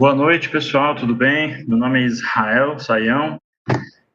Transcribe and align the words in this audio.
Boa 0.00 0.14
noite, 0.14 0.48
pessoal, 0.48 0.94
tudo 0.94 1.14
bem? 1.14 1.62
Meu 1.66 1.76
nome 1.76 2.00
é 2.00 2.06
Israel 2.06 2.78
Saião. 2.78 3.38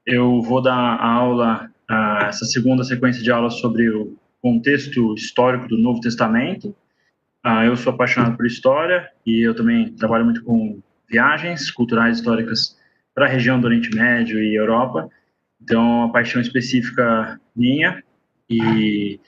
Eu 0.04 0.42
vou 0.42 0.60
dar 0.60 1.00
aula, 1.00 1.70
uh, 1.88 2.26
essa 2.26 2.44
segunda 2.44 2.84
sequência 2.84 3.22
de 3.22 3.32
aulas 3.32 3.60
sobre 3.60 3.88
o 3.92 4.18
contexto 4.42 5.14
histórico 5.14 5.68
do 5.68 5.78
Novo 5.78 6.02
Testamento. 6.02 6.76
Uh, 7.46 7.66
eu 7.68 7.78
sou 7.78 7.94
apaixonado 7.94 8.36
por 8.36 8.48
história 8.48 9.08
e 9.24 9.48
eu 9.48 9.54
também 9.54 9.94
trabalho 9.94 10.26
muito 10.26 10.44
com 10.44 10.82
viagens 11.08 11.70
culturais 11.70 12.18
históricas 12.18 12.76
para 13.14 13.28
a 13.28 13.30
região 13.30 13.62
do 13.62 13.68
Oriente 13.68 13.96
Médio 13.96 14.42
e 14.42 14.56
Europa. 14.56 15.08
Então, 15.62 16.06
a 16.06 16.10
paixão 16.10 16.42
específica 16.42 17.40
minha 17.56 18.04
e 18.50 19.20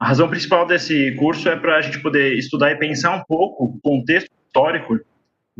a 0.00 0.06
razão 0.06 0.26
principal 0.26 0.66
desse 0.66 1.12
curso 1.16 1.50
é 1.50 1.56
para 1.56 1.76
a 1.76 1.82
gente 1.82 2.00
poder 2.00 2.32
estudar 2.38 2.70
e 2.70 2.76
pensar 2.76 3.14
um 3.14 3.24
pouco 3.24 3.64
o 3.64 3.78
contexto 3.82 4.30
histórico 4.46 4.98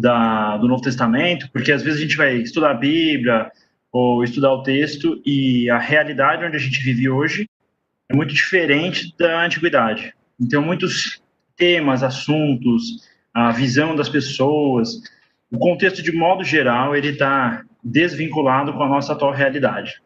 da, 0.03 0.57
do 0.57 0.67
Novo 0.67 0.83
Testamento, 0.83 1.49
porque 1.53 1.71
às 1.71 1.83
vezes 1.83 2.01
a 2.01 2.03
gente 2.03 2.17
vai 2.17 2.35
estudar 2.35 2.73
a 2.73 2.75
Bíblia 2.75 3.51
ou 3.93 4.25
estudar 4.25 4.53
o 4.53 4.63
texto 4.63 5.23
e 5.25 5.71
a 5.71 5.79
realidade 5.79 6.45
onde 6.45 6.57
a 6.57 6.61
gente 6.61 6.83
vive 6.83 7.09
hoje 7.09 7.49
é 8.09 8.17
muito 8.17 8.35
diferente 8.35 9.15
da 9.17 9.45
antiguidade. 9.45 10.13
Então, 10.41 10.61
muitos 10.61 11.23
temas, 11.57 12.03
assuntos, 12.03 13.09
a 13.33 13.53
visão 13.53 13.95
das 13.95 14.09
pessoas, 14.09 15.01
o 15.51 15.59
contexto 15.59 16.03
de 16.03 16.11
modo 16.11 16.43
geral, 16.43 16.97
ele 16.97 17.11
está 17.11 17.63
desvinculado 17.83 18.73
com 18.73 18.83
a 18.83 18.89
nossa 18.89 19.13
atual 19.13 19.33
realidade. 19.33 20.03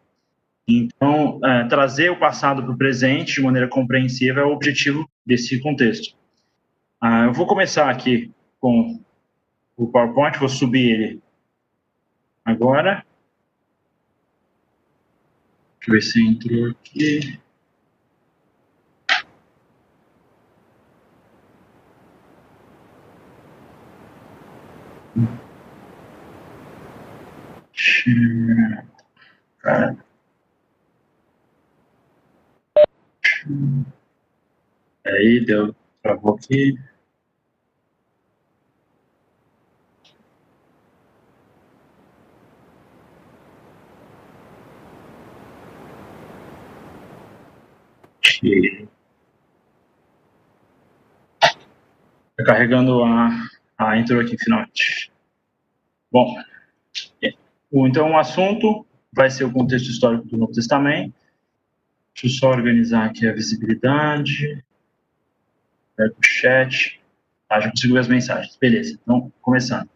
Então, 0.69 1.41
é, 1.43 1.65
trazer 1.65 2.11
o 2.11 2.19
passado 2.19 2.63
para 2.63 2.73
o 2.73 2.77
presente 2.77 3.37
de 3.37 3.41
maneira 3.41 3.69
compreensiva 3.69 4.41
é 4.41 4.45
o 4.45 4.53
objetivo 4.53 5.09
desse 5.25 5.59
contexto. 5.61 6.15
Ah, 7.01 7.25
eu 7.25 7.33
vou 7.33 7.47
começar 7.47 7.89
aqui 7.89 8.31
com 8.61 9.01
o 9.77 9.87
PowerPoint, 9.87 10.39
vou 10.39 10.49
subir 10.49 10.91
ele 10.91 11.23
agora. 12.45 13.05
Deixa 15.79 15.91
eu 15.91 15.95
ver 15.95 16.03
se 16.03 16.27
entrou 16.27 16.71
aqui. 16.71 17.39
Cara. 29.59 29.97
Aí, 35.05 35.45
deu, 35.45 35.75
travou 36.03 36.35
aqui. 36.35 36.79
Tá 52.37 52.45
carregando 52.45 53.03
a, 53.03 53.31
a 53.79 53.97
intro 53.97 54.21
aqui, 54.21 54.37
finalmente. 54.39 55.11
Bom, 56.13 56.35
então 57.73 58.13
o 58.13 58.19
assunto 58.19 58.87
vai 59.13 59.31
ser 59.31 59.45
o 59.45 59.53
contexto 59.53 59.91
histórico 59.91 60.27
do 60.27 60.37
Novo 60.37 60.53
Testamento 60.53 61.15
Deixa 62.17 62.35
eu 62.35 62.41
só 62.41 62.51
organizar 62.51 63.05
aqui 63.05 63.29
a 63.29 63.33
visibilidade. 63.33 64.65
Pega 65.95 66.15
o 66.15 66.27
chat. 66.27 66.99
Ah, 67.49 67.61
já 67.61 67.71
consigo 67.71 67.93
ver 67.93 68.01
as 68.01 68.09
mensagens. 68.09 68.57
Beleza, 68.59 68.99
então, 69.03 69.31
começando. 69.43 69.91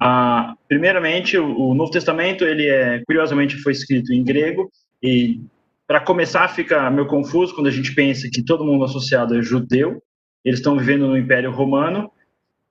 Ah, 0.00 0.54
primeiramente, 0.66 1.36
o, 1.36 1.54
o, 1.54 1.74
Novo 1.74 1.90
Testamento, 1.90 2.44
ele 2.44 2.66
é, 2.66 3.02
curiosamente, 3.04 3.58
foi 3.58 3.72
escrito 3.72 4.14
em 4.14 4.24
grego, 4.24 4.72
e 5.02 5.42
para 5.92 6.00
começar 6.00 6.48
fica 6.48 6.90
meio 6.90 7.06
confuso 7.06 7.54
quando 7.54 7.66
a 7.66 7.70
gente 7.70 7.94
pensa 7.94 8.26
que 8.32 8.42
todo 8.42 8.64
mundo 8.64 8.82
associado 8.82 9.38
é 9.38 9.42
judeu, 9.42 10.02
eles 10.42 10.58
estão 10.58 10.74
vivendo 10.78 11.06
no 11.06 11.18
Império 11.18 11.52
Romano, 11.52 12.10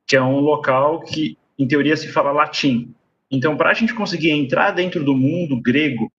que 0.08 0.16
é 0.16 0.22
um 0.24 0.40
local 0.40 1.02
que, 1.02 1.38
em 1.56 1.68
teoria, 1.68 1.96
se 1.96 2.08
fala 2.08 2.32
latim. 2.32 2.96
Então, 3.30 3.56
para 3.56 3.70
a 3.70 3.74
gente 3.76 3.94
conseguir 3.94 4.32
entrar 4.32 4.72
dentro 4.72 5.06
do 5.06 5.14
mundo 5.14 5.62
grego 5.62 6.12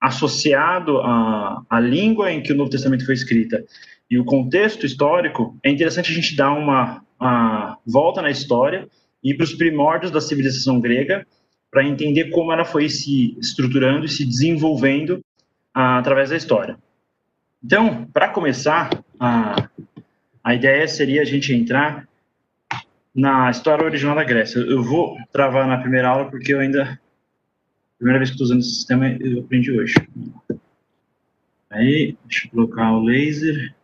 associado 0.00 0.98
à, 0.98 1.62
à 1.70 1.78
língua 1.78 2.32
em 2.32 2.42
que 2.42 2.52
o 2.52 2.56
Novo 2.56 2.70
Testamento 2.70 3.06
foi 3.06 3.14
escrita 3.14 3.64
e 4.10 4.18
o 4.18 4.24
contexto 4.24 4.84
histórico, 4.84 5.56
é 5.62 5.70
interessante 5.70 6.10
a 6.10 6.14
gente 6.14 6.34
dar 6.34 6.50
uma, 6.50 7.04
uma 7.20 7.78
volta 7.86 8.20
na 8.20 8.32
história 8.32 8.88
e 9.22 9.32
para 9.32 9.44
os 9.44 9.54
primórdios 9.54 10.10
da 10.10 10.20
civilização 10.20 10.80
grega 10.80 11.24
para 11.70 11.86
entender 11.86 12.30
como 12.30 12.52
ela 12.52 12.64
foi 12.64 12.88
se 12.88 13.38
estruturando 13.38 14.06
e 14.06 14.08
se 14.08 14.24
desenvolvendo 14.24 15.20
ah, 15.74 15.98
através 15.98 16.30
da 16.30 16.36
história. 16.36 16.76
Então, 17.62 18.04
para 18.06 18.28
começar, 18.28 18.90
a, 19.18 19.68
a 20.42 20.54
ideia 20.54 20.86
seria 20.86 21.22
a 21.22 21.24
gente 21.24 21.52
entrar 21.52 22.06
na 23.14 23.50
história 23.50 23.84
original 23.84 24.14
da 24.14 24.24
Grécia. 24.24 24.60
Eu 24.60 24.82
vou 24.82 25.16
travar 25.32 25.66
na 25.66 25.78
primeira 25.78 26.08
aula 26.08 26.30
porque 26.30 26.54
eu 26.54 26.60
ainda 26.60 26.98
Primeira 27.98 28.20
vez 28.20 28.30
que 28.30 28.34
estou 28.34 28.44
usando 28.44 28.60
esse 28.60 28.76
sistema, 28.76 29.08
eu 29.08 29.40
aprendi 29.40 29.72
hoje. 29.72 29.94
Aí, 31.68 32.16
deixa 32.24 32.46
eu 32.46 32.50
colocar 32.52 32.92
o 32.92 33.02
laser. 33.02 33.74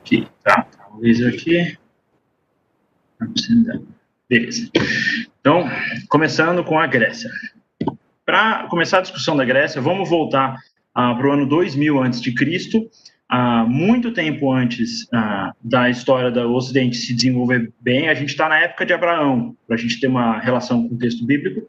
Aqui, 0.00 0.26
tá? 0.42 0.62
tá 0.62 0.88
o 0.90 1.00
laser 1.00 1.34
aqui. 1.34 1.78
Beleza. 4.28 4.70
Então, 5.40 5.68
começando 6.08 6.64
com 6.64 6.78
a 6.78 6.86
Grécia. 6.86 7.30
Para 8.24 8.66
começar 8.68 8.98
a 8.98 9.02
discussão 9.02 9.36
da 9.36 9.44
Grécia, 9.44 9.80
vamos 9.80 10.08
voltar 10.08 10.56
ah, 10.94 11.14
para 11.14 11.28
o 11.28 11.32
ano 11.32 11.46
2000 11.46 12.02
a.C., 12.02 12.32
ah, 13.28 13.64
muito 13.66 14.12
tempo 14.12 14.52
antes 14.52 15.06
ah, 15.12 15.52
da 15.62 15.90
história 15.90 16.30
do 16.30 16.54
Ocidente 16.54 16.96
se 16.96 17.14
desenvolver 17.14 17.72
bem, 17.80 18.08
a 18.08 18.14
gente 18.14 18.30
está 18.30 18.48
na 18.48 18.58
época 18.58 18.86
de 18.86 18.92
Abraão, 18.92 19.56
para 19.66 19.76
a 19.76 19.78
gente 19.78 19.98
ter 20.00 20.06
uma 20.06 20.38
relação 20.38 20.88
com 20.88 20.94
o 20.94 20.98
texto 20.98 21.26
bíblico. 21.26 21.68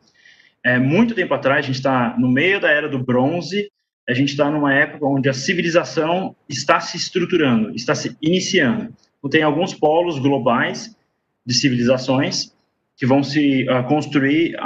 É, 0.64 0.80
muito 0.80 1.14
tempo 1.14 1.34
atrás, 1.34 1.60
a 1.60 1.68
gente 1.68 1.76
está 1.76 2.16
no 2.18 2.30
meio 2.30 2.60
da 2.60 2.70
era 2.70 2.88
do 2.88 3.04
bronze, 3.04 3.70
a 4.08 4.14
gente 4.14 4.30
está 4.30 4.50
numa 4.50 4.74
época 4.74 5.06
onde 5.06 5.28
a 5.28 5.34
civilização 5.34 6.36
está 6.48 6.80
se 6.80 6.98
estruturando, 6.98 7.74
está 7.76 7.96
se 7.96 8.16
iniciando. 8.22 8.94
Então, 9.18 9.30
tem 9.30 9.44
alguns 9.44 9.74
polos 9.74 10.20
globais 10.20 10.95
de 11.46 11.54
civilizações 11.54 12.54
que 12.98 13.06
vão 13.06 13.24
se 13.24 13.66
uh, 13.70 13.84
construir 13.88 14.56
uh, 14.56 14.60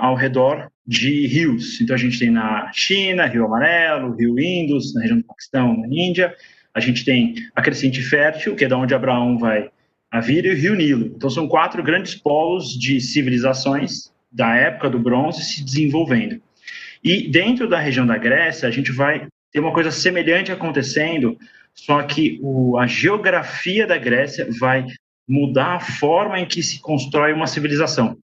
ao 0.00 0.14
redor 0.14 0.68
de 0.86 1.26
rios. 1.26 1.80
Então, 1.80 1.94
a 1.94 1.98
gente 1.98 2.18
tem 2.18 2.30
na 2.30 2.70
China, 2.72 3.26
Rio 3.26 3.44
Amarelo, 3.44 4.16
Rio 4.16 4.38
Indus, 4.38 4.94
na 4.94 5.02
região 5.02 5.18
do 5.18 5.24
Paquistão, 5.24 5.76
na 5.76 5.86
Índia. 5.88 6.34
A 6.74 6.80
gente 6.80 7.04
tem 7.04 7.34
a 7.54 7.62
Crescente 7.62 8.02
Fértil, 8.02 8.56
que 8.56 8.64
é 8.64 8.68
da 8.68 8.76
onde 8.76 8.94
Abraão 8.94 9.38
vai 9.38 9.70
a 10.10 10.20
vir, 10.20 10.44
e 10.44 10.50
o 10.50 10.56
Rio 10.56 10.74
Nilo. 10.74 11.12
Então, 11.16 11.28
são 11.30 11.48
quatro 11.48 11.82
grandes 11.82 12.14
polos 12.14 12.78
de 12.78 13.00
civilizações 13.00 14.12
da 14.30 14.54
época 14.56 14.90
do 14.90 14.98
bronze 14.98 15.42
se 15.42 15.64
desenvolvendo. 15.64 16.40
E 17.02 17.28
dentro 17.28 17.68
da 17.68 17.78
região 17.78 18.06
da 18.06 18.16
Grécia, 18.16 18.68
a 18.68 18.72
gente 18.72 18.90
vai 18.90 19.26
ter 19.52 19.60
uma 19.60 19.72
coisa 19.72 19.90
semelhante 19.90 20.50
acontecendo, 20.50 21.38
só 21.74 22.02
que 22.02 22.38
o, 22.42 22.76
a 22.78 22.86
geografia 22.86 23.86
da 23.86 23.96
Grécia 23.96 24.48
vai 24.58 24.86
mudar 25.26 25.76
a 25.76 25.80
forma 25.80 26.38
em 26.38 26.46
que 26.46 26.62
se 26.62 26.80
constrói 26.80 27.32
uma 27.32 27.46
civilização. 27.46 28.16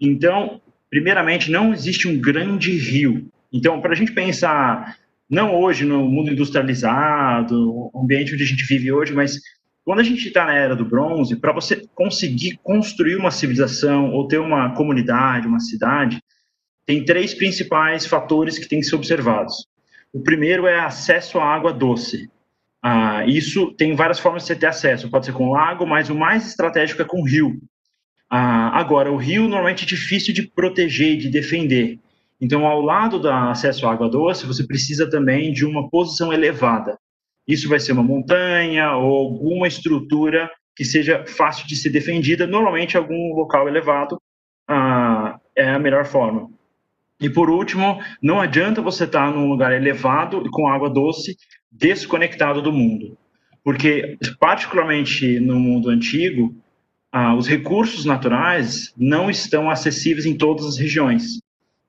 Então, 0.00 0.60
primeiramente, 0.88 1.50
não 1.50 1.72
existe 1.72 2.08
um 2.08 2.18
grande 2.18 2.72
rio. 2.72 3.28
Então, 3.52 3.80
para 3.80 3.92
a 3.92 3.96
gente 3.96 4.12
pensar, 4.12 4.96
não 5.28 5.54
hoje 5.54 5.84
no 5.84 6.08
mundo 6.08 6.32
industrializado, 6.32 7.90
ambiente 7.94 8.34
onde 8.34 8.42
a 8.42 8.46
gente 8.46 8.64
vive 8.64 8.92
hoje, 8.92 9.12
mas 9.12 9.40
quando 9.84 10.00
a 10.00 10.04
gente 10.04 10.28
está 10.28 10.44
na 10.44 10.54
era 10.54 10.76
do 10.76 10.84
bronze, 10.84 11.36
para 11.36 11.52
você 11.52 11.84
conseguir 11.94 12.58
construir 12.62 13.16
uma 13.16 13.30
civilização 13.30 14.12
ou 14.12 14.28
ter 14.28 14.38
uma 14.38 14.74
comunidade, 14.74 15.46
uma 15.46 15.60
cidade, 15.60 16.22
tem 16.86 17.04
três 17.04 17.34
principais 17.34 18.06
fatores 18.06 18.58
que 18.58 18.68
têm 18.68 18.80
que 18.80 18.86
ser 18.86 18.96
observados. 18.96 19.66
O 20.12 20.20
primeiro 20.20 20.66
é 20.66 20.80
acesso 20.80 21.38
à 21.38 21.44
água 21.44 21.72
doce. 21.72 22.28
Ah, 22.82 23.26
isso 23.26 23.72
tem 23.72 23.94
várias 23.94 24.18
formas 24.18 24.42
de 24.42 24.48
você 24.48 24.56
ter 24.56 24.66
acesso. 24.66 25.10
Pode 25.10 25.26
ser 25.26 25.32
com 25.32 25.50
lago, 25.50 25.86
mas 25.86 26.08
o 26.08 26.14
mais 26.14 26.46
estratégico 26.46 27.02
é 27.02 27.04
com 27.04 27.22
rio. 27.22 27.60
Ah, 28.28 28.78
agora, 28.78 29.12
o 29.12 29.16
rio 29.16 29.42
normalmente 29.48 29.84
é 29.84 29.88
difícil 29.88 30.32
de 30.32 30.42
proteger, 30.42 31.18
de 31.18 31.28
defender. 31.28 31.98
Então, 32.40 32.66
ao 32.66 32.80
lado 32.80 33.18
do 33.18 33.28
acesso 33.28 33.86
à 33.86 33.92
água 33.92 34.08
doce, 34.08 34.46
você 34.46 34.66
precisa 34.66 35.08
também 35.08 35.52
de 35.52 35.66
uma 35.66 35.90
posição 35.90 36.32
elevada. 36.32 36.98
Isso 37.46 37.68
vai 37.68 37.80
ser 37.80 37.92
uma 37.92 38.02
montanha 38.02 38.92
ou 38.92 39.14
alguma 39.18 39.68
estrutura 39.68 40.50
que 40.74 40.84
seja 40.84 41.24
fácil 41.26 41.66
de 41.66 41.76
ser 41.76 41.90
defendida. 41.90 42.46
Normalmente, 42.46 42.96
algum 42.96 43.34
local 43.34 43.68
elevado 43.68 44.18
ah, 44.66 45.38
é 45.54 45.68
a 45.68 45.78
melhor 45.78 46.06
forma. 46.06 46.48
E 47.20 47.28
por 47.28 47.50
último, 47.50 48.00
não 48.22 48.40
adianta 48.40 48.80
você 48.80 49.04
estar 49.04 49.30
num 49.30 49.48
lugar 49.48 49.72
elevado 49.72 50.42
com 50.50 50.68
água 50.68 50.88
doce, 50.88 51.36
desconectado 51.70 52.60
do 52.60 52.72
mundo. 52.72 53.16
Porque, 53.62 54.18
particularmente 54.38 55.38
no 55.38 55.58
mundo 55.58 55.90
antigo, 55.90 56.54
ah, 57.12 57.34
os 57.34 57.46
recursos 57.46 58.04
naturais 58.04 58.92
não 58.96 59.30
estão 59.30 59.68
acessíveis 59.68 60.26
em 60.26 60.36
todas 60.36 60.66
as 60.66 60.78
regiões. 60.78 61.40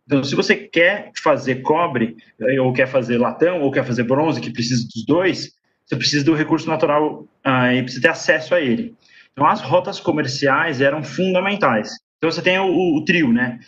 Então, 0.05 0.23
se 0.23 0.35
você 0.35 0.55
quer 0.55 1.11
fazer 1.21 1.61
cobre, 1.61 2.17
eh, 2.41 2.59
ou 2.59 2.73
quer 2.73 2.87
fazer 2.87 3.17
latão, 3.17 3.61
ou 3.61 3.71
quer 3.71 3.85
fazer 3.85 4.03
bronze, 4.03 4.41
que 4.41 4.51
precisa 4.51 4.85
dos 4.93 5.05
dois, 5.05 5.53
você 5.85 5.95
precisa 5.95 6.25
do 6.25 6.33
recurso 6.33 6.67
natural 6.67 7.25
ah, 7.43 7.73
e 7.73 7.81
precisa 7.81 8.01
ter 8.01 8.09
acesso 8.09 8.55
a 8.55 8.59
ele. 8.59 8.95
Então, 9.31 9.47
as 9.47 9.61
rotas 9.61 9.99
comerciais 9.99 10.81
eram 10.81 11.03
fundamentais. 11.03 11.91
Então, 12.17 12.29
você 12.29 12.41
tem 12.41 12.59
o, 12.59 12.97
o 12.97 13.05
trio, 13.05 13.31
né? 13.31 13.59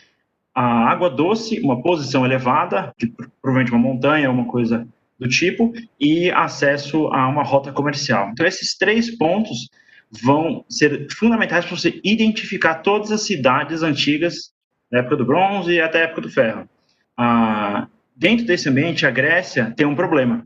A 0.54 0.89
água 0.89 1.10
doce, 1.10 1.60
uma 1.62 1.81
posição 1.81 2.25
elevada, 2.25 2.94
que 2.98 3.07
provavelmente 3.42 3.71
uma 3.71 3.81
montanha, 3.81 4.30
uma 4.30 4.45
coisa 4.45 4.88
do 5.19 5.27
tipo, 5.27 5.71
e 6.00 6.31
acesso 6.31 7.07
a 7.07 7.27
uma 7.27 7.44
rota 7.44 7.71
comercial. 7.71 8.30
Então, 8.31 8.45
esses 8.45 8.77
três 8.77 9.15
pontos 9.15 9.69
vão 10.12 10.63
ser 10.69 11.07
fundamentais 11.12 11.65
para 11.65 11.75
você 11.75 12.00
identificar 12.04 12.75
todas 12.75 13.12
as 13.12 13.25
cidades 13.25 13.81
antigas 13.81 14.51
da 14.92 15.00
época 15.00 15.18
do 15.18 15.25
bronze 15.25 15.71
e 15.71 15.81
até 15.81 16.01
a 16.01 16.04
época 16.04 16.21
do 16.21 16.30
ferro. 16.30 16.69
Ah, 17.18 17.88
dentro 18.15 18.45
desse 18.45 18.69
ambiente, 18.69 19.06
a 19.06 19.12
Grécia 19.12 19.74
tem 19.75 19.88
um 19.88 19.95
problema, 19.95 20.44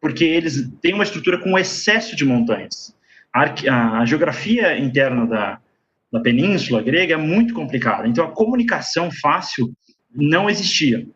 porque 0.00 0.24
eles 0.24 0.70
têm 0.82 0.92
uma 0.92 1.04
estrutura 1.04 1.38
com 1.38 1.58
excesso 1.58 2.14
de 2.14 2.24
montanhas. 2.24 2.94
A, 3.32 4.00
a 4.00 4.04
geografia 4.06 4.78
interna 4.78 5.26
da, 5.26 5.60
da 6.12 6.20
península 6.20 6.82
grega 6.82 7.14
é 7.14 7.18
muito 7.18 7.54
complicada, 7.54 8.06
então 8.06 8.24
a 8.24 8.32
comunicação 8.32 9.10
fácil 9.10 9.72
não 10.14 10.48
existia. 10.48 11.06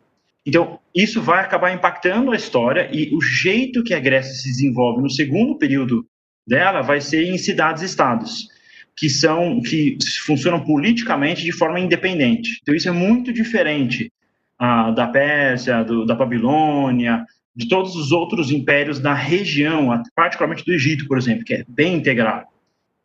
Então, 0.46 0.78
isso 0.94 1.20
vai 1.20 1.40
acabar 1.40 1.72
impactando 1.72 2.30
a 2.30 2.36
história 2.36 2.88
e 2.92 3.14
o 3.14 3.20
jeito 3.20 3.84
que 3.84 3.94
a 3.94 4.00
Grécia 4.00 4.32
se 4.32 4.48
desenvolve 4.48 5.02
no 5.02 5.10
segundo 5.10 5.56
período 5.58 6.06
dela 6.46 6.80
vai 6.80 7.00
ser 7.00 7.24
em 7.24 7.36
cidades-estados, 7.36 8.48
que 8.96 9.08
são 9.08 9.60
que 9.60 9.98
funcionam 10.24 10.64
politicamente 10.64 11.44
de 11.44 11.52
forma 11.52 11.78
independente. 11.78 12.58
Então, 12.62 12.74
isso 12.74 12.88
é 12.88 12.92
muito 12.92 13.32
diferente 13.32 14.10
ah, 14.58 14.90
da 14.90 15.06
Pérsia, 15.06 15.84
do, 15.84 16.06
da 16.06 16.14
Babilônia, 16.14 17.24
de 17.54 17.68
todos 17.68 17.94
os 17.94 18.10
outros 18.10 18.50
impérios 18.50 18.98
da 18.98 19.12
região, 19.12 20.02
particularmente 20.14 20.64
do 20.64 20.72
Egito, 20.72 21.06
por 21.06 21.18
exemplo, 21.18 21.44
que 21.44 21.54
é 21.54 21.64
bem 21.68 21.94
integrado. 21.94 22.46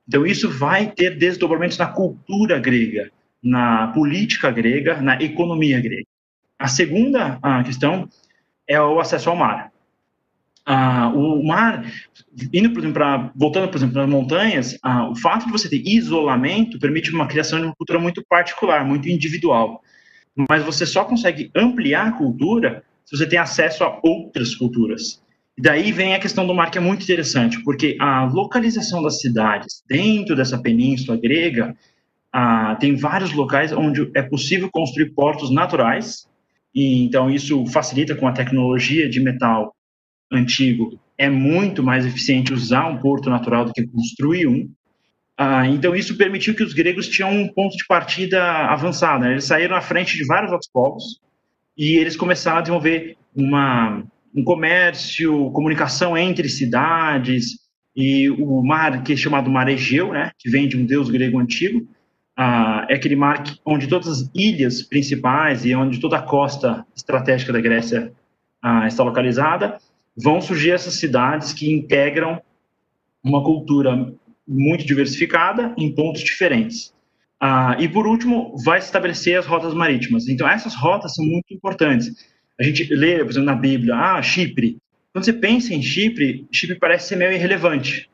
Então, 0.07 0.25
isso 0.25 0.49
vai 0.49 0.91
ter 0.91 1.17
desdobramentos 1.17 1.77
na 1.77 1.87
cultura 1.87 2.59
grega, 2.59 3.11
na 3.43 3.87
política 3.87 4.49
grega, 4.51 5.01
na 5.01 5.21
economia 5.21 5.81
grega. 5.81 6.14
A 6.65 6.67
segunda 6.67 7.37
a 7.43 7.63
questão 7.63 8.09
é 8.67 8.81
o 8.81 8.99
acesso 8.99 9.29
ao 9.29 9.35
mar. 9.35 9.71
Ah, 10.65 11.11
o 11.13 11.45
mar, 11.45 11.85
indo, 12.51 12.71
por 12.71 12.79
exemplo, 12.79 12.93
pra, 12.93 13.31
voltando, 13.35 13.67
por 13.67 13.77
exemplo, 13.77 14.01
nas 14.01 14.09
montanhas, 14.09 14.75
ah, 14.81 15.07
o 15.07 15.15
fato 15.15 15.45
de 15.45 15.51
você 15.51 15.69
ter 15.69 15.87
isolamento 15.87 16.79
permite 16.79 17.13
uma 17.13 17.27
criação 17.27 17.59
de 17.59 17.65
uma 17.67 17.75
cultura 17.75 17.99
muito 17.99 18.25
particular, 18.27 18.83
muito 18.83 19.07
individual. 19.07 19.79
Mas 20.49 20.63
você 20.63 20.87
só 20.87 21.05
consegue 21.05 21.51
ampliar 21.55 22.07
a 22.07 22.11
cultura 22.13 22.83
se 23.05 23.15
você 23.15 23.27
tem 23.27 23.37
acesso 23.37 23.83
a 23.83 23.99
outras 24.01 24.55
culturas. 24.55 25.21
E 25.55 25.61
daí 25.61 25.91
vem 25.91 26.15
a 26.15 26.19
questão 26.19 26.47
do 26.47 26.55
mar, 26.55 26.71
que 26.71 26.79
é 26.79 26.81
muito 26.81 27.03
interessante, 27.03 27.63
porque 27.63 27.95
a 28.01 28.25
localização 28.25 29.03
das 29.03 29.21
cidades 29.21 29.83
dentro 29.87 30.35
dessa 30.35 30.57
península 30.57 31.15
grega 31.15 31.77
ah, 32.33 32.75
tem 32.79 32.95
vários 32.95 33.33
locais 33.33 33.71
onde 33.71 34.09
é 34.15 34.23
possível 34.23 34.67
construir 34.71 35.11
portos 35.11 35.51
naturais, 35.51 36.27
e 36.75 37.03
então 37.05 37.31
isso 37.31 37.65
facilita 37.67 38.13
com 38.15 38.27
a 38.27 38.33
tecnologia 38.33 39.09
de 39.09 39.21
metal 39.21 39.73
antigo. 40.31 40.99
É 41.17 41.29
muito 41.29 41.81
mais 41.81 42.05
eficiente 42.05 42.53
usar 42.53 42.87
um 42.87 42.97
porto 42.97 43.29
natural 43.29 43.65
do 43.65 43.71
que 43.73 43.87
construir 43.87 44.47
um. 44.47 44.69
Ah, 45.37 45.67
então 45.67 45.95
isso 45.95 46.17
permitiu 46.17 46.53
que 46.53 46.63
os 46.63 46.73
gregos 46.73 47.07
tinham 47.07 47.31
um 47.31 47.47
ponto 47.47 47.75
de 47.77 47.85
partida 47.87 48.43
avançado. 48.67 49.23
Né? 49.23 49.31
Eles 49.31 49.45
saíram 49.45 49.75
à 49.75 49.81
frente 49.81 50.17
de 50.17 50.25
vários 50.25 50.51
outros 50.51 50.69
povos 50.69 51.21
e 51.77 51.95
eles 51.95 52.17
começaram 52.17 52.57
a 52.57 52.61
desenvolver 52.61 53.17
uma 53.33 54.03
um 54.35 54.43
comércio, 54.43 55.49
comunicação 55.51 56.17
entre 56.17 56.49
cidades, 56.49 57.57
e 57.95 58.29
o 58.29 58.61
mar 58.61 59.01
que 59.01 59.13
é 59.13 59.15
chamado 59.15 59.49
mar 59.49 59.69
Egeu, 59.69 60.11
né, 60.11 60.31
que 60.37 60.49
vem 60.49 60.67
de 60.67 60.75
um 60.77 60.85
deus 60.85 61.09
grego 61.09 61.39
antigo, 61.39 61.87
é 62.37 62.95
aquele 62.95 63.15
mar 63.15 63.43
onde 63.65 63.87
todas 63.87 64.07
as 64.07 64.31
ilhas 64.35 64.81
principais 64.81 65.65
e 65.65 65.73
onde 65.75 65.99
toda 65.99 66.17
a 66.17 66.21
costa 66.21 66.85
estratégica 66.95 67.53
da 67.53 67.61
Grécia 67.61 68.11
ah, 68.61 68.87
está 68.87 69.03
localizada, 69.03 69.77
vão 70.17 70.41
surgir 70.41 70.71
essas 70.71 70.95
cidades 70.95 71.53
que 71.53 71.71
integram 71.71 72.41
uma 73.23 73.43
cultura 73.43 74.13
muito 74.47 74.85
diversificada 74.85 75.73
em 75.77 75.93
pontos 75.93 76.21
diferentes. 76.21 76.93
Ah, 77.39 77.75
e 77.79 77.87
por 77.87 78.05
último, 78.05 78.55
vai 78.63 78.79
estabelecer 78.79 79.37
as 79.37 79.45
rotas 79.45 79.73
marítimas. 79.73 80.27
Então, 80.27 80.47
essas 80.47 80.75
rotas 80.75 81.13
são 81.15 81.25
muito 81.25 81.53
importantes 81.53 82.11
a 82.59 82.63
gente 82.63 82.83
lê, 82.93 83.19
por 83.19 83.31
exemplo, 83.31 83.45
na 83.45 83.55
Bíblia, 83.55 83.95
ah, 83.95 84.21
Chipre. 84.21 84.77
Quando 85.11 85.25
você 85.25 85.33
pensa 85.33 85.73
em 85.73 85.81
Chipre, 85.81 86.47
Chipre 86.51 86.79
parece 86.79 87.09
ser 87.09 87.15
meio 87.17 87.33
irrelevante. 87.33 88.09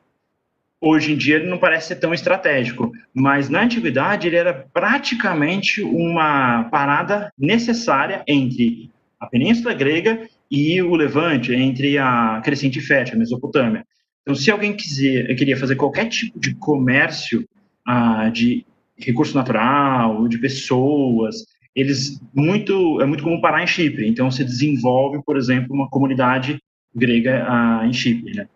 Hoje 0.84 1.12
em 1.12 1.16
dia 1.16 1.36
ele 1.36 1.48
não 1.48 1.58
parece 1.58 1.86
ser 1.86 1.96
tão 1.96 2.12
estratégico, 2.12 2.90
mas 3.14 3.48
na 3.48 3.62
antiguidade 3.62 4.26
ele 4.26 4.34
era 4.34 4.52
praticamente 4.52 5.80
uma 5.80 6.64
parada 6.64 7.32
necessária 7.38 8.24
entre 8.26 8.90
a 9.20 9.28
Península 9.28 9.74
Grega 9.74 10.28
e 10.50 10.82
o 10.82 10.96
Levante, 10.96 11.54
entre 11.54 11.98
a 11.98 12.40
Crescente 12.44 12.80
Fértil, 12.80 13.14
a 13.14 13.18
Mesopotâmia. 13.18 13.86
Então, 14.22 14.34
se 14.34 14.50
alguém 14.50 14.74
quiser, 14.74 15.32
queria 15.36 15.56
fazer 15.56 15.76
qualquer 15.76 16.08
tipo 16.08 16.40
de 16.40 16.52
comércio 16.56 17.48
ah, 17.86 18.28
de 18.28 18.66
recurso 18.98 19.36
natural, 19.36 20.26
de 20.26 20.38
pessoas, 20.38 21.44
eles 21.76 22.20
muito 22.34 23.00
é 23.00 23.06
muito 23.06 23.22
comum 23.22 23.40
parar 23.40 23.62
em 23.62 23.68
Chipre. 23.68 24.08
Então 24.08 24.30
se 24.32 24.44
desenvolve, 24.44 25.22
por 25.24 25.36
exemplo, 25.36 25.72
uma 25.72 25.88
comunidade 25.88 26.60
grega 26.92 27.44
ah, 27.48 27.86
em 27.86 27.92
Chipre, 27.92 28.34
né? 28.34 28.48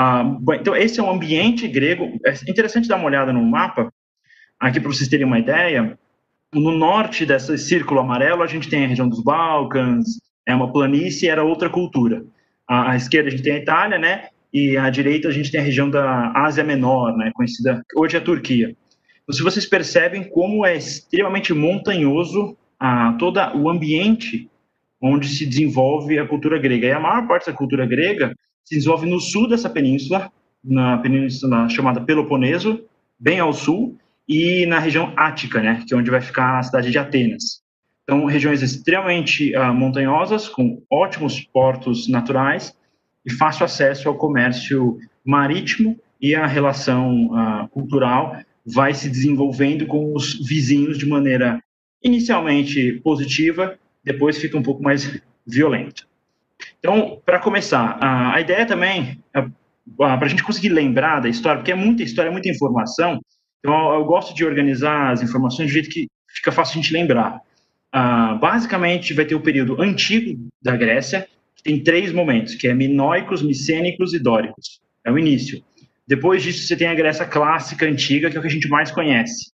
Ah, 0.00 0.22
então 0.60 0.76
esse 0.76 1.00
é 1.00 1.02
um 1.02 1.10
ambiente 1.10 1.66
grego. 1.66 2.20
É 2.24 2.32
interessante 2.48 2.86
dar 2.86 2.94
uma 2.94 3.06
olhada 3.06 3.32
no 3.32 3.44
mapa 3.44 3.92
aqui 4.60 4.78
para 4.78 4.92
vocês 4.92 5.08
terem 5.08 5.26
uma 5.26 5.40
ideia. 5.40 5.98
No 6.54 6.70
norte 6.70 7.26
desse 7.26 7.58
círculo 7.58 7.98
amarelo 7.98 8.44
a 8.44 8.46
gente 8.46 8.70
tem 8.70 8.84
a 8.84 8.86
região 8.86 9.08
dos 9.08 9.20
Balcãs, 9.20 10.06
é 10.46 10.54
uma 10.54 10.72
planície, 10.72 11.28
era 11.28 11.42
outra 11.42 11.68
cultura. 11.68 12.24
À, 12.68 12.92
à 12.92 12.96
esquerda 12.96 13.26
a 13.26 13.30
gente 13.32 13.42
tem 13.42 13.54
a 13.54 13.58
Itália, 13.58 13.98
né? 13.98 14.28
E 14.54 14.76
à 14.76 14.88
direita 14.88 15.26
a 15.26 15.32
gente 15.32 15.50
tem 15.50 15.60
a 15.60 15.64
região 15.64 15.90
da 15.90 16.30
Ásia 16.32 16.62
Menor, 16.62 17.16
né? 17.16 17.32
Conhecida 17.34 17.82
hoje 17.96 18.14
é 18.14 18.20
a 18.20 18.22
Turquia. 18.22 18.76
Então, 19.24 19.34
se 19.34 19.42
vocês 19.42 19.66
percebem 19.66 20.22
como 20.30 20.64
é 20.64 20.76
extremamente 20.76 21.52
montanhoso 21.52 22.56
ah, 22.78 23.16
todo 23.18 23.40
o 23.56 23.68
ambiente 23.68 24.48
onde 25.02 25.26
se 25.26 25.44
desenvolve 25.44 26.20
a 26.20 26.26
cultura 26.26 26.56
grega. 26.56 26.86
E 26.86 26.92
a 26.92 27.00
maior 27.00 27.26
parte 27.26 27.46
da 27.46 27.52
cultura 27.52 27.84
grega 27.84 28.32
se 28.68 28.74
desenvolve 28.74 29.06
no 29.06 29.18
sul 29.18 29.48
dessa 29.48 29.70
península, 29.70 30.30
na 30.62 30.98
península 30.98 31.68
chamada 31.70 32.02
Peloponeso, 32.02 32.84
bem 33.18 33.40
ao 33.40 33.52
sul, 33.52 33.96
e 34.28 34.66
na 34.66 34.78
região 34.78 35.14
Ática, 35.16 35.62
né, 35.62 35.82
que 35.86 35.94
é 35.94 35.96
onde 35.96 36.10
vai 36.10 36.20
ficar 36.20 36.58
a 36.58 36.62
cidade 36.62 36.90
de 36.90 36.98
Atenas. 36.98 37.62
Então, 38.02 38.26
regiões 38.26 38.62
extremamente 38.62 39.54
ah, 39.54 39.72
montanhosas, 39.72 40.48
com 40.48 40.82
ótimos 40.90 41.40
portos 41.40 42.08
naturais 42.08 42.76
e 43.24 43.32
fácil 43.32 43.64
acesso 43.64 44.06
ao 44.06 44.16
comércio 44.16 44.98
marítimo 45.24 45.98
e 46.20 46.34
a 46.34 46.46
relação 46.46 47.30
ah, 47.34 47.68
cultural 47.70 48.36
vai 48.66 48.92
se 48.92 49.08
desenvolvendo 49.08 49.86
com 49.86 50.14
os 50.14 50.46
vizinhos 50.46 50.98
de 50.98 51.06
maneira 51.06 51.58
inicialmente 52.02 53.00
positiva, 53.02 53.78
depois 54.04 54.36
fica 54.36 54.58
um 54.58 54.62
pouco 54.62 54.82
mais 54.82 55.20
violenta. 55.46 56.02
Então, 56.78 57.20
para 57.24 57.40
começar, 57.40 57.98
a, 58.00 58.40
ideia 58.40 58.64
também, 58.64 59.18
é, 59.34 59.44
para 59.96 60.26
a 60.26 60.28
gente 60.28 60.44
conseguir 60.44 60.68
lembrar 60.68 61.20
da 61.20 61.28
história, 61.28 61.58
porque 61.58 61.72
é 61.72 61.74
muita 61.74 62.02
história, 62.02 62.28
é 62.28 62.32
muita 62.32 62.48
informação, 62.48 63.20
então 63.58 63.94
eu, 63.94 64.04
gosto 64.04 64.34
de 64.34 64.44
organizar 64.44 65.10
as 65.10 65.22
informações 65.22 65.68
de 65.68 65.74
jeito 65.74 65.90
que 65.90 66.06
fica 66.28 66.52
fácil 66.52 66.78
a 66.78 66.82
gente 66.82 66.92
lembrar. 66.92 67.40
Ah, 67.92 68.34
basicamente, 68.34 69.12
vai 69.12 69.24
ter 69.24 69.34
o 69.34 69.40
período 69.40 69.80
antigo 69.82 70.48
da 70.62 70.76
Grécia, 70.76 71.26
que 71.56 71.62
tem 71.62 71.82
três 71.82 72.12
momentos, 72.12 72.54
que 72.54 72.68
é 72.68 72.74
minoicos, 72.74 73.42
micênicos 73.42 74.14
e 74.14 74.18
dóricos. 74.18 74.80
É 75.04 75.10
o 75.10 75.18
início. 75.18 75.62
Depois 76.06 76.42
disso, 76.42 76.66
você 76.66 76.76
tem 76.76 76.86
a 76.86 76.94
Grécia 76.94 77.26
clássica, 77.26 77.86
antiga, 77.86 78.30
que 78.30 78.36
é 78.36 78.38
o 78.38 78.42
que 78.42 78.48
a 78.48 78.52
gente 78.52 78.68
mais 78.68 78.90
conhece, 78.90 79.50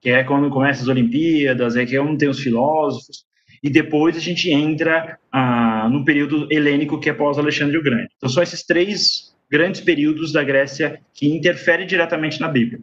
que 0.00 0.10
é 0.10 0.22
quando 0.22 0.50
começa 0.50 0.82
as 0.82 0.88
Olimpíadas, 0.88 1.74
é 1.74 1.86
que 1.86 1.96
é 1.96 2.00
onde 2.00 2.18
tem 2.18 2.28
os 2.28 2.40
filósofos, 2.40 3.24
e 3.66 3.70
depois 3.70 4.16
a 4.16 4.20
gente 4.20 4.48
entra 4.48 5.18
ah, 5.32 5.88
no 5.90 6.04
período 6.04 6.46
helênico, 6.52 7.00
que 7.00 7.10
é 7.10 7.12
pós-Alexandre 7.12 7.76
o 7.76 7.82
Grande. 7.82 8.08
Então, 8.16 8.28
são 8.28 8.40
esses 8.40 8.62
três 8.62 9.34
grandes 9.50 9.80
períodos 9.80 10.32
da 10.32 10.44
Grécia 10.44 11.00
que 11.12 11.26
interferem 11.26 11.84
diretamente 11.84 12.40
na 12.40 12.46
Bíblia. 12.46 12.78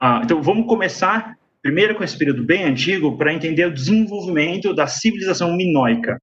Ah, 0.00 0.22
então, 0.24 0.40
vamos 0.42 0.66
começar 0.66 1.36
primeiro 1.60 1.94
com 1.94 2.02
esse 2.02 2.16
período 2.16 2.42
bem 2.42 2.64
antigo 2.64 3.18
para 3.18 3.34
entender 3.34 3.66
o 3.66 3.74
desenvolvimento 3.74 4.72
da 4.72 4.86
civilização 4.86 5.54
minoica. 5.54 6.18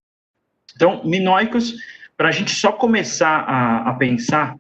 Então, 0.76 1.04
minoicos, 1.06 1.76
para 2.18 2.30
a 2.30 2.32
gente 2.32 2.50
só 2.56 2.72
começar 2.72 3.42
a, 3.42 3.90
a, 3.92 3.94
pensar 3.94 4.56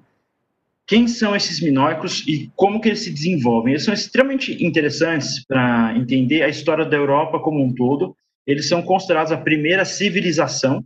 quem 0.86 1.08
são 1.08 1.36
esses 1.36 1.60
minoicos 1.60 2.24
e 2.27 2.51
como 2.55 2.79
que 2.79 2.89
eles 2.89 3.00
se 3.00 3.10
desenvolvem. 3.12 3.74
Eles 3.74 3.86
são 3.86 3.94
extremamente 3.94 4.63
interessantes 4.63 5.44
para 5.48 5.98
entender 5.98 6.44
a 6.44 6.48
história 6.48 6.86
da 6.86 6.96
Europa 6.96 7.39
como 7.39 7.63
um 7.63 7.74
todo. 7.74 8.15
Eles 8.46 8.68
são 8.68 8.82
considerados 8.82 9.32
a 9.32 9.38
primeira 9.38 9.86
civilização 9.86 10.84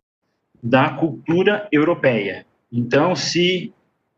da 0.62 0.90
cultura 0.90 1.68
europeia. 1.72 2.46
Então, 2.72 3.16
se 3.16 3.74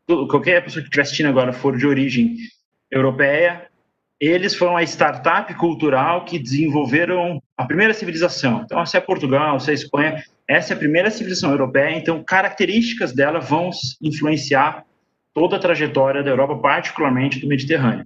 qualquer 0.06 0.62
pessoa 0.62 0.82
que 0.82 0.88
estiver 0.88 1.02
assistindo 1.02 1.28
agora 1.28 1.52
for 1.52 1.76
de 1.76 1.86
origem 1.86 2.36
europeia, 2.90 3.68
eles 4.20 4.54
foram 4.54 4.76
a 4.76 4.82
startup 4.82 5.52
cultural 5.54 6.24
que 6.24 6.38
desenvolveram 6.38 7.42
a 7.56 7.64
primeira 7.64 7.92
civilização. 7.94 8.62
Então, 8.64 8.84
se 8.86 8.96
é 8.96 9.00
Portugal, 9.00 9.58
se 9.58 9.70
é 9.70 9.74
Espanha, 9.74 10.22
essa 10.46 10.72
é 10.72 10.76
a 10.76 10.78
primeira 10.78 11.10
civilização 11.10 11.50
europeia, 11.50 11.96
então 11.96 12.22
características 12.22 13.12
dela 13.12 13.40
vão 13.40 13.70
influenciar 14.00 14.84
toda 15.34 15.56
a 15.56 15.58
trajetória 15.58 16.22
da 16.22 16.30
Europa, 16.30 16.56
particularmente 16.58 17.40
do 17.40 17.48
Mediterrâneo. 17.48 18.04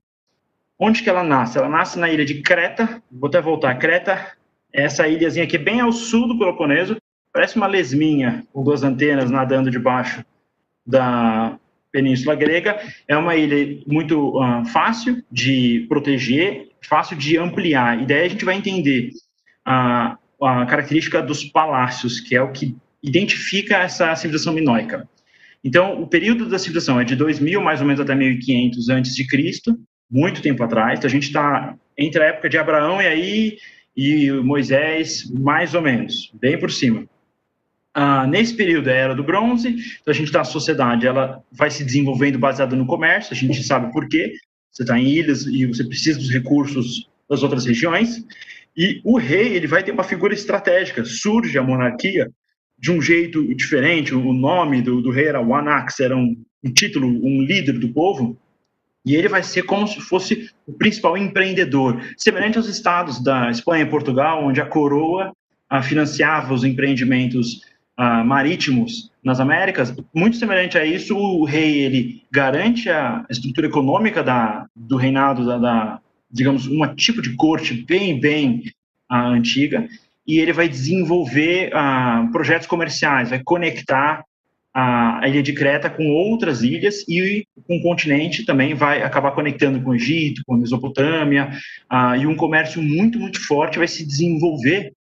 Onde 0.79 1.03
que 1.03 1.11
ela 1.11 1.25
nasce? 1.25 1.59
Ela 1.59 1.69
nasce 1.69 1.99
na 1.99 2.09
ilha 2.09 2.25
de 2.25 2.41
Creta, 2.41 3.03
vou 3.11 3.29
até 3.29 3.41
voltar, 3.41 3.75
Creta, 3.79 4.33
essa 4.73 5.09
ilhazinha 5.09 5.45
aqui 5.45 5.59
bem 5.59 5.81
ao 5.81 5.93
sul 5.93 6.29
do 6.29 6.39
Peloponeso, 6.39 6.97
parece 7.33 7.57
uma 7.57 7.67
lesminha 7.67 8.45
com 8.53 8.65
duas 8.65 8.83
antenas 8.83 9.31
nadando 9.31 9.71
debaixo 9.71 10.25
da 10.87 11.59
Península 11.93 12.35
Grega. 12.35 12.79
É 13.09 13.17
uma 13.17 13.37
ilha 13.37 13.83
muito 13.87 14.39
uh, 14.39 14.65
fácil 14.67 15.23
de 15.31 15.87
proteger, 15.89 16.69
fácil 16.83 17.17
de 17.17 17.37
ampliar. 17.39 18.03
E 18.03 18.07
daí 18.07 18.27
a 18.27 18.29
gente 18.29 18.45
vai 18.45 18.57
entender 18.57 19.11
a, 19.65 20.17
a 20.43 20.67
característica 20.67 21.23
dos 21.23 21.45
palácios, 21.45 22.21
que 22.21 22.37
é 22.37 22.43
o 22.43 22.53
que 22.53 22.77
identifica 23.03 23.79
essa 23.79 24.15
civilização 24.17 24.53
minoica. 24.53 25.09
Então, 25.63 26.01
o 26.01 26.07
período 26.07 26.49
da 26.49 26.59
civilização 26.59 27.01
é 27.01 27.05
de 27.05 27.17
2000 27.17 27.61
mais 27.61 27.81
ou 27.81 27.87
menos 27.87 28.01
até 28.01 28.15
1500 28.15 28.89
antes 28.89 29.15
de 29.15 29.27
Cristo, 29.27 29.77
muito 30.11 30.41
tempo 30.41 30.63
atrás. 30.63 30.99
Então, 30.99 31.09
a 31.09 31.11
gente 31.11 31.27
está 31.27 31.75
entre 31.99 32.23
a 32.23 32.27
época 32.27 32.49
de 32.49 32.59
Abraão 32.59 33.03
e 33.03 33.07
aí 33.07 33.59
e 33.97 34.31
Moisés, 34.33 35.31
mais 35.31 35.75
ou 35.75 35.81
menos, 35.81 36.31
bem 36.41 36.59
por 36.59 36.71
cima. 36.71 37.07
Ah, 37.95 38.27
nesse 38.27 38.55
período 38.55 38.91
é 38.91 38.93
a 38.93 38.97
era 38.97 39.15
do 39.15 39.25
bronze, 39.25 39.69
então 39.69 40.13
a 40.13 40.13
gente 40.13 40.27
está 40.27 40.43
a 40.43 40.45
sociedade, 40.45 41.07
ela 41.07 41.43
vai 41.51 41.71
se 41.71 41.83
desenvolvendo 41.83 42.39
baseada 42.39 42.77
no 42.77 42.87
comércio, 42.87 43.33
a 43.33 43.37
gente 43.37 43.63
sabe 43.63 43.91
por 43.91 44.07
quê. 44.07 44.35
Você 44.71 44.83
está 44.83 44.99
em 44.99 45.07
ilhas 45.09 45.47
e 45.47 45.65
você 45.65 45.83
precisa 45.83 46.19
dos 46.19 46.31
recursos 46.31 47.09
das 47.29 47.43
outras 47.43 47.65
regiões. 47.65 48.23
E 48.77 49.01
o 49.03 49.17
rei 49.17 49.55
ele 49.55 49.67
vai 49.67 49.83
ter 49.83 49.93
uma 49.93 50.05
figura 50.05 50.35
estratégica. 50.35 51.03
Surge 51.03 51.57
a 51.57 51.63
monarquia 51.63 52.31
de 52.79 52.93
um 52.93 53.01
jeito 53.01 53.55
diferente. 53.55 54.15
O 54.15 54.33
nome 54.35 54.83
do, 54.83 55.01
do 55.01 55.11
rei 55.11 55.29
era 55.29 55.41
Wanax, 55.41 56.01
era 56.01 56.15
um, 56.15 56.37
um 56.63 56.71
título, 56.71 57.09
um 57.09 57.41
líder 57.41 57.79
do 57.79 57.89
povo. 57.89 58.39
E 59.07 59.15
ele 59.15 59.29
vai 59.29 59.43
ser 59.45 59.63
como 59.63 59.87
se 59.87 60.01
fosse 60.01 60.51
o 60.67 60.73
principal 60.73 61.17
empreendedor, 61.17 62.03
semelhante 62.17 62.59
aos 62.59 62.67
estados 62.67 63.23
da 63.23 63.49
Espanha 63.53 63.85
e 63.85 63.89
Portugal, 63.89 64.45
onde 64.45 64.61
a 64.61 64.67
coroa 64.67 65.33
a, 65.71 65.81
financiava 65.81 66.53
os 66.53 66.65
empreendimentos 66.65 67.61
uh, 67.99 68.25
marítimos 68.25 69.13
nas 69.23 69.39
Américas, 69.39 69.95
muito 70.13 70.37
semelhante 70.37 70.77
a 70.77 70.85
isso, 70.85 71.17
o 71.17 71.45
rei 71.45 71.79
ele 71.79 72.23
garante 72.33 72.91
a 72.91 73.25
estrutura 73.31 73.69
econômica 73.69 74.25
da, 74.25 74.67
do 74.75 74.97
reinado 74.97 75.47
da, 75.47 75.59
da 75.59 76.01
digamos, 76.29 76.67
um 76.67 76.95
tipo 76.95 77.23
de 77.23 77.35
corte 77.37 77.75
bem, 77.75 78.19
bem 78.19 78.63
uh, 79.11 79.15
antiga, 79.15 79.89
e 80.27 80.41
ele 80.41 80.53
vai 80.53 80.69
desenvolver 80.69 81.71
uh, 81.73 82.31
projetos 82.33 82.67
comerciais, 82.67 83.31
vai 83.31 83.41
conectar 83.45 84.25
a 84.79 85.27
ilha 85.27 85.43
de 85.43 85.55
Creta 85.55 85.89
com 85.89 86.07
outras 86.11 86.63
ilhas 86.63 87.03
e 87.09 87.47
com 87.67 87.79
o 87.79 87.83
continente 87.83 88.45
também 88.45 88.75
vai 88.75 89.03
acabar 89.03 89.31
conectando 89.31 89.81
com 89.81 89.91
o 89.91 89.95
Egito, 89.95 90.43
com 90.47 90.55
a 90.55 90.59
Mesopotâmia, 90.59 91.51
e 92.21 92.27
um 92.27 92.37
comércio 92.37 92.83
muito, 92.83 93.19
muito 93.19 93.41
forte 93.47 93.79
vai 93.79 93.89
se 93.89 94.07
desenvolver 94.07 94.93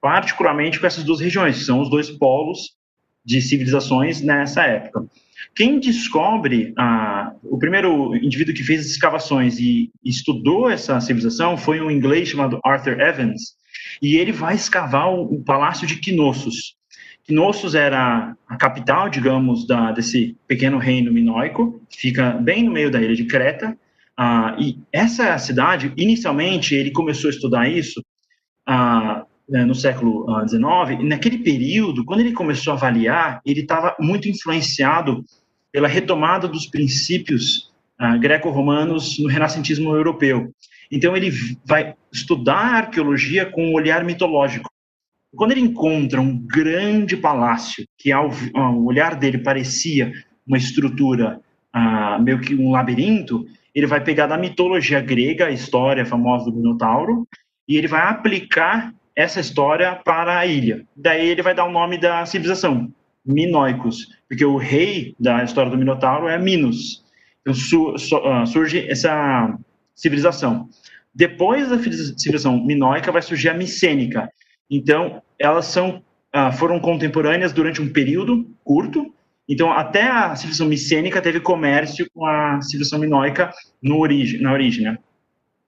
particularmente 0.00 0.78
com 0.78 0.86
essas 0.86 1.02
duas 1.02 1.18
regiões, 1.18 1.58
que 1.58 1.64
são 1.64 1.80
os 1.80 1.90
dois 1.90 2.10
polos 2.10 2.76
de 3.24 3.42
civilizações 3.42 4.20
nessa 4.20 4.62
época. 4.62 5.04
Quem 5.56 5.80
descobre 5.80 6.72
ah, 6.78 7.32
o 7.42 7.58
primeiro 7.58 8.14
indivíduo 8.14 8.54
que 8.54 8.62
fez 8.62 8.82
as 8.82 8.86
escavações 8.86 9.58
e 9.58 9.90
estudou 10.04 10.70
essa 10.70 11.00
civilização 11.00 11.56
foi 11.56 11.80
um 11.80 11.90
inglês 11.90 12.28
chamado 12.28 12.60
Arthur 12.64 13.00
Evans, 13.00 13.56
e 14.00 14.16
ele 14.16 14.30
vai 14.30 14.54
escavar 14.54 15.08
o, 15.08 15.22
o 15.22 15.42
palácio 15.42 15.86
de 15.88 15.96
Knossos. 15.96 16.76
Knossos 17.28 17.74
era 17.74 18.36
a 18.46 18.56
capital, 18.56 19.08
digamos, 19.08 19.66
da, 19.66 19.92
desse 19.92 20.36
pequeno 20.46 20.78
reino 20.78 21.12
minoico, 21.12 21.80
fica 21.90 22.32
bem 22.32 22.64
no 22.64 22.72
meio 22.72 22.90
da 22.90 23.00
ilha 23.00 23.14
de 23.14 23.24
Creta, 23.24 23.76
ah, 24.16 24.56
e 24.58 24.78
essa 24.92 25.36
cidade, 25.38 25.92
inicialmente, 25.96 26.74
ele 26.74 26.92
começou 26.92 27.28
a 27.28 27.32
estudar 27.32 27.68
isso 27.68 28.04
ah, 28.66 29.24
né, 29.48 29.64
no 29.64 29.74
século 29.74 30.26
XIX, 30.46 30.64
ah, 30.64 31.02
naquele 31.02 31.38
período, 31.38 32.04
quando 32.04 32.20
ele 32.20 32.32
começou 32.32 32.72
a 32.72 32.76
avaliar, 32.76 33.40
ele 33.44 33.60
estava 33.60 33.96
muito 33.98 34.28
influenciado 34.28 35.24
pela 35.72 35.88
retomada 35.88 36.46
dos 36.46 36.66
princípios 36.66 37.72
uh, 38.00 38.18
greco-romanos 38.20 39.18
no 39.18 39.28
renascentismo 39.28 39.92
europeu. 39.92 40.54
Então, 40.90 41.16
ele 41.16 41.32
vai 41.64 41.94
estudar 42.12 42.54
a 42.54 42.76
arqueologia 42.76 43.44
com 43.44 43.66
um 43.66 43.74
olhar 43.74 44.04
mitológico. 44.04 44.70
Quando 45.36 45.52
ele 45.52 45.60
encontra 45.60 46.20
um 46.20 46.38
grande 46.38 47.16
palácio, 47.16 47.84
que 47.98 48.12
ao, 48.12 48.30
ao 48.54 48.84
olhar 48.84 49.14
dele 49.16 49.38
parecia 49.38 50.12
uma 50.46 50.58
estrutura 50.58 51.40
uh, 51.74 52.22
meio 52.22 52.40
que 52.40 52.54
um 52.54 52.70
labirinto, 52.70 53.46
ele 53.74 53.86
vai 53.86 54.02
pegar 54.02 54.26
da 54.26 54.38
mitologia 54.38 55.00
grega, 55.00 55.46
a 55.46 55.50
história 55.50 56.06
famosa 56.06 56.50
do 56.50 56.56
Minotauro, 56.56 57.26
e 57.68 57.76
ele 57.76 57.88
vai 57.88 58.02
aplicar 58.02 58.94
essa 59.16 59.40
história 59.40 59.94
para 59.94 60.38
a 60.38 60.46
ilha. 60.46 60.84
Daí 60.96 61.28
ele 61.28 61.42
vai 61.42 61.54
dar 61.54 61.64
o 61.64 61.72
nome 61.72 61.98
da 61.98 62.24
civilização, 62.26 62.92
Minoicos, 63.24 64.08
porque 64.28 64.44
o 64.44 64.56
rei 64.56 65.14
da 65.18 65.42
história 65.42 65.70
do 65.70 65.78
Minotauro 65.78 66.28
é 66.28 66.38
Minos. 66.38 67.02
Então 67.40 67.54
su, 67.54 67.96
su, 67.98 68.16
uh, 68.16 68.46
surge 68.46 68.86
essa 68.88 69.56
civilização. 69.94 70.68
Depois 71.14 71.68
da 71.68 71.78
civilização 71.78 72.62
minoica 72.64 73.12
vai 73.12 73.22
surgir 73.22 73.48
a 73.48 73.54
micênica. 73.54 74.28
Então 74.70 75.22
elas 75.38 75.66
são 75.66 76.02
uh, 76.34 76.52
foram 76.52 76.80
contemporâneas 76.80 77.52
durante 77.52 77.80
um 77.80 77.92
período 77.92 78.50
curto. 78.62 79.14
Então 79.48 79.72
até 79.72 80.08
a 80.08 80.34
civilização 80.34 80.66
micênica 80.66 81.20
teve 81.20 81.40
comércio 81.40 82.08
com 82.14 82.26
a 82.26 82.60
civilização 82.62 82.98
minoica 82.98 83.52
no 83.82 83.98
origem, 83.98 84.40
na 84.40 84.52
origem. 84.52 84.84
Né? 84.84 84.98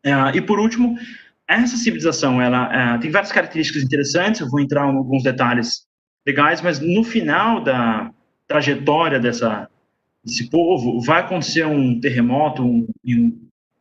Uh, 0.06 0.36
e 0.36 0.40
por 0.40 0.58
último 0.58 0.96
essa 1.48 1.76
civilização 1.76 2.40
ela 2.40 2.96
uh, 2.96 3.00
tem 3.00 3.10
várias 3.10 3.30
características 3.30 3.82
interessantes, 3.82 4.40
eu 4.40 4.48
vou 4.48 4.60
entrar 4.60 4.86
em 4.86 4.96
alguns 4.96 5.22
detalhes 5.22 5.86
legais, 6.26 6.60
mas 6.60 6.80
no 6.80 7.04
final 7.04 7.62
da 7.62 8.10
trajetória 8.48 9.20
dessa, 9.20 9.68
desse 10.24 10.50
povo 10.50 11.00
vai 11.00 11.20
acontecer 11.20 11.64
um 11.64 12.00
terremoto, 12.00 12.64
um, 12.64 12.88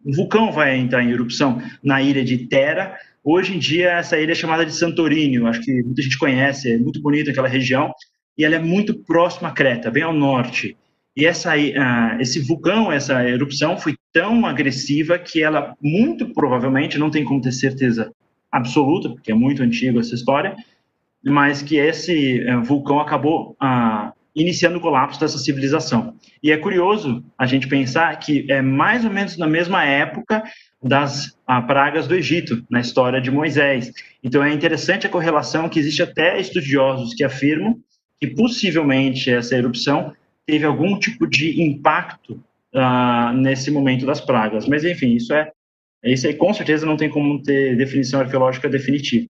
um 0.05 0.11
vulcão 0.13 0.51
vai 0.51 0.77
entrar 0.77 1.03
em 1.03 1.11
erupção 1.11 1.59
na 1.83 2.01
ilha 2.01 2.23
de 2.23 2.47
Terra. 2.47 2.95
Hoje 3.27 3.55
em 3.55 3.57
dia, 3.57 3.93
essa 3.93 4.19
ilha 4.19 4.33
é 4.33 4.35
chamada 4.35 4.63
de 4.63 4.71
Santorini, 4.71 5.43
acho 5.47 5.59
que 5.61 5.81
muita 5.81 5.99
gente 6.03 6.15
conhece, 6.15 6.71
é 6.71 6.77
muito 6.77 7.01
bonita 7.01 7.31
aquela 7.31 7.47
região, 7.47 7.91
e 8.37 8.45
ela 8.45 8.53
é 8.53 8.59
muito 8.59 8.93
próxima 8.99 9.49
a 9.49 9.51
Creta, 9.51 9.89
bem 9.89 10.03
ao 10.03 10.13
norte. 10.13 10.77
E 11.17 11.25
essa, 11.25 11.55
uh, 11.55 12.21
esse 12.21 12.39
vulcão, 12.39 12.91
essa 12.91 13.27
erupção 13.27 13.79
foi 13.79 13.95
tão 14.13 14.45
agressiva 14.45 15.17
que 15.17 15.41
ela, 15.41 15.73
muito 15.81 16.33
provavelmente, 16.33 16.99
não 16.99 17.09
tem 17.09 17.25
como 17.25 17.41
ter 17.41 17.51
certeza 17.51 18.11
absoluta, 18.51 19.09
porque 19.09 19.31
é 19.31 19.35
muito 19.35 19.63
antiga 19.63 19.99
essa 19.99 20.13
história, 20.13 20.55
mas 21.23 21.63
que 21.63 21.77
esse 21.77 22.45
uh, 22.47 22.61
vulcão 22.61 22.99
acabou 22.99 23.57
uh, 23.59 24.13
iniciando 24.35 24.77
o 24.77 24.81
colapso 24.81 25.19
dessa 25.19 25.39
civilização. 25.39 26.13
E 26.43 26.51
é 26.51 26.57
curioso 26.57 27.25
a 27.39 27.47
gente 27.47 27.67
pensar 27.67 28.15
que 28.19 28.45
é 28.51 28.61
mais 28.61 29.03
ou 29.03 29.09
menos 29.09 29.35
na 29.35 29.47
mesma 29.47 29.83
época 29.83 30.43
das 30.85 31.35
pragas 31.65 32.07
do 32.07 32.13
Egito, 32.13 32.63
na 32.69 32.79
história 32.79 33.19
de 33.19 33.31
Moisés. 33.31 33.91
Então 34.23 34.43
é 34.43 34.53
interessante 34.53 35.07
a 35.07 35.09
correlação 35.09 35.67
que 35.67 35.79
existe 35.79 36.03
até 36.03 36.39
estudiosos 36.39 37.15
que 37.15 37.23
afirmam 37.23 37.79
que 38.21 38.27
possivelmente 38.27 39.31
essa 39.31 39.55
erupção 39.55 40.13
teve 40.45 40.63
algum 40.63 40.97
tipo 40.99 41.27
de 41.27 41.59
impacto 41.59 42.39
uh, 42.73 43.33
nesse 43.33 43.71
momento 43.71 44.05
das 44.05 44.21
pragas. 44.21 44.67
Mas, 44.67 44.83
enfim, 44.83 45.15
isso 45.15 45.33
é 45.33 45.51
isso 46.03 46.27
aí 46.27 46.35
com 46.35 46.53
certeza 46.53 46.85
não 46.85 46.95
tem 46.95 47.09
como 47.09 47.41
ter 47.41 47.75
definição 47.75 48.19
arqueológica 48.19 48.69
definitiva. 48.69 49.25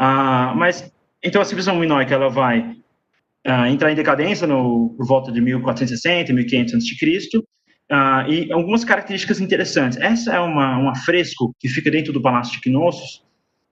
Uh, 0.00 0.56
mas, 0.56 0.90
então, 1.22 1.42
a 1.42 1.44
civilização 1.44 1.78
minoica 1.78 2.14
ela 2.14 2.30
vai 2.30 2.76
entrar 3.70 3.90
em 3.90 3.94
decadência 3.94 4.46
no, 4.46 4.94
por 4.96 5.06
volta 5.06 5.32
de 5.32 5.40
1460, 5.40 6.32
1500 6.34 6.74
a.C., 6.74 7.42
uh, 7.90 8.30
e 8.30 8.52
algumas 8.52 8.84
características 8.84 9.40
interessantes. 9.40 9.98
Essa 9.98 10.34
é 10.34 10.40
uma, 10.40 10.78
um 10.78 10.88
afresco 10.88 11.54
que 11.58 11.68
fica 11.68 11.90
dentro 11.90 12.12
do 12.12 12.22
Palácio 12.22 12.60
de 12.60 12.70
Knossos, 12.70 13.22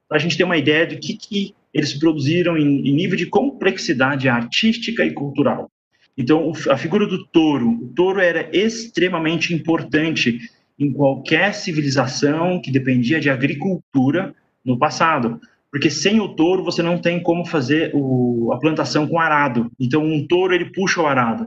para 0.08 0.18
a 0.18 0.20
gente 0.20 0.36
ter 0.36 0.44
uma 0.44 0.56
ideia 0.56 0.86
de 0.86 0.96
que, 0.96 1.16
que 1.16 1.54
eles 1.72 1.94
produziram 1.94 2.56
em, 2.56 2.88
em 2.88 2.94
nível 2.94 3.16
de 3.16 3.26
complexidade 3.26 4.28
artística 4.28 5.04
e 5.04 5.12
cultural. 5.12 5.70
Então, 6.16 6.52
a 6.70 6.76
figura 6.76 7.06
do 7.06 7.26
touro, 7.26 7.68
o 7.68 7.88
touro 7.94 8.20
era 8.20 8.48
extremamente 8.56 9.52
importante 9.52 10.38
em 10.78 10.92
qualquer 10.92 11.52
civilização 11.52 12.60
que 12.60 12.70
dependia 12.70 13.20
de 13.20 13.28
agricultura 13.28 14.34
no 14.64 14.78
passado, 14.78 15.40
porque 15.70 15.90
sem 15.90 16.20
o 16.20 16.28
touro 16.28 16.64
você 16.64 16.82
não 16.82 16.98
tem 16.98 17.22
como 17.22 17.44
fazer 17.44 17.90
o, 17.94 18.50
a 18.52 18.58
plantação 18.58 19.06
com 19.06 19.18
arado. 19.18 19.70
Então, 19.78 20.02
um 20.02 20.26
touro 20.26 20.54
ele 20.54 20.66
puxa 20.66 21.02
o 21.02 21.06
arado 21.06 21.46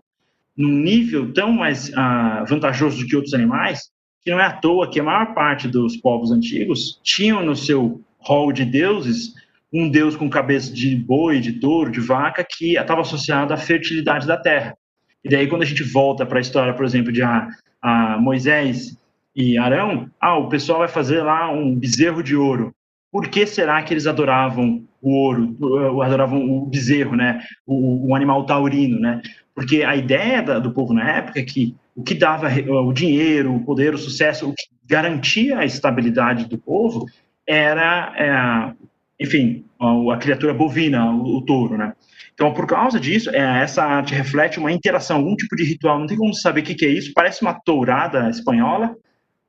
num 0.60 0.74
nível 0.74 1.32
tão 1.32 1.54
mais 1.54 1.90
ah, 1.96 2.44
vantajoso 2.46 3.00
do 3.00 3.08
que 3.08 3.16
outros 3.16 3.34
animais, 3.34 3.90
que 4.22 4.30
não 4.30 4.42
é 4.42 4.44
à 4.44 4.52
toa 4.52 4.92
que 4.92 5.00
a 5.00 5.04
maior 5.04 5.34
parte 5.34 5.70
dos 5.70 5.96
povos 5.96 6.32
antigos 6.32 7.00
tinham 7.02 7.42
no 7.42 7.56
seu 7.56 8.02
hall 8.20 8.52
de 8.52 8.66
deuses 8.66 9.34
um 9.72 9.90
deus 9.90 10.18
com 10.18 10.30
cabeça 10.30 10.74
de 10.74 10.98
boi, 10.98 11.40
de 11.40 11.54
touro, 11.54 11.90
de 11.90 12.02
vaca, 12.02 12.44
que 12.44 12.76
estava 12.76 13.00
associado 13.00 13.54
à 13.54 13.58
fertilidade 13.58 14.28
da 14.28 14.36
terra. 14.36 14.76
E 15.24 15.30
daí, 15.30 15.48
quando 15.48 15.62
a 15.62 15.66
gente 15.66 15.84
volta 15.84 16.26
para 16.26 16.40
a 16.40 16.42
história, 16.42 16.74
por 16.74 16.84
exemplo, 16.84 17.14
de 17.14 17.22
a, 17.22 17.48
a 17.82 18.18
Moisés 18.18 18.98
e 19.34 19.58
Arão, 19.58 20.10
ah, 20.20 20.38
o 20.38 20.50
pessoal 20.50 20.80
vai 20.80 20.88
fazer 20.90 21.22
lá 21.22 21.50
um 21.52 21.74
bezerro 21.74 22.22
de 22.22 22.36
ouro. 22.36 22.74
Por 23.12 23.30
que 23.30 23.46
será 23.46 23.82
que 23.82 23.94
eles 23.94 24.08
adoravam 24.08 24.84
o 25.02 25.12
ouro, 25.12 25.56
adoravam 26.04 26.44
o 26.44 26.66
bezerro, 26.66 27.16
né? 27.16 27.42
O, 27.66 28.10
o 28.10 28.16
animal 28.16 28.46
taurino, 28.46 29.00
né? 29.00 29.22
Porque 29.60 29.84
a 29.84 29.94
ideia 29.94 30.42
da, 30.42 30.58
do 30.58 30.72
povo 30.72 30.94
na 30.94 31.18
época 31.18 31.38
é 31.38 31.44
que 31.44 31.76
o 31.94 32.02
que 32.02 32.16
dava 32.16 32.48
o 32.48 32.94
dinheiro, 32.94 33.54
o 33.54 33.66
poder, 33.66 33.94
o 33.94 33.98
sucesso, 33.98 34.48
o 34.48 34.54
que 34.54 34.64
garantia 34.88 35.60
a 35.60 35.66
estabilidade 35.66 36.46
do 36.46 36.58
povo 36.58 37.06
era, 37.46 38.14
é, 38.18 39.22
enfim, 39.22 39.66
a, 39.78 40.14
a, 40.14 40.18
criatura 40.18 40.54
bovina, 40.54 41.12
o, 41.12 41.40
o, 41.40 41.42
touro, 41.42 41.78
né? 41.78 41.92
Então, 42.34 42.54
por 42.54 42.66
causa 42.66 42.98
disso, 43.02 43.32
é, 43.32 43.62
essa 43.62 43.84
arte 43.84 44.14
reflete 44.14 44.60
uma 44.60 44.72
interação, 44.72 45.18
algum 45.18 45.36
tipo 45.36 45.58
de 45.58 45.66
ritual. 45.66 46.00
Não 46.00 46.08
tem 46.08 46.16
como 46.16 46.34
saber 46.34 46.62
o 46.62 46.64
que, 46.64 46.86
é 46.86 46.90
isso. 46.90 47.12
Parece 47.14 47.42
uma 47.42 47.54
tourada 47.54 48.30
espanhola, 48.30 48.96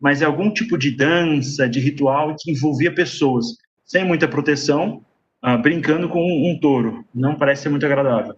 mas 0.01 0.23
é 0.23 0.25
algum 0.25 0.53
tipo 0.53 0.77
de 0.77 0.91
dança, 0.91 1.69
de 1.69 1.79
ritual 1.79 2.35
que 2.37 2.51
envolvia 2.51 2.93
pessoas 2.93 3.47
sem 3.85 4.05
muita 4.05 4.27
proteção, 4.27 5.05
uh, 5.45 5.57
brincando 5.63 6.09
com 6.09 6.21
um, 6.21 6.59
touro. 6.61 7.05
Não 7.15 7.37
parece 7.37 7.63
ser 7.63 7.69
muito 7.69 7.87
agradável. 7.87 8.35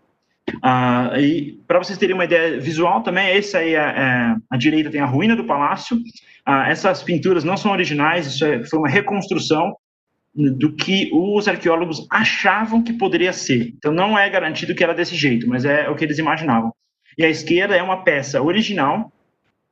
Uh, 0.50 1.16
e 1.18 1.60
para 1.66 1.78
vocês 1.78 1.98
terem 1.98 2.14
uma 2.14 2.24
ideia 2.24 2.60
visual 2.60 3.02
também, 3.02 3.36
esse 3.36 3.56
aí, 3.56 3.74
é, 3.74 3.78
é, 3.78 4.34
a 4.50 4.56
direita 4.56 4.90
tem 4.90 5.00
a 5.00 5.06
ruína 5.06 5.36
do 5.36 5.44
palácio. 5.44 5.96
Uh, 5.96 6.62
essas 6.66 7.02
pinturas 7.02 7.44
não 7.44 7.56
são 7.56 7.70
originais, 7.70 8.26
isso 8.26 8.44
é, 8.44 8.64
foi 8.64 8.78
uma 8.78 8.88
reconstrução 8.88 9.76
do 10.34 10.72
que 10.72 11.10
os 11.12 11.46
arqueólogos 11.46 12.06
achavam 12.10 12.82
que 12.82 12.92
poderia 12.92 13.32
ser. 13.32 13.74
Então 13.76 13.92
não 13.92 14.18
é 14.18 14.28
garantido 14.30 14.74
que 14.74 14.82
era 14.82 14.94
desse 14.94 15.14
jeito, 15.14 15.46
mas 15.46 15.64
é 15.64 15.88
o 15.90 15.94
que 15.94 16.04
eles 16.04 16.18
imaginavam. 16.18 16.72
E 17.18 17.24
a 17.24 17.28
esquerda 17.28 17.76
é 17.76 17.82
uma 17.82 18.02
peça 18.02 18.40
original 18.40 19.12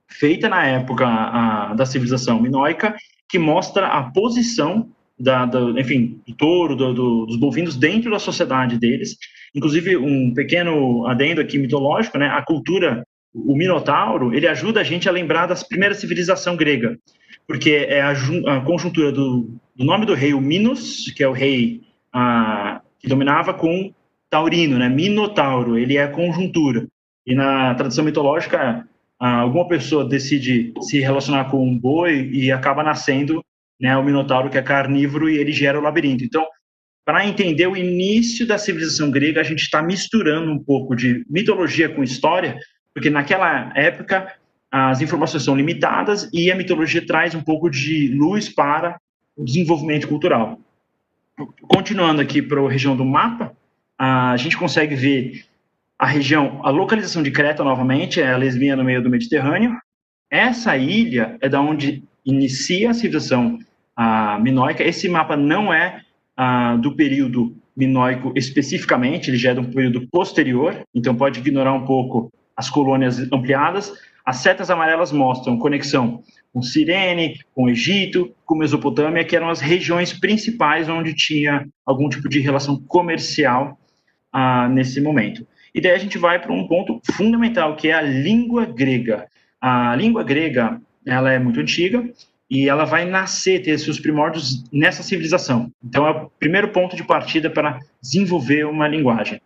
feita 0.07 0.49
na 0.49 0.67
época 0.67 1.07
a, 1.07 1.75
da 1.75 1.87
civilização 1.87 2.41
minoica, 2.41 2.95
que 3.29 3.39
mostra 3.39 3.87
a 3.87 4.11
posição 4.11 4.91
da, 5.19 5.47
da 5.47 5.61
enfim, 5.81 6.21
do 6.27 6.35
touro, 6.35 6.77
do, 6.77 6.93
do, 6.93 7.27
dos 7.27 7.37
bovinos 7.37 7.77
dentro 7.77 8.11
da 8.11 8.19
sociedade 8.19 8.79
deles. 8.79 9.17
Inclusive, 9.55 9.97
um 9.97 10.33
pequeno 10.33 11.07
adendo 11.07 11.41
aqui 11.41 11.59
mitológico, 11.59 12.19
né? 12.19 12.29
A 12.29 12.43
cultura, 12.43 13.05
o 13.35 13.57
Minotauro, 13.57 14.35
ele 14.35 14.47
ajuda 14.47 14.81
a 14.81 14.85
gente 14.85 15.09
a 15.09 15.13
lembrar 15.13 15.47
da 15.47 15.55
primeira 15.55 15.95
civilização 15.95 16.57
grega, 16.57 16.99
porque 17.47 17.87
é 17.89 18.01
a, 18.01 18.13
a 18.13 18.61
conjuntura 18.61 19.11
do, 19.11 19.51
do, 19.75 19.85
nome 19.85 20.07
do 20.07 20.15
rei, 20.15 20.33
o 20.33 20.41
Minos, 20.41 21.13
que 21.17 21.23
é 21.23 21.29
o 21.29 21.33
rei 21.33 21.81
a, 22.13 22.81
que 22.99 23.09
dominava 23.09 23.53
com 23.53 23.93
Taurino, 24.29 24.79
né? 24.79 24.89
Minotauro, 24.89 25.77
ele 25.77 25.97
é 25.97 26.05
a 26.05 26.09
conjuntura. 26.09 26.87
E 27.27 27.35
na 27.35 27.75
tradição 27.75 28.05
mitológica, 28.05 28.87
alguma 29.19 29.69
pessoa 29.69 30.09
decide 30.09 30.73
se 30.81 31.01
relacionar 31.01 31.51
com 31.51 31.63
um 31.63 31.79
boi 31.79 32.31
e 32.33 32.51
acaba 32.51 32.83
nascendo 32.83 33.45
né, 33.81 33.97
o 33.97 34.05
Minotauro, 34.05 34.51
que 34.51 34.59
é 34.59 34.63
carnívoro, 34.63 35.29
e 35.29 35.39
ele 35.39 35.53
gera 35.53 35.79
o 35.79 35.83
labirinto. 35.83 36.23
Então, 36.23 36.47
para 37.11 37.27
entender 37.27 37.67
o 37.67 37.77
início 37.77 38.47
da 38.47 38.57
civilização 38.57 39.11
grega, 39.11 39.41
a 39.41 39.43
gente 39.43 39.63
está 39.63 39.83
misturando 39.83 40.49
um 40.53 40.63
pouco 40.63 40.95
de 40.95 41.27
mitologia 41.29 41.89
com 41.89 42.05
história, 42.05 42.57
porque 42.95 43.11
naquela 43.11 43.73
época 43.77 44.33
as 44.71 45.01
informações 45.01 45.43
são 45.43 45.57
limitadas 45.57 46.31
e 46.33 46.53
a 46.53 46.55
mitologia 46.55 47.05
traz 47.05 47.35
um 47.35 47.43
pouco 47.43 47.69
de 47.69 48.15
luz 48.15 48.49
para 48.49 48.97
o 49.37 49.45
desenvolvimento 49.45 50.07
cultural. 50.07 50.61
Continuando 51.63 52.21
aqui 52.21 52.41
para 52.41 52.61
a 52.65 52.71
região 52.71 52.97
do 52.97 53.05
mapa, 53.05 53.57
a 53.99 54.37
gente 54.37 54.57
consegue 54.57 54.95
ver 54.95 55.47
a 55.99 56.07
região, 56.07 56.61
a 56.63 56.71
localização 56.71 57.25
de 57.25 57.33
Creta, 57.33 57.65
novamente, 57.65 58.21
é 58.21 58.31
a 58.31 58.37
lesbia 58.37 58.77
no 58.77 58.85
meio 58.85 59.03
do 59.03 59.11
Mediterrâneo. 59.11 59.77
Essa 60.31 60.77
ilha 60.77 61.37
é 61.41 61.49
da 61.49 61.61
onde 61.61 62.05
inicia 62.25 62.91
a 62.91 62.95
civilização 62.95 63.59
a 63.97 64.39
minoica. 64.39 64.85
Esse 64.85 65.09
mapa 65.09 65.37
não 65.37 65.75
é 65.75 66.05
a, 66.43 66.77
do 66.77 66.97
período 66.97 67.55
minoico 67.77 68.33
especificamente, 68.35 69.29
ele 69.29 69.37
já 69.37 69.51
é 69.51 69.55
de 69.55 69.61
um 69.61 69.71
período 69.71 70.09
posterior, 70.11 70.75
então 70.95 71.15
pode 71.15 71.39
ignorar 71.39 71.75
um 71.75 71.85
pouco 71.85 72.33
as 72.57 72.71
colônias 72.71 73.19
ampliadas. 73.31 73.93
As 74.25 74.37
setas 74.37 74.71
amarelas 74.71 75.13
mostram 75.13 75.59
conexão 75.59 76.23
com 76.51 76.63
Cirene, 76.63 77.39
com 77.55 77.69
Egito, 77.69 78.35
com 78.47 78.55
Mesopotâmia, 78.55 79.23
que 79.23 79.37
eram 79.37 79.51
as 79.51 79.61
regiões 79.61 80.15
principais 80.15 80.89
onde 80.89 81.13
tinha 81.13 81.69
algum 81.85 82.09
tipo 82.09 82.27
de 82.27 82.41
relação 82.41 82.83
comercial 82.89 83.79
ah, 84.33 84.67
nesse 84.67 84.99
momento. 84.99 85.47
E 85.75 85.81
daí 85.81 85.93
a 85.93 85.99
gente 85.99 86.17
vai 86.17 86.41
para 86.41 86.55
um 86.55 86.67
ponto 86.67 87.03
fundamental, 87.13 87.77
que 87.77 87.89
é 87.89 87.93
a 87.93 88.01
língua 88.01 88.65
grega. 88.65 89.27
A 89.61 89.95
língua 89.95 90.25
grega, 90.25 90.81
ela 91.05 91.31
é 91.31 91.39
muito 91.39 91.61
antiga 91.61 92.03
e 92.51 92.69
ela 92.69 92.85
vai 92.85 93.05
nascer, 93.05 93.63
ter 93.63 93.79
seus 93.79 94.01
primórdios 94.01 94.65
nessa 94.73 95.05
civilização. 95.05 95.71
Então 95.83 96.07
é 96.07 96.11
o 96.11 96.31
primeiro 96.31 96.69
ponto 96.71 96.97
de 96.97 97.05
partida 97.05 97.49
para 97.49 97.79
desenvolver 98.03 98.67
uma 98.67 98.89
linguagem. 98.89 99.41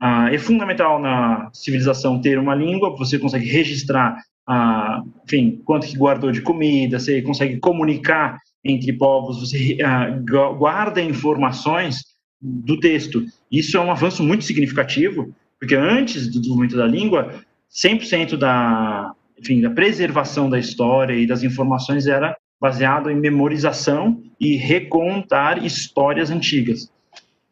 Ah, 0.00 0.32
é 0.32 0.38
fundamental 0.38 0.98
na 0.98 1.50
civilização 1.52 2.20
ter 2.20 2.38
uma 2.38 2.54
língua, 2.54 2.96
você 2.96 3.18
consegue 3.18 3.46
registrar, 3.46 4.22
ah, 4.48 5.02
enfim, 5.24 5.60
quanto 5.64 5.86
que 5.86 5.96
guardou 5.96 6.32
de 6.32 6.40
comida, 6.40 6.98
você 6.98 7.20
consegue 7.20 7.58
comunicar 7.58 8.38
entre 8.64 8.92
povos, 8.94 9.40
você 9.40 9.76
ah, 9.84 10.08
guarda 10.56 11.02
informações 11.02 12.16
do 12.40 12.80
texto. 12.80 13.22
Isso 13.52 13.76
é 13.76 13.80
um 13.80 13.90
avanço 13.90 14.22
muito 14.22 14.44
significativo, 14.44 15.34
porque 15.58 15.74
antes 15.74 16.26
do 16.26 16.40
desenvolvimento 16.40 16.76
da 16.76 16.86
língua, 16.86 17.34
100% 17.70 18.36
da, 18.36 19.12
enfim, 19.38 19.60
da 19.60 19.70
preservação 19.70 20.48
da 20.48 20.58
história 20.58 21.14
e 21.14 21.26
das 21.26 21.42
informações 21.42 22.06
era 22.06 22.36
baseado 22.60 23.10
em 23.10 23.16
memorização 23.16 24.22
e 24.40 24.56
recontar 24.56 25.64
histórias 25.64 26.30
antigas. 26.30 26.90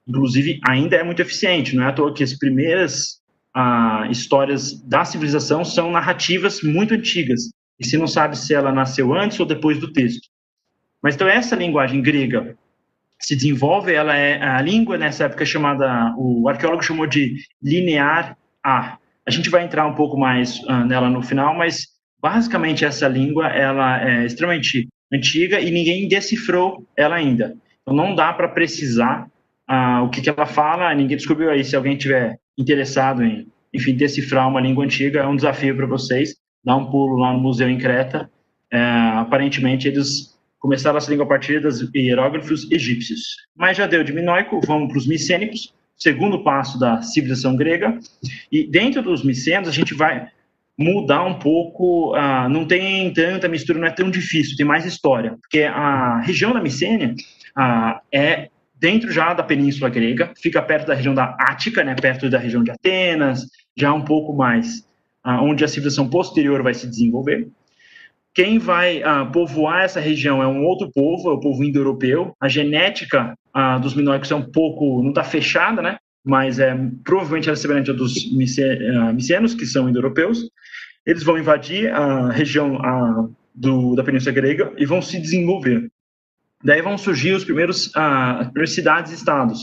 Inclusive, 0.06 0.60
ainda 0.66 0.96
é 0.96 1.02
muito 1.02 1.22
eficiente, 1.22 1.74
não 1.74 1.84
é 1.84 1.88
à 1.88 1.92
toa 1.92 2.12
que 2.12 2.22
as 2.22 2.36
primeiras 2.36 3.20
ah, 3.54 4.06
histórias 4.10 4.80
da 4.82 5.04
civilização 5.04 5.64
são 5.64 5.90
narrativas 5.90 6.62
muito 6.62 6.94
antigas, 6.94 7.50
e 7.78 7.86
se 7.86 7.96
não 7.96 8.06
sabe 8.06 8.36
se 8.36 8.54
ela 8.54 8.72
nasceu 8.72 9.14
antes 9.14 9.38
ou 9.40 9.46
depois 9.46 9.78
do 9.78 9.92
texto. 9.92 10.28
Mas 11.02 11.14
então 11.14 11.28
essa 11.28 11.56
linguagem 11.56 12.02
grega 12.02 12.56
se 13.18 13.34
desenvolve, 13.34 13.92
ela 13.92 14.16
é 14.16 14.42
a 14.42 14.60
língua 14.60 14.98
nessa 14.98 15.24
época 15.24 15.46
chamada, 15.46 16.14
o 16.16 16.48
arqueólogo 16.48 16.82
chamou 16.82 17.06
de 17.06 17.36
linear 17.62 18.36
A. 18.62 18.98
A 19.26 19.30
gente 19.30 19.48
vai 19.48 19.64
entrar 19.64 19.86
um 19.86 19.94
pouco 19.94 20.18
mais 20.18 20.58
uh, 20.64 20.84
nela 20.86 21.08
no 21.08 21.22
final, 21.22 21.54
mas 21.54 21.86
basicamente 22.20 22.84
essa 22.84 23.08
língua 23.08 23.48
ela 23.48 24.02
é 24.02 24.26
extremamente 24.26 24.88
antiga 25.14 25.60
e 25.60 25.70
ninguém 25.70 26.08
decifrou 26.08 26.86
ela 26.96 27.16
ainda. 27.16 27.56
Então 27.82 27.94
não 27.94 28.14
dá 28.14 28.32
para 28.32 28.48
precisar 28.48 29.28
uh, 29.70 30.04
o 30.04 30.08
que, 30.08 30.20
que 30.20 30.28
ela 30.28 30.46
fala, 30.46 30.94
ninguém 30.94 31.16
descobriu 31.16 31.50
aí. 31.50 31.64
Se 31.64 31.76
alguém 31.76 31.96
tiver 31.96 32.38
interessado 32.56 33.22
em, 33.22 33.46
enfim, 33.72 33.94
decifrar 33.94 34.48
uma 34.48 34.60
língua 34.60 34.84
antiga, 34.84 35.20
é 35.20 35.26
um 35.26 35.36
desafio 35.36 35.76
para 35.76 35.86
vocês. 35.86 36.36
Dá 36.64 36.74
um 36.76 36.86
pulo 36.86 37.16
lá 37.16 37.32
no 37.32 37.40
museu 37.40 37.68
em 37.68 37.78
Creta. 37.78 38.30
É, 38.70 38.78
aparentemente 39.16 39.86
eles 39.86 40.34
começaram 40.58 40.96
essa 40.96 41.10
língua 41.10 41.26
a 41.26 41.28
partir 41.28 41.60
dos 41.60 41.90
hieróglifos 41.94 42.70
egípcios. 42.70 43.20
Mas 43.54 43.76
já 43.76 43.86
deu 43.86 44.02
de 44.02 44.12
minoico, 44.12 44.60
vamos 44.66 44.88
para 44.88 44.98
os 44.98 45.06
micênicos, 45.06 45.74
segundo 45.94 46.42
passo 46.42 46.78
da 46.78 47.02
civilização 47.02 47.54
grega. 47.54 47.98
E 48.50 48.66
dentro 48.66 49.02
dos 49.02 49.22
micênicos, 49.22 49.68
a 49.68 49.72
gente 49.72 49.92
vai 49.92 50.28
mudar 50.78 51.24
um 51.24 51.38
pouco, 51.38 52.16
uh, 52.16 52.48
não 52.48 52.66
tem 52.66 53.12
tanta 53.12 53.48
mistura, 53.48 53.78
não 53.78 53.86
é 53.86 53.92
tão 53.92 54.10
difícil, 54.10 54.56
tem 54.56 54.66
mais 54.66 54.84
história, 54.84 55.36
porque 55.40 55.62
a 55.62 56.20
região 56.20 56.52
da 56.52 56.60
Micênia 56.60 57.14
uh, 57.56 58.00
é 58.12 58.48
dentro 58.74 59.10
já 59.12 59.32
da 59.32 59.42
Península 59.42 59.88
Grega, 59.88 60.32
fica 60.36 60.60
perto 60.60 60.88
da 60.88 60.94
região 60.94 61.14
da 61.14 61.36
Ática, 61.38 61.82
né, 61.82 61.94
perto 61.94 62.28
da 62.28 62.38
região 62.38 62.62
de 62.62 62.70
Atenas, 62.70 63.46
já 63.76 63.92
um 63.92 64.02
pouco 64.02 64.34
mais 64.34 64.84
ah, 65.24 65.42
onde 65.42 65.64
a 65.64 65.68
civilização 65.68 66.08
posterior 66.08 66.62
vai 66.62 66.74
se 66.74 66.86
desenvolver. 66.86 67.48
Quem 68.34 68.58
vai 68.58 69.02
ah, 69.02 69.24
povoar 69.24 69.84
essa 69.84 70.00
região 70.00 70.42
é 70.42 70.46
um 70.46 70.64
outro 70.64 70.90
povo, 70.92 71.30
é 71.30 71.32
o 71.32 71.40
povo 71.40 71.64
indo-europeu. 71.64 72.36
A 72.38 72.46
genética 72.46 73.34
ah, 73.54 73.78
dos 73.78 73.94
minoicos 73.94 74.30
é 74.30 74.34
um 74.34 74.42
pouco, 74.42 75.02
não 75.02 75.08
está 75.08 75.24
fechada, 75.24 75.80
né? 75.80 75.96
Mas 76.22 76.58
é 76.58 76.76
provavelmente 77.02 77.48
ela 77.48 77.56
é 77.56 77.60
semelhante 77.60 77.90
à 77.90 77.94
dos 77.94 78.30
micenos, 78.32 79.54
que 79.54 79.64
são 79.64 79.88
indo-europeus. 79.88 80.50
Eles 81.06 81.22
vão 81.22 81.38
invadir 81.38 81.92
a 81.92 82.30
região 82.30 82.78
do, 83.54 83.94
da 83.94 84.02
Península 84.02 84.34
Grega 84.34 84.72
e 84.76 84.86
vão 84.86 85.02
se 85.02 85.20
desenvolver. 85.20 85.90
Daí 86.62 86.80
vão 86.80 86.96
surgir 86.96 87.32
os 87.32 87.44
primeiros, 87.44 87.90
as 87.94 88.46
primeiras 88.46 88.72
cidades-estados, 88.72 89.60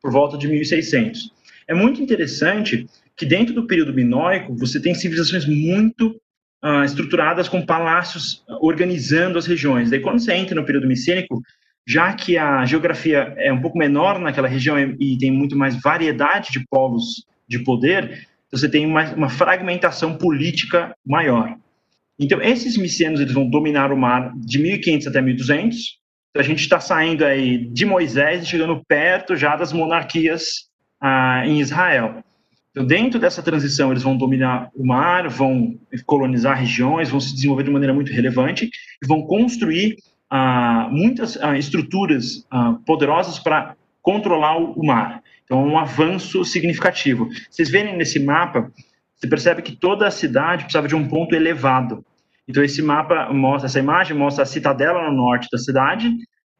por 0.00 0.12
volta 0.12 0.36
de 0.36 0.46
1600. 0.46 1.32
É 1.66 1.74
muito 1.74 2.02
interessante 2.02 2.86
que 3.16 3.24
dentro 3.24 3.54
do 3.54 3.66
período 3.66 3.94
minoico 3.94 4.54
você 4.54 4.80
tem 4.80 4.94
civilizações 4.94 5.46
muito 5.46 6.20
uh, 6.62 6.84
estruturadas 6.84 7.48
com 7.48 7.64
palácios 7.64 8.44
organizando 8.60 9.38
as 9.38 9.46
regiões. 9.46 9.90
Daí 9.90 10.00
quando 10.00 10.18
você 10.18 10.34
entra 10.34 10.54
no 10.54 10.66
período 10.66 10.86
micênico, 10.86 11.40
já 11.86 12.12
que 12.12 12.36
a 12.36 12.64
geografia 12.64 13.34
é 13.36 13.52
um 13.52 13.60
pouco 13.60 13.78
menor 13.78 14.18
naquela 14.18 14.48
região 14.48 14.78
e, 14.78 15.18
tem 15.18 15.30
muito 15.30 15.56
mais 15.56 15.80
variedade 15.80 16.50
de 16.50 16.66
polos 16.68 17.26
de 17.46 17.58
poder, 17.58 18.26
você 18.54 18.68
tem 18.68 18.86
uma, 18.86 19.12
uma 19.14 19.28
fragmentação 19.28 20.16
política 20.16 20.94
maior. 21.04 21.56
Então, 22.18 22.40
esses 22.40 22.76
micênios 22.76 23.20
eles 23.20 23.32
vão 23.32 23.48
dominar 23.48 23.92
o 23.92 23.96
mar 23.96 24.32
de 24.36 24.58
1500 24.58 25.06
até 25.08 25.20
1200, 25.20 25.98
então, 26.34 26.42
a 26.42 26.44
gente 26.44 26.60
está 26.60 26.80
saindo 26.80 27.24
aí 27.24 27.58
de 27.58 27.86
Moisés 27.86 28.42
e 28.42 28.46
chegando 28.46 28.82
perto 28.88 29.36
já 29.36 29.54
das 29.54 29.72
monarquias 29.72 30.68
ah, 31.00 31.42
em 31.46 31.60
Israel. 31.60 32.24
Então, 32.72 32.84
dentro 32.84 33.20
dessa 33.20 33.40
transição, 33.40 33.92
eles 33.92 34.02
vão 34.02 34.16
dominar 34.16 34.68
o 34.74 34.84
mar, 34.84 35.28
vão 35.28 35.78
colonizar 36.06 36.58
regiões, 36.58 37.08
vão 37.08 37.20
se 37.20 37.32
desenvolver 37.32 37.62
de 37.62 37.70
maneira 37.70 37.94
muito 37.94 38.12
relevante 38.12 38.68
e 39.00 39.06
vão 39.06 39.22
construir 39.22 39.94
ah, 40.28 40.88
muitas 40.90 41.40
ah, 41.40 41.56
estruturas 41.56 42.44
ah, 42.50 42.78
poderosas 42.84 43.38
para 43.38 43.76
controlar 44.02 44.56
o 44.56 44.84
mar. 44.84 45.22
Então, 45.44 45.60
é 45.60 45.64
um 45.64 45.78
avanço 45.78 46.44
significativo. 46.44 47.28
Vocês 47.50 47.70
verem 47.70 47.96
nesse 47.96 48.18
mapa, 48.18 48.70
você 49.14 49.28
percebe 49.28 49.62
que 49.62 49.76
toda 49.76 50.06
a 50.06 50.10
cidade 50.10 50.64
precisava 50.64 50.88
de 50.88 50.94
um 50.94 51.06
ponto 51.06 51.34
elevado. 51.34 52.04
Então, 52.48 52.62
esse 52.62 52.82
mapa 52.82 53.32
mostra, 53.32 53.66
essa 53.66 53.78
imagem 53.78 54.16
mostra 54.16 54.42
a 54.42 54.46
citadela 54.46 55.08
no 55.08 55.16
norte 55.16 55.48
da 55.50 55.58
cidade 55.58 56.10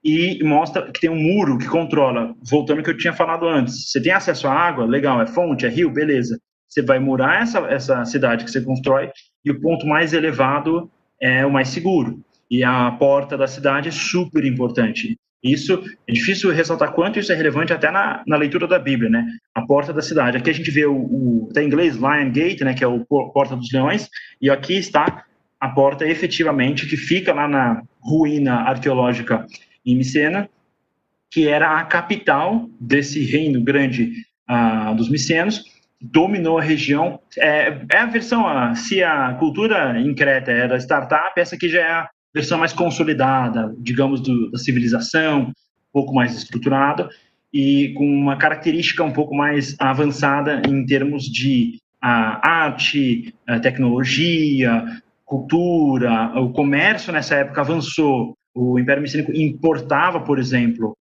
e 0.03 0.43
mostra 0.45 0.91
que 0.93 1.01
tem 1.01 1.11
um 1.11 1.21
muro 1.21 1.59
que 1.59 1.67
controla. 1.67 2.35
Voltando 2.43 2.79
ao 2.79 2.85
que 2.85 2.91
eu 2.91 2.97
tinha 2.97 3.13
falado 3.13 3.49
antes, 3.49 3.91
você 3.91 4.01
tem 4.01 4.13
acesso 4.13 4.47
à 4.47 4.53
água, 4.53 4.85
legal, 4.85 5.21
é 5.21 5.27
fonte, 5.27 5.65
é 5.65 5.69
rio, 5.69 5.91
beleza. 5.91 6.39
Você 6.69 6.83
vai 6.83 6.99
murar 6.99 7.43
essa, 7.43 7.59
essa 7.61 8.05
cidade 8.05 8.45
que 8.45 8.51
você 8.51 8.61
constrói 8.61 9.11
e 9.45 9.51
o 9.51 9.61
ponto 9.61 9.87
mais 9.87 10.13
elevado 10.13 10.91
é 11.21 11.45
o 11.47 11.51
mais 11.51 11.69
seguro. 11.69 12.21
E 12.51 12.63
a 12.63 12.91
porta 12.93 13.37
da 13.37 13.47
cidade 13.47 13.89
é 13.89 13.93
super 13.93 14.45
importante. 14.45 15.17
Isso 15.45 15.85
é 16.09 16.13
difícil 16.13 16.51
ressaltar 16.51 16.93
quanto 16.93 17.19
isso 17.19 17.31
é 17.31 17.35
relevante 17.37 17.71
até 17.71 17.91
na, 17.91 18.23
na 18.27 18.37
leitura 18.37 18.67
da 18.67 18.79
Bíblia, 18.79 19.11
né? 19.11 19.27
A 19.55 19.61
porta 19.61 19.93
da 19.93 20.01
cidade. 20.01 20.39
Aqui 20.39 20.49
a 20.49 20.55
gente 20.55 20.71
vê 20.71 20.87
o, 20.87 20.97
o 20.97 21.51
tá 21.53 21.63
em 21.63 21.67
inglês 21.67 21.97
Lion 21.97 22.33
Gate, 22.33 22.63
né? 22.63 22.73
Que 22.73 22.83
é 22.83 22.87
o 22.87 23.05
porta 23.05 23.55
dos 23.55 23.71
leões. 23.71 24.09
E 24.41 24.49
aqui 24.49 24.75
está 24.75 25.25
a 25.61 25.69
porta 25.69 26.07
efetivamente 26.07 26.87
que 26.87 26.97
fica 26.97 27.35
lá 27.35 27.47
na 27.47 27.83
ruína 28.01 28.55
arqueológica 28.63 29.47
em 29.85 29.97
Micena, 29.97 30.49
que 31.31 31.47
era 31.47 31.79
a 31.79 31.85
capital 31.85 32.69
desse 32.81 33.23
reino 33.23 33.61
grande 33.63 34.13
uh, 34.49 34.95
dos 34.95 35.11
micenos, 35.11 35.65
dominou 36.01 36.59
a 36.59 36.63
região. 36.63 37.21
É, 37.39 37.81
é 37.91 37.99
a 37.99 38.07
versão, 38.07 38.45
uh, 38.45 38.75
se 38.75 39.03
a 39.03 39.35
cultura 39.35 40.01
em 40.01 40.15
Creta 40.15 40.51
era 40.51 40.79
startup, 40.79 41.39
essa 41.39 41.55
aqui 41.55 41.69
já 41.69 41.81
é 41.81 41.93
a 41.93 42.09
versão 42.35 42.59
mais 42.59 42.73
consolidada, 42.73 43.75
digamos, 43.79 44.21
do, 44.21 44.51
da 44.51 44.59
civilização, 44.59 45.43
um 45.45 45.53
pouco 45.93 46.13
mais 46.13 46.37
estruturada 46.37 47.09
e 47.53 47.95
com 47.95 48.05
uma 48.05 48.37
característica 48.37 49.05
um 49.05 49.13
pouco 49.13 49.35
mais 49.35 49.77
avançada 49.79 50.61
em 50.69 50.85
termos 50.85 51.25
de 51.25 51.79
uh, 52.03 52.41
arte, 52.43 53.33
tecnologia, 53.63 54.85
cultura, 55.25 56.33
o 56.41 56.51
comércio 56.51 57.13
nessa 57.13 57.37
época 57.37 57.61
avançou. 57.61 58.37
O 58.53 58.79
Império 58.79 59.03
Micênico 59.03 59.33
importava, 59.33 60.21
por 60.21 60.39
exemplo, 60.39 60.97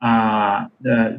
a, 0.00 0.64
a 0.64 1.16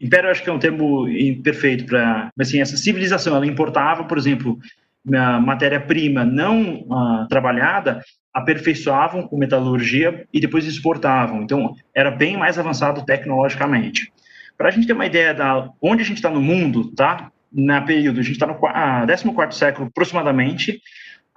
império 0.00 0.30
acho 0.30 0.42
que 0.42 0.50
é 0.50 0.52
um 0.52 0.58
termo 0.58 1.08
imperfeito 1.08 1.86
para, 1.86 2.30
assim, 2.38 2.60
essa 2.60 2.76
civilização, 2.76 3.34
ela 3.34 3.46
importava, 3.46 4.04
por 4.04 4.16
exemplo, 4.16 4.58
matéria-prima 5.04 6.24
não 6.24 6.82
uh, 6.82 7.26
trabalhada, 7.28 8.02
aperfeiçoavam 8.38 9.26
com 9.26 9.36
metalurgia 9.36 10.26
e 10.32 10.40
depois 10.40 10.66
exportavam. 10.66 11.42
Então, 11.42 11.74
era 11.94 12.10
bem 12.10 12.36
mais 12.36 12.58
avançado 12.58 13.04
tecnologicamente. 13.04 14.12
Para 14.56 14.68
a 14.68 14.70
gente 14.70 14.86
ter 14.86 14.92
uma 14.92 15.06
ideia 15.06 15.32
da 15.32 15.68
onde 15.80 16.02
a 16.02 16.04
gente 16.04 16.16
está 16.16 16.30
no 16.30 16.40
mundo, 16.40 16.92
tá? 16.92 17.30
Na 17.52 17.80
período, 17.80 18.20
a 18.20 18.22
gente 18.22 18.34
está 18.34 18.46
no 18.46 18.58
ah, 18.66 19.06
14 19.06 19.58
século 19.58 19.88
aproximadamente, 19.88 20.80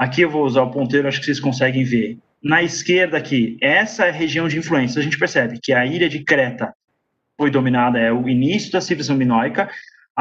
Aqui 0.02 0.22
eu 0.22 0.32
vou 0.32 0.44
usar 0.44 0.64
o 0.64 0.72
ponteiro, 0.72 1.08
acho 1.08 1.20
que 1.20 1.26
vocês 1.26 1.40
conseguem 1.40 1.84
ver. 1.84 2.18
Na 2.44 2.64
esquerda 2.64 3.18
aqui, 3.20 3.56
essa 3.62 4.06
é 4.06 4.10
a 4.10 4.12
região 4.12 4.48
de 4.48 4.58
influência. 4.58 5.00
A 5.00 5.04
gente 5.04 5.16
percebe 5.16 5.60
que 5.62 5.72
a 5.72 5.86
ilha 5.86 6.10
de 6.10 6.24
Creta 6.24 6.74
foi 7.38 7.52
dominada, 7.52 8.00
é 8.00 8.12
o 8.12 8.28
início 8.28 8.72
da 8.72 8.82
civilização 8.82 9.16
minoica. 9.16 9.70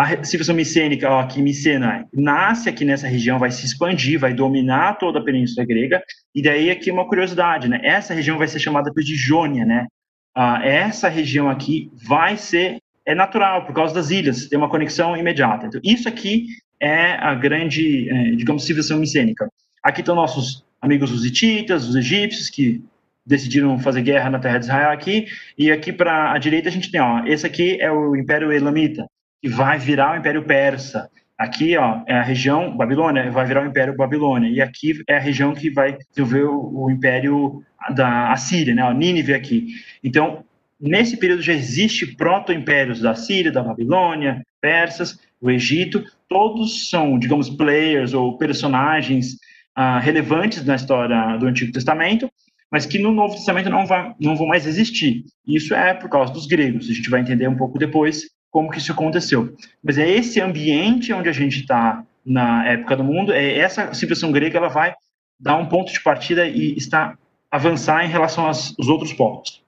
A 0.00 0.24
civilização 0.24 0.54
micênica, 0.54 1.10
ó, 1.10 1.20
aqui, 1.20 1.42
Micena, 1.42 2.08
nasce 2.10 2.70
aqui 2.70 2.86
nessa 2.86 3.06
região, 3.06 3.38
vai 3.38 3.50
se 3.50 3.66
expandir, 3.66 4.18
vai 4.18 4.32
dominar 4.32 4.94
toda 4.94 5.18
a 5.18 5.22
península 5.22 5.66
grega. 5.66 6.02
E 6.34 6.40
daí 6.40 6.70
aqui 6.70 6.90
uma 6.90 7.06
curiosidade, 7.06 7.68
né? 7.68 7.82
Essa 7.84 8.14
região 8.14 8.38
vai 8.38 8.48
ser 8.48 8.60
chamada 8.60 8.90
de 8.90 9.14
Jônia, 9.14 9.66
né? 9.66 9.86
Ah, 10.34 10.58
essa 10.64 11.06
região 11.10 11.50
aqui 11.50 11.90
vai 12.08 12.38
ser 12.38 12.78
é 13.04 13.14
natural 13.14 13.66
por 13.66 13.74
causa 13.74 13.92
das 13.92 14.08
ilhas, 14.08 14.48
tem 14.48 14.58
uma 14.58 14.70
conexão 14.70 15.14
imediata. 15.18 15.66
Então, 15.66 15.80
isso 15.84 16.08
aqui 16.08 16.46
é 16.80 17.12
a 17.16 17.34
grande, 17.34 18.08
é, 18.08 18.30
digamos, 18.36 18.64
civilização 18.64 18.98
micênica. 18.98 19.50
Aqui 19.82 20.00
estão 20.00 20.14
nossos 20.14 20.64
amigos 20.80 21.12
os 21.12 21.26
hititas, 21.26 21.86
os 21.86 21.94
egípcios, 21.94 22.48
que 22.48 22.82
decidiram 23.26 23.78
fazer 23.78 24.00
guerra 24.00 24.30
na 24.30 24.38
terra 24.38 24.56
de 24.56 24.64
Israel 24.64 24.92
aqui. 24.92 25.26
E 25.58 25.70
aqui 25.70 25.92
para 25.92 26.32
a 26.32 26.38
direita 26.38 26.70
a 26.70 26.72
gente 26.72 26.90
tem, 26.90 27.02
ó, 27.02 27.22
esse 27.26 27.44
aqui 27.44 27.78
é 27.82 27.92
o 27.92 28.16
Império 28.16 28.50
Elamita, 28.50 29.06
que 29.40 29.48
vai 29.48 29.79
virar 29.79 30.14
o 30.14 30.18
Império 30.18 30.44
Persa. 30.44 31.11
Aqui, 31.38 31.76
ó, 31.76 32.03
é 32.07 32.14
a 32.14 32.22
região 32.22 32.76
Babilônia, 32.76 33.31
vai 33.31 33.46
virar 33.46 33.62
o 33.62 33.66
Império 33.66 33.96
Babilônia. 33.96 34.50
E 34.50 34.61
aqui 34.61 35.03
é 35.09 35.16
a 35.16 35.20
região 35.20 35.55
que 35.55 35.70
vai 35.70 35.96
desenvolver 36.11 36.44
o, 36.44 36.85
o 36.85 36.90
Império 36.90 37.62
da 37.94 38.31
Assíria, 38.31 38.74
né? 38.74 38.85
Ó, 38.85 38.92
Nínive 38.92 39.33
aqui. 39.33 39.68
Então, 40.05 40.44
nesse 40.79 41.16
período 41.16 41.40
já 41.40 41.55
existe 41.55 42.14
proto-impérios 42.14 43.00
da 43.00 43.14
Síria, 43.14 43.50
da 43.50 43.62
Babilônia, 43.62 44.44
persas, 44.61 45.18
o 45.40 45.50
Egito. 45.50 46.05
Todos 46.29 46.90
são, 46.90 47.18
digamos, 47.18 47.48
players 47.48 48.12
ou 48.12 48.37
personagens 48.37 49.38
ah, 49.74 49.98
relevantes 49.98 50.64
na 50.64 50.76
história 50.76 51.38
do 51.38 51.46
Antigo 51.46 51.72
Testamento, 51.72 52.31
mas 52.70 52.85
que 52.85 52.98
no 52.98 53.11
Novo 53.11 53.35
Testamento 53.35 53.70
não, 53.70 53.87
vai, 53.87 54.14
não 54.20 54.37
vão 54.37 54.46
mais 54.46 54.66
existir. 54.66 55.24
Isso 55.46 55.74
é 55.74 55.94
por 55.94 56.11
causa 56.11 56.33
dos 56.33 56.46
gregos. 56.46 56.88
A 56.88 56.92
gente 56.92 57.09
vai 57.09 57.20
entender 57.20 57.48
um 57.48 57.57
pouco 57.57 57.79
depois 57.79 58.29
como 58.50 58.70
que 58.70 58.78
isso 58.78 58.92
aconteceu. 58.92 59.54
Mas 59.82 59.98
é 59.98 60.08
esse 60.08 60.40
ambiente 60.40 61.12
onde 61.12 61.28
a 61.28 61.32
gente 61.32 61.60
está 61.60 62.04
na 62.24 62.66
época 62.66 62.96
do 62.96 63.04
mundo, 63.04 63.32
é 63.32 63.58
essa 63.58 63.94
civilização 63.94 64.30
grega, 64.30 64.58
ela 64.58 64.68
vai 64.68 64.94
dar 65.38 65.56
um 65.56 65.66
ponto 65.66 65.92
de 65.92 66.00
partida 66.02 66.46
e 66.46 66.76
está 66.76 67.16
avançar 67.50 68.04
em 68.04 68.08
relação 68.08 68.46
aos, 68.46 68.76
outros 68.88 69.12
povos. 69.12 69.62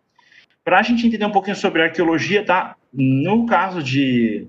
Para 0.64 0.78
a 0.78 0.82
gente 0.82 1.06
entender 1.06 1.24
um 1.24 1.32
pouquinho 1.32 1.56
sobre 1.56 1.82
arqueologia, 1.82 2.44
tá? 2.44 2.76
No 2.92 3.46
caso 3.46 3.82
de 3.82 4.46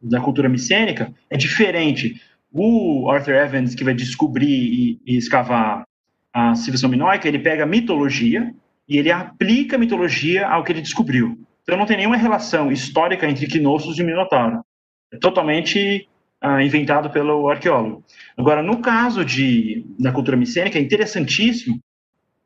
da 0.00 0.20
cultura 0.20 0.48
micênica, 0.48 1.14
é 1.30 1.36
diferente. 1.36 2.20
O 2.50 3.08
Arthur 3.08 3.34
Evans, 3.34 3.72
que 3.72 3.84
vai 3.84 3.94
descobrir 3.94 4.48
e, 4.48 5.00
e 5.06 5.16
escavar 5.16 5.84
a 6.32 6.56
civilização 6.56 6.90
minoica, 6.90 7.28
ele 7.28 7.38
pega 7.38 7.62
a 7.62 7.66
mitologia 7.66 8.52
e 8.88 8.98
ele 8.98 9.12
aplica 9.12 9.76
a 9.76 9.78
mitologia 9.78 10.48
ao 10.48 10.64
que 10.64 10.72
ele 10.72 10.80
descobriu. 10.80 11.38
Então 11.62 11.78
não 11.78 11.86
tem 11.86 11.96
nenhuma 11.96 12.16
relação 12.16 12.72
histórica 12.72 13.28
entre 13.28 13.46
Knossos 13.46 13.98
e 13.98 14.02
Minotauro. 14.02 14.64
É 15.12 15.18
totalmente 15.18 16.08
uh, 16.42 16.60
inventado 16.60 17.10
pelo 17.10 17.48
arqueólogo. 17.48 18.04
Agora, 18.36 18.62
no 18.62 18.80
caso 18.80 19.24
de, 19.24 19.84
da 19.98 20.12
cultura 20.12 20.36
micênica, 20.36 20.78
é 20.78 20.82
interessantíssimo, 20.82 21.78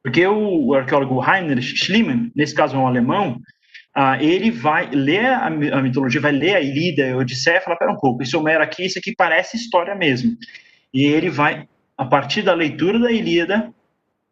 porque 0.02 0.26
o, 0.26 0.66
o 0.66 0.74
arqueólogo 0.74 1.22
Heinrich 1.24 1.76
Schliemann, 1.76 2.30
nesse 2.34 2.54
caso 2.54 2.76
é 2.76 2.78
um 2.78 2.86
alemão, 2.86 3.40
ah, 3.98 4.22
ele 4.22 4.50
vai 4.50 4.90
ler 4.90 5.24
a, 5.24 5.46
a, 5.46 5.82
mitologia, 5.82 6.20
vai 6.20 6.32
ler 6.32 6.54
a 6.54 6.60
Ilíada, 6.60 7.14
a 7.14 7.16
Odisseia, 7.16 7.56
e 7.56 7.60
falar, 7.62 7.76
pera 7.76 7.92
um 7.92 7.98
pouco, 7.98 8.22
esse 8.22 8.36
Homero 8.36 8.62
aqui, 8.62 8.84
isso 8.84 8.98
aqui 8.98 9.14
parece 9.16 9.56
história 9.56 9.94
mesmo. 9.94 10.36
E 10.92 11.04
ele 11.04 11.30
vai, 11.30 11.66
a 11.96 12.04
partir 12.04 12.42
da 12.42 12.52
leitura 12.52 12.98
da 12.98 13.10
Ilíada, 13.10 13.72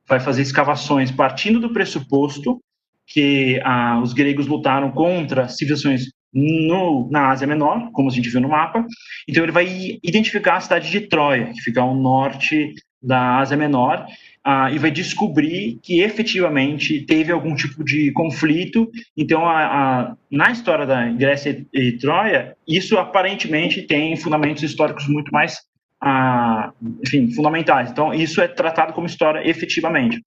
vai 0.07 0.21
fazer 0.21 0.43
escavações 0.43 1.11
partindo 1.11 1.59
do 1.59 1.73
pressuposto 1.73 2.61
que 3.07 3.61
ah, 3.65 4.01
os 4.03 4.13
gregos 4.13 4.47
lutaram 4.47 4.91
contra 4.91 5.49
civilizações 5.49 6.05
no, 6.33 7.09
na 7.11 7.31
Ásia 7.31 7.47
Menor, 7.47 7.91
como 7.93 8.09
a 8.09 8.13
gente 8.13 8.29
viu 8.29 8.41
no 8.41 8.49
mapa. 8.49 8.85
Então 9.29 9.43
ele 9.43 9.53
vai 9.53 9.99
identificar 10.03 10.57
a 10.57 10.61
cidade 10.61 10.91
de 10.91 11.03
Troia, 11.03 11.53
que 11.53 11.61
fica 11.61 11.81
ao 11.81 11.95
norte 11.95 12.75
da 13.01 13.39
Ásia 13.39 13.57
Menor, 13.57 14.07
uh, 14.47 14.75
e 14.75 14.79
vai 14.79 14.91
descobrir 14.91 15.79
que 15.83 16.01
efetivamente 16.01 17.03
teve 17.03 17.31
algum 17.31 17.55
tipo 17.55 17.85
de 17.85 18.11
conflito. 18.13 18.91
Então, 19.17 19.47
a, 19.47 19.65
a, 19.65 20.17
na 20.31 20.51
história 20.51 20.87
da 20.87 21.07
Grécia 21.11 21.65
e, 21.73 21.81
e, 21.81 21.99
Troia, 21.99 22.57
isso 22.67 22.99
aparentemente 22.99 23.83
tem 23.83 24.17
fundamentos 24.17 24.63
históricos 24.63 25.07
muito 25.07 25.31
mais, 25.33 25.59
uh, 26.03 26.73
enfim, 27.05 27.31
fundamentais. 27.33 27.91
Então, 27.91 28.13
isso 28.13 28.41
é 28.41 28.49
tratado 28.49 28.93
como 28.93 29.07
história 29.07 29.47
efetivamente. 29.49 30.21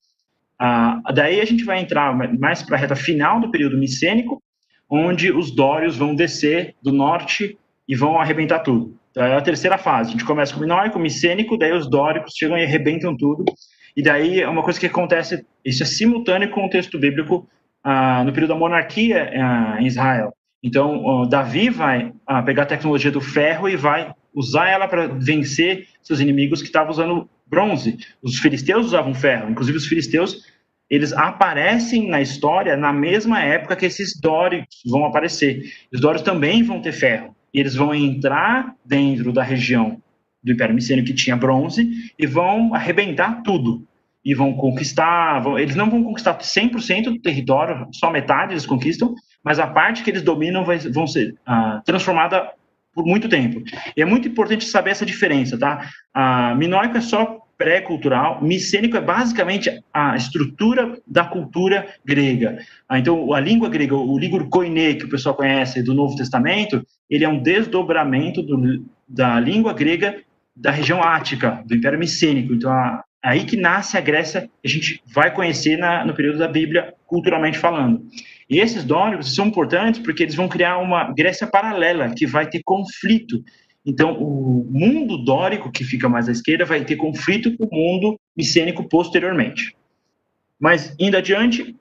Uh, 0.60 1.12
daí 1.12 1.40
a 1.40 1.44
gente 1.44 1.64
vai 1.64 1.80
entrar 1.80 2.12
mais 2.38 2.62
para 2.62 2.76
a 2.76 2.80
reta 2.80 2.96
final 2.96 3.40
do 3.40 3.50
período 3.50 3.78
micênico, 3.78 4.42
onde 4.90 5.30
os 5.30 5.50
dórios 5.50 5.96
vão 5.96 6.14
descer 6.14 6.74
do 6.82 6.92
norte 6.92 7.56
e 7.86 7.94
vão 7.94 8.18
arrebentar 8.18 8.60
tudo. 8.60 8.96
Então, 9.10 9.24
é 9.24 9.36
a 9.36 9.40
terceira 9.40 9.78
fase. 9.78 10.10
A 10.10 10.12
gente 10.12 10.24
começa 10.24 10.52
com 10.52 10.60
o 10.60 10.62
minoico, 10.62 10.98
micênico, 10.98 11.56
daí 11.56 11.72
os 11.72 11.88
dóricos 11.88 12.34
chegam 12.36 12.58
e 12.58 12.64
arrebentam 12.64 13.16
tudo. 13.16 13.44
E 13.96 14.02
daí 14.02 14.40
é 14.40 14.48
uma 14.48 14.62
coisa 14.62 14.78
que 14.78 14.86
acontece, 14.86 15.44
isso 15.64 15.82
é 15.82 15.86
simultâneo 15.86 16.50
com 16.50 16.66
o 16.66 16.70
texto 16.70 16.98
bíblico 16.98 17.48
ah, 17.82 18.22
no 18.24 18.32
período 18.32 18.50
da 18.50 18.58
monarquia 18.58 19.30
ah, 19.34 19.76
em 19.80 19.86
Israel. 19.86 20.32
Então, 20.62 21.26
Davi 21.28 21.70
vai 21.70 22.12
ah, 22.26 22.42
pegar 22.42 22.64
a 22.64 22.66
tecnologia 22.66 23.10
do 23.10 23.20
ferro 23.20 23.68
e 23.68 23.76
vai 23.76 24.12
usar 24.34 24.68
ela 24.68 24.86
para 24.86 25.06
vencer 25.06 25.86
seus 26.02 26.20
inimigos 26.20 26.60
que 26.60 26.66
estavam 26.66 26.90
usando 26.90 27.28
bronze. 27.48 27.98
Os 28.22 28.38
filisteus 28.38 28.86
usavam 28.86 29.14
ferro, 29.14 29.50
inclusive 29.50 29.78
os 29.78 29.86
filisteus 29.86 30.42
eles 30.90 31.12
aparecem 31.12 32.08
na 32.08 32.20
história 32.20 32.76
na 32.76 32.92
mesma 32.92 33.42
época 33.42 33.76
que 33.76 33.84
esses 33.84 34.18
dóricos 34.18 34.80
vão 34.86 35.04
aparecer. 35.04 35.64
Os 35.92 36.00
dóricos 36.00 36.24
também 36.24 36.62
vão 36.62 36.80
ter 36.80 36.92
ferro. 36.92 37.34
E 37.52 37.60
eles 37.60 37.74
vão 37.74 37.94
entrar 37.94 38.74
dentro 38.84 39.32
da 39.32 39.42
região 39.42 40.00
do 40.42 40.52
Império 40.52 40.74
Micênio 40.74 41.04
que 41.04 41.12
tinha 41.12 41.36
bronze 41.36 42.12
e 42.18 42.26
vão 42.26 42.74
arrebentar 42.74 43.42
tudo. 43.42 43.86
E 44.24 44.34
vão 44.34 44.54
conquistar, 44.54 45.40
vão, 45.40 45.58
eles 45.58 45.76
não 45.76 45.90
vão 45.90 46.02
conquistar 46.02 46.36
100% 46.38 47.04
do 47.04 47.20
território, 47.20 47.86
só 47.92 48.10
metade 48.10 48.52
eles 48.52 48.66
conquistam, 48.66 49.14
mas 49.42 49.58
a 49.58 49.66
parte 49.66 50.02
que 50.02 50.10
eles 50.10 50.22
dominam 50.22 50.64
vai, 50.64 50.78
vão 50.78 51.06
ser 51.06 51.36
ah, 51.46 51.80
transformada 51.84 52.50
por 52.98 53.06
muito 53.06 53.28
tempo. 53.28 53.62
E 53.96 54.02
é 54.02 54.04
muito 54.04 54.26
importante 54.26 54.64
saber 54.64 54.90
essa 54.90 55.06
diferença, 55.06 55.56
tá? 55.56 55.88
A 56.12 56.52
Minoico 56.56 56.96
é 56.96 57.00
só 57.00 57.38
pré-cultural, 57.56 58.42
micênico 58.42 58.96
é 58.96 59.00
basicamente 59.00 59.70
a 59.94 60.16
estrutura 60.16 60.98
da 61.06 61.24
cultura 61.24 61.86
grega. 62.04 62.58
Ah, 62.88 62.98
então, 62.98 63.32
a 63.32 63.38
língua 63.40 63.68
grega, 63.68 63.94
o 63.94 64.18
língua 64.18 64.44
koiné, 64.48 64.94
que 64.94 65.04
o 65.04 65.08
pessoal 65.08 65.34
conhece 65.34 65.80
do 65.82 65.94
Novo 65.94 66.16
Testamento, 66.16 66.84
ele 67.08 67.24
é 67.24 67.28
um 67.28 67.40
desdobramento 67.40 68.42
do, 68.42 68.84
da 69.08 69.38
língua 69.38 69.72
grega 69.72 70.20
da 70.54 70.72
região 70.72 71.00
ática, 71.00 71.62
do 71.66 71.76
Império 71.76 71.98
Micênico. 71.98 72.52
Então, 72.52 72.70
a, 72.70 73.04
aí 73.22 73.44
que 73.44 73.56
nasce 73.56 73.96
a 73.96 74.00
Grécia, 74.00 74.50
a 74.64 74.68
gente 74.68 75.00
vai 75.06 75.32
conhecer 75.32 75.76
na, 75.76 76.04
no 76.04 76.14
período 76.14 76.38
da 76.38 76.48
Bíblia, 76.48 76.94
culturalmente 77.06 77.58
falando. 77.58 78.02
E 78.48 78.60
esses 78.60 78.84
dóricos 78.84 79.34
são 79.34 79.46
importantes 79.46 80.00
porque 80.00 80.22
eles 80.22 80.34
vão 80.34 80.48
criar 80.48 80.78
uma 80.78 81.12
Grécia 81.12 81.46
paralela, 81.46 82.12
que 82.14 82.26
vai 82.26 82.48
ter 82.48 82.62
conflito 82.64 83.42
então, 83.88 84.12
o 84.20 84.66
mundo 84.70 85.16
dórico, 85.16 85.72
que 85.72 85.82
fica 85.82 86.10
mais 86.10 86.28
à 86.28 86.32
esquerda, 86.32 86.66
vai 86.66 86.84
ter 86.84 86.96
conflito 86.96 87.56
com 87.56 87.64
o 87.64 87.74
mundo 87.74 88.20
micênico 88.36 88.86
posteriormente. 88.86 89.74
Mas, 90.60 90.94
indo 90.98 91.16
adiante, 91.16 91.74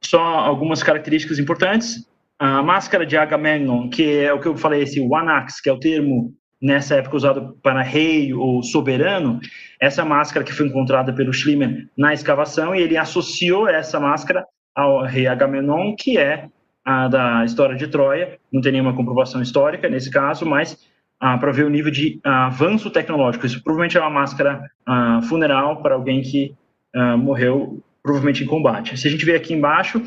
só 0.00 0.22
algumas 0.22 0.82
características 0.82 1.38
importantes. 1.38 2.08
A 2.38 2.62
máscara 2.62 3.04
de 3.04 3.18
Agamemnon, 3.18 3.90
que 3.90 4.20
é 4.20 4.32
o 4.32 4.40
que 4.40 4.48
eu 4.48 4.56
falei, 4.56 4.84
esse 4.84 5.06
Wanax, 5.06 5.60
que 5.60 5.68
é 5.68 5.72
o 5.72 5.78
termo 5.78 6.32
nessa 6.62 6.94
época 6.94 7.16
usado 7.16 7.58
para 7.62 7.82
rei 7.82 8.32
ou 8.32 8.62
soberano, 8.62 9.38
essa 9.78 10.02
máscara 10.02 10.46
que 10.46 10.52
foi 10.52 10.66
encontrada 10.66 11.12
pelo 11.12 11.32
Schliemann 11.32 11.86
na 11.94 12.14
escavação, 12.14 12.74
e 12.74 12.80
ele 12.80 12.96
associou 12.96 13.68
essa 13.68 14.00
máscara 14.00 14.46
ao 14.74 15.04
rei 15.04 15.26
Agamemnon, 15.26 15.94
que 15.96 16.18
é 16.18 16.48
a 16.84 17.08
da 17.08 17.44
história 17.44 17.76
de 17.76 17.86
Troia, 17.86 18.38
não 18.52 18.60
tem 18.60 18.72
nenhuma 18.72 18.94
comprovação 18.94 19.40
histórica 19.40 19.88
nesse 19.88 20.10
caso, 20.10 20.44
mas 20.44 20.78
ah, 21.18 21.38
para 21.38 21.52
ver 21.52 21.64
o 21.64 21.70
nível 21.70 21.90
de 21.90 22.20
ah, 22.22 22.46
avanço 22.46 22.90
tecnológico. 22.90 23.46
Isso 23.46 23.62
provavelmente 23.62 23.96
é 23.96 24.00
uma 24.00 24.10
máscara 24.10 24.62
ah, 24.86 25.20
funeral 25.22 25.80
para 25.80 25.94
alguém 25.94 26.20
que 26.20 26.54
ah, 26.94 27.16
morreu, 27.16 27.82
provavelmente 28.02 28.44
em 28.44 28.46
combate. 28.46 28.96
Se 28.98 29.08
a 29.08 29.10
gente 29.10 29.24
ver 29.24 29.36
aqui 29.36 29.54
embaixo, 29.54 30.02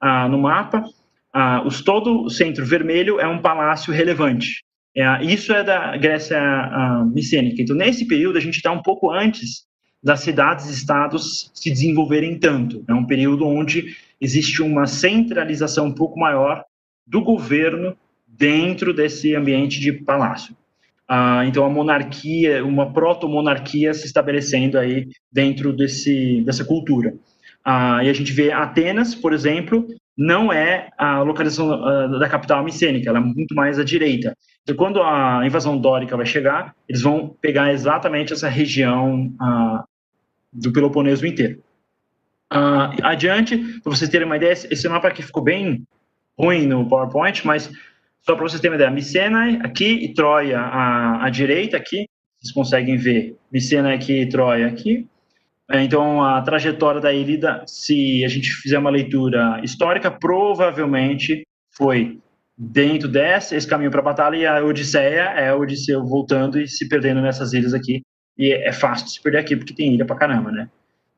ah, 0.00 0.28
no 0.28 0.38
mapa, 0.38 0.84
ah, 1.34 1.62
os, 1.66 1.82
todo 1.82 2.22
o 2.22 2.30
centro 2.30 2.64
vermelho 2.64 3.20
é 3.20 3.26
um 3.26 3.42
palácio 3.42 3.92
relevante. 3.92 4.64
É, 4.96 5.24
isso 5.24 5.52
é 5.52 5.62
da 5.62 5.96
Grécia 5.96 6.40
micênica. 7.14 7.62
Então, 7.62 7.76
nesse 7.76 8.08
período, 8.08 8.38
a 8.38 8.40
gente 8.40 8.56
está 8.56 8.72
um 8.72 8.82
pouco 8.82 9.12
antes 9.12 9.64
das 10.02 10.20
cidades-estados 10.20 11.50
se 11.54 11.70
desenvolverem 11.70 12.38
tanto. 12.38 12.84
É 12.88 12.94
um 12.94 13.04
período 13.04 13.46
onde 13.46 13.96
existe 14.20 14.62
uma 14.62 14.86
centralização 14.86 15.86
um 15.86 15.94
pouco 15.94 16.18
maior 16.18 16.64
do 17.06 17.22
governo 17.22 17.96
dentro 18.26 18.94
desse 18.94 19.34
ambiente 19.34 19.80
de 19.80 19.92
palácio. 19.92 20.56
Ah, 21.08 21.44
então, 21.44 21.64
a 21.64 21.68
monarquia, 21.68 22.64
uma 22.64 22.92
proto-monarquia 22.92 23.92
se 23.92 24.06
estabelecendo 24.06 24.78
aí 24.78 25.08
dentro 25.30 25.72
desse, 25.72 26.40
dessa 26.42 26.64
cultura. 26.64 27.14
Ah, 27.64 28.02
e 28.02 28.08
a 28.08 28.12
gente 28.12 28.32
vê 28.32 28.52
Atenas, 28.52 29.14
por 29.14 29.32
exemplo, 29.32 29.86
não 30.16 30.52
é 30.52 30.90
a 30.98 31.22
localização 31.22 31.70
uh, 31.70 32.18
da 32.18 32.28
capital 32.28 32.62
micênica, 32.62 33.08
ela 33.08 33.18
é 33.18 33.22
muito 33.22 33.54
mais 33.54 33.78
à 33.78 33.84
direita. 33.84 34.36
Então, 34.62 34.76
quando 34.76 35.02
a 35.02 35.40
invasão 35.46 35.78
dórica 35.78 36.16
vai 36.16 36.26
chegar, 36.26 36.74
eles 36.86 37.00
vão 37.00 37.34
pegar 37.40 37.72
exatamente 37.72 38.32
essa 38.32 38.48
região 38.48 39.32
uh, 39.40 39.82
do 40.52 40.72
Peloponeso 40.72 41.26
inteiro. 41.26 41.62
Uh, 42.52 42.90
adiante, 43.02 43.56
para 43.80 43.92
vocês 43.92 44.10
terem 44.10 44.26
uma 44.26 44.36
ideia, 44.36 44.52
esse 44.52 44.88
mapa 44.88 45.08
aqui 45.08 45.22
ficou 45.22 45.42
bem 45.42 45.84
ruim 46.38 46.66
no 46.66 46.88
PowerPoint, 46.88 47.46
mas 47.46 47.70
só 48.22 48.34
para 48.34 48.48
vocês 48.48 48.60
terem 48.60 48.72
uma 48.72 48.82
ideia, 48.82 48.90
Micenae 48.90 49.60
aqui 49.62 50.04
e 50.04 50.14
Troia 50.14 50.58
à, 50.58 51.24
à 51.24 51.30
direita 51.30 51.76
aqui, 51.76 52.06
vocês 52.40 52.52
conseguem 52.52 52.96
ver 52.96 53.36
Micenae 53.52 53.94
aqui 53.94 54.22
e 54.22 54.28
Troia 54.28 54.66
aqui. 54.66 55.06
É, 55.70 55.82
então, 55.84 56.24
a 56.24 56.42
trajetória 56.42 57.00
da 57.00 57.12
Ilíada, 57.12 57.62
se 57.66 58.24
a 58.24 58.28
gente 58.28 58.50
fizer 58.50 58.78
uma 58.78 58.90
leitura 58.90 59.60
histórica, 59.62 60.10
provavelmente 60.10 61.46
foi 61.76 62.18
dentro 62.58 63.08
desse 63.08 63.54
esse 63.54 63.68
caminho 63.68 63.90
para 63.90 64.00
a 64.00 64.04
batalha, 64.04 64.36
e 64.36 64.44
a 64.44 64.64
Odisseia 64.64 65.30
é 65.36 65.54
o 65.54 65.60
Odisseu 65.60 66.04
voltando 66.04 66.60
e 66.60 66.66
se 66.66 66.88
perdendo 66.88 67.22
nessas 67.22 67.52
ilhas 67.52 67.72
aqui. 67.72 68.02
E 68.38 68.52
é 68.52 68.72
fácil 68.72 69.06
de 69.06 69.12
se 69.12 69.22
perder 69.22 69.38
aqui, 69.38 69.56
porque 69.56 69.74
tem 69.74 69.94
ilha 69.94 70.04
para 70.04 70.16
caramba, 70.16 70.50
né? 70.50 70.68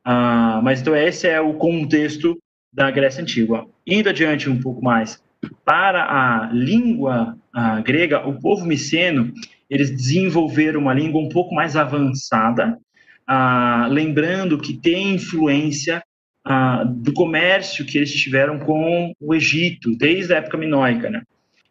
Ah, 0.05 0.61
mas 0.63 0.81
então 0.81 0.97
esse 0.97 1.29
é 1.29 1.41
o 1.41 1.55
contexto 1.55 2.37
da 2.73 2.91
Grécia 2.91 3.23
Antiga. 3.23 3.65
Indo 3.87 4.09
adiante 4.09 4.49
um 4.49 4.61
pouco 4.61 4.83
mais, 4.83 5.23
para 5.65 6.05
a 6.05 6.51
língua 6.53 7.37
a 7.53 7.81
grega, 7.81 8.27
o 8.27 8.41
povo 8.41 8.65
miceno, 8.65 9.33
eles 9.69 9.91
desenvolveram 9.91 10.81
uma 10.81 10.95
língua 10.95 11.21
um 11.21 11.29
pouco 11.29 11.55
mais 11.55 11.77
avançada, 11.77 12.79
ah, 13.27 13.87
lembrando 13.91 14.59
que 14.59 14.75
tem 14.75 15.15
influência 15.15 16.03
ah, 16.45 16.85
do 16.85 17.13
comércio 17.13 17.85
que 17.85 17.99
eles 17.99 18.13
tiveram 18.13 18.59
com 18.59 19.13
o 19.21 19.35
Egito, 19.35 19.97
desde 19.97 20.35
a 20.35 20.39
época 20.39 20.59
minoica. 20.59 21.11
Né? 21.11 21.23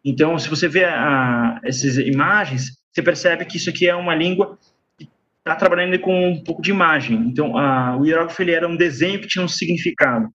Então, 0.04 0.38
se 0.38 0.48
você 0.48 0.68
vê 0.68 0.84
ah, 0.84 1.60
essas 1.64 1.98
imagens, 1.98 2.76
você 2.92 3.02
percebe 3.02 3.44
que 3.44 3.56
isso 3.56 3.70
aqui 3.70 3.88
é 3.88 3.94
uma 3.94 4.14
língua 4.14 4.58
está 5.44 5.56
trabalhando 5.56 5.98
com 5.98 6.28
um 6.28 6.42
pouco 6.42 6.62
de 6.62 6.70
imagem. 6.70 7.16
Então, 7.26 7.52
o 7.98 8.06
hierógrafo 8.06 8.40
ele 8.42 8.52
era 8.52 8.68
um 8.68 8.76
desenho 8.76 9.20
que 9.20 9.26
tinha 9.26 9.44
um 9.44 9.48
significado. 9.48 10.28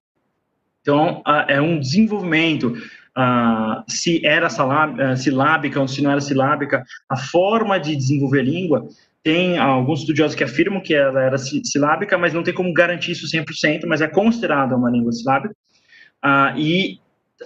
Então, 0.82 1.22
é 1.48 1.62
um 1.62 1.80
desenvolvimento 1.80 2.76
ah, 3.20 3.84
se 3.88 4.24
era 4.24 4.46
ah, 4.46 5.16
silábica 5.16 5.82
ou 5.82 5.88
se 5.88 6.04
não 6.04 6.12
era 6.12 6.22
silábica, 6.22 6.84
a 7.10 7.18
forma 7.18 7.80
de 7.80 7.96
desenvolver 7.96 8.44
língua, 8.44 8.88
tem 9.24 9.58
alguns 9.58 10.02
estudiosos 10.02 10.36
que 10.36 10.44
afirmam 10.44 10.80
que 10.80 10.94
ela 10.94 11.22
era 11.24 11.38
silábica, 11.38 12.16
mas 12.16 12.32
não 12.32 12.44
tem 12.44 12.54
como 12.54 12.72
garantir 12.72 13.14
isso 13.14 13.26
100%, 13.26 13.88
mas 13.88 14.02
é 14.02 14.08
considerada 14.08 14.76
uma 14.76 14.92
língua 14.92 15.12
silábica, 15.12 15.56
e 16.56 17.00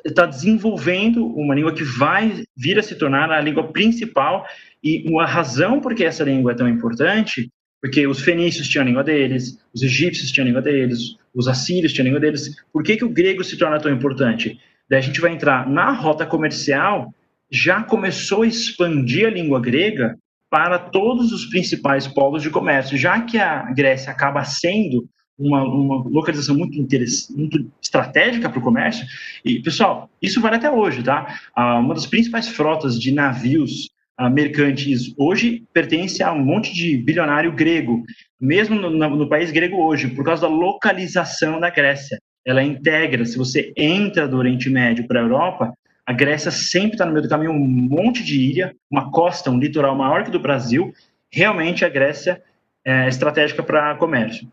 está 0.05 0.25
desenvolvendo 0.25 1.25
uma 1.25 1.55
língua 1.55 1.73
que 1.73 1.83
vai 1.83 2.43
vir 2.55 2.77
a 2.77 2.83
se 2.83 2.95
tornar 2.95 3.31
a 3.31 3.39
língua 3.39 3.71
principal, 3.71 4.45
e 4.83 5.07
uma 5.09 5.25
razão 5.25 5.79
por 5.79 5.93
que 5.93 6.03
essa 6.03 6.23
língua 6.23 6.51
é 6.51 6.55
tão 6.55 6.67
importante, 6.67 7.49
porque 7.81 8.05
os 8.05 8.21
fenícios 8.21 8.67
tinham 8.67 8.83
a 8.83 8.87
língua 8.87 9.03
deles, 9.03 9.57
os 9.73 9.81
egípcios 9.81 10.31
tinham 10.31 10.45
a 10.45 10.47
língua 10.47 10.61
deles, 10.61 11.15
os 11.33 11.47
assírios 11.47 11.93
tinham 11.93 12.05
a 12.05 12.09
língua 12.09 12.19
deles, 12.19 12.55
por 12.71 12.83
que, 12.83 12.97
que 12.97 13.05
o 13.05 13.09
grego 13.09 13.43
se 13.43 13.57
torna 13.57 13.79
tão 13.79 13.91
importante? 13.91 14.59
Daí 14.89 14.99
a 14.99 15.01
gente 15.01 15.21
vai 15.21 15.31
entrar 15.31 15.69
na 15.69 15.91
rota 15.91 16.25
comercial, 16.25 17.13
já 17.49 17.83
começou 17.83 18.43
a 18.43 18.47
expandir 18.47 19.27
a 19.27 19.31
língua 19.31 19.59
grega 19.59 20.17
para 20.49 20.77
todos 20.77 21.31
os 21.31 21.45
principais 21.45 22.07
polos 22.07 22.43
de 22.43 22.49
comércio, 22.49 22.97
já 22.97 23.21
que 23.21 23.37
a 23.37 23.71
Grécia 23.71 24.11
acaba 24.11 24.43
sendo 24.43 25.07
uma, 25.39 25.63
uma 25.63 26.03
localização 26.09 26.55
muito, 26.55 26.77
muito 26.77 27.71
estratégica 27.81 28.49
para 28.49 28.59
o 28.59 28.61
comércio. 28.61 29.05
E, 29.43 29.61
pessoal, 29.61 30.09
isso 30.21 30.41
vale 30.41 30.57
até 30.57 30.69
hoje, 30.69 31.01
tá? 31.03 31.39
Ah, 31.55 31.79
uma 31.79 31.93
das 31.93 32.05
principais 32.05 32.49
frotas 32.49 32.99
de 32.99 33.11
navios 33.11 33.89
ah, 34.17 34.29
mercantes 34.29 35.13
hoje 35.17 35.63
pertence 35.73 36.21
a 36.21 36.31
um 36.31 36.43
monte 36.43 36.73
de 36.73 36.97
bilionário 36.97 37.51
grego, 37.51 38.03
mesmo 38.39 38.75
no, 38.75 38.89
no, 38.89 39.29
país 39.29 39.51
grego 39.51 39.77
hoje, 39.77 40.09
por 40.09 40.23
causa 40.23 40.43
da 40.43 40.47
localização 40.47 41.59
da 41.59 41.69
Grécia. 41.69 42.19
Ela 42.45 42.63
integra, 42.63 43.25
se 43.25 43.37
você 43.37 43.71
entra 43.77 44.27
do 44.27 44.37
Oriente 44.37 44.69
Médio 44.69 45.07
para 45.07 45.19
a 45.19 45.23
Europa, 45.23 45.73
a 46.05 46.13
Grécia 46.13 46.51
sempre 46.51 46.93
está 46.93 47.05
no 47.05 47.11
meio 47.11 47.23
do 47.23 47.29
caminho, 47.29 47.51
um 47.51 47.67
monte 47.67 48.23
de 48.23 48.39
ilha, 48.39 48.75
uma 48.89 49.11
costa, 49.11 49.51
um 49.51 49.59
litoral 49.59 49.95
maior 49.95 50.23
que 50.23 50.31
do 50.31 50.39
Brasil. 50.39 50.93
Realmente 51.31 51.85
a 51.85 51.89
Grécia 51.89 52.41
é 52.85 53.07
estratégica 53.07 53.61
para 53.63 53.95
comércio. 53.95 54.51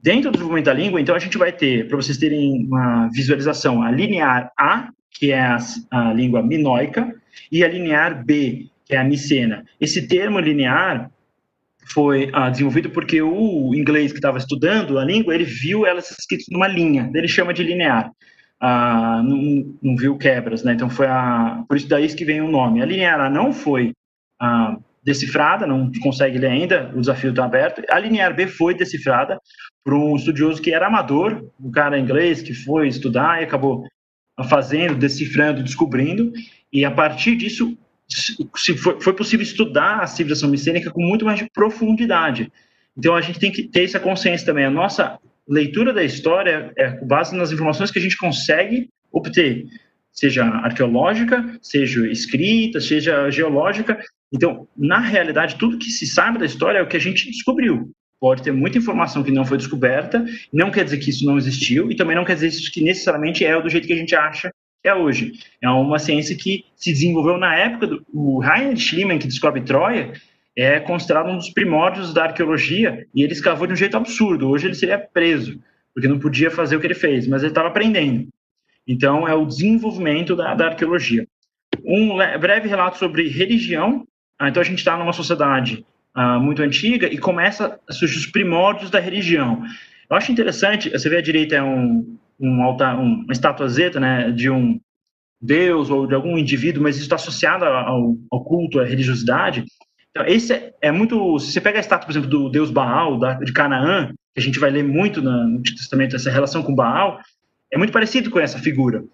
Dentro 0.00 0.30
do 0.30 0.32
desenvolvimento 0.32 0.66
da 0.66 0.74
língua, 0.74 1.00
então, 1.00 1.14
a 1.14 1.18
gente 1.18 1.38
vai 1.38 1.50
ter, 1.50 1.88
para 1.88 1.96
vocês 1.96 2.18
terem 2.18 2.66
uma 2.66 3.08
visualização, 3.08 3.82
a 3.82 3.90
linear 3.90 4.52
A, 4.58 4.88
que 5.10 5.32
é 5.32 5.40
a, 5.40 5.56
a 5.90 6.12
língua 6.12 6.42
minoica, 6.42 7.14
e 7.50 7.64
a 7.64 7.68
linear 7.68 8.24
B, 8.24 8.66
que 8.84 8.94
é 8.94 8.98
a 8.98 9.04
micena. 9.04 9.64
Esse 9.80 10.06
termo 10.06 10.38
linear 10.38 11.10
foi 11.86 12.30
ah, 12.32 12.50
desenvolvido 12.50 12.90
porque 12.90 13.20
o 13.20 13.74
inglês 13.74 14.12
que 14.12 14.18
estava 14.18 14.38
estudando 14.38 14.98
a 14.98 15.04
língua, 15.04 15.34
ele 15.34 15.44
viu 15.44 15.86
ela 15.86 16.00
escrita 16.00 16.44
numa 16.50 16.66
linha, 16.66 17.10
ele 17.14 17.28
chama 17.28 17.52
de 17.52 17.62
linear. 17.62 18.10
Ah, 18.60 19.22
não, 19.24 19.76
não, 19.82 19.96
viu 19.96 20.16
quebras, 20.16 20.62
né? 20.62 20.72
Então 20.72 20.88
foi 20.88 21.06
a, 21.06 21.62
por 21.68 21.76
isso 21.76 21.88
daí 21.88 22.08
que 22.08 22.24
vem 22.24 22.40
o 22.40 22.50
nome. 22.50 22.82
A 22.82 22.86
linear 22.86 23.30
não 23.30 23.52
foi 23.52 23.92
ah, 24.40 24.76
decifrada, 25.02 25.66
não 25.66 25.90
consegue 26.02 26.38
ler 26.38 26.50
ainda, 26.50 26.90
o 26.94 27.00
desafio 27.00 27.30
está 27.30 27.44
aberto. 27.44 27.82
A 27.90 27.98
linear 27.98 28.34
B 28.34 28.46
foi 28.46 28.74
decifrada 28.74 29.38
por 29.84 29.92
um 29.92 30.16
estudioso 30.16 30.62
que 30.62 30.72
era 30.72 30.86
amador, 30.86 31.44
um 31.60 31.70
cara 31.70 31.98
inglês 31.98 32.40
que 32.40 32.54
foi 32.54 32.88
estudar 32.88 33.40
e 33.40 33.44
acabou 33.44 33.84
fazendo, 34.48 34.96
decifrando, 34.96 35.62
descobrindo, 35.62 36.32
e 36.72 36.84
a 36.84 36.90
partir 36.90 37.36
disso 37.36 37.76
se 38.14 38.76
foi, 38.76 39.00
foi 39.00 39.12
possível 39.12 39.42
estudar 39.42 40.00
a 40.00 40.06
civilização 40.06 40.48
micênica 40.48 40.90
com 40.90 41.02
muito 41.02 41.24
mais 41.24 41.38
de 41.38 41.50
profundidade. 41.52 42.50
Então 42.96 43.14
a 43.14 43.20
gente 43.20 43.38
tem 43.38 43.50
que 43.50 43.64
ter 43.64 43.84
essa 43.84 43.98
consciência 43.98 44.46
também. 44.46 44.64
A 44.64 44.70
nossa 44.70 45.18
leitura 45.48 45.92
da 45.92 46.04
história 46.04 46.72
é 46.76 46.90
com 46.92 47.06
base 47.06 47.34
nas 47.36 47.52
informações 47.52 47.90
que 47.90 47.98
a 47.98 48.02
gente 48.02 48.16
consegue 48.16 48.88
obter, 49.12 49.66
seja 50.12 50.44
arqueológica, 50.44 51.58
seja 51.60 52.06
escrita, 52.10 52.80
seja 52.80 53.30
geológica, 53.30 53.98
então, 54.34 54.66
na 54.76 54.98
realidade, 54.98 55.54
tudo 55.54 55.78
que 55.78 55.92
se 55.92 56.08
sabe 56.08 56.38
da 56.38 56.44
história 56.44 56.78
é 56.78 56.82
o 56.82 56.88
que 56.88 56.96
a 56.96 57.00
gente 57.00 57.30
descobriu. 57.30 57.92
Pode 58.18 58.42
ter 58.42 58.50
muita 58.50 58.78
informação 58.78 59.22
que 59.22 59.30
não 59.30 59.44
foi 59.44 59.56
descoberta, 59.56 60.24
não 60.52 60.72
quer 60.72 60.84
dizer 60.84 60.98
que 60.98 61.10
isso 61.10 61.24
não 61.24 61.38
existiu, 61.38 61.88
e 61.88 61.94
também 61.94 62.16
não 62.16 62.24
quer 62.24 62.34
dizer 62.34 62.50
que 62.72 62.82
necessariamente 62.82 63.44
é 63.44 63.60
do 63.60 63.70
jeito 63.70 63.86
que 63.86 63.92
a 63.92 63.96
gente 63.96 64.16
acha 64.16 64.50
é 64.84 64.94
hoje. 64.94 65.32
É 65.60 65.68
uma 65.68 65.98
ciência 65.98 66.36
que 66.36 66.64
se 66.76 66.92
desenvolveu 66.92 67.38
na 67.38 67.54
época 67.56 67.86
do 67.86 68.04
o 68.12 68.42
Heinrich 68.44 68.82
Schliemann, 68.82 69.18
que 69.18 69.26
descobre 69.26 69.62
Troia, 69.62 70.12
é 70.56 70.78
considerado 70.78 71.30
um 71.30 71.36
dos 71.36 71.50
primórdios 71.50 72.14
da 72.14 72.24
arqueologia, 72.24 73.06
e 73.14 73.22
ele 73.22 73.32
escavou 73.32 73.66
de 73.66 73.72
um 73.72 73.76
jeito 73.76 73.96
absurdo. 73.96 74.48
Hoje 74.48 74.66
ele 74.66 74.74
seria 74.74 74.98
preso, 74.98 75.58
porque 75.92 76.08
não 76.08 76.18
podia 76.18 76.50
fazer 76.50 76.76
o 76.76 76.80
que 76.80 76.86
ele 76.86 76.94
fez, 76.94 77.26
mas 77.26 77.42
ele 77.42 77.50
estava 77.50 77.68
aprendendo. 77.68 78.28
Então, 78.86 79.26
é 79.26 79.34
o 79.34 79.46
desenvolvimento 79.46 80.36
da, 80.36 80.54
da 80.54 80.66
arqueologia. 80.66 81.26
Um 81.84 82.16
breve 82.38 82.68
relato 82.68 82.98
sobre 82.98 83.28
religião 83.28 84.06
ah, 84.38 84.48
então 84.48 84.60
a 84.60 84.64
gente 84.64 84.78
está 84.78 84.96
numa 84.96 85.12
sociedade 85.12 85.84
ah, 86.14 86.38
muito 86.38 86.62
antiga 86.62 87.06
e 87.06 87.18
começa 87.18 87.78
a 87.88 87.92
surgir 87.92 88.18
os 88.18 88.26
primórdios 88.26 88.90
da 88.90 88.98
religião. 88.98 89.62
Eu 90.10 90.16
acho 90.16 90.32
interessante, 90.32 90.90
você 90.90 91.08
vê 91.08 91.18
à 91.18 91.22
direita 91.22 91.56
é 91.56 91.62
um, 91.62 92.18
um 92.38 92.62
altar, 92.62 92.98
um, 92.98 93.22
uma 93.22 93.32
estatuazeta 93.32 94.00
né, 94.00 94.30
de 94.30 94.50
um 94.50 94.80
deus 95.40 95.90
ou 95.90 96.06
de 96.06 96.14
algum 96.14 96.38
indivíduo, 96.38 96.82
mas 96.82 96.96
isso 96.96 97.04
está 97.04 97.16
associado 97.16 97.64
ao, 97.64 98.16
ao, 98.30 98.44
culto, 98.44 98.80
à 98.80 98.84
religiosidade. 98.84 99.64
Então, 100.10 100.26
esse 100.26 100.52
é, 100.52 100.72
é, 100.80 100.92
muito. 100.92 101.38
Se 101.38 101.52
você 101.52 101.60
pega 101.60 101.78
a 101.78 101.80
estátua, 101.80 102.06
por 102.06 102.12
exemplo, 102.12 102.30
do 102.30 102.48
deus 102.48 102.70
Baal, 102.70 103.18
da, 103.18 103.34
de 103.34 103.52
Canaã, 103.52 104.08
que 104.34 104.40
a 104.40 104.42
gente 104.42 104.58
vai 104.58 104.70
ler 104.70 104.84
muito 104.84 105.20
no 105.20 105.30
Antigo 105.30 105.76
Testamento, 105.76 106.16
essa 106.16 106.30
relação 106.30 106.62
com 106.62 106.74
Baal, 106.74 107.20
é 107.70 107.76
muito 107.76 107.92
parecido 107.92 108.30
com 108.30 108.40
essa 108.40 108.58
figura. 108.58 109.04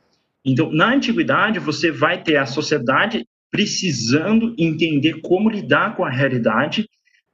Então, 0.45 0.71
na 0.73 0.95
antiguidade, 0.95 1.59
você 1.59 1.91
vai 1.91 2.23
ter 2.23 2.37
a 2.37 2.47
sociedade 2.47 3.27
precisando 3.51 4.55
entender 4.57 5.21
como 5.21 5.51
lidar 5.51 5.97
com 5.97 6.05
a 6.05 6.11
realidade 6.11 6.89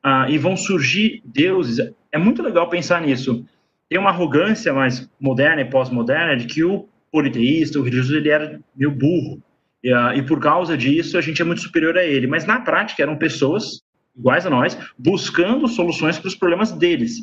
uh, 0.04 0.28
e 0.28 0.38
vão 0.38 0.56
surgir 0.56 1.20
deuses. 1.24 1.92
É 2.10 2.18
muito 2.18 2.42
legal 2.42 2.68
pensar 2.68 3.00
nisso. 3.02 3.44
Tem 3.88 3.98
uma 3.98 4.10
arrogância 4.10 4.72
mais 4.72 5.08
moderna 5.20 5.62
e 5.62 5.70
pós-moderna 5.70 6.36
de 6.36 6.46
que 6.46 6.64
o 6.64 6.88
politeísta, 7.12 7.78
o 7.78 7.82
religioso, 7.82 8.16
ele 8.16 8.28
era 8.28 8.60
meio 8.76 8.90
burro. 8.90 9.42
E, 9.82 9.92
uh, 9.92 10.12
e 10.14 10.22
por 10.22 10.40
causa 10.40 10.76
disso, 10.76 11.16
a 11.16 11.20
gente 11.20 11.40
é 11.40 11.44
muito 11.44 11.62
superior 11.62 11.96
a 11.96 12.04
ele. 12.04 12.26
Mas 12.26 12.44
na 12.44 12.60
prática, 12.60 13.02
eram 13.02 13.16
pessoas 13.16 13.80
iguais 14.16 14.46
a 14.46 14.50
nós, 14.50 14.76
buscando 14.98 15.68
soluções 15.68 16.18
para 16.18 16.28
os 16.28 16.34
problemas 16.34 16.72
deles. 16.72 17.18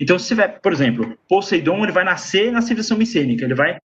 Então, 0.00 0.18
se 0.18 0.28
tiver, 0.28 0.60
por 0.60 0.72
exemplo, 0.72 1.16
Poseidon, 1.28 1.82
ele 1.82 1.92
vai 1.92 2.04
nascer 2.04 2.50
na 2.50 2.62
civilização 2.62 2.96
micênica, 2.96 3.44
ele 3.44 3.54
vai, 3.54 3.76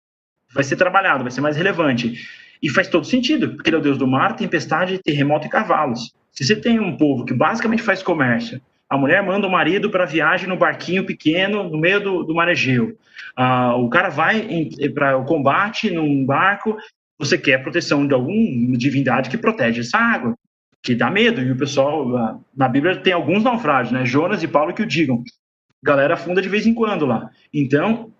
vai 0.52 0.64
ser 0.64 0.76
trabalhado, 0.76 1.22
vai 1.22 1.30
ser 1.30 1.42
mais 1.42 1.56
relevante. 1.56 2.14
E 2.62 2.70
faz 2.70 2.88
todo 2.88 3.06
sentido, 3.06 3.54
porque 3.54 3.68
ele 3.68 3.76
é 3.76 3.78
o 3.78 3.82
deus 3.82 3.98
do 3.98 4.06
mar, 4.06 4.34
tempestade, 4.34 4.98
terremoto 4.98 5.46
e 5.46 5.50
cavalos. 5.50 6.14
Se 6.32 6.44
você 6.44 6.56
tem 6.56 6.80
um 6.80 6.96
povo 6.96 7.24
que 7.24 7.34
basicamente 7.34 7.82
faz 7.82 8.02
comércio, 8.02 8.60
a 8.94 8.98
mulher 8.98 9.20
manda 9.24 9.48
o 9.48 9.50
marido 9.50 9.90
para 9.90 10.04
viagem 10.04 10.48
no 10.48 10.56
barquinho 10.56 11.04
pequeno 11.04 11.68
no 11.68 11.76
meio 11.76 12.00
do, 12.00 12.22
do 12.22 12.32
mar 12.32 12.48
Egeu. 12.48 12.96
Ah, 13.34 13.74
o 13.74 13.88
cara 13.88 14.08
vai 14.08 14.46
para 14.94 15.16
o 15.16 15.24
combate 15.24 15.90
num 15.90 16.24
barco. 16.24 16.76
Você 17.18 17.36
quer 17.36 17.60
proteção 17.60 18.06
de 18.06 18.14
alguma 18.14 18.76
divindade 18.76 19.28
que 19.28 19.36
protege 19.36 19.80
essa 19.80 19.98
água, 19.98 20.34
que 20.80 20.94
dá 20.94 21.10
medo. 21.10 21.40
E 21.42 21.50
o 21.50 21.56
pessoal, 21.56 22.16
ah, 22.16 22.38
na 22.56 22.68
Bíblia, 22.68 22.96
tem 22.96 23.12
alguns 23.12 23.42
naufrágios, 23.42 23.92
né? 23.92 24.04
Jonas 24.04 24.44
e 24.44 24.48
Paulo 24.48 24.72
que 24.72 24.82
o 24.82 24.86
digam. 24.86 25.24
Galera 25.82 26.14
afunda 26.14 26.40
de 26.40 26.48
vez 26.48 26.64
em 26.64 26.72
quando 26.72 27.04
lá. 27.04 27.28
Então, 27.52 28.12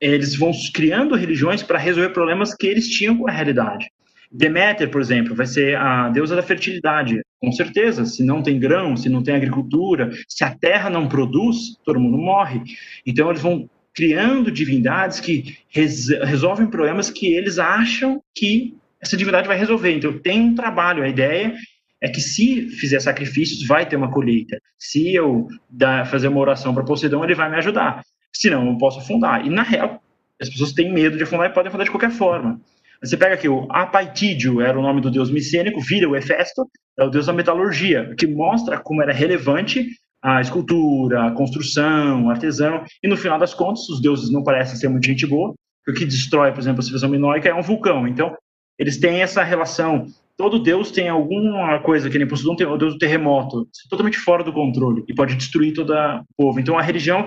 eles 0.00 0.34
vão 0.34 0.50
criando 0.74 1.14
religiões 1.14 1.62
para 1.62 1.78
resolver 1.78 2.10
problemas 2.10 2.52
que 2.52 2.66
eles 2.66 2.88
tinham 2.88 3.16
com 3.16 3.28
a 3.28 3.32
realidade. 3.32 3.88
Deméter, 4.36 4.90
por 4.90 5.00
exemplo, 5.00 5.34
vai 5.34 5.46
ser 5.46 5.76
a 5.76 6.08
deusa 6.08 6.36
da 6.36 6.42
fertilidade. 6.42 7.20
Com 7.40 7.52
certeza, 7.52 8.04
se 8.04 8.22
não 8.22 8.42
tem 8.42 8.58
grão, 8.58 8.96
se 8.96 9.08
não 9.08 9.22
tem 9.22 9.34
agricultura, 9.34 10.10
se 10.28 10.44
a 10.44 10.54
terra 10.54 10.90
não 10.90 11.08
produz, 11.08 11.76
todo 11.84 12.00
mundo 12.00 12.18
morre. 12.18 12.62
Então, 13.06 13.30
eles 13.30 13.42
vão 13.42 13.68
criando 13.94 14.50
divindades 14.50 15.20
que 15.20 15.56
res 15.68 16.08
resolvem 16.08 16.66
problemas 16.66 17.08
que 17.08 17.26
eles 17.34 17.58
acham 17.58 18.22
que 18.34 18.74
essa 19.00 19.16
divindade 19.16 19.48
vai 19.48 19.58
resolver. 19.58 19.92
Então, 19.92 20.18
tem 20.18 20.40
um 20.40 20.54
trabalho. 20.54 21.02
A 21.02 21.08
ideia 21.08 21.54
é 22.00 22.08
que 22.08 22.20
se 22.20 22.68
fizer 22.70 23.00
sacrifícios, 23.00 23.66
vai 23.66 23.86
ter 23.86 23.96
uma 23.96 24.10
colheita. 24.10 24.60
Se 24.78 25.14
eu 25.14 25.48
dar, 25.70 26.06
fazer 26.06 26.28
uma 26.28 26.40
oração 26.40 26.74
para 26.74 26.84
Poseidon, 26.84 27.24
ele 27.24 27.34
vai 27.34 27.50
me 27.50 27.56
ajudar 27.56 28.02
senão 28.40 28.66
eu 28.66 28.78
posso 28.78 28.98
afundar. 28.98 29.44
E 29.44 29.50
na 29.50 29.62
real, 29.62 30.02
as 30.40 30.48
pessoas 30.48 30.72
têm 30.72 30.92
medo 30.92 31.16
de 31.16 31.24
afundar 31.24 31.50
e 31.50 31.52
podem 31.52 31.68
afundar 31.68 31.84
de 31.84 31.90
qualquer 31.90 32.10
forma. 32.10 32.60
Você 33.02 33.16
pega 33.16 33.34
aqui 33.34 33.48
o 33.48 33.66
Apaitídio, 33.70 34.60
era 34.60 34.78
o 34.78 34.82
nome 34.82 35.00
do 35.00 35.10
deus 35.10 35.30
micênico, 35.30 35.80
vira 35.80 36.08
o 36.08 36.16
Hefesto, 36.16 36.66
é 36.98 37.04
o 37.04 37.10
deus 37.10 37.26
da 37.26 37.32
metalurgia, 37.32 38.14
que 38.16 38.26
mostra 38.26 38.78
como 38.78 39.02
era 39.02 39.12
relevante 39.12 39.86
a 40.22 40.40
escultura, 40.40 41.26
a 41.26 41.30
construção, 41.30 42.26
o 42.26 42.30
artesão, 42.30 42.84
e 43.02 43.08
no 43.08 43.16
final 43.16 43.38
das 43.38 43.54
contas, 43.54 43.88
os 43.88 44.00
deuses 44.00 44.30
não 44.30 44.42
parecem 44.42 44.76
ser 44.76 44.88
muito 44.88 45.06
gente 45.06 45.26
boa, 45.26 45.54
o 45.88 45.92
que 45.92 46.04
destrói, 46.04 46.50
por 46.50 46.60
exemplo, 46.60 46.80
a 46.80 46.82
civilização 46.82 47.10
minoica 47.10 47.48
é 47.48 47.54
um 47.54 47.62
vulcão. 47.62 48.08
Então, 48.08 48.34
eles 48.76 48.98
têm 48.98 49.22
essa 49.22 49.44
relação. 49.44 50.06
Todo 50.36 50.58
deus 50.58 50.90
tem 50.90 51.08
alguma 51.08 51.78
coisa, 51.78 52.10
que 52.10 52.18
nem 52.18 52.26
Poseidon 52.26 52.56
tem 52.56 52.66
o 52.66 52.76
deus 52.76 52.94
do 52.94 52.98
terremoto, 52.98 53.68
totalmente 53.88 54.18
fora 54.18 54.42
do 54.42 54.52
controle, 54.52 55.04
e 55.06 55.14
pode 55.14 55.36
destruir 55.36 55.74
todo 55.74 55.92
o 55.92 56.24
povo. 56.36 56.58
Então, 56.58 56.76
a 56.76 56.82
religião 56.82 57.26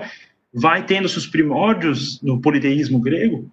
vai 0.52 0.84
tendo 0.84 1.08
seus 1.08 1.26
primórdios 1.26 2.20
no 2.22 2.40
politeísmo 2.40 3.00
grego, 3.00 3.50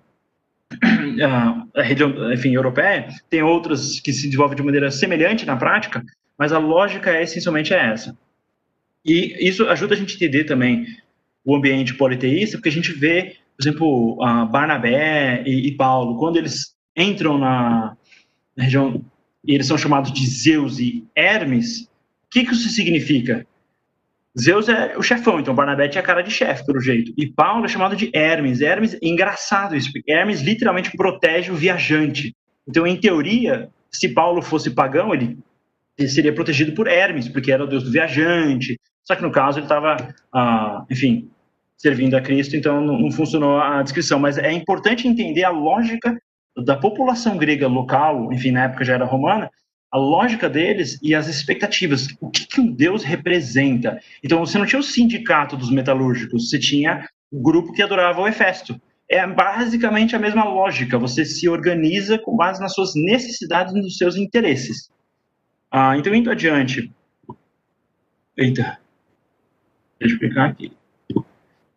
a 1.76 1.82
região, 1.82 2.34
enfim, 2.34 2.54
europeia, 2.54 3.08
tem 3.30 3.42
outras 3.42 4.00
que 4.00 4.12
se 4.12 4.26
desenvolvem 4.26 4.58
de 4.58 4.64
maneira 4.64 4.92
semelhante 4.92 5.46
na 5.46 5.56
prática, 5.56 6.04
mas 6.38 6.52
a 6.52 6.60
lógica 6.60 7.12
é 7.12 7.24
essencialmente 7.24 7.74
essa. 7.74 8.18
E 9.06 9.48
isso 9.48 9.68
ajuda 9.68 9.96
a 9.96 9.98
gente 9.98 10.14
a 10.14 10.16
entender 10.16 10.44
também 10.44 10.86
o 11.46 11.56
ambiente 11.56 11.94
politeísta, 11.94 12.58
porque 12.58 12.70
a 12.70 12.74
gente 12.74 12.92
vê, 12.92 13.38
por 13.58 13.64
exemplo, 13.64 14.24
a 14.24 14.46
Barnabé 14.46 15.44
e, 15.46 15.68
e 15.68 15.72
Paulo, 15.76 16.20
quando 16.20 16.38
eles 16.38 16.76
entram 16.96 17.38
na, 17.38 17.96
na 18.56 18.64
região 18.66 19.02
e 19.46 19.56
eles 19.56 19.66
são 19.66 19.78
chamados 19.78 20.12
de 20.12 20.28
Zeus 20.28 20.78
e 20.80 21.06
Hermes, 21.16 21.84
o 21.84 21.90
que, 22.30 22.44
que 22.44 22.52
isso 22.52 22.68
significa? 22.70 23.48
Zeus 24.40 24.70
é 24.70 24.96
o 24.98 25.02
chefão, 25.02 25.40
então 25.40 25.56
Barnabé 25.56 25.88
tinha 25.88 26.04
cara 26.04 26.22
de 26.22 26.30
chefe, 26.30 26.66
pelo 26.66 26.80
jeito. 26.80 27.12
E 27.18 27.26
Paulo 27.26 27.66
é 27.66 27.68
chamado 27.68 27.96
de 27.96 28.12
Hermes. 28.14 28.62
Hermes, 28.62 28.94
é 28.94 29.00
engraçado 29.02 29.76
isso, 29.76 29.92
porque 29.92 30.12
Hermes 30.12 30.42
literalmente 30.42 30.96
protege 30.96 31.52
o 31.52 31.56
viajante. 31.56 32.36
Então, 32.68 32.86
em 32.86 33.00
teoria, 33.00 33.70
se 33.90 34.10
Paulo 34.10 34.42
fosse 34.42 34.70
pagão, 34.70 35.14
ele, 35.14 35.38
seria 36.08 36.34
protegido 36.34 36.74
por 36.74 36.88
Hermes, 36.88 37.28
porque 37.28 37.52
era 37.52 37.64
o 37.64 37.68
deus 37.68 37.84
do 37.84 37.92
viajante. 37.92 38.80
Só 39.04 39.16
que 39.16 39.24
no 39.24 39.32
caso 39.32 39.58
ele 39.58 39.66
estava, 39.66 39.98
ah, 40.34 40.86
enfim, 40.92 41.32
servindo 41.78 42.16
a 42.16 42.22
Cristo, 42.22 42.56
então 42.56 42.80
não, 42.80 43.00
não 43.00 43.12
funcionou 43.12 43.60
a 43.60 43.82
descrição. 43.82 44.20
Mas 44.20 44.38
é 44.38 44.52
importante 44.52 45.08
entender 45.08 45.46
a 45.46 45.50
lógica 45.50 46.16
da 46.64 46.76
população 46.76 47.38
grega 47.38 47.68
local, 47.68 48.32
enfim, 48.32 48.52
na 48.52 48.66
época 48.66 48.84
já 48.84 48.96
era 48.96 49.06
romana, 49.06 49.50
a 49.92 49.98
lógica 49.98 50.50
deles 50.50 51.00
e 51.02 51.16
as 51.16 51.28
expectativas. 51.28 52.08
O 52.20 52.30
que, 52.30 52.46
que 52.46 52.62
um 52.62 52.72
deus 52.72 53.04
representa? 53.04 54.00
Então, 54.24 54.40
você 54.40 54.58
não 54.58 54.66
tinha 54.66 54.80
o 54.80 54.84
sindicato 54.84 55.56
dos 55.56 55.72
metalúrgicos, 55.72 56.50
você 56.50 56.60
tinha 56.60 57.08
o 57.32 57.42
grupo 57.42 57.74
que 57.74 57.82
adorava 57.82 58.22
o 58.22 58.28
Hefesto. 58.28 58.80
É 59.10 59.26
basicamente 59.26 60.16
a 60.16 60.20
mesma 60.20 60.44
lógica. 60.44 60.98
Você 61.00 61.24
se 61.24 61.48
organiza 61.48 62.20
com 62.20 62.36
base 62.36 62.60
nas 62.60 62.74
suas 62.74 62.94
necessidades 62.96 63.74
e 63.74 63.82
nos 63.82 63.98
seus 63.98 64.18
interesses. 64.18 64.90
Ah, 65.72 65.98
então, 65.98 66.14
indo 66.14 66.30
adiante. 66.30 66.92
Eita. 68.36 68.78
Deixa 70.00 70.14
eu 70.14 70.18
explicar 70.18 70.50
aqui. 70.50 70.72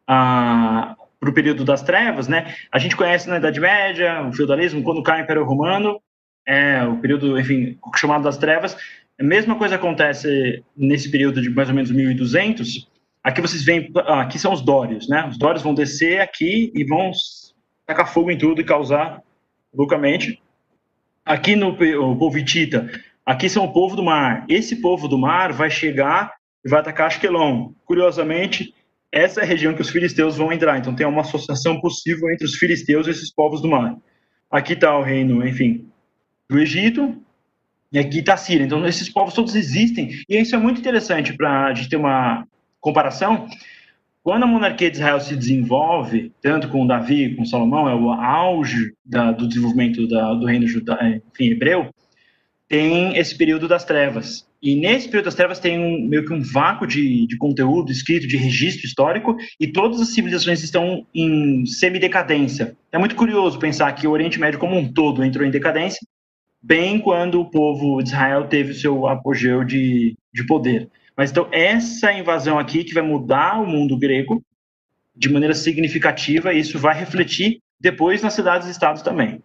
Ah, 0.07 0.97
para 1.21 1.31
o 1.31 1.33
período 1.33 1.65
das 1.65 1.83
trevas, 1.83 2.27
né? 2.27 2.55
A 2.73 2.79
gente 2.79 2.97
conhece 2.97 3.29
na 3.29 3.37
Idade 3.37 3.61
Média, 3.61 4.27
o 4.27 4.33
feudalismo, 4.33 4.83
quando 4.83 5.03
cai 5.03 5.21
o 5.21 5.25
Império 5.25 5.45
Romano, 5.45 6.01
é 6.47 6.83
o 6.85 6.97
período, 6.97 7.39
enfim, 7.39 7.79
chamado 7.97 8.25
das 8.25 8.39
trevas. 8.39 8.77
A 9.19 9.23
mesma 9.23 9.57
coisa 9.57 9.77
acontece 9.77 10.65
nesse 10.77 11.11
período 11.11 11.43
de 11.43 11.51
mais 11.51 11.69
ou 11.69 11.75
menos 11.75 11.91
1200. 11.91 12.89
Aqui 13.23 13.41
vocês 13.41 13.63
veem, 13.63 13.93
aqui 14.07 14.39
são 14.39 14.53
os 14.53 14.63
dórios, 14.63 15.09
né? 15.09 15.27
Os 15.29 15.39
dórios 15.39 15.63
vão 15.63 15.75
descer 15.75 16.21
aqui 16.21 16.73
e 16.75 16.85
vão 16.85 17.13
tacar 17.87 18.11
fogo 18.13 18.31
em 18.31 18.39
tudo 18.39 18.61
e 18.61 18.65
causar 18.65 19.23
loucamente. 19.75 20.41
Aqui 21.25 21.55
no 21.55 21.69
o 21.71 22.17
povo 22.17 22.39
hitita, 22.39 22.91
aqui 23.25 23.49
são 23.49 23.65
o 23.65 23.73
povo 23.73 23.95
do 23.95 24.03
mar. 24.03 24.47
Esse 24.49 24.77
povo 24.77 25.07
do 25.07 25.19
mar 25.19 25.53
vai 25.53 25.71
chegar 25.71 26.33
e 26.65 26.71
vai 26.71 26.81
atacar 26.81 27.09
Ashkelon. 27.09 27.73
Curiosamente, 27.85 28.75
essa 29.13 29.41
é 29.41 29.45
a 29.45 29.47
região 29.47 29.75
que 29.75 29.83
os 29.83 29.91
filisteus 29.91 30.37
vão 30.37 30.53
entrar. 30.53 30.79
Então 30.79 30.95
tem 30.95 31.07
uma 31.07 31.21
associação 31.21 31.81
possível 31.81 32.31
entre 32.31 32.47
os 32.47 32.55
filisteus 32.55 33.07
e 33.07 33.11
esses 33.11 33.33
povos 33.33 33.61
do 33.61 33.69
mar. 33.69 33.97
Aqui 34.51 34.73
está 34.73 34.97
o 34.97 35.03
reino, 35.03 35.47
enfim, 35.47 35.90
do 36.51 36.59
Egito, 36.59 37.17
e 37.93 37.99
aqui 37.99 38.19
está 38.19 38.35
a 38.35 38.37
Síria. 38.37 38.65
Então 38.65 38.85
esses 38.85 39.09
povos 39.09 39.35
todos 39.35 39.55
existem. 39.55 40.11
E 40.29 40.37
isso 40.37 40.55
é 40.55 40.59
muito 40.59 40.81
interessante 40.81 41.33
para 41.33 41.67
a 41.67 41.75
gente 41.75 41.89
ter 41.89 41.97
uma 41.97 42.45
comparação. 42.81 43.47
Quando 44.23 44.43
a 44.43 44.47
monarquia 44.47 44.91
de 44.91 44.97
Israel 44.97 45.21
se 45.21 45.35
desenvolve, 45.37 46.33
tanto 46.43 46.69
com 46.69 46.87
Davi, 46.87 47.35
com 47.37 47.45
Salomão, 47.45 47.89
é 47.89 47.95
o 47.95 48.11
auge 48.11 48.93
da, 49.05 49.33
do 49.33 49.49
desenvolvimento 49.49 50.07
da, 50.09 50.35
do 50.35 50.45
reino 50.45 50.67
judá, 50.67 50.99
enfim, 51.33 51.53
hebreu, 51.53 51.89
tem 52.69 53.17
esse 53.17 53.37
período 53.37 53.67
das 53.67 53.85
trevas. 53.85 54.47
E 54.63 54.75
nesse 54.75 55.09
período 55.09 55.25
das 55.25 55.35
trevas 55.35 55.59
tem 55.59 55.79
um, 55.79 56.07
meio 56.07 56.25
que 56.27 56.35
um 56.35 56.43
vácuo 56.43 56.87
de, 56.87 57.27
de 57.27 57.37
conteúdo 57.39 57.91
escrito, 57.91 58.27
de 58.27 58.37
registro 58.37 58.87
histórico, 58.87 59.37
e 59.59 59.67
todas 59.67 60.01
as 60.01 60.09
civilizações 60.09 60.63
estão 60.63 61.07
em 61.15 61.65
semidecadência. 61.65 62.77
É 62.93 62.99
muito 62.99 63.17
curioso 63.17 63.59
pensar 63.59 63.91
que 63.93 64.07
o 64.07 64.11
Oriente 64.11 64.39
Médio 64.39 64.61
como 64.61 64.77
um 64.77 64.93
todo 64.93 65.25
entrou 65.25 65.47
em 65.47 65.51
decadência, 65.51 66.01
bem 66.63 67.01
quando 67.01 67.41
o 67.41 67.51
povo 67.51 68.03
de 68.03 68.11
Israel 68.11 68.47
teve 68.47 68.73
o 68.73 68.75
seu 68.75 69.07
apogeu 69.07 69.65
de, 69.65 70.17
de 70.33 70.47
poder. 70.47 70.89
Mas 71.17 71.31
então, 71.31 71.49
essa 71.53 72.13
invasão 72.13 72.59
aqui 72.59 72.85
que 72.85 72.95
vai 72.95 73.03
mudar 73.03 73.61
o 73.61 73.67
mundo 73.67 73.99
grego 73.99 74.43
de 75.15 75.29
maneira 75.31 75.55
significativa, 75.55 76.53
e 76.53 76.61
isso 76.61 76.79
vai 76.79 76.99
refletir 76.99 77.61
depois 77.79 78.23
nas 78.23 78.35
cidades-estados 78.35 79.03
também. 79.03 79.43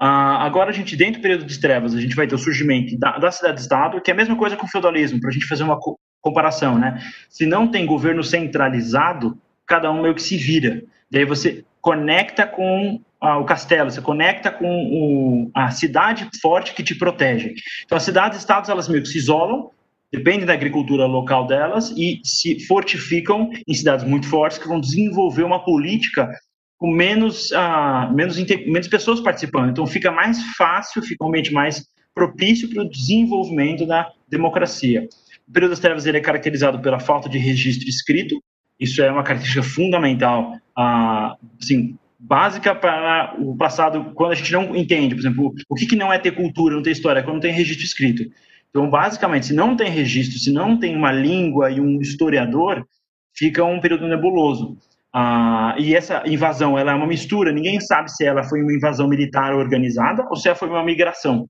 Uh, 0.00 0.36
agora, 0.40 0.70
a 0.70 0.72
gente, 0.72 0.96
dentro 0.96 1.20
do 1.20 1.22
período 1.22 1.44
de 1.44 1.60
trevas, 1.60 1.94
a 1.94 2.00
gente 2.00 2.16
vai 2.16 2.26
ter 2.26 2.34
o 2.34 2.38
surgimento 2.38 2.98
da, 2.98 3.16
da 3.18 3.30
cidade-estado, 3.30 4.00
que 4.00 4.10
é 4.10 4.14
a 4.14 4.16
mesma 4.16 4.36
coisa 4.36 4.56
com 4.56 4.66
o 4.66 4.68
feudalismo, 4.68 5.20
para 5.20 5.30
a 5.30 5.32
gente 5.32 5.46
fazer 5.46 5.62
uma 5.62 5.78
co 5.78 5.98
comparação, 6.20 6.78
né? 6.78 7.02
Se 7.28 7.44
não 7.44 7.70
tem 7.70 7.84
governo 7.84 8.24
centralizado, 8.24 9.38
cada 9.66 9.90
um 9.90 10.00
meio 10.00 10.14
que 10.14 10.22
se 10.22 10.38
vira. 10.38 10.82
Daí 11.10 11.26
você 11.26 11.64
conecta 11.84 12.46
com 12.46 12.98
uh, 13.22 13.40
o 13.40 13.44
castelo, 13.44 13.90
você 13.90 14.00
conecta 14.00 14.50
com 14.50 14.66
o, 14.66 15.50
a 15.54 15.70
cidade 15.70 16.26
forte 16.40 16.72
que 16.72 16.82
te 16.82 16.94
protege. 16.94 17.54
Então, 17.84 17.98
as 17.98 18.04
cidades-estados, 18.04 18.70
elas 18.70 18.88
meio 18.88 19.02
que 19.02 19.08
se 19.10 19.18
isolam, 19.18 19.70
dependem 20.10 20.46
da 20.46 20.54
agricultura 20.54 21.04
local 21.04 21.46
delas 21.46 21.92
e 21.94 22.22
se 22.24 22.58
fortificam 22.66 23.50
em 23.68 23.74
cidades 23.74 24.02
muito 24.06 24.26
fortes 24.26 24.56
que 24.56 24.66
vão 24.66 24.80
desenvolver 24.80 25.42
uma 25.42 25.62
política 25.62 26.30
com 26.78 26.90
menos, 26.90 27.50
uh, 27.50 28.10
menos, 28.14 28.38
menos 28.38 28.88
pessoas 28.88 29.20
participando. 29.20 29.68
Então, 29.68 29.86
fica 29.86 30.10
mais 30.10 30.42
fácil, 30.56 31.02
fica 31.02 31.22
um 31.22 31.28
ambiente 31.28 31.52
mais 31.52 31.86
propício 32.14 32.70
para 32.70 32.82
o 32.82 32.88
desenvolvimento 32.88 33.84
da 33.84 34.10
democracia. 34.26 35.06
O 35.46 35.52
período 35.52 35.72
das 35.72 35.80
trevas 35.80 36.06
ele 36.06 36.16
é 36.16 36.22
caracterizado 36.22 36.80
pela 36.80 36.98
falta 36.98 37.28
de 37.28 37.36
registro 37.36 37.86
escrito. 37.86 38.42
Isso 38.80 39.02
é 39.02 39.10
uma 39.10 39.22
característica 39.22 39.62
fundamental, 39.62 40.54
assim, 40.76 41.96
básica 42.18 42.74
para 42.74 43.34
o 43.38 43.56
passado, 43.56 44.12
quando 44.14 44.32
a 44.32 44.34
gente 44.34 44.52
não 44.52 44.74
entende, 44.74 45.14
por 45.14 45.20
exemplo, 45.20 45.54
o 45.68 45.74
que, 45.74 45.86
que 45.86 45.96
não 45.96 46.12
é 46.12 46.18
ter 46.18 46.32
cultura, 46.32 46.74
não 46.74 46.82
ter 46.82 46.92
história, 46.92 47.20
é 47.20 47.22
quando 47.22 47.34
não 47.34 47.40
tem 47.40 47.52
registro 47.52 47.84
escrito. 47.84 48.24
Então, 48.70 48.88
basicamente, 48.90 49.46
se 49.46 49.54
não 49.54 49.76
tem 49.76 49.88
registro, 49.88 50.38
se 50.38 50.52
não 50.52 50.76
tem 50.78 50.96
uma 50.96 51.12
língua 51.12 51.70
e 51.70 51.80
um 51.80 52.00
historiador, 52.00 52.84
fica 53.32 53.64
um 53.64 53.80
período 53.80 54.08
nebuloso. 54.08 54.76
Ah, 55.12 55.76
e 55.78 55.94
essa 55.94 56.24
invasão 56.26 56.76
ela 56.76 56.90
é 56.90 56.94
uma 56.94 57.06
mistura, 57.06 57.52
ninguém 57.52 57.80
sabe 57.80 58.10
se 58.10 58.24
ela 58.24 58.42
foi 58.42 58.62
uma 58.62 58.74
invasão 58.74 59.06
militar 59.06 59.54
organizada 59.54 60.26
ou 60.28 60.34
se 60.34 60.48
ela 60.48 60.56
foi 60.56 60.68
uma 60.68 60.82
migração. 60.82 61.48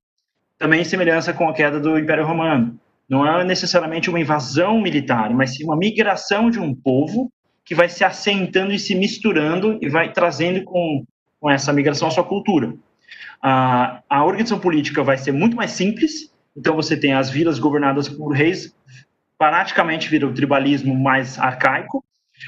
Também 0.59 0.81
em 0.81 0.85
semelhança 0.85 1.33
com 1.33 1.49
a 1.49 1.53
queda 1.53 1.79
do 1.79 1.97
Império 1.97 2.27
Romano. 2.27 2.79
Não 3.09 3.25
é 3.25 3.43
necessariamente 3.43 4.09
uma 4.09 4.19
invasão 4.19 4.79
militar, 4.79 5.33
mas 5.33 5.55
sim 5.55 5.63
uma 5.63 5.75
migração 5.75 6.51
de 6.51 6.59
um 6.59 6.75
povo 6.75 7.31
que 7.65 7.73
vai 7.73 7.89
se 7.89 8.03
assentando 8.03 8.71
e 8.71 8.79
se 8.79 8.93
misturando 8.93 9.79
e 9.81 9.89
vai 9.89 10.13
trazendo 10.13 10.63
com, 10.63 11.03
com 11.39 11.49
essa 11.49 11.73
migração 11.73 12.07
a 12.07 12.11
sua 12.11 12.23
cultura. 12.23 12.75
Ah, 13.41 14.01
a 14.09 14.23
organização 14.23 14.59
política 14.59 15.03
vai 15.03 15.17
ser 15.17 15.31
muito 15.31 15.57
mais 15.57 15.71
simples, 15.71 16.31
então 16.55 16.75
você 16.75 16.95
tem 16.95 17.13
as 17.13 17.29
vilas 17.29 17.59
governadas 17.59 18.07
por 18.07 18.29
reis, 18.29 18.73
praticamente 19.37 20.09
vira 20.09 20.27
o 20.27 20.33
tribalismo 20.33 20.95
mais 20.95 21.37
arcaico, 21.39 22.03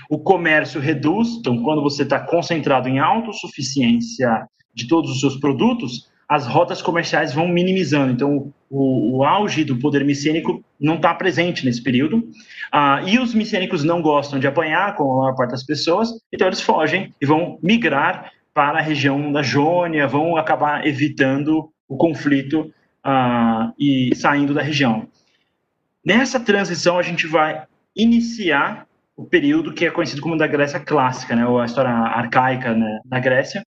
o 0.10 0.20
comércio 0.20 0.80
reduz, 0.80 1.30
então, 1.40 1.62
quando 1.64 1.82
você 1.82 2.04
está 2.04 2.20
concentrado 2.20 2.88
em 2.88 3.00
autossuficiência 3.00 4.48
de 4.74 4.88
todos 4.88 5.12
os 5.12 5.20
seus 5.20 5.38
produtos, 5.38 6.10
as 6.28 6.46
rotas 6.46 6.82
comerciais 6.82 7.34
vão 7.34 7.48
minimizando. 7.48 8.12
Então, 8.12 8.54
o, 8.70 9.18
o 9.18 9.24
auge 9.24 9.64
do 9.64 9.78
poder 9.78 10.04
micênico 10.04 10.64
não 10.80 10.96
está 10.96 11.14
presente 11.14 11.66
nesse 11.66 11.82
período. 11.82 12.30
Ah, 12.72 13.02
e 13.06 13.18
os 13.18 13.34
micênicos 13.34 13.84
não 13.84 14.02
gostam 14.02 14.40
de 14.40 14.48
apanhar, 14.48 14.96
com 14.96 15.12
a 15.14 15.18
maior 15.18 15.36
parte 15.36 15.52
das 15.52 15.64
pessoas, 15.64 16.10
então 16.32 16.48
eles 16.48 16.62
fogem 16.62 17.14
e 17.22 17.26
vão 17.26 17.58
migrar 17.64 18.32
para 18.54 18.80
a 18.80 18.82
região 18.82 19.32
da 19.32 19.42
Jônia, 19.42 20.08
vão 20.08 20.36
acabar 20.36 20.86
evitando 20.86 21.72
o 21.88 21.96
conflito 21.96 22.74
ah, 23.04 23.72
e 23.80 24.14
saindo 24.16 24.54
da 24.54 24.62
região. 24.62 25.08
Nessa 26.06 26.40
transição, 26.40 27.00
a 27.00 27.04
gente 27.04 27.26
vai 27.28 27.64
iniciar 27.96 28.86
o 29.16 29.26
período 29.26 29.74
que 29.74 29.86
é 29.86 29.92
conhecido 29.92 30.22
como 30.22 30.38
da 30.38 30.46
Grécia 30.46 30.80
clássica, 30.80 31.36
né, 31.36 31.46
ou 31.46 31.60
a 31.60 31.66
história 31.66 31.90
arcaica 31.90 32.74
né, 32.74 33.00
da 33.04 33.20
Grécia. 33.20 33.64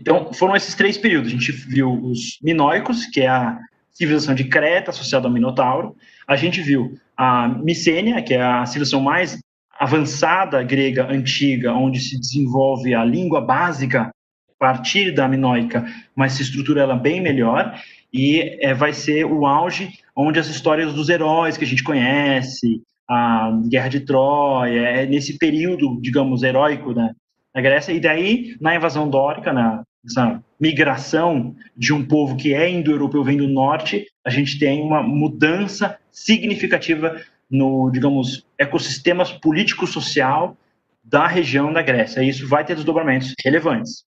Então, 0.00 0.32
foram 0.32 0.56
esses 0.56 0.74
três 0.74 0.96
períodos. 0.96 1.28
A 1.28 1.36
gente 1.36 1.52
viu 1.52 1.92
os 1.92 2.38
minoicos, 2.42 3.04
que 3.04 3.20
é 3.20 3.28
a 3.28 3.58
civilização 3.92 4.34
de 4.34 4.44
Creta 4.44 4.90
associada 4.90 5.28
ao 5.28 5.32
Minotauro. 5.32 5.94
A 6.26 6.36
gente 6.36 6.62
viu 6.62 6.98
a 7.14 7.46
Micênia, 7.48 8.22
que 8.22 8.32
é 8.32 8.42
a 8.42 8.64
civilização 8.64 9.02
mais 9.02 9.38
avançada 9.78 10.62
grega 10.62 11.06
antiga, 11.06 11.74
onde 11.74 12.00
se 12.00 12.18
desenvolve 12.18 12.94
a 12.94 13.04
língua 13.04 13.42
básica 13.42 14.02
a 14.02 14.58
partir 14.58 15.12
da 15.12 15.28
minoica, 15.28 15.86
mas 16.14 16.32
se 16.32 16.42
estrutura 16.42 16.82
ela 16.82 16.96
bem 16.96 17.20
melhor. 17.20 17.74
E 18.12 18.58
é, 18.60 18.72
vai 18.72 18.94
ser 18.94 19.24
o 19.24 19.46
auge 19.46 19.90
onde 20.16 20.38
as 20.38 20.48
histórias 20.48 20.94
dos 20.94 21.10
heróis 21.10 21.56
que 21.58 21.64
a 21.64 21.66
gente 21.66 21.84
conhece, 21.84 22.82
a 23.08 23.50
Guerra 23.68 23.88
de 23.88 24.00
Troia, 24.00 24.80
é 24.80 25.06
nesse 25.06 25.36
período, 25.36 26.00
digamos, 26.00 26.42
heróico 26.42 26.92
né, 26.92 27.12
na 27.54 27.60
Grécia, 27.60 27.92
e 27.92 28.00
daí, 28.00 28.56
na 28.60 28.74
invasão 28.74 29.08
dórica, 29.08 29.52
na, 29.52 29.82
essa 30.04 30.42
migração 30.58 31.54
de 31.76 31.92
um 31.92 32.04
povo 32.04 32.36
que 32.36 32.54
é 32.54 32.68
indo-europeu, 32.68 33.22
vem 33.22 33.36
do 33.36 33.48
norte, 33.48 34.06
a 34.24 34.30
gente 34.30 34.58
tem 34.58 34.82
uma 34.82 35.02
mudança 35.02 35.98
significativa 36.10 37.20
no, 37.50 37.90
digamos, 37.90 38.46
ecossistema 38.58 39.24
político-social 39.40 40.56
da 41.02 41.26
região 41.26 41.72
da 41.72 41.82
Grécia, 41.82 42.22
e 42.22 42.28
isso 42.28 42.46
vai 42.46 42.64
ter 42.64 42.74
desdobramentos 42.74 43.34
relevantes. 43.44 44.04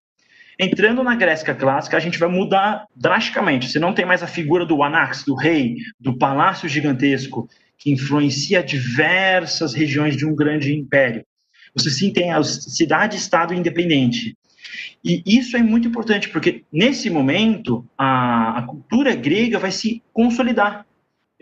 Entrando 0.58 1.02
na 1.02 1.16
Grécia 1.16 1.54
clássica, 1.54 1.96
a 1.96 2.00
gente 2.00 2.18
vai 2.18 2.28
mudar 2.28 2.86
drasticamente. 2.94 3.68
Você 3.68 3.80
não 3.80 3.92
tem 3.92 4.04
mais 4.04 4.22
a 4.22 4.26
figura 4.28 4.64
do 4.64 4.82
Anax, 4.82 5.24
do 5.24 5.34
rei, 5.34 5.76
do 5.98 6.16
palácio 6.16 6.68
gigantesco, 6.68 7.48
que 7.76 7.90
influencia 7.90 8.62
diversas 8.62 9.74
regiões 9.74 10.16
de 10.16 10.24
um 10.24 10.34
grande 10.34 10.72
império. 10.72 11.24
Você 11.74 11.90
sim 11.90 12.12
tem 12.12 12.32
a 12.32 12.42
cidade-estado 12.42 13.52
independente. 13.52 14.36
E 15.04 15.22
isso 15.26 15.56
é 15.56 15.62
muito 15.62 15.86
importante, 15.88 16.28
porque 16.28 16.64
nesse 16.72 17.10
momento 17.10 17.84
a, 17.96 18.58
a 18.58 18.62
cultura 18.62 19.14
grega 19.14 19.58
vai 19.58 19.70
se 19.70 20.02
consolidar. 20.12 20.86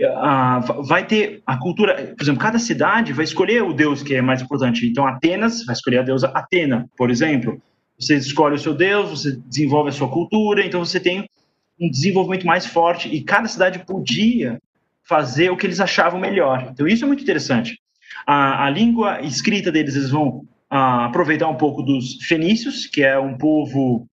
uh, 0.01 0.83
vai 0.83 1.07
ter 1.07 1.43
a 1.47 1.57
cultura, 1.57 2.14
por 2.16 2.23
exemplo, 2.23 2.41
cada 2.41 2.59
cidade 2.59 3.12
vai 3.12 3.25
escolher 3.25 3.62
o 3.62 3.73
deus 3.73 4.03
que 4.03 4.14
é 4.14 4.23
mais 4.23 4.43
importante. 4.43 4.87
Então, 4.87 5.07
Atenas 5.07 5.64
vai 5.64 5.75
escolher 5.75 5.99
a 5.99 6.03
deusa 6.03 6.29
Atena, 6.29 6.89
por 6.97 7.11
exemplo. 7.11 7.61
Você 7.99 8.16
escolhe 8.16 8.57
o 8.57 8.59
seu 8.59 8.75
deus, 8.75 9.11
você 9.11 9.37
desenvolve 9.47 9.91
a 9.91 9.93
sua 9.93 10.09
cultura, 10.09 10.64
então 10.64 10.85
você 10.85 10.99
tem 10.99 11.29
um 11.81 11.89
desenvolvimento 11.89 12.47
mais 12.47 12.66
forte 12.66 13.09
e 13.09 13.23
cada 13.23 13.47
cidade 13.47 13.85
podia 13.87 14.61
fazer 15.05 15.51
o 15.51 15.57
que 15.57 15.66
eles 15.66 15.81
achavam 15.81 16.18
melhor. 16.18 16.68
Então, 16.73 16.87
isso 16.87 17.05
é 17.05 17.07
muito 17.07 17.23
interessante. 17.23 17.79
A, 18.27 18.66
a 18.66 18.70
língua 18.70 19.20
escrita 19.23 19.70
deles, 19.70 19.95
eles 19.95 20.11
vão 20.11 20.45
uh, 20.73 21.05
aproveitar 21.05 21.49
um 21.49 21.57
pouco 21.57 21.83
dos 21.83 22.16
fenícios, 22.25 22.87
que 22.87 23.03
é 23.03 23.18
um 23.18 23.37
povo 23.37 24.07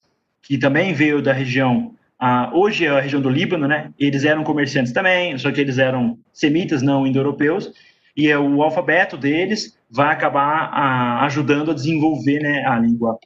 que 0.44 0.58
também 0.58 0.94
veio 0.94 1.22
da 1.22 1.32
região 1.32 1.96
ah, 2.22 2.52
hoje 2.54 2.86
é 2.86 2.90
a 2.90 3.00
região 3.00 3.22
do 3.22 3.30
Líbano, 3.30 3.66
né? 3.66 3.94
Eles 3.98 4.26
eram 4.26 4.44
comerciantes 4.44 4.92
também, 4.92 5.38
só 5.38 5.50
que 5.54 5.62
eles 5.62 5.78
eram 5.78 6.20
semitas, 6.34 6.82
não 6.82 7.08
indo-europeus, 7.08 7.72
e 8.16 8.28
é 8.30 8.38
o 8.38 8.62
alfabeto 8.62 9.16
deles 9.16 9.78
vai 9.90 10.14
acabar 10.14 10.70
ah, 10.74 11.26
ajudando 11.26 11.72
a 11.72 11.74
desenvolver 11.74 12.42
né, 12.42 12.66
a 12.66 12.78
língua 12.78 13.18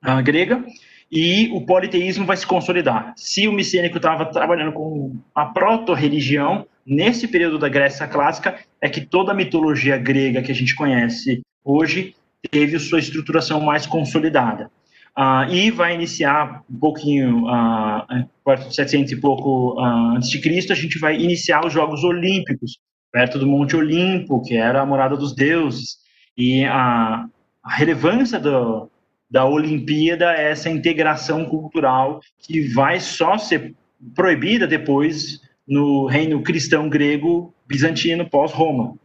ah, 0.00 0.22
grega, 0.22 0.64
e 1.10 1.50
o 1.52 1.66
politeísmo 1.66 2.24
vai 2.24 2.36
se 2.36 2.46
consolidar. 2.46 3.12
Se 3.16 3.48
o 3.48 3.52
micênico 3.52 3.96
estava 3.96 4.26
trabalhando 4.26 4.72
com 4.72 5.16
a 5.34 5.46
proto-religião, 5.46 6.66
nesse 6.86 7.26
período 7.26 7.58
da 7.58 7.68
Grécia 7.68 8.06
clássica, 8.06 8.56
é 8.80 8.88
que 8.88 9.00
toda 9.00 9.32
a 9.32 9.34
mitologia 9.34 9.98
grega 9.98 10.40
que 10.40 10.52
a 10.52 10.54
gente 10.54 10.76
conhece 10.76 11.42
hoje 11.64 12.14
teve 12.48 12.78
sua 12.78 12.98
estruturação 12.98 13.60
mais 13.60 13.86
consolidada. 13.86 14.70
Uh, 15.16 15.48
e 15.48 15.70
vai 15.70 15.94
iniciar 15.94 16.64
um 16.68 16.78
pouquinho, 16.78 17.44
uh, 17.46 18.58
de 18.68 18.74
700 18.74 19.12
e 19.12 19.16
pouco 19.16 19.80
uh, 19.80 20.16
antes 20.16 20.28
de 20.28 20.40
Cristo, 20.40 20.72
a 20.72 20.76
gente 20.76 20.98
vai 20.98 21.16
iniciar 21.16 21.64
os 21.64 21.72
Jogos 21.72 22.02
Olímpicos, 22.02 22.78
perto 23.12 23.38
do 23.38 23.46
Monte 23.46 23.76
Olimpo, 23.76 24.42
que 24.42 24.56
era 24.56 24.82
a 24.82 24.86
morada 24.86 25.16
dos 25.16 25.32
deuses. 25.32 25.98
E 26.36 26.64
a, 26.64 27.26
a 27.62 27.74
relevância 27.74 28.40
do, 28.40 28.90
da 29.30 29.44
Olimpíada 29.44 30.32
é 30.32 30.50
essa 30.50 30.68
integração 30.68 31.44
cultural 31.44 32.20
que 32.40 32.68
vai 32.72 32.98
só 32.98 33.38
ser 33.38 33.72
proibida 34.16 34.66
depois 34.66 35.40
no 35.66 36.06
reino 36.06 36.42
cristão 36.42 36.88
grego 36.88 37.54
bizantino 37.68 38.28
pós-Roma. 38.28 38.96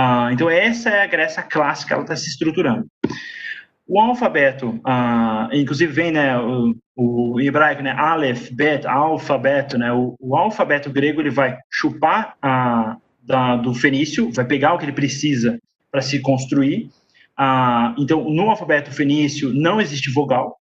Ah, 0.00 0.30
então 0.32 0.48
essa 0.48 0.90
é 0.90 1.02
a 1.02 1.06
Grécia 1.08 1.42
clássica, 1.42 1.92
ela 1.92 2.04
está 2.04 2.14
se 2.14 2.28
estruturando. 2.28 2.86
O 3.84 4.00
alfabeto, 4.00 4.80
ah, 4.84 5.48
inclusive 5.52 5.92
vem 5.92 6.12
né, 6.12 6.38
o, 6.38 6.76
o, 6.94 7.40
hebraico, 7.40 7.82
né, 7.82 7.90
Aleph, 7.90 8.48
Bet, 8.52 8.86
alfabeto, 8.86 9.76
né, 9.76 9.92
o, 9.92 10.14
o 10.20 10.36
alfabeto 10.36 10.88
grego 10.88 11.20
ele 11.20 11.30
vai 11.30 11.58
chupar 11.68 12.36
ah, 12.40 12.96
da, 13.24 13.56
do 13.56 13.74
fenício, 13.74 14.30
vai 14.30 14.44
pegar 14.44 14.74
o 14.74 14.78
que 14.78 14.84
ele 14.84 14.92
precisa 14.92 15.58
para 15.90 16.00
se 16.00 16.20
construir. 16.20 16.88
Ah, 17.36 17.92
então, 17.98 18.22
no 18.30 18.50
alfabeto 18.50 18.92
fenício 18.92 19.52
não 19.52 19.80
existe 19.80 20.12
vogal. 20.12 20.60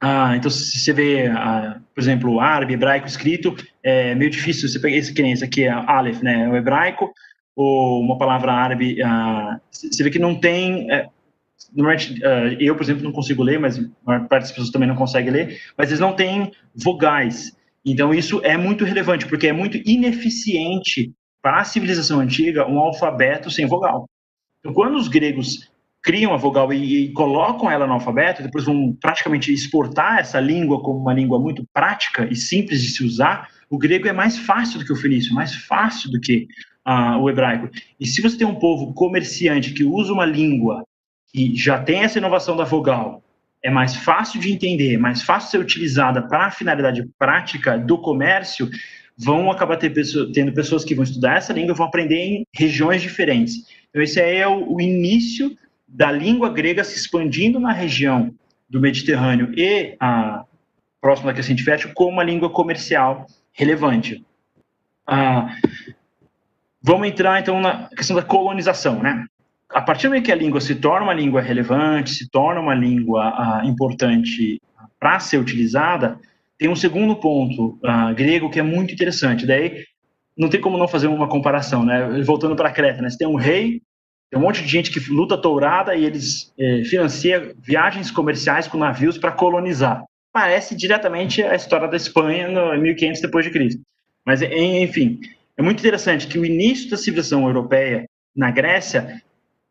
Ah, 0.00 0.34
então, 0.36 0.50
se 0.50 0.80
você 0.80 0.92
vê, 0.92 1.28
ah, 1.28 1.78
por 1.94 2.00
exemplo, 2.00 2.32
o 2.32 2.40
árabe, 2.40 2.74
hebraico 2.74 3.06
escrito, 3.06 3.54
é 3.84 4.16
meio 4.16 4.32
difícil 4.32 4.68
você 4.68 4.80
pegar 4.80 4.96
esse 4.96 5.14
que 5.14 5.22
nem 5.22 5.30
esse 5.30 5.44
aqui 5.44 5.62
é 5.62 5.70
Aleph, 5.70 6.22
né, 6.22 6.48
o 6.48 6.56
hebraico, 6.56 7.12
ou 7.60 8.00
uma 8.00 8.16
palavra 8.16 8.52
árabe, 8.52 9.02
ah, 9.02 9.60
você 9.72 10.04
vê 10.04 10.10
que 10.10 10.18
não 10.18 10.38
tem 10.38 10.88
é, 10.92 11.08
normalmente, 11.74 12.12
uh, 12.22 12.56
eu, 12.60 12.76
por 12.76 12.84
exemplo, 12.84 13.02
não 13.02 13.10
consigo 13.10 13.42
ler, 13.42 13.58
mas 13.58 13.76
a 13.80 13.82
maior 14.06 14.28
parte 14.28 14.42
das 14.42 14.52
pessoas 14.52 14.70
também 14.70 14.88
não 14.88 14.94
consegue 14.94 15.28
ler, 15.28 15.60
mas 15.76 15.88
eles 15.88 15.98
não 15.98 16.14
têm 16.14 16.52
vogais. 16.72 17.52
Então, 17.84 18.14
isso 18.14 18.40
é 18.44 18.56
muito 18.56 18.84
relevante, 18.84 19.26
porque 19.26 19.48
é 19.48 19.52
muito 19.52 19.76
ineficiente 19.84 21.12
para 21.42 21.60
a 21.60 21.64
civilização 21.64 22.20
antiga 22.20 22.64
um 22.64 22.78
alfabeto 22.78 23.50
sem 23.50 23.66
vogal. 23.66 24.08
Então, 24.60 24.72
quando 24.72 24.94
os 24.94 25.08
gregos 25.08 25.68
criam 26.00 26.32
a 26.32 26.36
vogal 26.36 26.72
e, 26.72 27.06
e, 27.06 27.12
colocam 27.12 27.68
ela 27.68 27.88
no 27.88 27.94
alfabeto, 27.94 28.40
depois 28.40 28.66
vão 28.66 28.96
praticamente 29.00 29.52
exportar 29.52 30.20
essa 30.20 30.38
língua 30.38 30.80
como 30.80 31.00
uma 31.00 31.12
língua 31.12 31.40
muito 31.40 31.66
prática 31.74 32.28
e 32.30 32.36
simples 32.36 32.80
de 32.82 32.90
se 32.90 33.04
usar, 33.04 33.48
o 33.68 33.76
grego 33.76 34.06
é 34.06 34.12
mais 34.12 34.38
fácil 34.38 34.78
do 34.78 34.84
que 34.84 34.92
o 34.92 34.96
fenício, 34.96 35.34
mais 35.34 35.56
fácil 35.56 36.08
do 36.10 36.20
que 36.20 36.46
o 37.20 37.28
hebraico. 37.28 37.68
E 38.00 38.06
se 38.06 38.22
você 38.22 38.38
tem 38.38 38.46
um 38.46 38.54
povo 38.54 38.92
comerciante 38.94 39.72
que 39.72 39.84
usa 39.84 40.12
uma 40.12 40.24
língua 40.24 40.84
que 41.30 41.54
já 41.54 41.82
tem 41.82 42.00
essa 42.00 42.18
inovação 42.18 42.56
da 42.56 42.64
vogal, 42.64 43.22
é 43.62 43.70
mais 43.70 43.96
fácil 43.96 44.40
de 44.40 44.52
entender, 44.52 44.96
mais 44.96 45.22
fácil 45.22 45.46
de 45.46 45.50
ser 45.50 45.58
utilizada 45.58 46.22
para 46.22 46.46
a 46.46 46.50
finalidade 46.50 47.06
prática 47.18 47.76
do 47.76 47.98
comércio, 47.98 48.70
vão 49.16 49.50
acabar 49.50 49.76
ter 49.76 49.90
pessoas, 49.90 50.30
tendo 50.32 50.52
pessoas 50.52 50.84
que 50.84 50.94
vão 50.94 51.02
estudar 51.02 51.36
essa 51.36 51.52
língua 51.52 51.74
vão 51.74 51.86
aprender 51.86 52.16
em 52.16 52.46
regiões 52.54 53.02
diferentes. 53.02 53.66
Então, 53.90 54.00
esse 54.00 54.20
é 54.20 54.46
o, 54.46 54.74
o 54.74 54.80
início 54.80 55.56
da 55.86 56.12
língua 56.12 56.50
grega 56.50 56.84
se 56.84 56.96
expandindo 56.96 57.58
na 57.58 57.72
região 57.72 58.32
do 58.68 58.80
Mediterrâneo 58.80 59.52
e 59.58 59.96
a 59.98 60.44
próxima 61.00 61.28
da 61.28 61.34
crescente 61.34 61.64
fértil 61.64 61.90
como 61.94 62.12
uma 62.12 62.22
língua 62.22 62.50
comercial 62.50 63.26
relevante. 63.52 64.24
Ah, 65.06 65.56
vamos 66.82 67.08
entrar 67.08 67.40
então 67.40 67.60
na 67.60 67.88
questão 67.88 68.16
da 68.16 68.22
colonização, 68.22 69.02
né? 69.02 69.26
a 69.70 69.82
partir 69.82 70.06
do 70.06 70.10
momento 70.10 70.24
que 70.24 70.32
a 70.32 70.36
língua 70.36 70.60
se 70.60 70.74
torna 70.76 71.04
uma 71.04 71.14
língua 71.14 71.40
relevante, 71.40 72.10
se 72.10 72.30
torna 72.30 72.60
uma 72.60 72.74
língua 72.74 73.62
uh, 73.62 73.66
importante 73.66 74.60
para 74.98 75.20
ser 75.20 75.38
utilizada, 75.38 76.18
tem 76.58 76.68
um 76.68 76.76
segundo 76.76 77.14
ponto 77.16 77.78
uh, 77.84 78.14
grego 78.14 78.50
que 78.50 78.58
é 78.58 78.62
muito 78.62 78.94
interessante. 78.94 79.46
Daí 79.46 79.84
não 80.36 80.48
tem 80.48 80.60
como 80.60 80.78
não 80.78 80.88
fazer 80.88 81.06
uma 81.06 81.28
comparação, 81.28 81.84
né? 81.84 82.22
Voltando 82.24 82.56
para 82.56 82.72
Creta, 82.72 83.02
né? 83.02 83.10
Você 83.10 83.18
tem 83.18 83.28
um 83.28 83.36
rei, 83.36 83.82
tem 84.30 84.38
um 84.38 84.42
monte 84.42 84.62
de 84.62 84.68
gente 84.68 84.90
que 84.90 85.10
luta 85.10 85.36
tourada 85.36 85.94
e 85.94 86.04
eles 86.04 86.52
eh, 86.58 86.82
financiam 86.84 87.52
viagens 87.58 88.10
comerciais 88.10 88.66
com 88.66 88.78
navios 88.78 89.18
para 89.18 89.32
colonizar. 89.32 90.02
Parece 90.32 90.76
diretamente 90.76 91.42
a 91.42 91.54
história 91.54 91.88
da 91.88 91.96
Espanha 91.96 92.48
no 92.48 92.76
1500 92.80 93.20
depois 93.20 93.44
de 93.44 93.50
Cristo. 93.50 93.80
Mas 94.24 94.42
enfim, 94.42 95.20
é 95.58 95.62
muito 95.62 95.80
interessante 95.80 96.28
que 96.28 96.38
o 96.38 96.46
início 96.46 96.88
da 96.88 96.96
civilização 96.96 97.44
europeia 97.44 98.08
na 98.34 98.48
Grécia 98.48 99.20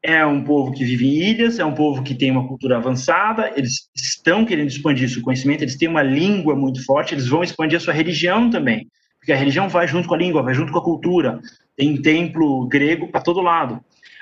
é 0.03 0.25
um 0.25 0.43
povo 0.43 0.73
que 0.73 0.83
vive 0.83 1.07
em 1.07 1.29
ilhas, 1.29 1.59
é 1.59 1.65
um 1.65 1.73
povo 1.73 2.03
que 2.03 2.13
tem 2.13 2.29
uma 2.29 2.45
cultura 2.45 2.75
avançada, 2.75 3.53
eles 3.55 3.89
estão 3.95 4.45
querendo 4.45 4.67
expandir 4.67 5.09
seu 5.09 5.21
conhecimento, 5.21 5.63
eles 5.63 5.77
têm 5.77 5.87
uma 5.87 6.03
língua 6.03 6.57
muito 6.57 6.83
forte, 6.83 7.13
eles 7.13 7.27
vão 7.27 7.41
expandir 7.41 7.77
a 7.77 7.79
sua 7.79 7.93
religião 7.93 8.49
também, 8.49 8.85
porque 9.17 9.31
a 9.31 9.37
religião 9.37 9.69
vai 9.69 9.87
junto 9.87 10.09
com 10.09 10.13
a 10.13 10.17
língua, 10.17 10.43
vai 10.43 10.53
junto 10.53 10.73
com 10.73 10.79
a 10.79 10.83
cultura. 10.83 11.39
Tem 11.77 11.95
templo 12.01 12.67
grego 12.67 13.07
para 13.07 13.21
todo 13.21 13.41
lado. 13.41 13.79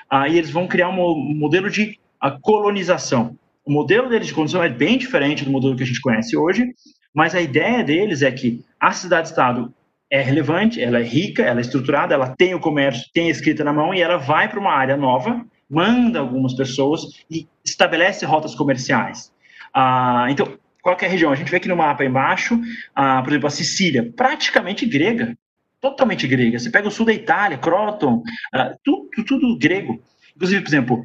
Aí 0.08 0.38
eles 0.38 0.50
vão 0.50 0.68
criar 0.68 0.88
um 0.88 1.34
modelo 1.34 1.68
de 1.68 1.98
colonização. 2.42 3.36
O 3.64 3.72
modelo 3.72 4.08
deles 4.08 4.28
de 4.28 4.34
colonização 4.34 4.62
é 4.62 4.68
bem 4.68 4.96
diferente 4.96 5.44
do 5.44 5.50
modelo 5.50 5.74
que 5.74 5.82
a 5.82 5.86
gente 5.86 6.00
conhece 6.00 6.36
hoje, 6.36 6.72
mas 7.12 7.34
a 7.34 7.40
ideia 7.40 7.82
deles 7.82 8.22
é 8.22 8.30
que 8.30 8.64
a 8.78 8.92
cidade-estado 8.92 9.74
é 10.10 10.20
relevante, 10.20 10.80
ela 10.82 10.98
é 10.98 11.02
rica, 11.02 11.42
ela 11.42 11.60
é 11.60 11.62
estruturada, 11.62 12.14
ela 12.14 12.34
tem 12.36 12.54
o 12.54 12.60
comércio, 12.60 13.10
tem 13.12 13.28
a 13.28 13.30
escrita 13.30 13.64
na 13.64 13.72
mão 13.72 13.94
e 13.94 14.00
ela 14.00 14.16
vai 14.16 14.48
para 14.48 14.60
uma 14.60 14.72
área 14.72 14.96
nova 14.96 15.44
manda 15.68 16.20
algumas 16.20 16.54
pessoas 16.54 17.02
e 17.30 17.46
estabelece 17.64 18.24
rotas 18.24 18.54
comerciais. 18.54 19.32
Ah, 19.74 20.26
então, 20.30 20.56
qual 20.80 20.96
é 21.00 21.04
a 21.04 21.08
região? 21.08 21.32
A 21.32 21.34
gente 21.34 21.50
vê 21.50 21.56
aqui 21.56 21.68
no 21.68 21.76
mapa 21.76 22.04
embaixo, 22.04 22.58
ah, 22.94 23.20
por 23.22 23.30
exemplo, 23.30 23.48
a 23.48 23.50
Sicília, 23.50 24.12
praticamente 24.16 24.86
grega, 24.86 25.36
totalmente 25.80 26.26
grega. 26.26 26.58
Você 26.58 26.70
pega 26.70 26.88
o 26.88 26.90
sul 26.90 27.06
da 27.06 27.12
Itália, 27.12 27.58
Croton, 27.58 28.22
ah, 28.54 28.74
tudo, 28.82 29.08
tudo, 29.26 29.58
grego. 29.58 30.00
Inclusive, 30.34 30.62
por 30.62 30.68
exemplo, 30.68 31.04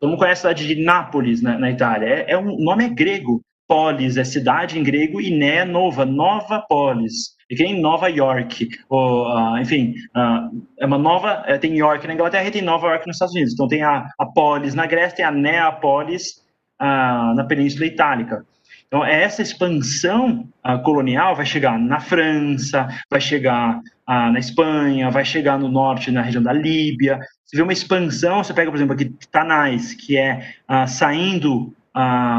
todo 0.00 0.10
mundo 0.10 0.18
conhece 0.18 0.40
a 0.40 0.50
cidade 0.50 0.66
de 0.66 0.82
Nápoles, 0.82 1.40
na, 1.40 1.58
na 1.58 1.70
Itália. 1.70 2.06
É, 2.06 2.32
é, 2.32 2.38
um 2.38 2.54
o 2.54 2.64
nome 2.64 2.84
é 2.84 2.88
grego. 2.88 3.40
Polis 3.68 4.18
é 4.18 4.24
cidade 4.24 4.78
em 4.78 4.82
grego 4.82 5.18
e 5.18 5.30
Né 5.30 5.64
nova, 5.64 6.04
Nova 6.04 6.60
Polis 6.60 7.36
e 7.52 7.54
que 7.54 7.64
nem 7.64 7.82
Nova 7.82 8.08
York, 8.08 8.66
ou, 8.88 9.26
uh, 9.28 9.58
enfim, 9.58 9.94
uh, 10.16 10.64
é 10.80 10.86
uma 10.86 10.96
nova, 10.96 11.42
é, 11.46 11.58
tem 11.58 11.76
York 11.76 12.06
na 12.06 12.14
Inglaterra 12.14 12.48
e 12.48 12.50
tem 12.50 12.62
Nova 12.62 12.88
York 12.88 13.06
nos 13.06 13.16
Estados 13.16 13.34
Unidos. 13.34 13.52
Então 13.52 13.68
tem 13.68 13.82
a, 13.82 14.08
a 14.18 14.24
Polis 14.24 14.74
na 14.74 14.86
Grécia, 14.86 15.16
tem 15.18 15.24
a 15.26 15.30
Neapolis 15.30 16.42
uh, 16.80 17.34
na 17.34 17.44
Península 17.46 17.84
Itálica. 17.84 18.46
Então 18.86 19.04
essa 19.04 19.42
expansão 19.42 20.48
colonial 20.82 21.34
vai 21.36 21.44
chegar 21.44 21.78
na 21.78 22.00
França, 22.00 22.88
vai 23.10 23.20
chegar 23.22 23.80
na 24.06 24.38
Espanha, 24.38 25.10
vai 25.10 25.24
chegar 25.24 25.58
no 25.58 25.68
norte, 25.68 26.10
na 26.10 26.20
região 26.20 26.42
da 26.42 26.52
Líbia. 26.52 27.18
Você 27.42 27.56
vê 27.56 27.62
uma 27.62 27.72
expansão, 27.72 28.44
você 28.44 28.52
pega, 28.52 28.70
por 28.70 28.76
exemplo, 28.76 28.92
aqui 28.92 29.10
Tanais, 29.30 29.94
que 29.94 30.18
é 30.18 30.56
saindo 30.86 31.72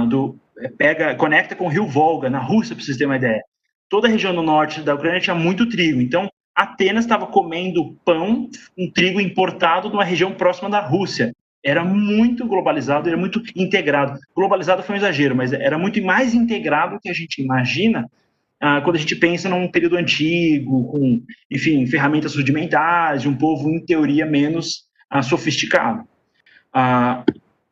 do 0.07 0.38
pega, 0.78 1.16
conecta 1.16 1.55
com 1.55 1.66
o 1.66 1.70
Rio 1.70 1.88
Volga, 1.88 2.30
na 2.30 2.38
Rússia, 2.38 2.76
para 2.76 2.86
vocês 2.86 2.97
terem 2.97 3.09
uma 3.09 3.18
ideia 3.18 3.41
toda 3.94 4.08
a 4.08 4.10
região 4.10 4.34
do 4.34 4.41
norte 4.41 4.82
da 4.82 4.96
Ucrânia 4.96 5.20
tinha 5.20 5.36
muito 5.36 5.70
trigo. 5.70 6.02
Então, 6.02 6.28
Atenas 6.56 7.06
estava 7.06 7.28
comendo 7.28 7.96
pão, 8.04 8.50
um 8.76 8.89
trigo 8.89 9.22
importado 9.22 9.88
de 9.88 9.94
uma 9.94 10.04
região 10.04 10.32
próxima 10.34 10.68
da 10.68 10.80
Rússia. 10.80 11.32
Era 11.64 11.86
muito 11.86 12.48
globalizado, 12.48 13.08
era 13.08 13.16
muito 13.16 13.44
integrado. 13.56 14.20
Globalizado 14.36 14.82
foi 14.82 14.96
um 14.96 14.98
exagero, 14.98 15.36
mas 15.36 15.54
era 15.54 15.78
muito 15.78 16.02
mais 16.02 16.34
integrado 16.34 16.96
do 16.96 17.00
que 17.00 17.08
a 17.08 17.14
gente 17.14 17.39
imagina 17.39 18.10
ah, 18.60 18.82
quando 18.82 18.96
a 18.96 19.00
gente 19.00 19.16
pensa 19.16 19.48
num 19.48 19.68
período 19.68 19.96
antigo, 19.96 20.86
com, 20.86 21.22
enfim, 21.52 21.86
ferramentas 21.86 22.36
rudimentares, 22.36 23.28
um 23.28 23.36
povo, 23.36 23.70
em 23.70 23.86
teoria, 23.86 24.26
menos 24.26 24.86
ah, 25.08 25.22
sofisticado. 25.22 26.04
Ah, 26.74 27.24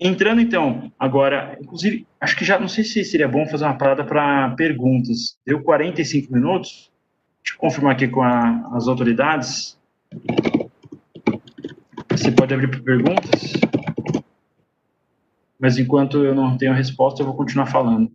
entrando, 0.01 0.41
então, 0.41 0.91
agora, 0.97 1.55
inclusive, 1.61 2.07
acho 2.19 2.35
que 2.35 2.43
já, 2.43 2.59
não 2.59 2.67
sei 2.67 2.83
se 2.83 3.03
seria 3.03 3.27
bom 3.27 3.45
fazer 3.45 3.65
uma 3.65 3.77
parada 3.77 4.03
para 4.03 4.49
perguntas. 4.55 5.37
Deu 5.45 5.61
45 5.61 6.33
minutos? 6.33 6.91
Deixa 7.43 7.55
eu 7.55 7.59
confirmar 7.59 7.93
aqui 7.93 8.07
com 8.07 8.23
a, 8.23 8.67
as 8.73 8.87
autoridades. 8.87 9.77
Você 12.09 12.31
pode 12.31 12.51
abrir 12.51 12.67
para 12.67 12.81
perguntas? 12.81 13.53
Mas 15.59 15.77
enquanto 15.77 16.25
eu 16.25 16.33
não 16.33 16.57
tenho 16.57 16.73
resposta, 16.73 17.21
eu 17.21 17.27
vou 17.27 17.35
continuar 17.35 17.67
falando. 17.67 18.11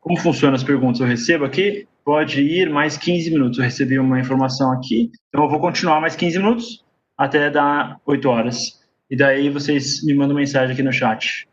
Como 0.00 0.18
funcionam 0.18 0.54
as 0.54 0.64
perguntas? 0.64 1.00
Eu 1.00 1.06
recebo 1.06 1.44
aqui, 1.44 1.86
pode 2.02 2.40
ir 2.40 2.70
mais 2.70 2.96
15 2.96 3.30
minutos. 3.30 3.58
Eu 3.58 3.64
recebi 3.64 3.98
uma 3.98 4.18
informação 4.18 4.72
aqui, 4.72 5.10
então 5.28 5.44
eu 5.44 5.50
vou 5.50 5.60
continuar 5.60 6.00
mais 6.00 6.16
15 6.16 6.38
minutos 6.38 6.84
até 7.18 7.50
dar 7.50 8.00
8 8.06 8.26
horas. 8.28 8.85
E 9.10 9.16
daí 9.16 9.50
vocês 9.50 10.02
me 10.04 10.14
mandam 10.14 10.36
mensagem 10.36 10.72
aqui 10.72 10.82
no 10.82 10.92
chat. 10.92 11.48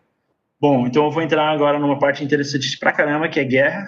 Bom, 0.60 0.88
então 0.88 1.06
eu 1.06 1.12
vou 1.12 1.22
entrar 1.22 1.50
agora 1.50 1.78
numa 1.78 2.00
parte 2.00 2.24
interessante 2.24 2.78
pra 2.80 2.92
caramba, 2.92 3.30
que 3.30 3.40
é 3.40 3.44
guerra. 3.44 3.86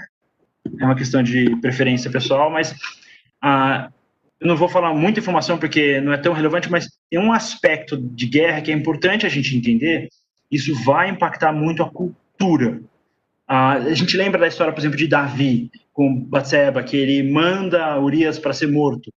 É 0.79 0.85
uma 0.85 0.95
questão 0.95 1.23
de 1.23 1.55
preferência 1.61 2.11
pessoal, 2.11 2.49
mas 2.49 2.75
ah, 3.41 3.91
eu 4.39 4.47
não 4.47 4.57
vou 4.57 4.67
falar 4.67 4.93
muita 4.93 5.19
informação 5.19 5.57
porque 5.57 6.01
não 6.01 6.11
é 6.11 6.17
tão 6.17 6.33
relevante, 6.33 6.69
mas 6.69 6.87
tem 7.09 7.19
um 7.19 7.31
aspecto 7.31 7.97
de 7.97 8.27
guerra 8.27 8.61
que 8.61 8.71
é 8.71 8.75
importante 8.75 9.25
a 9.25 9.29
gente 9.29 9.55
entender. 9.55 10.09
Isso 10.51 10.75
vai 10.83 11.09
impactar 11.09 11.53
muito 11.53 11.81
a 11.81 11.89
cultura 11.89 12.81
ah, 13.47 13.73
a 13.73 13.93
gente 13.93 14.17
lembra 14.17 14.39
da 14.39 14.47
história, 14.47 14.73
por 14.73 14.79
exemplo, 14.79 14.97
de 14.97 15.07
Davi 15.07 15.69
com 15.93 16.19
Batseba, 16.19 16.83
que 16.83 16.97
ele 16.97 17.31
manda 17.31 17.99
Urias 17.99 18.39
para 18.39 18.53
ser 18.53 18.67
morto. 18.67 19.13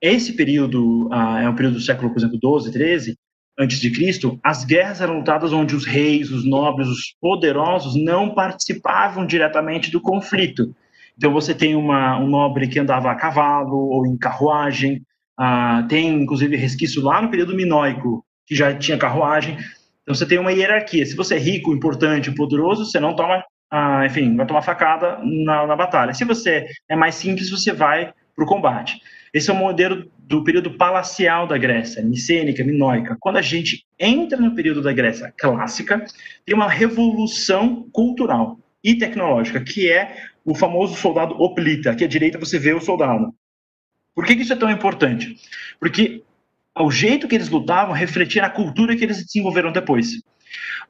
Esse 0.00 0.32
período 0.34 1.08
ah, 1.12 1.42
é 1.42 1.48
um 1.48 1.54
período 1.54 1.74
do 1.74 1.80
século, 1.80 2.10
por 2.10 2.18
exemplo, 2.18 2.38
12, 2.40 2.72
13, 2.72 3.18
antes 3.58 3.80
de 3.80 3.90
Cristo. 3.90 4.38
As 4.42 4.64
guerras 4.64 5.00
eram 5.00 5.18
lutadas 5.18 5.52
onde 5.52 5.74
os 5.74 5.84
reis, 5.84 6.30
os 6.30 6.44
nobres, 6.44 6.88
os 6.88 7.14
poderosos 7.20 7.94
não 7.96 8.30
participavam 8.34 9.26
diretamente 9.26 9.90
do 9.90 10.00
conflito. 10.00 10.74
Então 11.16 11.32
você 11.32 11.52
tem 11.52 11.74
uma, 11.74 12.16
um 12.18 12.28
nobre 12.28 12.68
que 12.68 12.78
andava 12.78 13.10
a 13.10 13.16
cavalo 13.16 13.76
ou 13.76 14.06
em 14.06 14.16
carruagem. 14.16 15.02
Ah, 15.36 15.84
tem 15.88 16.08
inclusive 16.08 16.56
resquício 16.56 17.02
lá 17.02 17.20
no 17.20 17.30
período 17.30 17.56
minoico 17.56 18.24
que 18.46 18.54
já 18.54 18.72
tinha 18.72 18.96
carruagem. 18.96 19.56
Então 20.02 20.14
você 20.14 20.24
tem 20.24 20.38
uma 20.38 20.52
hierarquia. 20.52 21.04
Se 21.04 21.16
você 21.16 21.34
é 21.34 21.38
rico, 21.38 21.74
importante, 21.74 22.30
poderoso, 22.30 22.84
você 22.84 23.00
não 23.00 23.16
toma, 23.16 23.44
ah, 23.70 24.06
enfim, 24.06 24.36
vai 24.36 24.46
tomar 24.46 24.62
facada 24.62 25.18
na, 25.22 25.66
na 25.66 25.76
batalha. 25.76 26.14
Se 26.14 26.24
você 26.24 26.66
é 26.88 26.94
mais 26.94 27.16
simples, 27.16 27.50
você 27.50 27.72
vai 27.72 28.12
para 28.34 28.44
o 28.44 28.48
combate. 28.48 29.00
Esse 29.32 29.50
é 29.50 29.52
o 29.52 29.56
modelo 29.56 30.10
do 30.18 30.44
período 30.44 30.72
palacial 30.72 31.46
da 31.46 31.56
Grécia, 31.56 32.02
micênica, 32.02 32.64
minoica. 32.64 33.16
Quando 33.20 33.36
a 33.36 33.42
gente 33.42 33.86
entra 33.98 34.38
no 34.38 34.54
período 34.54 34.82
da 34.82 34.92
Grécia 34.92 35.32
clássica, 35.36 36.04
tem 36.44 36.54
uma 36.54 36.68
revolução 36.68 37.88
cultural 37.92 38.58
e 38.82 38.94
tecnológica, 38.94 39.60
que 39.60 39.90
é 39.90 40.16
o 40.44 40.54
famoso 40.54 40.94
soldado 40.94 41.34
oplita. 41.40 41.90
Aqui 41.90 42.04
à 42.04 42.08
direita 42.08 42.38
você 42.38 42.58
vê 42.58 42.72
o 42.72 42.80
soldado. 42.80 43.34
Por 44.14 44.24
que 44.24 44.32
isso 44.34 44.52
é 44.52 44.56
tão 44.56 44.70
importante? 44.70 45.36
Porque 45.78 46.22
o 46.76 46.90
jeito 46.90 47.28
que 47.28 47.34
eles 47.34 47.48
lutavam 47.48 47.94
refletia 47.94 48.42
na 48.42 48.50
cultura 48.50 48.96
que 48.96 49.04
eles 49.04 49.24
desenvolveram 49.24 49.72
depois. 49.72 50.22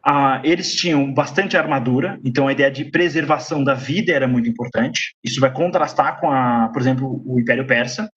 Ah, 0.05 0.41
eles 0.45 0.75
tinham 0.75 1.13
bastante 1.13 1.57
armadura, 1.57 2.19
então 2.25 2.47
a 2.47 2.53
ideia 2.53 2.71
de 2.71 2.85
preservação 2.85 3.65
da 3.65 3.75
vida 3.75 4.13
era 4.13 4.29
muito 4.29 4.49
importante. 4.49 5.17
Isso 5.23 5.41
vai 5.41 5.53
contrastar 5.53 6.21
com, 6.21 6.31
a, 6.31 6.69
por 6.73 6.81
exemplo, 6.81 7.23
o 7.27 7.41
Império 7.41 7.67
Persa. 7.67 8.09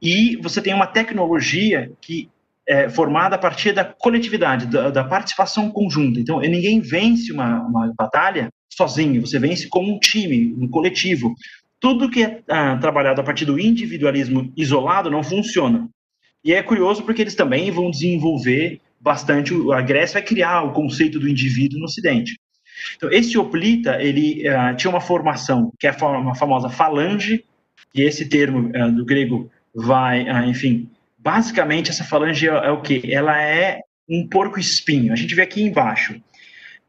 E 0.00 0.36
você 0.36 0.60
tem 0.60 0.74
uma 0.74 0.86
tecnologia 0.86 1.90
que 2.00 2.28
é 2.68 2.88
formada 2.88 3.36
a 3.36 3.38
partir 3.38 3.72
da 3.72 3.82
coletividade, 3.84 4.66
da, 4.66 4.90
da 4.90 5.02
participação 5.02 5.70
conjunta. 5.70 6.20
Então, 6.20 6.38
ninguém 6.40 6.80
vence 6.80 7.32
uma, 7.32 7.60
uma, 7.62 7.94
batalha 7.96 8.50
sozinho, 8.70 9.26
você 9.26 9.38
vence 9.38 9.66
como 9.68 9.94
um 9.94 9.98
time, 9.98 10.54
um 10.58 10.68
coletivo. 10.68 11.34
Tudo 11.80 12.10
que 12.10 12.22
é 12.22 12.42
ah, 12.48 12.76
trabalhado 12.76 13.20
a 13.20 13.24
partir 13.24 13.46
do 13.46 13.58
individualismo 13.58 14.52
isolado 14.54 15.10
não 15.10 15.22
funciona. 15.22 15.88
E 16.44 16.52
é 16.52 16.62
curioso 16.62 17.02
porque 17.02 17.22
eles 17.22 17.34
também 17.34 17.70
vão 17.70 17.90
desenvolver 17.90 18.80
bastante, 19.00 19.54
a 19.72 19.80
Grécia 19.80 20.14
vai 20.14 20.22
criar 20.22 20.62
o 20.62 20.72
conceito 20.72 21.18
do 21.18 21.28
indivíduo 21.28 21.78
no 21.78 21.86
Ocidente. 21.86 22.38
Então, 22.96 23.10
esse 23.10 23.36
hoplita, 23.38 24.00
ele 24.00 24.44
uh, 24.48 24.76
tinha 24.76 24.90
uma 24.90 25.00
formação 25.00 25.72
que 25.78 25.86
é 25.86 25.92
uma 26.00 26.34
famosa 26.34 26.68
falange, 26.68 27.44
e 27.94 28.02
esse 28.02 28.28
termo 28.28 28.70
uh, 28.74 28.92
do 28.92 29.04
grego 29.04 29.50
vai, 29.78 30.22
uh, 30.24 30.44
enfim, 30.48 30.88
basicamente 31.18 31.90
essa 31.90 32.04
falange 32.04 32.48
é, 32.48 32.52
é 32.52 32.70
o 32.70 32.82
que? 32.82 33.12
Ela 33.12 33.40
é 33.40 33.80
um 34.08 34.26
porco 34.28 34.58
espinho. 34.58 35.12
A 35.12 35.16
gente 35.16 35.34
vê 35.34 35.42
aqui 35.42 35.62
embaixo 35.62 36.20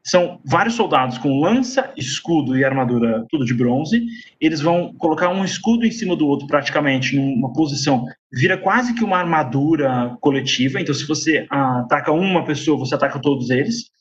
são 0.09 0.39
vários 0.43 0.75
soldados 0.75 1.17
com 1.17 1.39
lança, 1.39 1.91
escudo 1.95 2.57
e 2.57 2.63
armadura, 2.63 3.25
tudo 3.29 3.45
de 3.45 3.53
bronze. 3.53 4.05
Eles 4.39 4.61
vão 4.61 4.93
colocar 4.97 5.29
um 5.29 5.43
escudo 5.43 5.85
em 5.85 5.91
cima 5.91 6.15
do 6.15 6.27
outro, 6.27 6.47
praticamente, 6.47 7.15
numa 7.15 7.53
posição. 7.53 8.05
Vira 8.31 8.57
quase 8.57 8.93
que 8.93 9.03
uma 9.03 9.17
armadura 9.17 10.17
coletiva. 10.21 10.79
Então, 10.81 10.95
se 10.95 11.05
você 11.05 11.45
ataca 11.49 12.11
uma 12.11 12.43
pessoa, 12.45 12.77
você 12.77 12.95
ataca 12.95 13.19
todos 13.19 13.49
eles. 13.49 13.91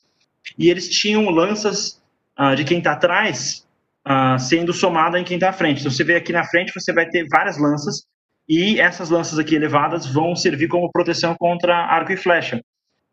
E 0.57 0.69
eles 0.69 0.89
tinham 0.89 1.29
lanças 1.29 2.01
ah, 2.35 2.55
de 2.55 2.63
quem 2.63 2.79
está 2.79 2.93
atrás 2.93 3.67
ah, 4.03 4.37
sendo 4.39 4.73
somada 4.73 5.19
em 5.19 5.23
quem 5.23 5.35
está 5.35 5.49
à 5.49 5.53
frente. 5.53 5.81
Então, 5.81 5.91
você 5.91 6.03
vê 6.03 6.15
aqui 6.15 6.31
na 6.31 6.45
frente, 6.45 6.73
você 6.73 6.93
vai 6.93 7.07
ter 7.07 7.27
várias 7.29 7.59
lanças. 7.59 8.03
E 8.49 8.79
essas 8.79 9.11
lanças 9.11 9.37
aqui 9.37 9.55
elevadas 9.55 10.07
vão 10.07 10.35
servir 10.35 10.67
como 10.67 10.91
proteção 10.91 11.35
contra 11.37 11.75
arco 11.75 12.11
e 12.11 12.17
flecha 12.17 12.59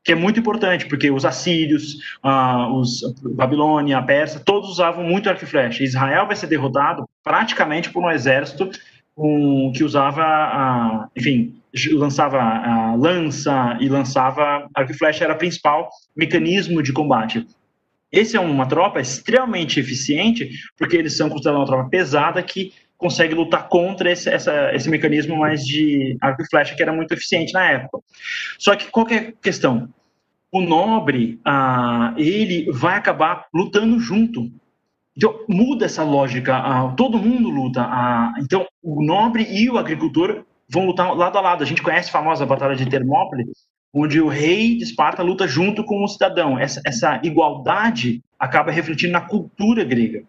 que 0.07 0.13
é 0.13 0.15
muito 0.15 0.39
importante, 0.39 0.87
porque 0.87 1.11
os 1.11 1.25
assírios, 1.25 1.97
ah, 2.23 2.73
os 2.73 3.01
Babilônia, 3.25 3.99
a 3.99 4.03
Pérsia, 4.03 4.39
todos 4.39 4.71
usavam 4.71 5.03
muito 5.03 5.29
arco 5.29 5.43
e 5.43 5.49
flecha. 5.49 5.83
Israel 5.83 6.29
vai 6.29 6.37
ser 6.37 6.47
derrotado 6.47 7.05
praticamente 7.25 7.91
por 7.91 8.05
um 8.05 8.11
exército 8.13 8.71
um, 9.19 9.73
que 9.75 9.83
usava, 9.83 10.23
ah, 10.23 11.09
enfim, 11.17 11.57
lançava 11.91 12.41
a 12.41 12.95
lança 12.95 13.77
e 13.81 13.89
lançava 13.89 14.69
arco 14.73 14.93
e 14.93 14.97
flecha, 14.97 15.25
era 15.25 15.35
o 15.35 15.39
principal 15.39 15.91
mecanismo 16.17 16.85
de 16.85 16.93
combate. 16.93 17.45
Esse 18.13 18.37
é 18.37 18.41
uma 18.41 18.67
tropa 18.67 19.01
extremamente 19.01 19.81
eficiente, 19.81 20.51
porque 20.79 20.97
eles 20.97 21.17
são 21.17 21.29
considerados 21.29 21.63
uma 21.63 21.67
tropa 21.67 21.91
pesada 21.91 22.41
que 22.45 22.73
consegue 22.97 23.35
lutar 23.35 23.69
contra 23.69 24.11
esse, 24.11 24.29
essa, 24.29 24.75
esse 24.75 24.89
mecanismo 24.89 25.37
mais 25.37 25.65
de 25.65 26.17
arco 26.21 26.43
e 26.43 26.49
flecha 26.49 26.75
que 26.75 26.83
era 26.83 26.93
muito 26.93 27.13
eficiente 27.13 27.53
na 27.53 27.71
época. 27.71 27.99
Só 28.59 28.75
que 28.75 28.91
qual 28.91 29.07
que 29.07 29.15
é 29.15 29.19
a 29.19 29.33
questão? 29.33 29.89
O 30.51 30.61
nobre, 30.61 31.41
ah, 31.45 32.15
ele 32.17 32.71
vai 32.73 32.97
acabar 32.97 33.47
lutando 33.53 33.99
junto. 33.99 34.51
Então, 35.17 35.45
muda 35.49 35.87
essa 35.87 36.03
lógica. 36.03 36.57
Ah, 36.57 36.95
todo 36.97 37.19
mundo 37.19 37.49
luta. 37.51 37.83
Ah, 37.83 38.33
então, 38.39 38.67
o 38.83 39.03
nobre 39.03 39.47
e 39.51 39.69
o 39.69 39.79
agricultor 39.79 40.45
vão 40.69 40.87
lutar 40.87 41.15
lado 41.15 41.37
a 41.37 41.41
lado. 41.41 41.63
A 41.63 41.67
gente 41.67 41.83
conhece 41.83 42.09
a 42.09 42.13
famosa 42.13 42.47
Batalha 42.47 42.77
de 42.77 42.89
Termópile, 42.89 43.45
onde 43.93 44.21
o 44.21 44.29
rei 44.29 44.77
de 44.77 44.85
Esparta 44.85 45.23
luta 45.23 45.47
junto 45.47 45.85
com 45.85 46.03
o 46.03 46.09
cidadão. 46.09 46.59
Essa, 46.59 46.81
essa 46.87 47.21
igualdade 47.23 48.23
acaba 48.39 48.71
refletindo 48.71 49.13
na 49.13 49.21
cultura 49.21 49.85
grega. 49.85 50.25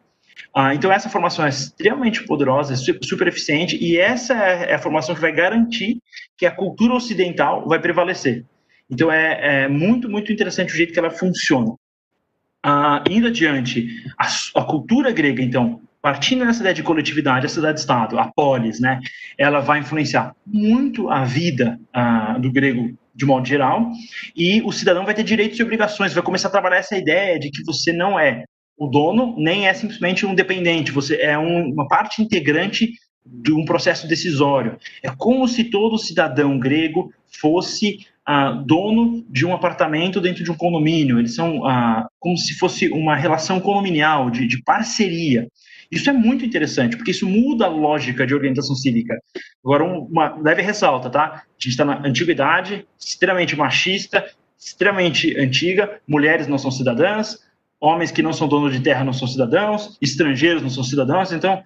Ah, 0.60 0.74
então, 0.74 0.91
essa 0.91 1.08
formação 1.08 1.45
é 1.45 1.49
extremamente 1.49 2.24
poderosa, 2.24 2.74
é 2.74 2.76
super 2.76 3.28
eficiente, 3.28 3.78
e 3.80 3.95
essa 3.95 4.34
é 4.34 4.74
a 4.74 4.80
formação 4.80 5.14
que 5.14 5.22
vai 5.22 5.32
garantir 5.32 5.99
que 6.36 6.47
a 6.47 6.51
cultura 6.51 6.95
ocidental 6.95 7.68
vai 7.68 7.80
prevalecer. 7.80 8.43
Então, 8.89 9.12
é, 9.12 9.66
é 9.66 9.68
muito, 9.68 10.10
muito 10.10 10.34
interessante 10.34 10.74
o 10.74 10.76
jeito 10.76 10.93
que 10.93 10.97
ela 10.97 11.12
funciona. 11.12 11.76
Ah, 12.66 13.03
indo 13.08 13.28
adiante, 13.28 13.88
a, 14.18 14.26
a, 14.60 14.66
cultura 14.66 15.12
grega, 15.12 15.43
então, 15.43 15.80
partindo 16.01 16.43
dessa 16.43 16.62
ideia 16.62 16.74
de 16.74 16.82
coletividade, 16.82 17.45
a 17.45 17.49
cidade-estado, 17.49 18.18
a 18.18 18.32
polis, 18.36 18.80
né, 18.80 18.99
ela 19.38 19.60
vai 19.60 19.78
influenciar 19.78 20.36
muito 20.43 21.08
a 21.08 21.24
vida 21.24 21.80
ah, 21.93 22.36
do 22.39 22.51
grego 22.51 22.97
de 23.14 23.26
modo 23.28 23.47
geral, 23.47 23.91
e 24.36 24.60
o 24.64 24.72
cidadão 24.72 25.05
vai 25.05 25.14
ter 25.14 25.24
direitos 25.24 25.60
e 25.60 25.64
obrigações, 25.64 26.14
vai 26.14 26.24
começar 26.24 26.47
a 26.47 26.51
trabalhar 26.51 26.78
essa 26.78 26.97
ideia 26.97 27.38
de 27.39 27.51
que 27.51 27.64
você 27.64 27.93
não 27.93 28.20
é 28.20 28.43
o 28.78 28.88
dono 28.88 29.36
nem 29.38 29.67
é 29.67 29.73
simplesmente 29.73 30.25
um 30.25 30.36
dependente, 30.36 30.91
você 30.91 31.15
é 31.15 31.38
um, 31.38 31.71
uma 31.71 31.88
parte 31.88 32.21
integrante 32.21 32.93
de 33.25 33.51
um 33.51 33.65
processo 33.65 34.07
decisório. 34.07 34.78
É 35.03 35.09
como 35.09 35.47
se 35.47 35.65
todo 35.65 35.97
cidadão 35.97 36.57
grego 36.59 37.11
fosse 37.41 37.97
ah, 38.25 38.51
dono 38.51 39.25
de 39.30 39.45
um 39.45 39.53
apartamento 39.53 40.21
dentro 40.21 40.43
de 40.43 40.51
um 40.51 40.55
condomínio. 40.55 41.19
Eles 41.19 41.36
são 41.36 41.65
ah, 41.65 42.07
como 42.19 42.38
se 42.38 42.53
fosse 42.55 42.88
uma 42.89 43.15
relação 43.15 43.59
condominial, 43.59 44.30
de, 44.30 44.47
de 44.47 44.61
parceria. 44.63 45.47
Isso 45.89 46.09
é 46.09 46.13
muito 46.13 46.45
interessante, 46.45 46.97
porque 46.97 47.11
isso 47.11 47.28
muda 47.28 47.65
a 47.65 47.69
lógica 47.69 48.28
de 48.28 48.34
organização 48.34 48.75
cívica. 48.75 49.17
Agora, 49.63 49.84
uma 49.86 50.36
leve 50.36 50.61
ressalta, 50.61 51.09
tá? 51.09 51.23
A 51.23 51.43
gente 51.57 51.69
está 51.69 51.86
na 51.86 52.05
antiguidade, 52.05 52.86
extremamente 52.99 53.55
machista, 53.55 54.25
extremamente 54.59 55.38
antiga, 55.39 56.01
mulheres 56.07 56.47
não 56.47 56.57
são 56.57 56.71
cidadãs, 56.71 57.38
homens 57.80 58.11
que 58.11 58.21
não 58.21 58.34
são 58.34 58.47
donos 58.47 58.73
de 58.73 58.80
terra 58.80 59.03
não 59.03 59.13
são 59.13 59.28
cidadãos, 59.28 59.97
estrangeiros 60.01 60.61
não 60.61 60.69
são 60.69 60.84
cidadãos, 60.84 61.32
então 61.32 61.63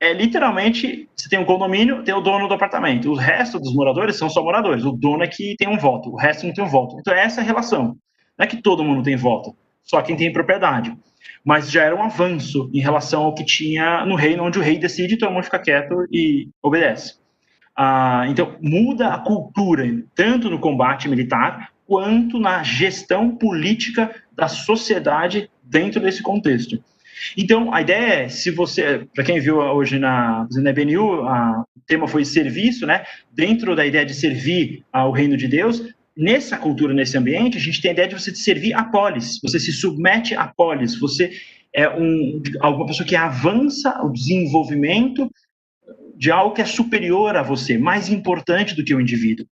é 0.00 0.12
literalmente, 0.12 1.08
você 1.14 1.28
tem 1.28 1.38
um 1.38 1.44
condomínio, 1.44 2.02
tem 2.02 2.12
o 2.12 2.20
dono 2.20 2.48
do 2.48 2.54
apartamento, 2.54 3.10
o 3.10 3.14
resto 3.14 3.60
dos 3.60 3.72
moradores 3.74 4.16
são 4.16 4.28
só 4.28 4.42
moradores, 4.42 4.84
o 4.84 4.92
dono 4.92 5.22
é 5.22 5.28
que 5.28 5.54
tem 5.56 5.68
um 5.68 5.78
voto, 5.78 6.10
o 6.10 6.16
resto 6.16 6.44
não 6.46 6.52
tem 6.52 6.64
um 6.64 6.68
voto. 6.68 6.96
Então 6.98 7.14
essa 7.14 7.40
é 7.40 7.44
a 7.44 7.46
relação. 7.46 7.96
Não 8.36 8.44
é 8.44 8.46
que 8.46 8.60
todo 8.60 8.82
mundo 8.82 9.02
tem 9.02 9.14
voto, 9.14 9.54
só 9.82 10.02
quem 10.02 10.16
tem 10.16 10.32
propriedade. 10.32 10.96
Mas 11.44 11.70
já 11.70 11.84
era 11.84 11.94
um 11.94 12.02
avanço 12.02 12.68
em 12.74 12.80
relação 12.80 13.24
ao 13.24 13.34
que 13.34 13.44
tinha 13.44 14.04
no 14.04 14.16
reino, 14.16 14.42
onde 14.42 14.58
o 14.58 14.62
rei 14.62 14.76
decide, 14.78 15.16
todo 15.16 15.32
mundo 15.32 15.44
fica 15.44 15.58
quieto 15.58 16.06
e 16.10 16.48
obedece. 16.60 17.20
Ah, 17.76 18.24
então, 18.28 18.56
muda 18.60 19.14
a 19.14 19.18
cultura, 19.18 19.84
tanto 20.14 20.50
no 20.50 20.58
combate 20.58 21.08
militar, 21.08 21.70
quanto 21.86 22.38
na 22.38 22.62
gestão 22.62 23.36
política 23.36 24.14
da 24.34 24.48
sociedade 24.48 25.50
dentro 25.62 26.00
desse 26.00 26.22
contexto. 26.22 26.82
Então, 27.36 27.72
a 27.72 27.80
ideia 27.80 28.24
é, 28.24 28.28
se 28.28 28.50
você, 28.50 29.06
para 29.14 29.24
quem 29.24 29.38
viu 29.38 29.58
hoje 29.58 29.98
na, 29.98 30.46
na 30.50 30.72
BNU, 30.72 31.22
a, 31.22 31.64
o 31.76 31.80
tema 31.86 32.08
foi 32.08 32.24
serviço, 32.24 32.86
né? 32.86 33.04
Dentro 33.32 33.76
da 33.76 33.86
ideia 33.86 34.04
de 34.04 34.14
servir 34.14 34.84
ao 34.92 35.12
reino 35.12 35.36
de 35.36 35.46
Deus, 35.46 35.82
nessa 36.16 36.58
cultura, 36.58 36.92
nesse 36.92 37.16
ambiente, 37.16 37.56
a 37.56 37.60
gente 37.60 37.80
tem 37.80 37.90
a 37.90 37.94
ideia 37.94 38.08
de 38.08 38.14
você 38.14 38.34
servir 38.34 38.74
a 38.74 38.84
polis, 38.84 39.38
você 39.42 39.58
se 39.58 39.72
submete 39.72 40.34
a 40.34 40.46
polis, 40.46 40.98
você 40.98 41.30
é 41.74 41.88
um, 41.88 42.42
alguma 42.60 42.86
pessoa 42.86 43.06
que 43.06 43.16
avança 43.16 44.02
o 44.02 44.10
desenvolvimento 44.10 45.30
de 46.16 46.30
algo 46.30 46.54
que 46.54 46.60
é 46.60 46.66
superior 46.66 47.36
a 47.36 47.42
você, 47.42 47.78
mais 47.78 48.08
importante 48.08 48.74
do 48.74 48.84
que 48.84 48.94
o 48.94 49.00
indivíduo, 49.00 49.46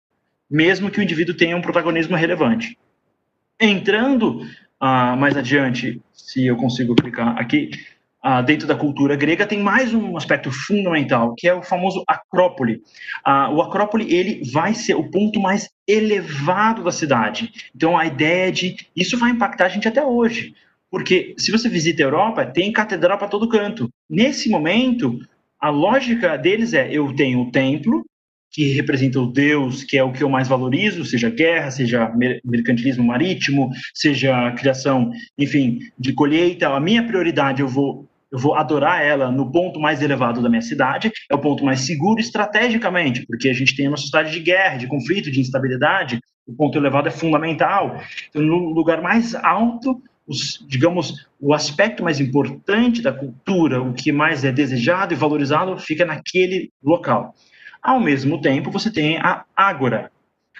mesmo 0.48 0.90
que 0.90 1.00
o 1.00 1.02
indivíduo 1.02 1.34
tenha 1.34 1.56
um 1.56 1.62
protagonismo 1.62 2.14
relevante. 2.14 2.76
Entrando 3.58 4.46
uh, 4.82 5.16
mais 5.16 5.36
adiante, 5.36 6.00
se 6.12 6.46
eu 6.46 6.56
consigo 6.56 6.94
clicar 6.94 7.38
aqui, 7.38 7.70
uh, 8.24 8.42
dentro 8.42 8.66
da 8.66 8.74
cultura 8.74 9.16
grega, 9.16 9.46
tem 9.46 9.60
mais 9.60 9.94
um 9.94 10.16
aspecto 10.16 10.50
fundamental, 10.50 11.34
que 11.36 11.48
é 11.48 11.54
o 11.54 11.62
famoso 11.62 12.02
acrópole. 12.06 12.82
Uh, 13.26 13.54
o 13.54 13.62
acrópole, 13.62 14.12
ele 14.14 14.42
vai 14.52 14.74
ser 14.74 14.94
o 14.94 15.10
ponto 15.10 15.40
mais 15.40 15.68
elevado 15.86 16.82
da 16.82 16.92
cidade. 16.92 17.52
Então, 17.74 17.98
a 17.98 18.06
ideia 18.06 18.50
de... 18.50 18.76
Isso 18.94 19.18
vai 19.18 19.30
impactar 19.30 19.66
a 19.66 19.68
gente 19.68 19.88
até 19.88 20.04
hoje. 20.04 20.54
Porque 20.90 21.34
se 21.38 21.52
você 21.52 21.68
visita 21.68 22.02
a 22.02 22.06
Europa, 22.06 22.44
tem 22.44 22.72
catedral 22.72 23.16
para 23.16 23.28
todo 23.28 23.48
canto. 23.48 23.88
Nesse 24.08 24.48
momento, 24.48 25.20
a 25.60 25.68
lógica 25.68 26.36
deles 26.36 26.72
é: 26.72 26.92
eu 26.92 27.14
tenho 27.14 27.42
o 27.42 27.50
templo, 27.52 28.04
que 28.50 28.72
representa 28.72 29.20
o 29.20 29.26
Deus, 29.26 29.84
que 29.84 29.96
é 29.96 30.02
o 30.02 30.12
que 30.12 30.22
eu 30.22 30.28
mais 30.28 30.48
valorizo, 30.48 31.04
seja 31.04 31.30
guerra, 31.30 31.70
seja 31.70 32.12
mercantilismo 32.44 33.04
marítimo, 33.04 33.70
seja 33.94 34.50
criação, 34.52 35.10
enfim, 35.38 35.78
de 35.98 36.12
colheita. 36.12 36.68
A 36.68 36.80
minha 36.80 37.06
prioridade, 37.06 37.62
eu 37.62 37.68
vou 37.68 38.08
eu 38.32 38.38
vou 38.38 38.54
adorar 38.54 39.04
ela 39.04 39.28
no 39.28 39.50
ponto 39.50 39.80
mais 39.80 40.00
elevado 40.00 40.40
da 40.40 40.48
minha 40.48 40.62
cidade, 40.62 41.10
é 41.28 41.34
o 41.34 41.38
ponto 41.38 41.64
mais 41.64 41.80
seguro 41.80 42.20
estrategicamente, 42.20 43.26
porque 43.26 43.48
a 43.48 43.52
gente 43.52 43.74
tem 43.74 43.88
uma 43.88 43.96
sociedade 43.96 44.30
de 44.30 44.38
guerra, 44.38 44.76
de 44.76 44.86
conflito, 44.86 45.32
de 45.32 45.40
instabilidade, 45.40 46.20
o 46.46 46.52
ponto 46.52 46.78
elevado 46.78 47.08
é 47.08 47.10
fundamental. 47.10 48.00
Então, 48.28 48.40
no 48.40 48.70
lugar 48.72 49.02
mais 49.02 49.34
alto, 49.34 50.00
os, 50.26 50.64
digamos, 50.68 51.28
o 51.40 51.52
aspecto 51.52 52.04
mais 52.04 52.20
importante 52.20 53.02
da 53.02 53.12
cultura, 53.12 53.82
o 53.82 53.92
que 53.92 54.12
mais 54.12 54.44
é 54.44 54.52
desejado 54.52 55.12
e 55.12 55.16
valorizado, 55.16 55.76
fica 55.76 56.04
naquele 56.04 56.70
local. 56.82 57.34
Ao 57.82 58.00
mesmo 58.00 58.40
tempo, 58.40 58.70
você 58.70 58.90
tem 58.90 59.18
a 59.18 59.44
ágora. 59.56 60.10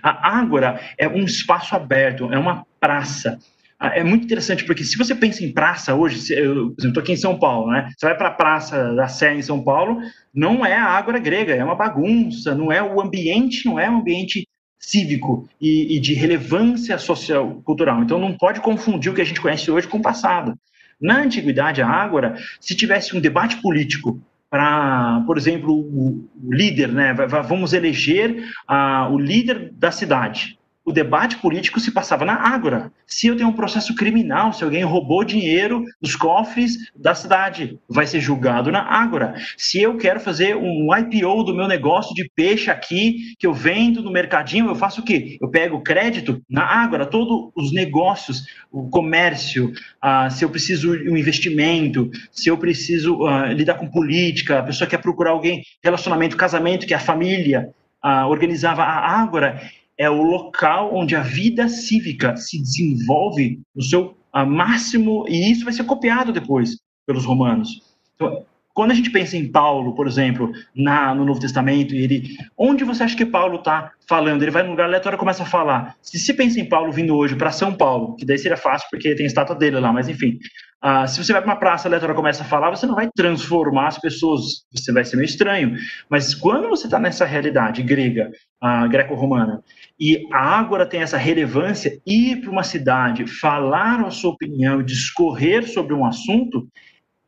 A 0.03 0.39
ágora 0.39 0.81
é 0.97 1.07
um 1.09 1.25
espaço 1.25 1.75
aberto, 1.75 2.33
é 2.33 2.39
uma 2.39 2.65
praça. 2.81 3.39
Ah, 3.79 3.97
é 3.97 4.05
muito 4.05 4.25
interessante 4.25 4.65
porque 4.65 4.85
se 4.85 4.99
você 4.99 5.15
pensa 5.15 5.43
em 5.43 5.53
praça 5.53 5.95
hoje, 5.95 6.35
eu, 6.35 6.75
estou 6.79 7.03
aqui 7.03 7.13
em 7.13 7.17
São 7.17 7.39
Paulo, 7.39 7.71
né? 7.71 7.91
Você 7.97 8.07
vai 8.07 8.17
para 8.17 8.29
a 8.29 8.33
Praça 8.33 8.95
da 8.95 9.09
Sé 9.09 9.35
em 9.35 9.43
São 9.43 9.65
Paulo, 9.65 9.99
não 10.35 10.67
é 10.67 10.77
a 10.77 10.85
ágora 10.85 11.19
grega, 11.19 11.55
é 11.55 11.65
uma 11.65 11.75
bagunça, 11.75 12.55
não 12.55 12.71
é 12.71 12.83
o 12.83 13.01
ambiente, 13.01 13.65
não 13.65 13.79
é 13.79 13.89
um 13.91 14.01
ambiente 14.01 14.47
cívico 14.79 15.49
e, 15.61 15.97
e 15.97 16.01
de 16.01 16.13
relevância 16.13 16.99
social 16.99 17.63
cultural. 17.63 18.03
Então 18.03 18.19
não 18.19 18.37
pode 18.37 18.61
confundir 18.61 19.11
o 19.11 19.15
que 19.15 19.23
a 19.23 19.25
gente 19.25 19.41
conhece 19.41 19.71
hoje 19.71 19.89
com 19.89 19.97
o 19.97 20.03
passado. 20.03 20.55
Na 21.01 21.19
antiguidade, 21.19 21.81
a 21.81 21.89
ágora, 21.89 22.37
se 22.61 22.75
tivesse 22.75 23.17
um 23.17 23.21
debate 23.21 23.63
político 23.63 24.21
para, 24.51 25.23
por 25.27 25.39
exemplo, 25.39 25.73
o, 25.73 26.29
o 26.43 26.53
líder, 26.53 26.89
né? 26.89 27.15
Vamos 27.49 27.73
eleger 27.73 28.45
uh, 28.69 29.13
o 29.13 29.19
líder 29.19 29.73
da 29.73 29.93
cidade 29.93 30.60
o 30.85 30.93
debate 30.93 31.37
político 31.37 31.79
se 31.79 31.93
passava 31.93 32.25
na 32.25 32.35
Ágora. 32.35 32.93
Se 33.07 33.27
eu 33.27 33.37
tenho 33.37 33.49
um 33.49 33.55
processo 33.55 33.95
criminal, 33.95 34.53
se 34.53 34.65
alguém 34.65 34.83
roubou 34.83 35.23
dinheiro 35.23 35.85
dos 36.01 36.17
cofres 36.17 36.91
da 36.97 37.15
cidade, 37.15 37.79
vai 37.89 38.07
ser 38.07 38.21
julgado 38.21 38.73
na 38.73 38.81
Ágora. 38.81 39.35
Se 39.57 39.81
eu 39.81 39.97
quero 39.97 40.21
fazer 40.21 40.57
um 40.57 40.89
IPO 40.97 41.45
do 41.45 41.55
meu 41.55 41.69
negócio 41.69 42.15
de 42.15 42.31
peixe 42.35 42.71
aqui, 42.71 43.35
que 43.39 43.47
eu 43.47 43.53
vendo 43.53 44.03
no 44.03 44.11
mercadinho, 44.11 44.69
eu 44.69 44.75
faço 44.75 45.01
o 45.01 45.05
quê? 45.05 45.37
Eu 45.41 45.49
pego 45.49 45.83
crédito 45.83 46.41
na 46.49 46.65
Ágora, 46.65 47.05
todos 47.05 47.51
os 47.55 47.73
negócios, 47.73 48.47
o 48.73 48.89
comércio, 48.89 49.73
uh, 50.03 50.31
se 50.31 50.45
eu 50.45 50.51
preciso 50.51 50.93
um 50.93 51.17
investimento, 51.17 52.11
se 52.33 52.49
eu 52.49 52.57
preciso 52.57 53.23
uh, 53.23 53.53
lidar 53.53 53.75
com 53.75 53.91
política, 53.91 54.61
a 54.61 54.63
pessoa 54.63 54.89
quer 54.89 54.99
procurar 54.99 55.33
alguém, 55.33 55.63
relacionamento, 55.83 56.37
casamento, 56.37 56.87
que 56.87 56.95
é 56.95 56.97
a 56.97 57.01
família, 57.01 57.71
uh, 58.05 58.27
organizava 58.29 58.83
a 58.83 59.21
Ágora 59.21 59.61
é 60.01 60.09
o 60.09 60.23
local 60.23 60.95
onde 60.95 61.15
a 61.15 61.21
vida 61.21 61.69
cívica 61.69 62.35
se 62.35 62.59
desenvolve 62.59 63.61
no 63.77 63.83
seu 63.83 64.17
máximo, 64.47 65.27
e 65.29 65.53
isso 65.53 65.63
vai 65.63 65.75
ser 65.75 65.85
copiado 65.85 66.33
depois 66.33 66.79
pelos 67.07 67.27
romanos. 67.27 67.83
Então, 68.15 68.43
quando 68.73 68.93
a 68.93 68.95
gente 68.95 69.11
pensa 69.11 69.37
em 69.37 69.47
Paulo, 69.47 69.95
por 69.95 70.07
exemplo, 70.07 70.53
na, 70.75 71.15
no 71.15 71.27
Novo 71.27 71.39
Testamento, 71.39 71.95
e 71.95 72.03
ele, 72.03 72.37
onde 72.57 72.83
você 72.83 73.03
acha 73.03 73.15
que 73.15 73.27
Paulo 73.27 73.57
está 73.57 73.93
falando? 74.09 74.41
Ele 74.43 74.51
vai 74.51 74.63
num 74.63 74.71
lugar 74.71 74.87
aleatório 74.87 75.17
e 75.17 75.19
começa 75.19 75.43
a 75.43 75.47
falar. 75.47 75.97
Se 76.01 76.19
se 76.19 76.33
pensa 76.33 76.59
em 76.59 76.67
Paulo 76.67 76.91
vindo 76.91 77.15
hoje 77.15 77.37
para 77.37 77.51
São 77.51 77.75
Paulo, 77.75 78.17
que 78.17 78.25
daí 78.25 78.39
seria 78.39 78.57
fácil 78.57 78.89
porque 78.91 79.15
tem 79.15 79.25
a 79.25 79.27
estátua 79.27 79.55
dele 79.55 79.79
lá, 79.81 79.93
mas 79.93 80.09
enfim, 80.09 80.39
uh, 80.83 81.07
se 81.07 81.23
você 81.23 81.33
vai 81.33 81.43
para 81.43 81.51
uma 81.51 81.59
praça 81.59 81.89
aleatória 81.89 82.15
e 82.15 82.17
começa 82.17 82.43
a 82.43 82.47
falar, 82.47 82.71
você 82.71 82.87
não 82.87 82.95
vai 82.95 83.11
transformar 83.15 83.89
as 83.89 83.99
pessoas, 83.99 84.65
você 84.73 84.93
vai 84.93 85.05
ser 85.05 85.17
meio 85.17 85.27
estranho. 85.27 85.77
Mas 86.09 86.35
quando 86.35 86.69
você 86.69 86.87
está 86.87 86.99
nessa 86.99 87.27
realidade 87.27 87.83
grega, 87.83 88.31
uh, 88.63 88.89
greco-romana, 88.89 89.63
e 90.01 90.27
a 90.33 90.39
Ágora 90.39 90.87
tem 90.87 91.03
essa 91.03 91.19
relevância, 91.19 92.01
ir 92.07 92.41
para 92.41 92.51
uma 92.51 92.63
cidade, 92.63 93.27
falar 93.27 94.01
a 94.01 94.11
sua 94.11 94.31
opinião, 94.31 94.83
discorrer 94.83 95.69
sobre 95.69 95.93
um 95.93 96.07
assunto, 96.07 96.67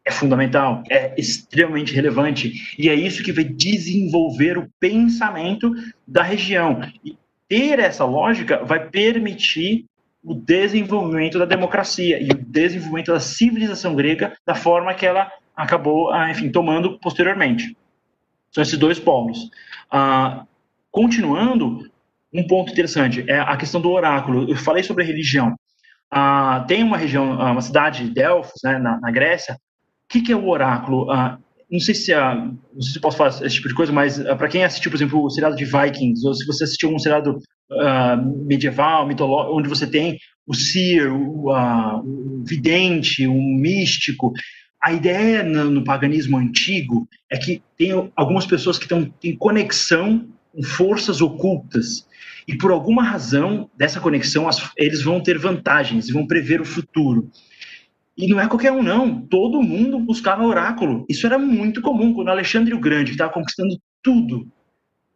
é 0.05 0.11
fundamental, 0.11 0.83
é 0.91 1.15
extremamente 1.21 1.95
relevante. 1.95 2.75
E 2.79 2.89
é 2.89 2.95
isso 2.95 3.23
que 3.23 3.31
vai 3.31 3.45
desenvolver 3.45 4.57
o 4.57 4.69
pensamento 4.81 5.71
da 6.09 6.23
região. 6.23 6.81
E 7.05 7.17
ter 7.47 7.79
essa 7.79 8.07
lógica 8.07 8.65
vai 8.65 8.89
permitir 8.89 9.85
o 10.25 10.35
desenvolvimento 10.35 11.39
da 11.39 11.45
democracia 11.45 12.21
e 12.23 12.31
o 12.31 12.35
desenvolvimento 12.35 13.13
da 13.13 13.21
civilização 13.21 13.95
grega 13.95 14.33
da 14.47 14.55
forma 14.55 14.95
que 14.95 15.05
ela 15.05 15.31
acabou, 15.55 16.11
ah, 16.11 16.31
enfim, 16.31 16.51
tomando 16.51 16.99
posteriormente. 17.01 17.77
São 18.51 18.63
esses 18.63 18.79
dois 18.79 18.99
polos. 18.99 19.51
Ah, 19.91 20.47
continuando, 20.91 21.92
um 22.33 22.47
ponto 22.47 22.73
interessante 22.73 23.25
é 23.29 23.39
a 23.39 23.57
questão 23.57 23.81
do 23.81 23.91
oráculo. 23.91 24.49
Eu 24.49 24.57
falei 24.57 24.83
sobre 24.83 25.05
a 25.05 25.07
religião. 25.07 25.55
Ah, 26.11 26.65
tem 26.69 26.83
uma 26.83 26.97
região, 26.97 27.33
uma 27.33 27.61
cidade, 27.61 28.09
Delfos, 28.09 28.61
né, 28.63 28.79
na, 28.79 29.01
na 29.01 29.11
Grécia, 29.11 29.57
que, 30.13 30.21
que 30.21 30.33
é 30.33 30.37
o 30.37 30.49
oráculo? 30.49 31.11
Ah, 31.11 31.39
não 31.71 31.81
sei 31.81 31.95
se 31.95 32.13
ah, 32.13 32.35
não 32.35 32.83
sei 32.83 32.93
se 32.93 33.01
posso 33.01 33.17
falar 33.17 33.31
esse 33.31 33.55
tipo 33.57 33.69
de 33.69 33.75
coisa, 33.75 33.91
mas 33.91 34.21
ah, 34.21 34.37
para 34.37 34.49
quem 34.49 34.63
assistiu, 34.63 34.91
por 34.91 34.97
exemplo, 34.99 35.25
o 35.25 35.31
seriado 35.31 35.57
de 35.57 35.65
Vikings, 35.65 36.27
ou 36.27 36.35
se 36.35 36.45
você 36.45 36.65
assistiu 36.65 36.95
um 36.95 36.99
seriado 36.99 37.39
ah, 37.81 38.17
medieval, 38.17 39.09
mitológico, 39.09 39.57
onde 39.57 39.69
você 39.69 39.87
tem 39.87 40.19
o 40.47 40.55
seer, 40.55 41.11
o, 41.11 41.49
o 41.49 42.45
vidente, 42.45 43.27
o 43.27 43.35
místico, 43.35 44.33
a 44.83 44.93
ideia 44.93 45.43
no, 45.43 45.71
no, 45.71 45.85
paganismo 45.85 46.37
antigo 46.37 47.09
é 47.31 47.39
que 47.39 47.63
tem 47.79 48.11
algumas 48.15 48.45
pessoas 48.45 48.79
que 48.79 48.89
tão, 48.89 49.05
têm 49.05 49.37
conexão 49.37 50.29
com 50.53 50.63
forças 50.63 51.23
ocultas. 51.23 52.07
E 52.47 52.57
por 52.57 52.71
alguma 52.71 53.03
razão 53.03 53.71
dessa 53.77 54.01
conexão, 54.01 54.49
as, 54.49 54.71
eles 54.77 55.03
vão 55.03 55.21
ter 55.21 55.39
vantagens, 55.39 56.11
vão 56.11 56.27
prever 56.27 56.61
o 56.61 56.65
futuro. 56.65 57.31
E 58.17 58.27
não 58.27 58.39
é 58.41 58.47
qualquer 58.47 58.73
um, 58.73 58.83
não. 58.83 59.21
Todo 59.23 59.63
mundo 59.63 59.99
buscava 59.99 60.45
oráculo. 60.45 61.07
Isso 61.09 61.27
era 61.27 61.39
muito 61.39 61.81
comum. 61.81 62.13
Quando 62.13 62.29
Alexandre 62.29 62.75
o 62.75 62.81
Grande, 62.81 63.07
que 63.07 63.13
estava 63.13 63.33
conquistando 63.33 63.79
tudo, 64.03 64.47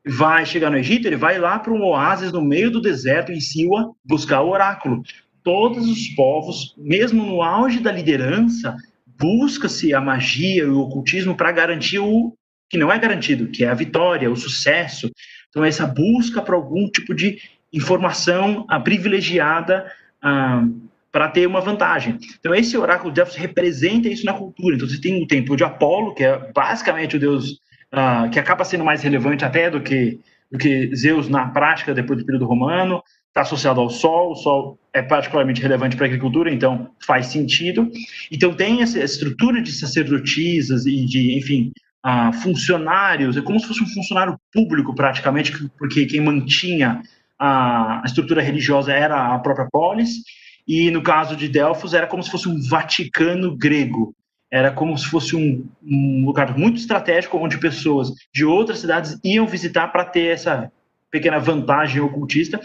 vai 0.06 0.46
chegar 0.46 0.70
no 0.70 0.78
Egito, 0.78 1.06
ele 1.06 1.16
vai 1.16 1.38
lá 1.38 1.58
para 1.58 1.72
um 1.72 1.82
oásis 1.82 2.32
no 2.32 2.40
meio 2.40 2.70
do 2.70 2.80
deserto, 2.80 3.32
em 3.32 3.40
Siwa, 3.40 3.92
buscar 4.04 4.40
o 4.42 4.50
oráculo. 4.50 5.02
Todos 5.42 5.88
os 5.88 6.08
povos, 6.08 6.74
mesmo 6.78 7.24
no 7.24 7.42
auge 7.42 7.80
da 7.80 7.92
liderança, 7.92 8.76
busca-se 9.18 9.92
a 9.92 10.00
magia 10.00 10.62
e 10.62 10.66
o 10.66 10.80
ocultismo 10.80 11.36
para 11.36 11.52
garantir 11.52 11.98
o 11.98 12.32
que 12.68 12.76
não 12.76 12.90
é 12.90 12.98
garantido, 12.98 13.48
que 13.48 13.64
é 13.64 13.68
a 13.68 13.74
vitória, 13.74 14.30
o 14.30 14.36
sucesso. 14.36 15.10
Então, 15.56 15.64
essa 15.64 15.86
busca 15.86 16.42
para 16.42 16.54
algum 16.54 16.86
tipo 16.86 17.14
de 17.14 17.38
informação 17.72 18.66
privilegiada. 18.84 19.90
Ah, 20.20 20.62
para 21.10 21.30
ter 21.30 21.46
uma 21.46 21.62
vantagem. 21.62 22.18
Então, 22.38 22.54
esse 22.54 22.76
oráculo 22.76 23.10
de 23.10 23.14
Delfos 23.14 23.36
representa 23.36 24.06
isso 24.06 24.26
na 24.26 24.34
cultura. 24.34 24.76
Então, 24.76 24.86
você 24.86 25.00
tem 25.00 25.22
o 25.22 25.26
templo 25.26 25.56
de 25.56 25.64
Apolo, 25.64 26.12
que 26.14 26.22
é 26.22 26.52
basicamente 26.52 27.16
o 27.16 27.18
deus 27.18 27.52
uh, 27.90 28.28
que 28.30 28.38
acaba 28.38 28.66
sendo 28.66 28.84
mais 28.84 29.02
relevante 29.02 29.42
até 29.42 29.70
do 29.70 29.80
que, 29.80 30.20
do 30.52 30.58
que 30.58 30.94
Zeus 30.94 31.26
na 31.26 31.46
prática 31.48 31.94
depois 31.94 32.18
do 32.18 32.26
período 32.26 32.44
romano, 32.44 33.02
está 33.28 33.40
associado 33.40 33.80
ao 33.80 33.88
Sol, 33.88 34.32
o 34.32 34.36
Sol 34.36 34.78
é 34.92 35.00
particularmente 35.00 35.62
relevante 35.62 35.96
para 35.96 36.04
a 36.04 36.08
agricultura, 36.08 36.52
então 36.52 36.90
faz 37.00 37.28
sentido. 37.28 37.90
Então, 38.30 38.52
tem 38.52 38.82
essa 38.82 39.02
estrutura 39.02 39.62
de 39.62 39.72
sacerdotisas 39.72 40.84
e 40.84 41.06
de, 41.06 41.38
enfim, 41.38 41.72
funcionários, 42.32 43.36
é 43.36 43.42
como 43.42 43.58
se 43.58 43.66
fosse 43.66 43.82
um 43.82 43.88
funcionário 43.88 44.38
público 44.52 44.94
praticamente, 44.94 45.52
porque 45.78 46.06
quem 46.06 46.20
mantinha 46.20 47.02
a, 47.38 48.02
a 48.02 48.06
estrutura 48.06 48.42
religiosa 48.42 48.92
era 48.92 49.34
a 49.34 49.38
própria 49.38 49.68
polis, 49.70 50.10
e 50.66 50.90
no 50.90 51.02
caso 51.02 51.36
de 51.36 51.48
Delfos 51.48 51.94
era 51.94 52.06
como 52.06 52.22
se 52.22 52.30
fosse 52.30 52.48
um 52.48 52.60
Vaticano 52.60 53.56
grego. 53.56 54.14
Era 54.50 54.70
como 54.70 54.96
se 54.96 55.06
fosse 55.06 55.34
um, 55.34 55.66
um 55.82 56.24
lugar 56.24 56.56
muito 56.56 56.78
estratégico 56.78 57.36
onde 57.38 57.58
pessoas 57.58 58.12
de 58.32 58.44
outras 58.44 58.78
cidades 58.78 59.18
iam 59.24 59.46
visitar 59.46 59.88
para 59.88 60.04
ter 60.04 60.32
essa 60.32 60.70
pequena 61.10 61.38
vantagem 61.38 62.00
ocultista. 62.00 62.60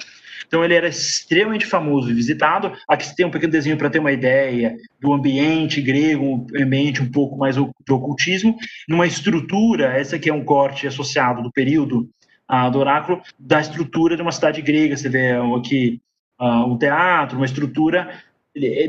Então 0.51 0.65
ele 0.65 0.73
era 0.73 0.89
extremamente 0.89 1.65
famoso 1.65 2.11
e 2.11 2.13
visitado. 2.13 2.73
Aqui 2.85 3.05
você 3.05 3.15
tem 3.15 3.25
um 3.25 3.31
pequeno 3.31 3.53
desenho 3.53 3.77
para 3.77 3.89
ter 3.89 3.99
uma 3.99 4.11
ideia 4.11 4.75
do 4.99 5.13
ambiente 5.13 5.81
grego, 5.81 6.25
um 6.25 6.45
ambiente 6.61 7.01
um 7.01 7.09
pouco 7.09 7.37
mais 7.37 7.55
do 7.55 7.71
ocultismo, 7.89 8.57
numa 8.85 9.07
estrutura, 9.07 9.97
essa 9.97 10.17
aqui 10.17 10.29
é 10.29 10.33
um 10.33 10.43
corte 10.43 10.85
associado 10.85 11.41
do 11.41 11.49
período 11.49 12.09
uh, 12.51 12.69
do 12.69 12.79
oráculo, 12.79 13.21
da 13.39 13.61
estrutura 13.61 14.17
de 14.17 14.21
uma 14.21 14.33
cidade 14.33 14.61
grega. 14.61 14.97
Você 14.97 15.07
vê 15.07 15.31
aqui 15.57 16.01
uh, 16.37 16.65
um 16.65 16.77
teatro, 16.77 17.37
uma 17.37 17.45
estrutura 17.45 18.13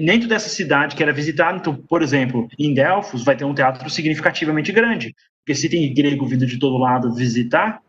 dentro 0.04 0.28
dessa 0.28 0.48
cidade 0.48 0.96
que 0.96 1.02
era 1.04 1.12
visitada. 1.12 1.58
Então, 1.58 1.76
por 1.76 2.02
exemplo, 2.02 2.48
em 2.58 2.74
Delfos 2.74 3.22
vai 3.22 3.36
ter 3.36 3.44
um 3.44 3.54
teatro 3.54 3.88
significativamente 3.88 4.72
grande, 4.72 5.14
porque 5.38 5.54
se 5.54 5.68
tem 5.68 5.94
grego 5.94 6.26
vindo 6.26 6.44
de 6.44 6.58
todo 6.58 6.76
lado 6.76 7.14
visitar, 7.14 7.80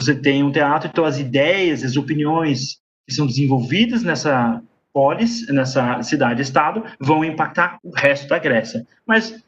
você 0.00 0.16
tem 0.16 0.42
um 0.42 0.50
teatro, 0.50 0.90
então 0.92 1.04
as 1.04 1.20
ideias, 1.20 1.84
as 1.84 1.96
opiniões 1.96 2.82
que 3.06 3.14
são 3.14 3.26
desenvolvidas 3.26 4.02
nessa 4.02 4.62
polis, 4.92 5.46
nessa 5.48 6.02
cidade-estado, 6.02 6.84
vão 7.00 7.24
impactar 7.24 7.78
o 7.82 7.90
resto 7.90 8.28
da 8.28 8.38
Grécia. 8.38 8.86
Mas 9.06 9.42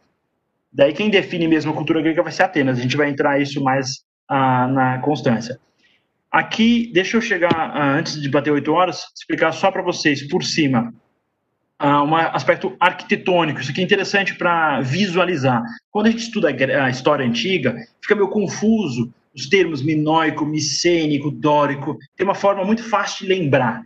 daí 0.72 0.92
quem 0.92 1.08
define 1.08 1.46
mesmo 1.46 1.70
a 1.70 1.74
cultura 1.74 2.02
grega 2.02 2.22
vai 2.22 2.32
ser 2.32 2.42
Atenas. 2.42 2.78
A 2.78 2.82
gente 2.82 2.96
vai 2.96 3.08
entrar 3.08 3.40
isso 3.40 3.62
mais 3.62 4.04
ah, 4.28 4.66
na 4.66 4.98
constância. 4.98 5.58
Aqui, 6.30 6.90
deixa 6.92 7.16
eu 7.16 7.20
chegar, 7.20 7.54
ah, 7.54 7.92
antes 7.96 8.20
de 8.20 8.28
bater 8.28 8.50
oito 8.50 8.72
horas, 8.72 9.04
explicar 9.16 9.52
só 9.52 9.70
para 9.70 9.82
vocês, 9.82 10.26
por 10.28 10.42
cima, 10.42 10.92
uh, 11.80 12.02
um 12.02 12.14
aspecto 12.14 12.76
arquitetônico. 12.80 13.60
Isso 13.60 13.70
aqui 13.70 13.80
é 13.80 13.84
interessante 13.84 14.34
para 14.34 14.80
visualizar. 14.80 15.62
Quando 15.90 16.06
a 16.06 16.10
gente 16.10 16.24
estuda 16.24 16.48
a 16.48 16.90
história 16.90 17.24
antiga, 17.24 17.76
fica 18.02 18.14
meio 18.14 18.28
confuso 18.28 19.12
os 19.36 19.46
termos 19.48 19.82
minoico, 19.82 20.46
micênico, 20.46 21.30
dórico. 21.30 21.98
Tem 22.16 22.26
uma 22.26 22.34
forma 22.34 22.64
muito 22.64 22.82
fácil 22.82 23.26
de 23.26 23.34
lembrar, 23.34 23.82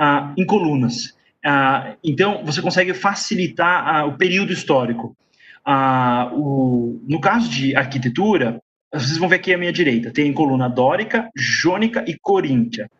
uh, 0.00 0.34
em 0.36 0.44
colunas. 0.44 1.16
Uh, 1.46 1.96
então, 2.02 2.44
você 2.44 2.60
consegue 2.60 2.92
facilitar 2.92 4.08
o 4.08 4.18
período 4.18 4.52
histórico. 4.52 5.16
O, 6.32 7.00
no 7.06 7.20
caso 7.20 7.48
de 7.48 7.76
arquitetura, 7.76 8.60
vocês 8.92 9.18
vão 9.18 9.28
ver 9.28 9.36
aqui 9.36 9.54
à 9.54 9.58
minha 9.58 9.72
direita, 9.72 10.10
tem 10.10 10.32
coluna 10.32 10.68
dórica, 10.68 11.30
jônica 11.36 12.04
e 12.08 12.18
coríntia. 12.20 12.90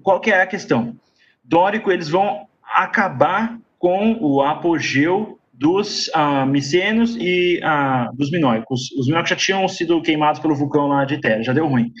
Qual 0.00 0.20
que 0.20 0.30
é 0.30 0.40
a 0.40 0.46
questão? 0.46 0.96
Dórico, 1.42 1.90
eles 1.90 2.08
vão 2.08 2.46
acabar 2.62 3.58
com 3.78 4.16
o 4.20 4.42
apogeu 4.42 5.39
dos 5.60 6.08
uh, 6.08 6.46
micenos 6.46 7.14
e 7.20 7.60
uh, 7.62 8.16
dos 8.16 8.30
minóicos. 8.30 8.90
Os 8.92 9.06
minóicos 9.06 9.28
já 9.28 9.36
tinham 9.36 9.68
sido 9.68 10.00
queimados 10.00 10.40
pelo 10.40 10.54
vulcão 10.54 10.88
lá 10.88 11.04
de 11.04 11.20
Terra, 11.20 11.42
já 11.42 11.52
deu 11.52 11.66
ruim. 11.66 11.92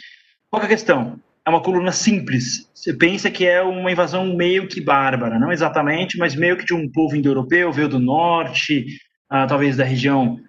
Qual 0.48 0.62
é 0.62 0.64
a 0.64 0.68
questão? 0.68 1.20
É 1.46 1.50
uma 1.50 1.60
coluna 1.60 1.92
simples. 1.92 2.70
Você 2.74 2.94
pensa 2.94 3.30
que 3.30 3.46
é 3.46 3.60
uma 3.60 3.92
invasão 3.92 4.34
meio 4.34 4.66
que 4.66 4.80
bárbara, 4.80 5.38
não 5.38 5.52
exatamente, 5.52 6.16
mas 6.16 6.34
meio 6.34 6.56
que 6.56 6.64
de 6.64 6.72
um 6.72 6.90
povo 6.90 7.14
indo-europeu, 7.14 7.70
veio 7.70 7.86
do 7.86 7.98
norte, 7.98 8.86
uh, 9.30 9.46
talvez 9.46 9.76
da 9.76 9.84
região 9.84 10.40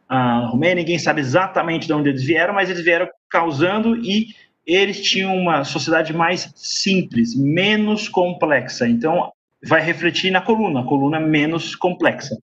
romena, 0.50 0.76
ninguém 0.76 1.00
sabe 1.00 1.22
exatamente 1.22 1.88
de 1.88 1.94
onde 1.94 2.10
eles 2.10 2.24
vieram, 2.24 2.54
mas 2.54 2.70
eles 2.70 2.84
vieram 2.84 3.08
causando 3.30 3.96
e 3.96 4.28
eles 4.66 5.02
tinham 5.02 5.36
uma 5.38 5.64
sociedade 5.64 6.14
mais 6.14 6.52
simples, 6.56 7.34
menos 7.34 8.10
complexa. 8.10 8.88
Então, 8.88 9.32
vai 9.66 9.82
refletir 9.82 10.32
na 10.32 10.42
coluna, 10.42 10.82
a 10.82 10.86
coluna 10.86 11.20
menos 11.20 11.76
complexa. 11.76 12.38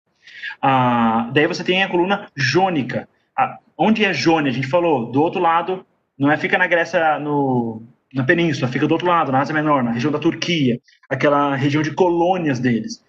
Uh, 0.64 1.32
daí 1.32 1.48
você 1.48 1.64
tem 1.64 1.84
a 1.84 1.90
coluna 1.90 2.28
jônica. 2.36 3.08
Uh, 3.38 3.58
onde 3.78 4.04
é 4.04 4.14
Jônia? 4.14 4.52
A 4.52 4.54
gente 4.54 4.68
falou, 4.68 5.12
do 5.12 5.22
outro 5.22 5.40
lado, 5.40 5.86
não 6.18 6.32
é 6.32 6.38
fica 6.38 6.58
na 6.58 6.68
Grécia, 6.68 7.20
no, 7.20 7.84
na 8.14 8.24
península, 8.24 8.68
fica 8.68 8.88
do 8.88 8.92
outro 8.92 9.08
lado, 9.08 9.32
na 9.32 9.40
Ásia 9.40 9.54
Menor, 9.54 9.84
na 9.84 9.92
região 9.92 10.12
da 10.12 10.20
Turquia, 10.20 10.80
aquela 11.10 11.56
região 11.56 11.84
de 11.84 11.92
colônias 11.92 12.60
deles. 12.60 13.04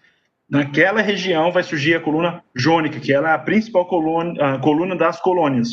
Naquela 0.49 1.01
região 1.03 1.53
vai 1.53 1.63
surgir 1.63 1.95
a 1.95 2.01
coluna 2.01 2.43
jônica, 2.55 3.01
que 3.01 3.13
ela 3.13 3.31
é 3.31 3.35
a 3.35 3.39
principal 3.39 3.87
coluna, 3.87 4.55
a 4.55 4.59
coluna 4.59 4.97
das 4.97 5.21
colônias. 5.21 5.69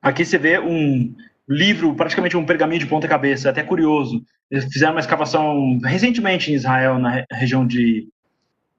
Aqui 0.00 0.24
você 0.24 0.38
vê 0.38 0.58
um 0.58 1.14
livro, 1.48 1.94
praticamente 1.94 2.36
um 2.36 2.46
pergaminho 2.46 2.80
de 2.80 2.86
ponta 2.86 3.08
cabeça, 3.08 3.50
até 3.50 3.62
curioso. 3.62 4.22
Eles 4.50 4.64
fizeram 4.72 4.92
uma 4.92 5.00
escavação 5.00 5.78
recentemente 5.84 6.50
em 6.50 6.54
Israel, 6.54 6.98
na 6.98 7.24
região 7.32 7.66
de 7.66 8.08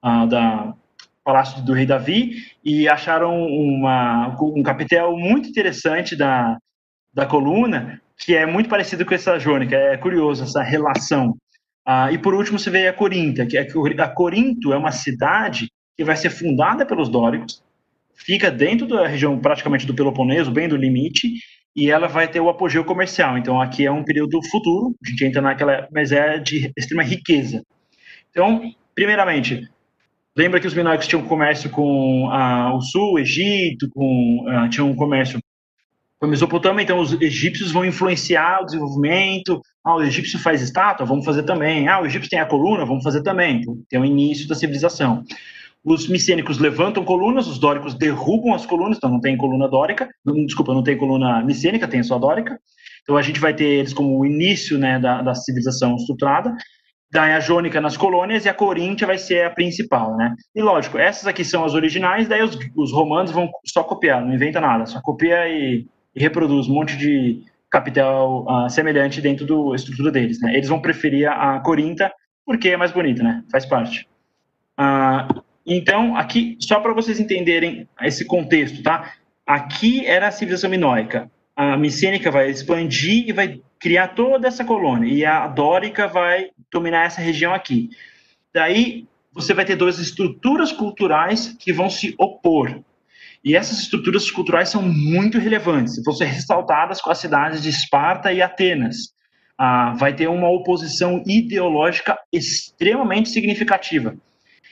uh, 0.02 0.26
da 0.26 0.74
Palácio 1.24 1.62
do 1.64 1.72
Rei 1.72 1.86
Davi, 1.86 2.36
e 2.64 2.88
acharam 2.88 3.46
uma, 3.46 4.36
um 4.40 4.62
capitel 4.62 5.16
muito 5.16 5.48
interessante 5.48 6.16
da, 6.16 6.56
da 7.14 7.26
coluna, 7.26 8.00
que 8.18 8.34
é 8.34 8.46
muito 8.46 8.68
parecido 8.68 9.04
com 9.04 9.14
essa 9.14 9.38
jônica. 9.38 9.76
É 9.76 9.96
curioso 9.96 10.44
essa 10.44 10.62
relação. 10.62 11.36
Ah, 11.84 12.10
e 12.12 12.18
por 12.18 12.34
último, 12.34 12.58
você 12.58 12.70
vê 12.70 12.88
a 12.88 12.92
Corinta, 12.92 13.46
que 13.46 13.56
é 13.56 13.66
a 13.98 14.08
Corinto 14.08 14.72
é 14.72 14.76
uma 14.76 14.92
cidade 14.92 15.68
que 15.96 16.04
vai 16.04 16.16
ser 16.16 16.30
fundada 16.30 16.86
pelos 16.86 17.08
dóricos, 17.08 17.62
fica 18.14 18.50
dentro 18.50 18.86
da 18.86 19.06
região 19.06 19.38
praticamente 19.38 19.86
do 19.86 19.94
Peloponeso, 19.94 20.50
bem 20.50 20.68
do 20.68 20.76
limite, 20.76 21.34
e 21.74 21.90
ela 21.90 22.06
vai 22.06 22.28
ter 22.28 22.40
o 22.40 22.48
apogeu 22.48 22.84
comercial. 22.84 23.36
Então, 23.36 23.60
aqui 23.60 23.84
é 23.84 23.90
um 23.90 24.04
período 24.04 24.40
futuro, 24.50 24.94
a 25.04 25.10
gente 25.10 25.24
entra 25.24 25.42
naquela, 25.42 25.88
mas 25.92 26.12
é 26.12 26.38
de 26.38 26.70
extrema 26.76 27.02
riqueza. 27.02 27.62
Então, 28.30 28.62
primeiramente, 28.94 29.68
lembra 30.36 30.60
que 30.60 30.66
os 30.66 30.74
minoicos 30.74 31.06
tinham 31.06 31.22
comércio 31.22 31.70
com 31.70 32.28
ah, 32.30 32.74
o 32.74 32.80
sul, 32.80 33.18
Egito, 33.18 33.88
com, 33.90 34.44
ah, 34.48 34.68
tinham 34.68 34.90
um 34.90 34.96
comércio 34.96 35.40
com 36.18 36.26
a 36.26 36.28
Mesopotâmia, 36.28 36.84
então 36.84 37.00
os 37.00 37.20
egípcios 37.20 37.72
vão 37.72 37.84
influenciar 37.84 38.62
o 38.62 38.66
desenvolvimento. 38.66 39.60
Ah, 39.84 39.96
o 39.96 40.02
egípcio 40.02 40.38
faz 40.38 40.62
estátua, 40.62 41.04
vamos 41.04 41.24
fazer 41.24 41.42
também. 41.42 41.88
Ah, 41.88 42.00
o 42.00 42.06
egípcio 42.06 42.30
tem 42.30 42.38
a 42.38 42.46
coluna, 42.46 42.84
vamos 42.84 43.02
fazer 43.02 43.22
também. 43.22 43.56
Então, 43.56 43.76
tem 43.88 44.00
o 44.00 44.04
início 44.04 44.46
da 44.46 44.54
civilização. 44.54 45.24
Os 45.84 46.06
micênicos 46.06 46.58
levantam 46.58 47.04
colunas, 47.04 47.48
os 47.48 47.58
dóricos 47.58 47.94
derrubam 47.94 48.54
as 48.54 48.64
colunas, 48.64 48.98
então 48.98 49.10
não 49.10 49.20
tem 49.20 49.36
coluna 49.36 49.68
dórica, 49.68 50.08
não, 50.24 50.46
desculpa, 50.46 50.72
não 50.72 50.84
tem 50.84 50.96
coluna 50.96 51.42
micênica, 51.42 51.88
tem 51.88 52.04
só 52.04 52.20
dórica. 52.20 52.56
Então 53.02 53.16
a 53.16 53.22
gente 53.22 53.40
vai 53.40 53.52
ter 53.52 53.64
eles 53.64 53.92
como 53.92 54.16
o 54.16 54.24
início 54.24 54.78
né, 54.78 55.00
da, 55.00 55.22
da 55.22 55.34
civilização 55.34 55.96
estruturada. 55.96 56.54
Daí 57.12 57.32
a 57.32 57.40
jônica 57.40 57.80
nas 57.80 57.96
colônias 57.96 58.46
e 58.46 58.48
a 58.48 58.54
coríntia 58.54 59.06
vai 59.06 59.18
ser 59.18 59.44
a 59.44 59.50
principal, 59.50 60.16
né? 60.16 60.34
E 60.54 60.62
lógico, 60.62 60.96
essas 60.96 61.26
aqui 61.26 61.44
são 61.44 61.64
as 61.64 61.74
originais, 61.74 62.26
daí 62.26 62.42
os, 62.42 62.58
os 62.74 62.90
romanos 62.90 63.30
vão 63.30 63.50
só 63.66 63.84
copiar, 63.84 64.24
não 64.24 64.32
inventa 64.32 64.60
nada, 64.60 64.86
só 64.86 65.00
copia 65.02 65.46
e 65.46 65.86
e 66.14 66.20
reproduz 66.20 66.68
um 66.68 66.74
monte 66.74 66.96
de 66.96 67.42
capital 67.70 68.44
uh, 68.44 68.68
semelhante 68.68 69.20
dentro 69.20 69.46
da 69.46 69.74
estrutura 69.74 70.10
deles. 70.10 70.40
Né? 70.40 70.54
Eles 70.54 70.68
vão 70.68 70.80
preferir 70.80 71.28
a 71.28 71.58
Corinta 71.60 72.12
porque 72.44 72.70
é 72.70 72.76
mais 72.76 72.92
bonita, 72.92 73.22
né? 73.22 73.42
Faz 73.50 73.64
parte. 73.64 74.06
Uh, 74.78 75.42
então, 75.64 76.16
aqui, 76.16 76.56
só 76.60 76.80
para 76.80 76.92
vocês 76.92 77.20
entenderem 77.20 77.88
esse 78.02 78.24
contexto, 78.24 78.82
tá? 78.82 79.12
Aqui 79.46 80.04
era 80.06 80.28
a 80.28 80.30
civilização 80.30 80.68
minoica. 80.68 81.30
A 81.54 81.76
micênica 81.76 82.30
vai 82.30 82.50
expandir 82.50 83.28
e 83.28 83.32
vai 83.32 83.60
criar 83.78 84.08
toda 84.08 84.48
essa 84.48 84.64
colônia. 84.64 85.12
E 85.12 85.24
a 85.24 85.46
dórica 85.46 86.08
vai 86.08 86.50
dominar 86.70 87.06
essa 87.06 87.20
região 87.20 87.52
aqui. 87.52 87.90
Daí, 88.54 89.06
você 89.32 89.54
vai 89.54 89.64
ter 89.64 89.76
duas 89.76 89.98
estruturas 89.98 90.72
culturais 90.72 91.54
que 91.58 91.72
vão 91.72 91.88
se 91.88 92.14
opor. 92.18 92.82
E 93.44 93.56
essas 93.56 93.80
estruturas 93.80 94.30
culturais 94.30 94.68
são 94.68 94.82
muito 94.82 95.38
relevantes, 95.38 96.00
vão 96.04 96.14
ser 96.14 96.26
ressaltadas 96.26 97.00
com 97.00 97.10
as 97.10 97.18
cidades 97.18 97.62
de 97.62 97.70
Esparta 97.70 98.32
e 98.32 98.40
Atenas. 98.40 99.12
Ah, 99.58 99.94
vai 99.94 100.14
ter 100.14 100.28
uma 100.28 100.48
oposição 100.48 101.22
ideológica 101.26 102.16
extremamente 102.32 103.30
significativa. 103.30 104.16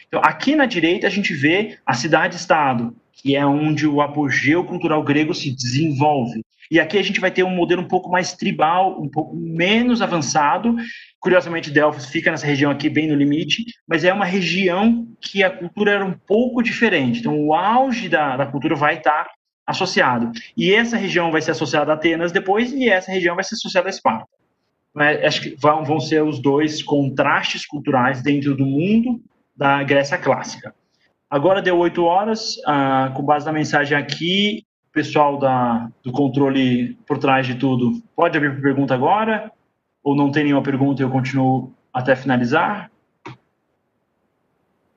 Então, 0.07 0.21
aqui 0.23 0.55
na 0.55 0.67
direita, 0.67 1.07
a 1.07 1.11
gente 1.11 1.35
vê 1.35 1.79
a 1.85 1.95
cidade-estado, 1.95 2.97
que 3.13 3.37
é 3.37 3.45
onde 3.45 3.87
o 3.87 4.01
apogeu 4.01 4.65
cultural 4.65 5.03
grego 5.03 5.35
se 5.35 5.51
desenvolve. 5.51 6.43
E 6.71 6.79
aqui 6.79 6.97
a 6.99 7.03
gente 7.03 7.19
vai 7.19 7.33
ter 7.33 7.43
um 7.43 7.51
modelo 7.51 7.83
um 7.83 7.89
pouco 7.89 8.09
mais 8.09 8.33
tribal, 8.33 9.01
um 9.03 9.09
pouco 9.09 9.35
menos 9.35 10.01
avançado. 10.01 10.77
Curiosamente, 11.19 11.71
Delfos 11.71 12.07
fica 12.07 12.31
nessa 12.31 12.47
região 12.47 12.71
aqui, 12.71 12.89
bem 12.89 13.09
no 13.09 13.17
limite, 13.17 13.65
mas 13.89 14.05
é 14.05 14.13
uma 14.13 14.25
região 14.25 15.09
que 15.21 15.43
a 15.43 15.51
cultura 15.51 15.93
era 15.93 16.05
um 16.05 16.13
pouco 16.13 16.63
diferente. 16.63 17.21
Então, 17.21 17.37
o 17.37 17.53
auge 17.53 18.09
da, 18.09 18.37
da 18.37 18.47
cultura 18.47 18.77
vai 18.77 18.99
estar 18.99 19.27
associado. 19.67 20.31
E 20.57 20.73
essa 20.73 20.97
região 20.97 21.33
vai 21.33 21.43
ser 21.43 21.51
associada 21.51 21.91
a 21.91 21.95
Atenas 21.95 22.31
depois, 22.31 22.73
e 22.73 22.89
essa 22.89 23.11
região 23.11 23.35
vai 23.35 23.43
ser 23.43 23.57
associada 23.57 23.89
a 23.89 23.91
Esparta. 23.91 24.29
Mas 24.95 25.25
acho 25.25 25.41
que 25.43 25.57
vão, 25.57 25.85
vão 25.85 25.99
ser 25.99 26.23
os 26.23 26.41
dois 26.41 26.83
contrastes 26.83 27.67
culturais 27.67 28.23
dentro 28.23 28.57
do 28.57 28.65
mundo 28.65 29.21
da 29.57 29.83
Grécia 29.83 30.19
clássica. 30.19 30.75
Agora 31.29 31.63
deu 31.63 31.79
oito 31.79 32.05
horas, 32.05 32.57
ah, 32.67 33.13
com 33.15 33.23
base 33.23 33.47
na 33.47 33.53
mensagem 33.53 33.97
aqui, 33.97 34.65
pessoal 34.93 35.39
da, 35.39 35.91
do 36.03 36.13
controle 36.13 36.95
por 37.07 37.19
trás 37.19 37.47
de 37.47 37.55
tudo 37.55 38.03
pode 38.15 38.37
abrir 38.37 38.53
para 38.53 38.63
pergunta 38.63 38.95
agora? 38.95 39.51
Ou 40.03 40.17
não 40.17 40.31
tem 40.31 40.45
nenhuma 40.45 40.63
pergunta 40.63 41.03
e 41.03 41.05
eu 41.05 41.11
continuo 41.11 41.73
até 41.93 42.17
finalizar? 42.17 42.91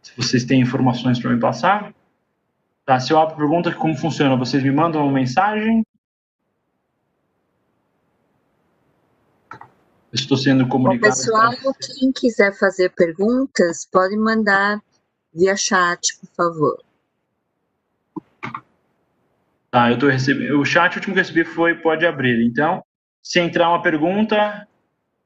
Se 0.02 0.16
vocês 0.16 0.44
têm 0.46 0.62
informações 0.62 1.20
para 1.20 1.32
me 1.32 1.39
passar. 1.39 1.94
Tá, 2.86 3.00
se 3.00 3.14
eu 3.14 3.20
abro 3.20 3.38
pergunta, 3.38 3.74
como 3.74 3.96
funciona? 3.96 4.36
Vocês 4.36 4.62
me 4.62 4.72
mandam 4.72 5.04
uma 5.04 5.12
mensagem? 5.12 5.86
Estou 10.12 10.38
sendo 10.38 10.68
comunicado. 10.68 11.16
Bom, 11.16 11.22
pessoal, 11.22 11.74
quem 12.00 12.12
quiser 12.12 12.54
fazer 12.58 12.89
perguntas, 12.89 13.88
pode 13.91 14.16
mandar 14.16 14.80
via 15.34 15.56
chat, 15.56 16.20
por 16.20 16.30
favor. 16.36 16.84
Tá, 19.74 19.89
eu 19.89 19.97
tô 19.97 20.07
recebendo. 20.07 20.59
O 20.59 20.63
chat 20.63 20.95
último 20.95 21.15
que 21.15 21.19
eu 21.19 21.24
recebi 21.24 21.43
foi 21.43 21.74
pode 21.74 22.05
abrir. 22.05 22.45
Então, 22.45 22.84
se 23.24 23.39
entrar 23.39 23.69
uma 23.69 23.82
pergunta, 23.82 24.67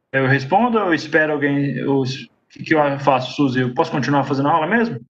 eu 0.09 0.25
respondo 0.25 0.79
ou 0.79 0.93
espero 0.93 1.33
alguém. 1.33 1.83
o 1.85 2.05
que, 2.49 2.63
que 2.63 2.73
eu 2.73 2.99
faço, 3.01 3.35
Suzy? 3.35 3.59
Eu 3.59 3.73
posso 3.73 3.91
continuar 3.91 4.23
fazendo 4.23 4.47
a 4.47 4.53
aula 4.53 4.65
mesmo? 4.65 5.01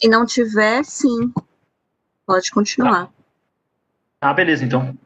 Se 0.00 0.08
não 0.08 0.24
tiver, 0.24 0.84
sim. 0.84 1.32
Pode 2.24 2.48
continuar. 2.52 3.06
Tá. 3.06 3.12
Ah, 4.20 4.32
beleza, 4.32 4.64
então. 4.64 4.96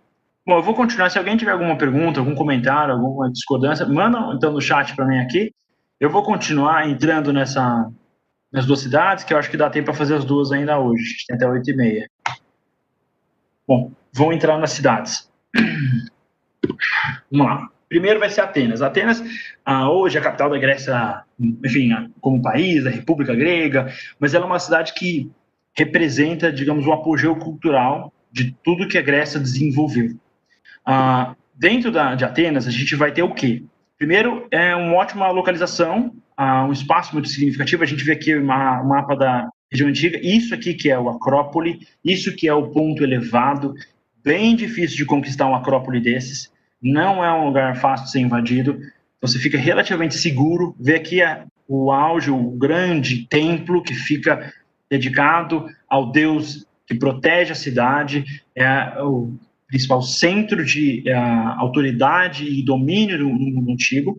Bom, 0.46 0.58
eu 0.58 0.62
vou 0.62 0.74
continuar. 0.74 1.08
Se 1.08 1.16
alguém 1.16 1.38
tiver 1.38 1.52
alguma 1.52 1.78
pergunta, 1.78 2.20
algum 2.20 2.34
comentário, 2.34 2.92
alguma 2.92 3.32
discordância, 3.32 3.86
manda 3.86 4.18
então 4.34 4.52
no 4.52 4.60
chat 4.60 4.94
para 4.94 5.06
mim 5.06 5.20
aqui. 5.20 5.54
Eu 6.00 6.10
vou 6.10 6.22
continuar 6.22 6.88
entrando 6.88 7.32
nessa, 7.32 7.90
nas 8.52 8.66
duas 8.66 8.80
cidades, 8.80 9.24
que 9.24 9.32
eu 9.32 9.38
acho 9.38 9.50
que 9.50 9.56
dá 9.56 9.70
tempo 9.70 9.86
para 9.86 9.94
fazer 9.94 10.14
as 10.14 10.24
duas 10.24 10.50
ainda 10.50 10.78
hoje. 10.78 11.24
Até 11.30 11.46
8 11.46 11.70
e 11.70 11.76
meia. 11.76 12.10
Bom, 13.66 13.92
vou 14.12 14.32
entrar 14.32 14.58
nas 14.58 14.72
cidades. 14.72 15.30
Vamos 17.30 17.46
lá. 17.46 17.68
Primeiro 17.88 18.18
vai 18.18 18.28
ser 18.28 18.40
Atenas. 18.40 18.82
Atenas, 18.82 19.22
ah, 19.64 19.88
hoje, 19.88 20.16
é 20.16 20.20
a 20.20 20.24
capital 20.24 20.50
da 20.50 20.58
Grécia, 20.58 21.22
enfim, 21.64 21.90
como 22.20 22.42
país, 22.42 22.82
da 22.82 22.90
República 22.90 23.34
Grega, 23.34 23.92
mas 24.18 24.34
ela 24.34 24.44
é 24.44 24.48
uma 24.48 24.58
cidade 24.58 24.94
que 24.94 25.30
representa, 25.76 26.52
digamos, 26.52 26.86
o 26.86 26.92
apogeu 26.92 27.36
cultural 27.36 28.12
de 28.32 28.56
tudo 28.64 28.88
que 28.88 28.98
a 28.98 29.02
Grécia 29.02 29.38
desenvolveu. 29.38 30.18
Ah, 30.84 31.36
dentro 31.54 31.92
da, 31.92 32.14
de 32.14 32.24
Atenas, 32.24 32.66
a 32.66 32.70
gente 32.70 32.96
vai 32.96 33.12
ter 33.12 33.22
o 33.22 33.32
quê? 33.32 33.62
Primeiro, 33.98 34.46
é 34.50 34.74
uma 34.74 34.96
ótima 34.96 35.30
localização, 35.30 36.14
ah, 36.36 36.64
um 36.64 36.72
espaço 36.72 37.12
muito 37.12 37.28
significativo. 37.28 37.82
A 37.82 37.86
gente 37.86 38.04
vê 38.04 38.12
aqui 38.12 38.34
o 38.34 38.44
mapa 38.44 39.14
da 39.16 39.48
região 39.70 39.88
antiga. 39.88 40.18
Isso 40.22 40.54
aqui 40.54 40.74
que 40.74 40.90
é 40.90 40.98
o 40.98 41.08
Acrópole, 41.08 41.86
isso 42.04 42.34
que 42.34 42.48
é 42.48 42.54
o 42.54 42.68
ponto 42.70 43.02
elevado. 43.02 43.74
Bem 44.22 44.56
difícil 44.56 44.96
de 44.96 45.04
conquistar 45.04 45.46
um 45.46 45.54
Acrópole 45.54 46.00
desses. 46.00 46.52
Não 46.82 47.24
é 47.24 47.32
um 47.32 47.46
lugar 47.46 47.76
fácil 47.76 48.06
de 48.06 48.12
ser 48.12 48.20
invadido. 48.20 48.78
Você 49.20 49.38
fica 49.38 49.56
relativamente 49.56 50.16
seguro. 50.16 50.74
Vê 50.78 50.96
aqui 50.96 51.20
o 51.68 51.90
auge, 51.92 52.30
o 52.30 52.50
grande 52.50 53.26
templo 53.28 53.82
que 53.82 53.94
fica 53.94 54.52
dedicado 54.90 55.66
ao 55.88 56.10
Deus 56.10 56.66
que 56.86 56.94
protege 56.94 57.52
a 57.52 57.56
cidade, 57.56 58.42
é 58.54 59.02
o 59.02 59.32
principal 59.74 60.00
centro 60.02 60.64
de 60.64 61.02
é, 61.04 61.16
autoridade 61.58 62.46
e 62.46 62.64
domínio 62.64 63.18
do 63.18 63.28
mundo 63.28 63.72
antigo, 63.72 64.16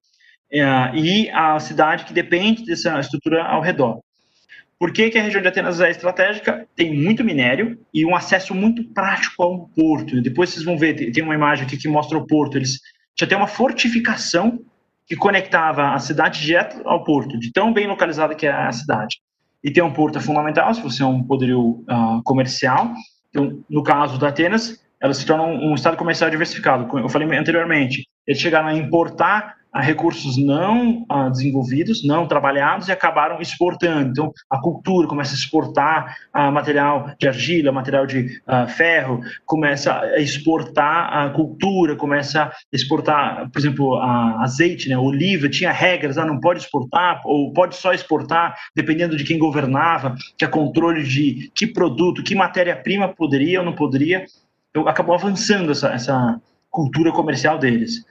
é, 0.51 0.61
e 0.93 1.29
a 1.29 1.57
cidade 1.61 2.03
que 2.03 2.13
depende 2.13 2.65
dessa 2.65 2.99
estrutura 2.99 3.41
ao 3.45 3.61
redor. 3.61 4.01
Por 4.77 4.91
que, 4.91 5.09
que, 5.09 5.17
a 5.17 5.23
região 5.23 5.41
de 5.41 5.47
Atenas 5.47 5.79
é 5.79 5.89
estratégica? 5.89 6.67
Tem 6.75 6.93
muito 6.93 7.23
minério 7.23 7.79
e 7.93 8.05
um 8.05 8.13
acesso 8.13 8.53
muito 8.53 8.83
prático 8.93 9.41
ao 9.41 9.69
porto. 9.69 10.21
Depois 10.21 10.49
vocês 10.49 10.65
vão 10.65 10.77
ver, 10.77 11.11
tem 11.13 11.23
uma 11.23 11.33
imagem 11.33 11.65
aqui 11.65 11.77
que 11.77 11.87
mostra 11.87 12.17
o 12.17 12.27
porto. 12.27 12.57
Eles 12.57 12.81
já 13.17 13.25
tem 13.25 13.37
uma 13.37 13.47
fortificação 13.47 14.59
que 15.07 15.15
conectava 15.15 15.93
a 15.93 15.99
cidade 15.99 16.41
direto 16.41 16.85
ao 16.85 17.05
porto, 17.05 17.39
de 17.39 17.53
tão 17.53 17.71
bem 17.71 17.87
localizada 17.87 18.35
que 18.35 18.45
é 18.45 18.51
a 18.51 18.71
cidade 18.73 19.21
e 19.63 19.71
ter 19.71 19.81
um 19.81 19.93
porto 19.93 20.19
fundamental 20.19 20.73
se 20.73 20.81
você 20.81 21.01
é 21.01 21.05
um 21.05 21.23
poderio 21.23 21.85
uh, 21.89 22.21
comercial. 22.25 22.91
Então, 23.29 23.63
no 23.69 23.81
caso 23.81 24.19
da 24.19 24.27
Atenas, 24.27 24.84
ela 25.01 25.13
se 25.13 25.25
torna 25.25 25.43
um, 25.43 25.75
estado 25.75 25.97
comercial 25.97 26.29
diversificado. 26.29 26.87
Eu 26.97 27.09
falei 27.09 27.27
anteriormente, 27.37 28.07
eles 28.27 28.41
chegaram 28.41 28.67
a 28.67 28.73
importar 28.73 29.55
a 29.75 29.81
recursos 29.81 30.37
não 30.37 31.05
uh, 31.11 31.29
desenvolvidos, 31.29 32.01
não 32.05 32.25
trabalhados 32.25 32.87
e 32.87 32.93
acabaram 32.93 33.41
exportando. 33.41 34.09
Então, 34.09 34.31
a 34.49 34.57
cultura 34.57 35.05
começa 35.05 35.33
a 35.33 35.35
exportar 35.35 36.15
uh, 36.33 36.49
material 36.49 37.11
de 37.19 37.27
argila, 37.27 37.73
material 37.73 38.05
de 38.05 38.41
uh, 38.47 38.69
ferro, 38.69 39.19
começa 39.45 39.99
a 39.99 40.17
exportar 40.17 41.11
a 41.11 41.29
cultura, 41.29 41.93
começa 41.97 42.43
a 42.43 42.53
exportar, 42.71 43.51
por 43.51 43.59
exemplo, 43.59 43.99
azeite, 44.39 44.87
né, 44.87 44.97
oliva, 44.97 45.49
tinha 45.49 45.73
regras, 45.73 46.17
ah, 46.17 46.25
não 46.25 46.39
pode 46.39 46.59
exportar 46.59 47.21
ou 47.25 47.51
pode 47.51 47.75
só 47.75 47.91
exportar, 47.91 48.55
dependendo 48.73 49.17
de 49.17 49.25
quem 49.25 49.37
governava, 49.37 50.15
tinha 50.37 50.49
controle 50.49 51.03
de 51.03 51.51
que 51.53 51.67
produto, 51.67 52.23
que 52.23 52.33
matéria-prima 52.33 53.09
poderia 53.09 53.59
ou 53.59 53.65
não 53.65 53.73
poderia. 53.73 54.25
Então, 54.75 54.87
acabou 54.89 55.15
avançando 55.15 55.71
essa, 55.71 55.93
essa 55.93 56.41
cultura 56.69 57.11
comercial 57.13 57.57
deles 57.57 58.03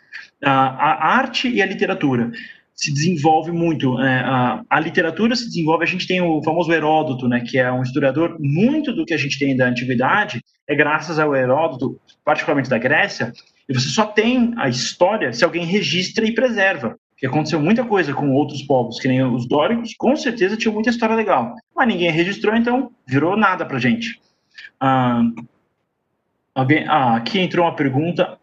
a, 0.42 1.16
arte 1.16 1.48
e 1.48 1.62
a 1.62 1.66
literatura 1.66 2.30
se 2.74 2.92
desenvolve 2.92 3.52
muito. 3.52 3.94
Né? 3.94 4.22
A, 4.24 4.62
a, 4.68 4.80
literatura 4.80 5.36
se 5.36 5.46
desenvolve, 5.46 5.84
a 5.84 5.86
gente 5.86 6.06
tem 6.06 6.20
o 6.20 6.42
famoso 6.42 6.72
Heródoto, 6.72 7.28
né, 7.28 7.40
que 7.40 7.58
é 7.58 7.70
um 7.70 7.82
historiador, 7.82 8.36
muito 8.40 8.92
do 8.92 9.04
que 9.04 9.14
a 9.14 9.18
gente 9.18 9.38
tem 9.38 9.56
da 9.56 9.66
antiguidade 9.66 10.42
é 10.66 10.74
graças 10.74 11.18
ao 11.18 11.36
Heródoto, 11.36 12.00
particularmente 12.24 12.70
da 12.70 12.78
Grécia, 12.78 13.32
e 13.68 13.74
você 13.74 13.88
só 13.88 14.06
tem 14.06 14.54
a 14.56 14.66
história 14.68 15.32
se 15.32 15.44
alguém 15.44 15.64
registra 15.66 16.26
e 16.26 16.34
preserva. 16.34 16.96
Porque 17.10 17.26
aconteceu 17.26 17.60
muita 17.60 17.84
coisa 17.84 18.12
com 18.12 18.32
outros 18.32 18.62
povos, 18.62 18.98
que 18.98 19.06
nem 19.06 19.22
os 19.22 19.46
dóricos, 19.46 19.94
com 19.96 20.16
certeza 20.16 20.56
tinham 20.56 20.74
muita 20.74 20.90
história 20.90 21.14
legal. 21.14 21.54
Mas 21.76 21.86
ninguém 21.86 22.10
registrou, 22.10 22.56
então 22.56 22.90
virou 23.06 23.36
nada 23.36 23.64
pra 23.64 23.78
gente. 23.78 24.18
Ah, 24.80 25.22
alguém, 26.54 26.84
ah, 26.88 27.16
aqui 27.16 27.38
entrou 27.38 27.66
uma 27.66 27.74
pergunta 27.74 28.38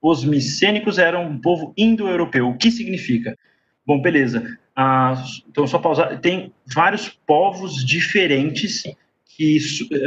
os 0.00 0.24
micênicos 0.24 0.98
eram 0.98 1.26
um 1.26 1.38
povo 1.38 1.72
indo-europeu. 1.76 2.48
O 2.48 2.56
que 2.56 2.70
significa? 2.70 3.36
Bom, 3.84 4.00
beleza. 4.00 4.58
Ah, 4.74 5.14
então, 5.48 5.66
só 5.66 5.78
pausar. 5.78 6.18
Tem 6.20 6.52
vários 6.72 7.08
povos 7.26 7.84
diferentes 7.84 8.82
que 9.24 9.58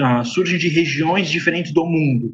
ah, 0.01 0.23
surgem 0.23 0.57
de 0.57 0.69
regiões 0.69 1.29
diferentes 1.29 1.73
do 1.73 1.85
mundo. 1.85 2.33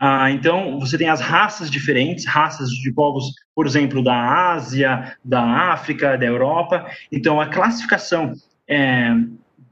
Ah, 0.00 0.30
então, 0.30 0.78
você 0.80 0.98
tem 0.98 1.08
as 1.08 1.20
raças 1.20 1.70
diferentes, 1.70 2.26
raças 2.26 2.68
de 2.70 2.92
povos, 2.92 3.32
por 3.54 3.66
exemplo, 3.66 4.02
da 4.02 4.52
Ásia, 4.52 5.16
da 5.24 5.42
África, 5.42 6.18
da 6.18 6.26
Europa. 6.26 6.86
Então, 7.10 7.40
a 7.40 7.46
classificação 7.46 8.32
é, 8.68 9.14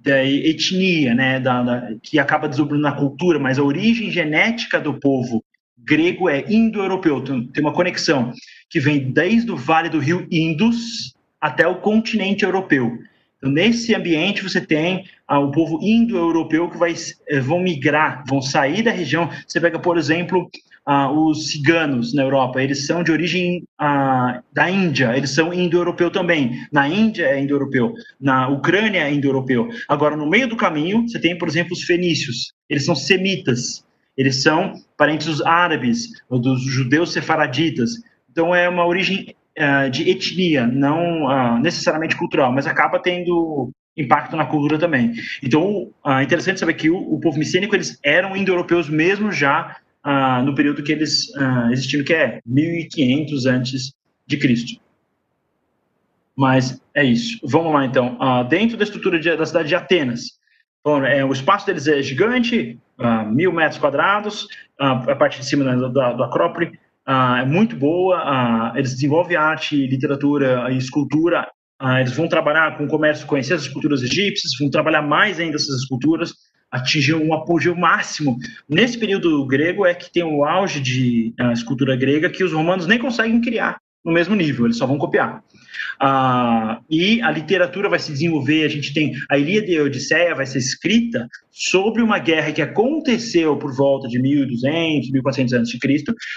da 0.04 0.22
etnia, 0.22 1.14
né, 1.14 1.40
da, 1.40 1.62
da, 1.62 1.94
que 2.02 2.18
acaba 2.18 2.46
desdobrando 2.46 2.82
na 2.82 2.92
cultura, 2.92 3.38
mas 3.38 3.58
a 3.58 3.62
origem 3.62 4.10
genética 4.10 4.78
do 4.78 5.00
povo 5.00 5.42
grego 5.78 6.28
é 6.28 6.44
indo-europeu, 6.46 7.22
tem 7.22 7.46
uma 7.58 7.72
conexão 7.72 8.32
que 8.68 8.78
vem 8.78 9.10
desde 9.12 9.50
o 9.50 9.56
vale 9.56 9.88
do 9.88 9.98
rio 9.98 10.26
Indus 10.30 11.14
até 11.40 11.66
o 11.66 11.76
continente 11.76 12.44
europeu. 12.44 12.98
Então, 13.38 13.50
nesse 13.50 13.94
ambiente, 13.94 14.42
você 14.42 14.60
tem 14.60 15.04
ah, 15.26 15.38
o 15.38 15.50
povo 15.50 15.78
indo-europeu 15.82 16.70
que 16.70 16.78
vai, 16.78 16.94
eh, 17.28 17.40
vão 17.40 17.60
migrar, 17.60 18.24
vão 18.26 18.40
sair 18.40 18.82
da 18.82 18.90
região. 18.90 19.30
Você 19.46 19.60
pega, 19.60 19.78
por 19.78 19.98
exemplo, 19.98 20.50
ah, 20.86 21.10
os 21.10 21.50
ciganos 21.50 22.12
na 22.14 22.22
Europa, 22.22 22.62
eles 22.62 22.86
são 22.86 23.02
de 23.02 23.10
origem 23.10 23.64
ah, 23.78 24.42
da 24.52 24.70
Índia, 24.70 25.16
eles 25.16 25.30
são 25.30 25.52
indo-europeu 25.52 26.10
também. 26.10 26.60
Na 26.72 26.88
Índia 26.88 27.26
é 27.26 27.40
indo-europeu, 27.40 27.94
na 28.20 28.48
Ucrânia 28.48 29.00
é 29.00 29.12
indo-europeu. 29.12 29.68
Agora, 29.88 30.16
no 30.16 30.28
meio 30.28 30.48
do 30.48 30.56
caminho, 30.56 31.08
você 31.08 31.18
tem, 31.18 31.36
por 31.38 31.48
exemplo, 31.48 31.72
os 31.72 31.82
fenícios, 31.82 32.52
eles 32.68 32.84
são 32.84 32.94
semitas. 32.94 33.84
Eles 34.16 34.42
são 34.42 34.74
parentes 34.96 35.26
dos 35.26 35.42
árabes, 35.42 36.08
dos 36.30 36.62
judeus 36.62 37.12
sefaraditas. 37.12 37.90
Então 38.30 38.54
é 38.54 38.68
uma 38.68 38.86
origem 38.86 39.34
uh, 39.58 39.90
de 39.90 40.08
etnia, 40.08 40.66
não 40.66 41.24
uh, 41.24 41.58
necessariamente 41.58 42.16
cultural, 42.16 42.52
mas 42.52 42.66
acaba 42.66 43.00
tendo 43.00 43.70
impacto 43.96 44.36
na 44.36 44.46
cultura 44.46 44.78
também. 44.78 45.12
Então, 45.42 45.90
é 46.04 46.22
interessante 46.22 46.60
saber 46.60 46.74
que 46.74 46.90
o, 46.90 46.96
o 46.96 47.20
povo 47.20 47.38
micênico, 47.38 47.74
eles 47.74 47.98
eram 48.02 48.36
indo-europeus 48.36 48.88
mesmo 48.88 49.30
já 49.30 49.76
ah, 50.04 50.42
no 50.42 50.54
período 50.54 50.82
que 50.82 50.92
eles 50.92 51.34
ah, 51.36 51.68
existiram, 51.72 52.04
que 52.04 52.12
é 52.12 52.40
1500 52.46 53.46
antes 53.46 53.94
de 54.26 54.36
Cristo. 54.36 54.78
Mas 56.36 56.80
é 56.94 57.04
isso. 57.04 57.38
Vamos 57.44 57.72
lá, 57.72 57.86
então. 57.86 58.16
Ah, 58.20 58.42
dentro 58.42 58.76
da 58.76 58.84
estrutura 58.84 59.18
de, 59.18 59.34
da 59.36 59.46
cidade 59.46 59.68
de 59.68 59.74
Atenas, 59.74 60.38
bom, 60.84 61.04
é, 61.04 61.24
o 61.24 61.32
espaço 61.32 61.66
deles 61.66 61.86
é 61.86 62.02
gigante, 62.02 62.78
ah, 62.98 63.24
mil 63.24 63.52
metros 63.52 63.78
quadrados, 63.78 64.48
ah, 64.78 64.92
a 64.92 65.16
parte 65.16 65.40
de 65.40 65.46
cima 65.46 65.64
da, 65.64 65.88
da, 65.88 66.12
do 66.12 66.22
Acrópole 66.24 66.78
ah, 67.06 67.40
é 67.40 67.44
muito 67.44 67.76
boa. 67.76 68.72
Eles 68.76 68.94
desenvolvem 68.94 69.36
arte, 69.36 69.86
literatura 69.86 70.70
e 70.70 70.76
escultura. 70.76 71.48
Eles 72.00 72.16
vão 72.16 72.28
trabalhar 72.28 72.78
com 72.78 72.84
o 72.84 72.88
comércio, 72.88 73.26
conhecer 73.26 73.54
as 73.54 73.62
esculturas 73.62 74.02
egípcias, 74.02 74.52
vão 74.58 74.70
trabalhar 74.70 75.02
mais 75.02 75.38
ainda 75.38 75.56
essas 75.56 75.82
esculturas, 75.82 76.32
atingir 76.74 77.14
um 77.14 77.32
apogeu 77.32 77.76
máximo. 77.76 78.36
Nesse 78.68 78.98
período 78.98 79.46
grego 79.46 79.86
é 79.86 79.94
que 79.94 80.12
tem 80.12 80.24
o 80.24 80.44
auge 80.44 80.80
de 80.80 81.32
escultura 81.52 81.96
grega 81.96 82.28
que 82.28 82.42
os 82.42 82.52
romanos 82.52 82.86
nem 82.86 82.98
conseguem 82.98 83.40
criar 83.40 83.78
no 84.04 84.12
mesmo 84.12 84.34
nível, 84.34 84.66
eles 84.66 84.76
só 84.76 84.86
vão 84.86 84.98
copiar. 84.98 85.42
Ah, 85.98 86.80
e 86.90 87.22
a 87.22 87.30
literatura 87.30 87.88
vai 87.88 87.98
se 87.98 88.12
desenvolver. 88.12 88.64
A 88.64 88.68
gente 88.68 88.92
tem 88.92 89.14
a 89.30 89.38
Ilíada 89.38 89.70
e 89.70 89.78
a 89.78 89.82
Odisseia 89.82 90.34
vai 90.34 90.44
ser 90.44 90.58
escrita 90.58 91.26
sobre 91.50 92.02
uma 92.02 92.18
guerra 92.18 92.52
que 92.52 92.60
aconteceu 92.60 93.56
por 93.56 93.74
volta 93.74 94.06
de 94.06 94.20
1200, 94.20 95.10
1400 95.10 95.54
a.C., 95.54 95.78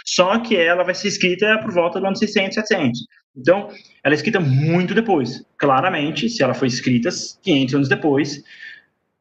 só 0.06 0.40
que 0.40 0.56
ela 0.56 0.84
vai 0.84 0.96
ser 0.96 1.10
escrita 1.10 1.60
por 1.60 1.74
volta 1.74 2.00
do 2.00 2.06
ano 2.06 2.16
600, 2.16 2.56
700. 2.56 3.00
Então, 3.36 3.70
ela 4.04 4.14
é 4.14 4.16
escrita 4.16 4.40
muito 4.40 4.96
depois. 4.96 5.44
Claramente, 5.58 6.30
se 6.30 6.42
ela 6.42 6.54
foi 6.54 6.68
escrita 6.70 7.10
500 7.44 7.76
anos 7.76 7.90
depois, 7.90 8.44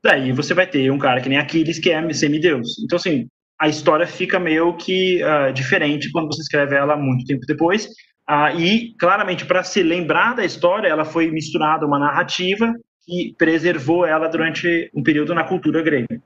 daí 0.07 0.32
você 0.32 0.54
vai 0.54 0.66
ter 0.66 0.90
um 0.90 0.98
cara 0.98 1.20
que 1.20 1.28
nem 1.28 1.38
Aquiles, 1.38 1.78
que 1.78 1.90
é 1.90 2.12
semideus. 2.12 2.78
Então, 2.84 2.96
assim, 2.96 3.26
a 3.61 3.68
história 3.68 4.07
fica 4.07 4.38
meio 4.38 4.76
que 4.76 5.22
uh, 5.22 5.52
diferente 5.52 6.11
quando 6.12 6.28
você 6.28 6.42
escreve 6.42 6.74
ela 6.74 6.96
muito 6.96 7.26
tempo 7.26 7.42
depois, 7.46 7.88
ah, 8.28 8.52
e, 8.52 8.92
claramente, 8.98 9.46
para 9.46 9.62
se 9.62 9.82
lembrar 9.82 10.34
da 10.34 10.44
história, 10.44 10.88
ela 10.88 11.04
foi 11.04 11.30
misturada 11.30 11.86
uma 11.86 11.98
narrativa 11.98 12.72
que 13.04 13.34
preservou 13.38 14.04
ela 14.04 14.28
durante 14.28 14.90
um 14.92 15.02
período 15.02 15.32
na 15.32 15.44
cultura 15.44 15.80
grega. 15.80 16.20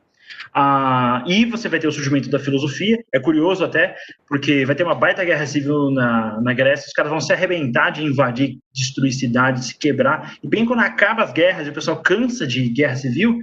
Ah, 0.53 1.23
e 1.27 1.45
você 1.45 1.69
vai 1.69 1.79
ter 1.79 1.87
o 1.87 1.93
surgimento 1.93 2.29
da 2.29 2.39
filosofia. 2.39 2.99
É 3.13 3.21
curioso 3.21 3.65
até, 3.65 3.97
porque 4.29 4.65
vai 4.65 4.75
ter 4.75 4.83
uma 4.83 4.95
baita 4.95 5.25
guerra 5.25 5.47
civil 5.47 5.91
na, 5.91 6.41
na 6.41 6.53
Grécia, 6.53 6.87
os 6.87 6.93
caras 6.93 7.11
vão 7.11 7.21
se 7.21 7.33
arrebentar 7.33 7.91
de 7.91 8.03
invadir, 8.03 8.59
destruir 8.73 9.13
cidades, 9.13 9.67
se 9.67 9.79
quebrar. 9.79 10.37
E 10.43 10.49
bem 10.49 10.65
quando 10.67 10.81
acaba 10.81 11.23
as 11.23 11.33
guerras 11.33 11.67
e 11.67 11.71
o 11.71 11.75
pessoal 11.75 12.03
cansa 12.03 12.47
de 12.47 12.69
guerra 12.69 12.97
civil, 12.97 13.39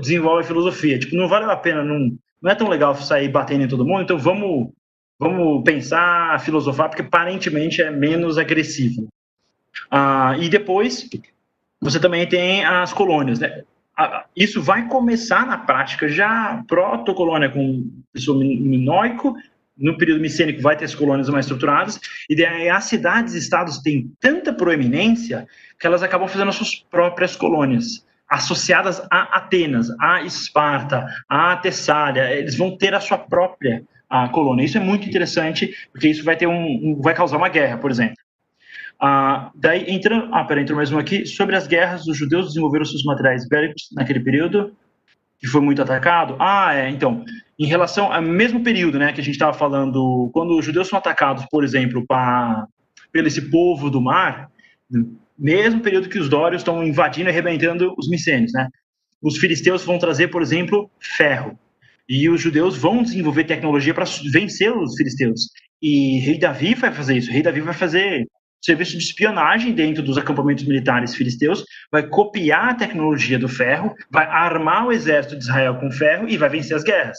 desenvolve 0.00 0.42
a 0.42 0.46
filosofia. 0.46 0.98
Tipo, 0.98 1.16
não 1.16 1.28
vale 1.28 1.50
a 1.50 1.56
pena, 1.56 1.82
não, 1.82 2.16
não 2.40 2.50
é 2.50 2.54
tão 2.54 2.68
legal 2.68 2.94
sair 2.94 3.28
batendo 3.28 3.64
em 3.64 3.68
todo 3.68 3.84
mundo, 3.84 4.02
então 4.02 4.18
vamos 4.18 4.70
vamos 5.18 5.62
pensar, 5.62 6.40
filosofar, 6.40 6.88
porque 6.88 7.02
aparentemente 7.02 7.80
é 7.80 7.92
menos 7.92 8.38
agressivo. 8.38 9.06
Ah, 9.88 10.36
e 10.40 10.48
depois, 10.48 11.08
você 11.80 12.00
também 12.00 12.28
tem 12.28 12.64
as 12.64 12.92
colônias, 12.92 13.38
né? 13.38 13.62
Isso 14.34 14.62
vai 14.62 14.88
começar 14.88 15.46
na 15.46 15.58
prática 15.58 16.08
já 16.08 16.62
proto-colônia 16.66 17.50
com 17.50 17.90
pessoa 18.12 18.38
minoico, 18.38 19.34
no 19.76 19.96
período 19.96 20.20
micênico 20.20 20.62
vai 20.62 20.76
ter 20.76 20.84
as 20.84 20.94
colônias 20.94 21.28
mais 21.28 21.46
estruturadas, 21.46 22.00
e 22.28 22.36
daí 22.36 22.68
as 22.68 22.84
cidades 22.84 23.34
e 23.34 23.38
estados 23.38 23.78
têm 23.78 24.10
tanta 24.20 24.52
proeminência 24.52 25.46
que 25.78 25.86
elas 25.86 26.02
acabam 26.02 26.28
fazendo 26.28 26.48
as 26.48 26.54
suas 26.54 26.74
próprias 26.74 27.36
colônias, 27.36 28.06
associadas 28.28 29.02
a 29.10 29.38
Atenas, 29.38 29.88
a 30.00 30.22
Esparta, 30.22 31.06
a 31.28 31.56
Tessália, 31.56 32.32
eles 32.32 32.56
vão 32.56 32.76
ter 32.76 32.94
a 32.94 33.00
sua 33.00 33.18
própria 33.18 33.82
a 34.08 34.28
colônia. 34.28 34.64
Isso 34.64 34.76
é 34.76 34.80
muito 34.80 35.08
interessante, 35.08 35.74
porque 35.90 36.08
isso 36.08 36.22
vai 36.22 36.36
ter 36.36 36.46
um, 36.46 36.52
um 36.54 37.00
vai 37.00 37.14
causar 37.14 37.38
uma 37.38 37.48
guerra, 37.48 37.78
por 37.78 37.90
exemplo. 37.90 38.16
Ah, 39.04 39.50
daí 39.56 39.90
entra, 39.90 40.28
ah, 40.30 40.44
pera, 40.44 40.60
entrou 40.62 40.76
mais 40.76 40.92
um 40.92 40.98
aqui, 40.98 41.26
sobre 41.26 41.56
as 41.56 41.66
guerras, 41.66 42.06
os 42.06 42.16
judeus 42.16 42.46
desenvolveram 42.46 42.84
seus 42.84 43.02
materiais 43.02 43.48
bélicos 43.48 43.88
naquele 43.96 44.20
período, 44.20 44.76
que 45.40 45.48
foi 45.48 45.60
muito 45.60 45.82
atacado. 45.82 46.36
Ah, 46.38 46.72
é, 46.72 46.88
então, 46.88 47.24
em 47.58 47.66
relação 47.66 48.12
ao 48.12 48.22
mesmo 48.22 48.62
período, 48.62 49.00
né, 49.00 49.12
que 49.12 49.20
a 49.20 49.24
gente 49.24 49.34
estava 49.34 49.52
falando, 49.52 50.30
quando 50.32 50.56
os 50.56 50.64
judeus 50.64 50.86
são 50.86 50.96
atacados, 50.96 51.44
por 51.50 51.64
exemplo, 51.64 52.06
pra, 52.06 52.64
pelo 53.10 53.26
esse 53.26 53.50
povo 53.50 53.90
do 53.90 54.00
mar, 54.00 54.48
mesmo 55.36 55.80
período 55.80 56.08
que 56.08 56.20
os 56.20 56.28
dórios 56.28 56.60
estão 56.60 56.84
invadindo 56.84 57.28
e 57.28 57.32
arrebentando 57.32 57.92
os 57.98 58.08
micênios, 58.08 58.52
né, 58.52 58.68
os 59.20 59.36
filisteus 59.36 59.84
vão 59.84 59.98
trazer, 59.98 60.28
por 60.28 60.42
exemplo, 60.42 60.88
ferro. 61.00 61.58
E 62.08 62.28
os 62.28 62.40
judeus 62.40 62.76
vão 62.76 63.02
desenvolver 63.02 63.44
tecnologia 63.44 63.94
para 63.94 64.04
vencer 64.32 64.72
os 64.72 64.94
filisteus. 64.94 65.48
E 65.80 66.20
rei 66.20 66.38
Davi 66.38 66.74
vai 66.74 66.92
fazer 66.92 67.16
isso. 67.16 67.32
rei 67.32 67.42
Davi 67.42 67.60
vai 67.60 67.74
fazer 67.74 68.28
serviço 68.62 68.96
de 68.96 69.02
espionagem 69.02 69.72
dentro 69.72 70.02
dos 70.02 70.16
acampamentos 70.16 70.64
militares 70.64 71.14
filisteus, 71.14 71.64
vai 71.90 72.06
copiar 72.06 72.70
a 72.70 72.74
tecnologia 72.74 73.38
do 73.38 73.48
ferro, 73.48 73.94
vai 74.10 74.24
armar 74.24 74.86
o 74.86 74.92
exército 74.92 75.36
de 75.36 75.42
Israel 75.42 75.74
com 75.76 75.90
ferro 75.90 76.28
e 76.28 76.36
vai 76.36 76.48
vencer 76.48 76.76
as 76.76 76.84
guerras. 76.84 77.18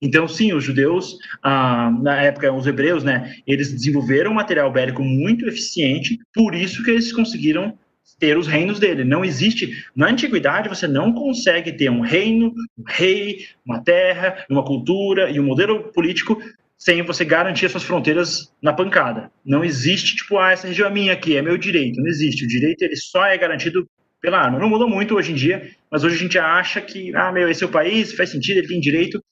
Então, 0.00 0.28
sim, 0.28 0.52
os 0.52 0.64
judeus, 0.64 1.16
ah, 1.42 1.90
na 2.02 2.22
época, 2.22 2.52
os 2.52 2.66
hebreus, 2.66 3.02
né, 3.02 3.34
eles 3.46 3.72
desenvolveram 3.72 4.30
um 4.30 4.34
material 4.34 4.70
bélico 4.72 5.02
muito 5.02 5.46
eficiente, 5.46 6.18
por 6.32 6.54
isso 6.54 6.82
que 6.84 6.90
eles 6.90 7.12
conseguiram 7.12 7.76
ter 8.18 8.36
os 8.36 8.46
reinos 8.46 8.80
dele. 8.80 9.04
Não 9.04 9.24
existe. 9.24 9.84
Na 9.94 10.08
antiguidade, 10.08 10.68
você 10.68 10.86
não 10.86 11.12
consegue 11.12 11.72
ter 11.72 11.90
um 11.90 12.00
reino, 12.00 12.52
um 12.76 12.82
rei, 12.86 13.46
uma 13.64 13.82
terra, 13.82 14.44
uma 14.50 14.64
cultura 14.64 15.30
e 15.30 15.38
um 15.38 15.44
modelo 15.44 15.92
político 15.92 16.40
sem 16.78 17.02
você 17.02 17.24
garantir 17.24 17.68
suas 17.68 17.82
fronteiras 17.82 18.52
na 18.62 18.72
pancada. 18.72 19.30
Não 19.44 19.64
existe, 19.64 20.14
tipo, 20.14 20.38
ah, 20.38 20.52
essa 20.52 20.68
região 20.68 20.88
é 20.88 20.92
minha 20.92 21.12
aqui, 21.12 21.36
é 21.36 21.42
meu 21.42 21.58
direito. 21.58 22.00
Não 22.00 22.06
existe. 22.06 22.44
O 22.44 22.48
direito 22.48 22.82
ele 22.82 22.94
só 22.94 23.26
é 23.26 23.36
garantido 23.36 23.86
pela 24.20 24.38
arma. 24.38 24.60
Não 24.60 24.68
mudou 24.68 24.88
muito 24.88 25.16
hoje 25.16 25.32
em 25.32 25.34
dia, 25.34 25.70
mas 25.90 26.04
hoje 26.04 26.14
a 26.14 26.18
gente 26.18 26.38
acha 26.38 26.80
que, 26.80 27.14
ah, 27.16 27.32
meu, 27.32 27.50
esse 27.50 27.64
é 27.64 27.66
o 27.66 27.70
país, 27.70 28.14
faz 28.14 28.30
sentido, 28.30 28.58
ele 28.58 28.68
tem 28.68 28.80
direito. 28.80 29.22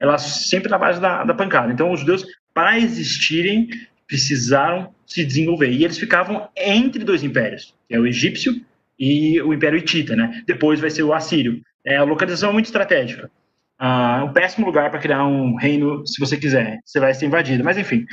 Ela 0.00 0.16
sempre 0.16 0.70
na 0.70 0.78
base 0.78 1.00
da, 1.00 1.24
da 1.24 1.34
pancada. 1.34 1.72
Então, 1.72 1.92
os 1.92 2.00
judeus, 2.00 2.24
para 2.54 2.78
existirem, 2.78 3.68
precisaram 4.06 4.94
se 5.06 5.24
desenvolver. 5.24 5.70
E 5.70 5.84
eles 5.84 5.98
ficavam 5.98 6.48
entre 6.56 7.04
dois 7.04 7.22
impérios, 7.22 7.74
que 7.86 7.94
é 7.94 8.00
o 8.00 8.06
egípcio 8.06 8.54
e 8.98 9.40
o 9.42 9.52
Império 9.52 9.78
Hitita, 9.78 10.16
né? 10.16 10.42
Depois 10.46 10.80
vai 10.80 10.90
ser 10.90 11.02
o 11.02 11.12
assírio. 11.12 11.60
É, 11.84 11.96
a 11.96 12.04
localização 12.04 12.50
é 12.50 12.52
muito 12.52 12.66
estratégica. 12.66 13.30
É 13.80 14.22
um 14.22 14.32
péssimo 14.32 14.66
lugar 14.66 14.90
para 14.90 14.98
criar 14.98 15.24
um 15.24 15.54
reino, 15.54 16.06
se 16.06 16.18
você 16.18 16.36
quiser. 16.36 16.80
Você 16.84 16.98
vai 16.98 17.14
ser 17.14 17.26
invadido. 17.26 17.62
Mas, 17.62 17.78
enfim, 17.78 18.06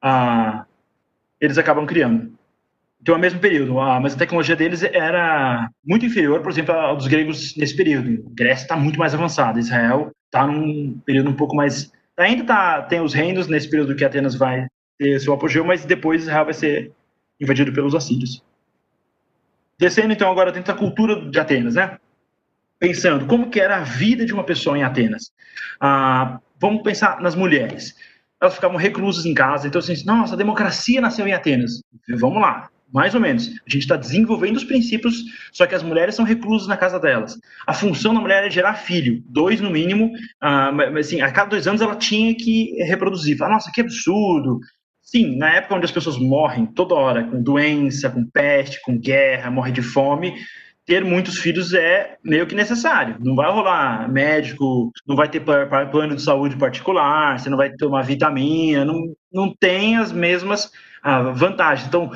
ah, 0.00 0.64
eles 1.40 1.58
acabam 1.58 1.86
criando. 1.86 2.32
Então, 3.00 3.14
é 3.14 3.18
o 3.18 3.20
mesmo 3.20 3.40
período. 3.40 3.80
Ah, 3.80 3.98
mas 3.98 4.14
a 4.14 4.18
tecnologia 4.18 4.54
deles 4.54 4.82
era 4.82 5.68
muito 5.84 6.06
inferior, 6.06 6.42
por 6.42 6.52
exemplo, 6.52 6.74
à 6.74 6.94
dos 6.94 7.08
gregos 7.08 7.56
nesse 7.56 7.74
período. 7.74 8.24
A 8.30 8.34
Grécia 8.34 8.64
está 8.64 8.76
muito 8.76 8.98
mais 8.98 9.14
avançada. 9.14 9.58
Israel 9.58 10.12
está 10.26 10.46
num 10.46 11.00
período 11.04 11.30
um 11.30 11.36
pouco 11.36 11.56
mais... 11.56 11.92
Ainda 12.16 12.44
tá, 12.44 12.82
tem 12.82 13.00
os 13.00 13.14
reinos 13.14 13.48
nesse 13.48 13.68
período 13.68 13.96
que 13.96 14.04
Atenas 14.04 14.34
vai 14.34 14.66
ter 14.98 15.18
seu 15.18 15.32
apogeu, 15.32 15.64
mas 15.64 15.86
depois 15.86 16.22
Israel 16.22 16.44
vai 16.44 16.54
ser 16.54 16.92
invadido 17.40 17.72
pelos 17.72 17.94
assírios. 17.94 18.44
Descendo 19.78 20.12
então 20.12 20.30
agora 20.30 20.52
dentro 20.52 20.74
da 20.74 20.78
cultura 20.78 21.18
de 21.30 21.40
Atenas, 21.40 21.74
né? 21.74 21.98
Pensando 22.80 23.26
como 23.26 23.50
que 23.50 23.60
era 23.60 23.76
a 23.76 23.84
vida 23.84 24.24
de 24.24 24.32
uma 24.32 24.42
pessoa 24.42 24.76
em 24.76 24.82
Atenas. 24.82 25.30
Ah, 25.78 26.40
vamos 26.58 26.82
pensar 26.82 27.20
nas 27.20 27.34
mulheres. 27.34 27.94
Elas 28.40 28.54
ficavam 28.54 28.78
reclusas 28.78 29.26
em 29.26 29.34
casa, 29.34 29.68
então 29.68 29.78
assim, 29.78 29.94
nossa, 30.06 30.32
a 30.32 30.38
democracia 30.38 30.98
nasceu 30.98 31.28
em 31.28 31.34
Atenas. 31.34 31.82
Vamos 32.18 32.40
lá, 32.40 32.70
mais 32.90 33.14
ou 33.14 33.20
menos. 33.20 33.48
A 33.48 33.70
gente 33.70 33.82
está 33.82 33.96
desenvolvendo 33.96 34.56
os 34.56 34.64
princípios, 34.64 35.22
só 35.52 35.66
que 35.66 35.74
as 35.74 35.82
mulheres 35.82 36.14
são 36.14 36.24
reclusas 36.24 36.66
na 36.66 36.76
casa 36.78 36.98
delas. 36.98 37.38
A 37.66 37.74
função 37.74 38.14
da 38.14 38.20
mulher 38.20 38.46
é 38.46 38.50
gerar 38.50 38.74
filho, 38.74 39.22
dois 39.26 39.60
no 39.60 39.68
mínimo. 39.68 40.10
Ah, 40.40 40.72
mas, 40.72 41.06
assim, 41.06 41.20
a 41.20 41.30
cada 41.30 41.50
dois 41.50 41.66
anos 41.66 41.82
ela 41.82 41.96
tinha 41.96 42.34
que 42.34 42.82
reproduzir. 42.84 43.36
Fala, 43.36 43.54
nossa, 43.54 43.70
que 43.70 43.82
absurdo! 43.82 44.58
Sim, 45.02 45.36
na 45.36 45.50
época 45.54 45.74
onde 45.74 45.84
as 45.84 45.90
pessoas 45.90 46.16
morrem 46.16 46.64
toda 46.64 46.94
hora, 46.94 47.24
com 47.24 47.42
doença, 47.42 48.08
com 48.08 48.24
peste, 48.24 48.80
com 48.80 48.96
guerra, 48.96 49.50
morrem 49.50 49.72
de 49.72 49.82
fome, 49.82 50.34
ter 50.90 51.04
muitos 51.04 51.38
filhos 51.38 51.72
é 51.72 52.16
meio 52.20 52.48
que 52.48 52.54
necessário. 52.56 53.14
Não 53.20 53.36
vai 53.36 53.48
rolar 53.48 54.10
médico, 54.10 54.90
não 55.06 55.14
vai 55.14 55.28
ter 55.28 55.40
plano 55.40 56.16
de 56.16 56.20
saúde 56.20 56.56
particular, 56.56 57.38
você 57.38 57.48
não 57.48 57.56
vai 57.56 57.70
tomar 57.70 58.02
vitamina, 58.02 58.84
não, 58.84 59.14
não 59.32 59.54
tem 59.54 59.96
as 59.96 60.10
mesmas 60.10 60.72
ah, 61.00 61.30
vantagens. 61.30 61.86
Então, 61.86 62.10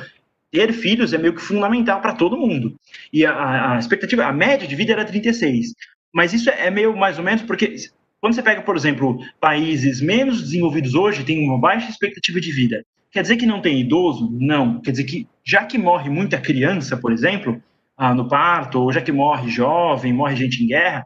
ter 0.51 0.73
filhos 0.73 1.13
é 1.13 1.17
meio 1.17 1.33
que 1.33 1.41
fundamental 1.41 2.01
para 2.01 2.15
todo 2.15 2.35
mundo. 2.35 2.75
E 3.13 3.25
a, 3.25 3.75
a, 3.75 3.79
expectativa, 3.79 4.25
a 4.25 4.33
média 4.33 4.67
de 4.67 4.75
vida 4.75 4.91
era 4.91 5.05
36. 5.05 5.67
Mas 6.13 6.33
isso 6.33 6.49
é 6.49 6.69
meio 6.69 6.97
mais 6.97 7.17
ou 7.17 7.23
menos 7.23 7.43
porque 7.43 7.77
quando 8.19 8.33
você 8.33 8.43
pega, 8.43 8.61
por 8.61 8.75
exemplo, 8.75 9.19
países 9.39 10.01
menos 10.01 10.41
desenvolvidos 10.41 10.95
hoje, 10.95 11.23
tem 11.23 11.47
uma 11.47 11.57
baixa 11.57 11.89
expectativa 11.89 12.41
de 12.41 12.51
vida. 12.51 12.83
Quer 13.09 13.21
dizer 13.21 13.37
que 13.37 13.45
não 13.45 13.61
tem 13.61 13.79
idoso? 13.79 14.29
Não. 14.33 14.81
Quer 14.81 14.91
dizer 14.91 15.05
que, 15.05 15.25
já 15.45 15.63
que 15.63 15.77
morre 15.77 16.09
muita 16.09 16.37
criança, 16.37 16.97
por 16.97 17.13
exemplo, 17.13 17.63
ah, 17.97 18.13
no 18.13 18.27
parto, 18.27 18.81
ou 18.81 18.91
já 18.91 19.01
que 19.01 19.11
morre 19.11 19.49
jovem, 19.49 20.13
morre 20.13 20.35
gente 20.35 20.63
em 20.63 20.67
guerra, 20.67 21.03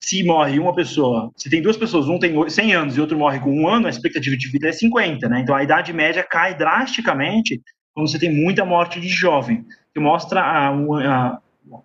se 0.00 0.22
morre 0.22 0.58
uma 0.58 0.74
pessoa, 0.74 1.30
se 1.36 1.50
tem 1.50 1.60
duas 1.60 1.76
pessoas, 1.76 2.08
um 2.08 2.18
tem 2.18 2.48
100 2.48 2.74
anos 2.74 2.96
e 2.96 3.00
outro 3.00 3.18
morre 3.18 3.40
com 3.40 3.50
um 3.50 3.68
ano, 3.68 3.86
a 3.86 3.90
expectativa 3.90 4.36
de 4.36 4.48
vida 4.48 4.68
é 4.68 4.72
50, 4.72 5.28
né? 5.28 5.40
Então 5.40 5.54
a 5.54 5.62
idade 5.62 5.92
média 5.92 6.22
cai 6.22 6.54
drasticamente 6.54 7.60
quando 7.94 8.08
você 8.08 8.18
tem 8.18 8.32
muita 8.32 8.64
morte 8.64 9.00
de 9.00 9.08
jovem, 9.08 9.64
que 9.92 10.00
mostra 10.00 10.40
a, 10.40 10.68
a, 10.70 11.40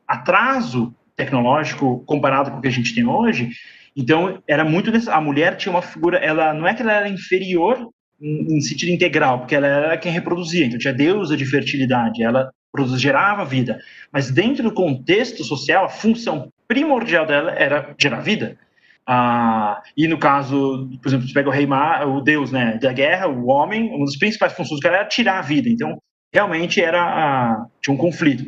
atraso 0.08 0.94
tecnológico 1.16 2.04
comparado 2.06 2.52
com 2.52 2.58
o 2.58 2.62
que 2.62 2.68
a 2.68 2.72
gente 2.72 2.94
tem 2.94 3.06
hoje. 3.06 3.50
Então 3.96 4.42
era 4.48 4.64
muito 4.64 4.92
a 5.10 5.22
mulher 5.22 5.58
tinha 5.58 5.72
uma 5.72 5.82
figura, 5.82 6.18
ela 6.18 6.54
não 6.54 6.68
é 6.68 6.74
que 6.74 6.82
ela 6.82 6.94
era 6.94 7.10
inferior 7.10 7.90
em, 8.22 8.58
em 8.58 8.62
sentido 8.62 8.92
integral, 8.92 9.40
porque 9.40 9.56
ela 9.56 9.68
era 9.68 9.98
quem 9.98 10.12
reproduzia, 10.12 10.66
então 10.66 10.78
tinha 10.78 10.94
deusa 10.94 11.36
de 11.36 11.46
fertilidade, 11.46 12.24
ela 12.24 12.52
gerava 12.96 13.46
vida, 13.46 13.80
mas 14.12 14.32
dentro 14.32 14.64
do 14.64 14.74
contexto 14.74 15.44
social, 15.44 15.86
a 15.86 15.90
função 15.90 16.52
primordial 16.68 17.26
dela 17.26 17.52
era 17.52 17.94
gerar 18.00 18.22
vida. 18.22 18.58
Ah, 19.06 19.84
e 19.98 20.08
no 20.08 20.18
caso, 20.18 20.90
por 21.02 21.10
exemplo, 21.10 21.28
você 21.28 21.34
pega 21.34 21.50
o 21.50 21.52
rei 21.52 21.68
Mar, 21.68 22.08
o 22.08 22.22
deus 22.22 22.52
né, 22.52 22.78
da 22.82 22.94
guerra, 22.94 23.28
o 23.28 23.48
homem, 23.48 23.90
uma 23.90 24.06
das 24.06 24.18
principais 24.18 24.54
funções 24.54 24.80
do 24.80 24.84
cara 24.84 24.98
era 24.98 25.06
tirar 25.06 25.40
a 25.40 25.42
vida. 25.42 25.70
Então, 25.70 25.98
realmente 26.34 26.82
era 26.82 27.02
ah, 27.02 27.66
tinha 27.82 27.94
um 27.94 27.98
conflito. 27.98 28.44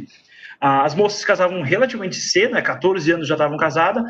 Ah, 0.59 0.83
as 0.83 0.95
moças 0.95 1.23
casavam 1.25 1.61
relativamente 1.61 2.15
cedo, 2.15 2.53
né, 2.53 2.61
14 2.61 3.11
anos 3.11 3.27
já 3.27 3.35
estavam 3.35 3.57
casadas. 3.57 4.03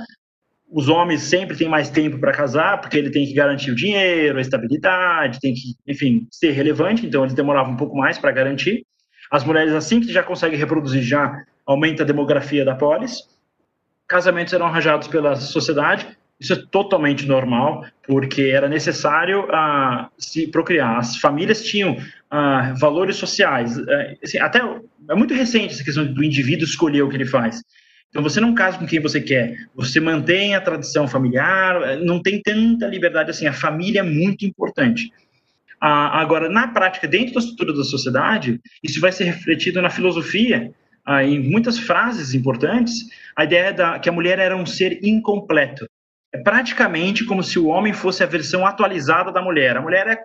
Os 0.72 0.88
homens 0.88 1.22
sempre 1.22 1.58
têm 1.58 1.68
mais 1.68 1.90
tempo 1.90 2.20
para 2.20 2.32
casar, 2.32 2.80
porque 2.80 2.98
ele 2.98 3.12
tem 3.12 3.26
que 3.26 3.34
garantir 3.34 3.72
o 3.72 3.76
dinheiro, 3.76 4.38
a 4.38 4.42
estabilidade, 4.42 5.40
tem 5.40 5.54
que, 5.54 5.76
enfim, 5.88 6.28
ser 6.32 6.52
relevante. 6.52 7.06
Então, 7.06 7.24
eles 7.24 7.36
demoravam 7.36 7.74
um 7.74 7.78
pouco 7.78 7.96
mais 7.96 8.18
para 8.18 8.32
garantir. 8.32 8.86
As 9.36 9.44
mulheres, 9.44 9.74
assim 9.74 10.00
que 10.00 10.14
já 10.14 10.24
conseguem 10.24 10.58
reproduzir, 10.58 11.04
já 11.04 11.44
aumenta 11.66 12.04
a 12.04 12.06
demografia 12.06 12.64
da 12.64 12.74
polis. 12.74 13.28
Casamentos 14.08 14.54
eram 14.54 14.66
arranjados 14.66 15.10
pela 15.10 15.36
sociedade, 15.36 16.08
isso 16.40 16.54
é 16.54 16.64
totalmente 16.72 17.26
normal, 17.26 17.84
porque 18.08 18.44
era 18.44 18.70
necessário 18.70 19.44
uh, 19.44 20.08
se 20.18 20.48
procriar. 20.48 21.00
As 21.00 21.18
famílias 21.18 21.66
tinham 21.66 21.98
uh, 21.98 22.76
valores 22.80 23.18
sociais. 23.18 23.78
Uh, 23.78 24.18
assim, 24.24 24.38
até 24.38 24.60
é 25.10 25.16
muito 25.16 25.34
recente 25.34 25.74
essa 25.74 25.84
questão 25.84 26.06
do 26.06 26.24
indivíduo 26.24 26.64
escolher 26.64 27.02
o 27.02 27.10
que 27.10 27.18
ele 27.18 27.26
faz. 27.26 27.62
Então 28.10 28.24
você 28.24 28.40
não 28.40 28.56
casa 28.56 28.78
com 28.78 28.88
quem 28.88 29.02
você 29.02 29.20
quer, 29.20 29.58
você 29.76 30.00
mantém 30.00 30.56
a 30.56 30.62
tradição 30.62 31.10
familiar, 31.10 31.98
não 31.98 32.22
tem 32.22 32.42
tanta 32.42 32.88
liberdade 32.88 33.32
assim. 33.32 33.48
A 33.48 33.52
família 33.52 34.00
é 34.00 34.04
muito 34.04 34.46
importante. 34.46 35.12
Ah, 35.80 36.20
agora, 36.20 36.50
na 36.50 36.68
prática, 36.68 37.08
dentro 37.08 37.34
da 37.34 37.40
estrutura 37.40 37.74
da 37.74 37.84
sociedade, 37.84 38.60
isso 38.84 39.00
vai 39.00 39.12
ser 39.12 39.26
refletido 39.26 39.82
na 39.82 39.90
filosofia, 39.90 40.74
ah, 41.06 41.24
em 41.24 41.40
muitas 41.40 41.78
frases 41.78 42.34
importantes, 42.34 43.06
a 43.36 43.44
ideia 43.44 43.74
da, 43.74 44.00
que 44.00 44.10
a 44.10 44.12
mulher 44.12 44.40
era 44.40 44.56
um 44.56 44.66
ser 44.66 45.00
incompleto. 45.04 45.86
É 46.34 46.38
praticamente 46.38 47.24
como 47.26 47.44
se 47.44 47.60
o 47.60 47.68
homem 47.68 47.94
fosse 47.94 48.24
a 48.24 48.28
versão 48.28 48.66
atualizada 48.66 49.32
da 49.32 49.42
mulher. 49.42 49.78
A 49.78 49.82
mulher 49.82 50.08
é 50.08 50.18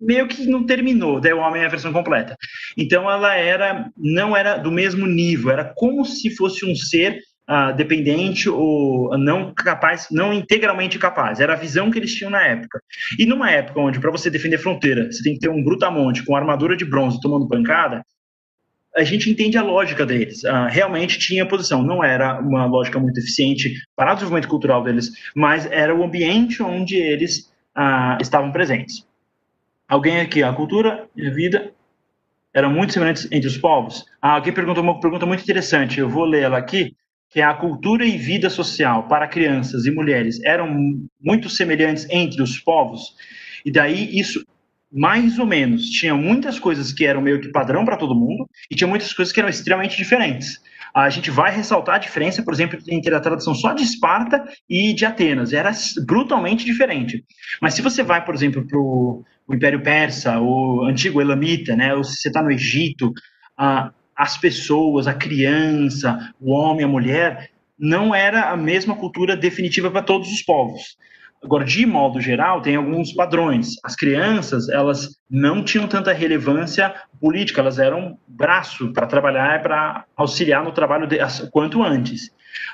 meio 0.00 0.28
que 0.28 0.46
não 0.46 0.64
terminou, 0.64 1.20
daí 1.20 1.32
o 1.32 1.38
homem 1.38 1.62
é 1.62 1.66
a 1.66 1.70
versão 1.70 1.92
completa. 1.92 2.36
Então 2.76 3.10
ela 3.10 3.34
era 3.34 3.90
não 3.96 4.36
era 4.36 4.56
do 4.56 4.70
mesmo 4.70 5.06
nível, 5.06 5.50
era 5.50 5.64
como 5.76 6.04
se 6.04 6.34
fosse 6.36 6.64
um 6.64 6.74
ser 6.74 7.20
dependente 7.76 8.48
ou 8.48 9.16
não 9.16 9.54
capaz, 9.54 10.08
não 10.10 10.32
integralmente 10.32 10.98
capaz. 10.98 11.40
Era 11.40 11.54
a 11.54 11.56
visão 11.56 11.90
que 11.90 11.98
eles 11.98 12.14
tinham 12.14 12.30
na 12.30 12.42
época. 12.42 12.80
E 13.18 13.24
numa 13.24 13.50
época 13.50 13.80
onde, 13.80 13.98
para 13.98 14.10
você 14.10 14.30
defender 14.30 14.58
fronteira, 14.58 15.10
você 15.10 15.22
tem 15.22 15.34
que 15.34 15.40
ter 15.40 15.48
um 15.48 15.62
brutamonte 15.62 16.24
com 16.24 16.36
armadura 16.36 16.76
de 16.76 16.84
bronze 16.84 17.20
tomando 17.20 17.48
pancada, 17.48 18.04
a 18.96 19.04
gente 19.04 19.30
entende 19.30 19.56
a 19.56 19.62
lógica 19.62 20.04
deles. 20.04 20.42
Uh, 20.44 20.66
realmente 20.68 21.18
tinha 21.18 21.46
posição. 21.46 21.82
Não 21.82 22.02
era 22.02 22.40
uma 22.40 22.66
lógica 22.66 22.98
muito 22.98 23.18
eficiente 23.18 23.74
para 23.94 24.12
o 24.12 24.14
desenvolvimento 24.14 24.48
cultural 24.48 24.82
deles, 24.82 25.10
mas 25.34 25.66
era 25.66 25.94
o 25.94 26.02
ambiente 26.02 26.62
onde 26.62 26.96
eles 26.96 27.50
uh, 27.76 28.20
estavam 28.20 28.50
presentes. 28.50 29.06
Alguém 29.88 30.20
aqui, 30.20 30.42
a 30.42 30.52
cultura 30.52 31.08
e 31.16 31.26
a 31.26 31.30
vida 31.30 31.72
eram 32.52 32.70
muito 32.70 32.92
semelhantes 32.92 33.28
entre 33.30 33.46
os 33.46 33.56
povos? 33.56 34.04
Ah, 34.20 34.32
alguém 34.32 34.52
perguntou 34.52 34.82
uma 34.82 35.00
pergunta 35.00 35.24
muito 35.24 35.42
interessante. 35.42 36.00
Eu 36.00 36.08
vou 36.08 36.24
ler 36.24 36.42
ela 36.42 36.58
aqui 36.58 36.94
que 37.30 37.40
a 37.40 37.54
cultura 37.54 38.04
e 38.04 38.16
vida 38.16 38.48
social 38.48 39.06
para 39.08 39.28
crianças 39.28 39.86
e 39.86 39.90
mulheres 39.90 40.40
eram 40.44 40.68
muito 41.20 41.48
semelhantes 41.48 42.06
entre 42.10 42.42
os 42.42 42.58
povos, 42.58 43.14
e 43.64 43.70
daí 43.70 44.18
isso 44.18 44.44
mais 44.90 45.38
ou 45.38 45.46
menos 45.46 45.90
tinha 45.90 46.14
muitas 46.14 46.58
coisas 46.58 46.92
que 46.92 47.04
eram 47.04 47.20
meio 47.20 47.40
que 47.40 47.52
padrão 47.52 47.84
para 47.84 47.96
todo 47.96 48.14
mundo 48.14 48.48
e 48.70 48.74
tinha 48.74 48.88
muitas 48.88 49.12
coisas 49.12 49.32
que 49.32 49.40
eram 49.40 49.50
extremamente 49.50 49.96
diferentes. 49.96 50.58
A 50.94 51.10
gente 51.10 51.30
vai 51.30 51.54
ressaltar 51.54 51.96
a 51.96 51.98
diferença, 51.98 52.42
por 52.42 52.54
exemplo, 52.54 52.78
entre 52.88 53.14
a 53.14 53.20
tradução 53.20 53.54
só 53.54 53.74
de 53.74 53.82
Esparta 53.82 54.42
e 54.68 54.94
de 54.94 55.04
Atenas. 55.04 55.52
Era 55.52 55.70
brutalmente 56.06 56.64
diferente. 56.64 57.22
Mas 57.60 57.74
se 57.74 57.82
você 57.82 58.02
vai, 58.02 58.24
por 58.24 58.34
exemplo, 58.34 58.66
para 58.66 58.78
o 58.78 59.24
Império 59.52 59.82
Persa, 59.82 60.40
o 60.40 60.84
antigo 60.84 61.20
Elamita, 61.20 61.76
né, 61.76 61.94
ou 61.94 62.02
se 62.02 62.16
você 62.16 62.28
está 62.28 62.42
no 62.42 62.50
Egito, 62.50 63.12
a, 63.56 63.92
as 64.18 64.36
pessoas, 64.36 65.06
a 65.06 65.14
criança, 65.14 66.34
o 66.40 66.50
homem, 66.50 66.84
a 66.84 66.88
mulher, 66.88 67.50
não 67.78 68.12
era 68.12 68.50
a 68.50 68.56
mesma 68.56 68.96
cultura 68.96 69.36
definitiva 69.36 69.88
para 69.92 70.02
todos 70.02 70.28
os 70.28 70.42
povos. 70.42 70.98
Agora, 71.40 71.64
de 71.64 71.86
modo 71.86 72.20
geral, 72.20 72.60
tem 72.60 72.74
alguns 72.74 73.12
padrões. 73.12 73.76
As 73.84 73.94
crianças, 73.94 74.68
elas 74.68 75.16
não 75.30 75.62
tinham 75.62 75.86
tanta 75.86 76.12
relevância 76.12 76.92
política, 77.20 77.60
elas 77.60 77.78
eram 77.78 78.18
braço 78.26 78.92
para 78.92 79.06
trabalhar, 79.06 79.62
para 79.62 80.04
auxiliar 80.16 80.64
no 80.64 80.72
trabalho 80.72 81.06
de, 81.06 81.18
quanto 81.52 81.80
antes. 81.80 82.28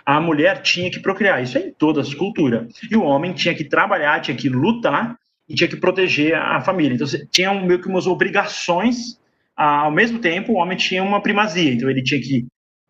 A 0.06 0.18
mulher 0.18 0.62
tinha 0.62 0.90
que 0.90 0.98
procriar, 0.98 1.42
isso 1.42 1.58
é 1.58 1.66
em 1.66 1.72
todas 1.74 2.08
as 2.08 2.14
culturas. 2.14 2.72
E 2.90 2.96
o 2.96 3.02
homem 3.02 3.34
tinha 3.34 3.54
que 3.54 3.64
trabalhar, 3.64 4.20
tinha 4.20 4.36
que 4.36 4.48
lutar 4.48 5.14
e 5.46 5.54
tinha 5.54 5.68
que 5.68 5.76
proteger 5.76 6.34
a 6.34 6.58
família. 6.62 6.94
Então, 6.94 7.06
tinha 7.30 7.52
meio 7.52 7.82
que 7.82 7.88
umas 7.88 8.06
obrigações 8.06 9.20
ao 9.56 9.90
mesmo 9.90 10.18
tempo, 10.18 10.52
o 10.52 10.56
homem 10.56 10.76
tinha 10.76 11.02
uma 11.02 11.20
primazia, 11.20 11.72
então 11.72 11.88
ele 11.88 12.02
tinha 12.02 12.20
que 12.20 12.46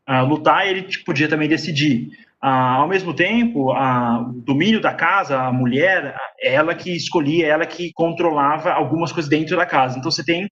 uh, 0.09 0.24
lutar 0.24 0.66
e 0.66 0.70
ele 0.70 0.89
podia 1.05 1.28
também 1.28 1.49
decidir. 1.49 2.09
Uh, 2.43 2.47
ao 2.81 2.89
mesmo 2.89 3.15
tempo, 3.15 3.73
o 3.73 4.32
domínio 4.45 4.81
da 4.81 4.93
casa, 4.93 5.41
a 5.41 5.53
mulher, 5.53 6.15
ela 6.43 6.74
que 6.74 6.91
escolhia, 6.95 7.47
ela 7.47 7.66
que 7.66 7.93
controlava 7.95 8.73
algumas 8.73 9.12
coisas 9.12 9.28
dentro 9.28 9.57
da 9.57 9.66
casa. 9.66 9.99
Então 9.99 10.11
você 10.11 10.24
tem, 10.24 10.49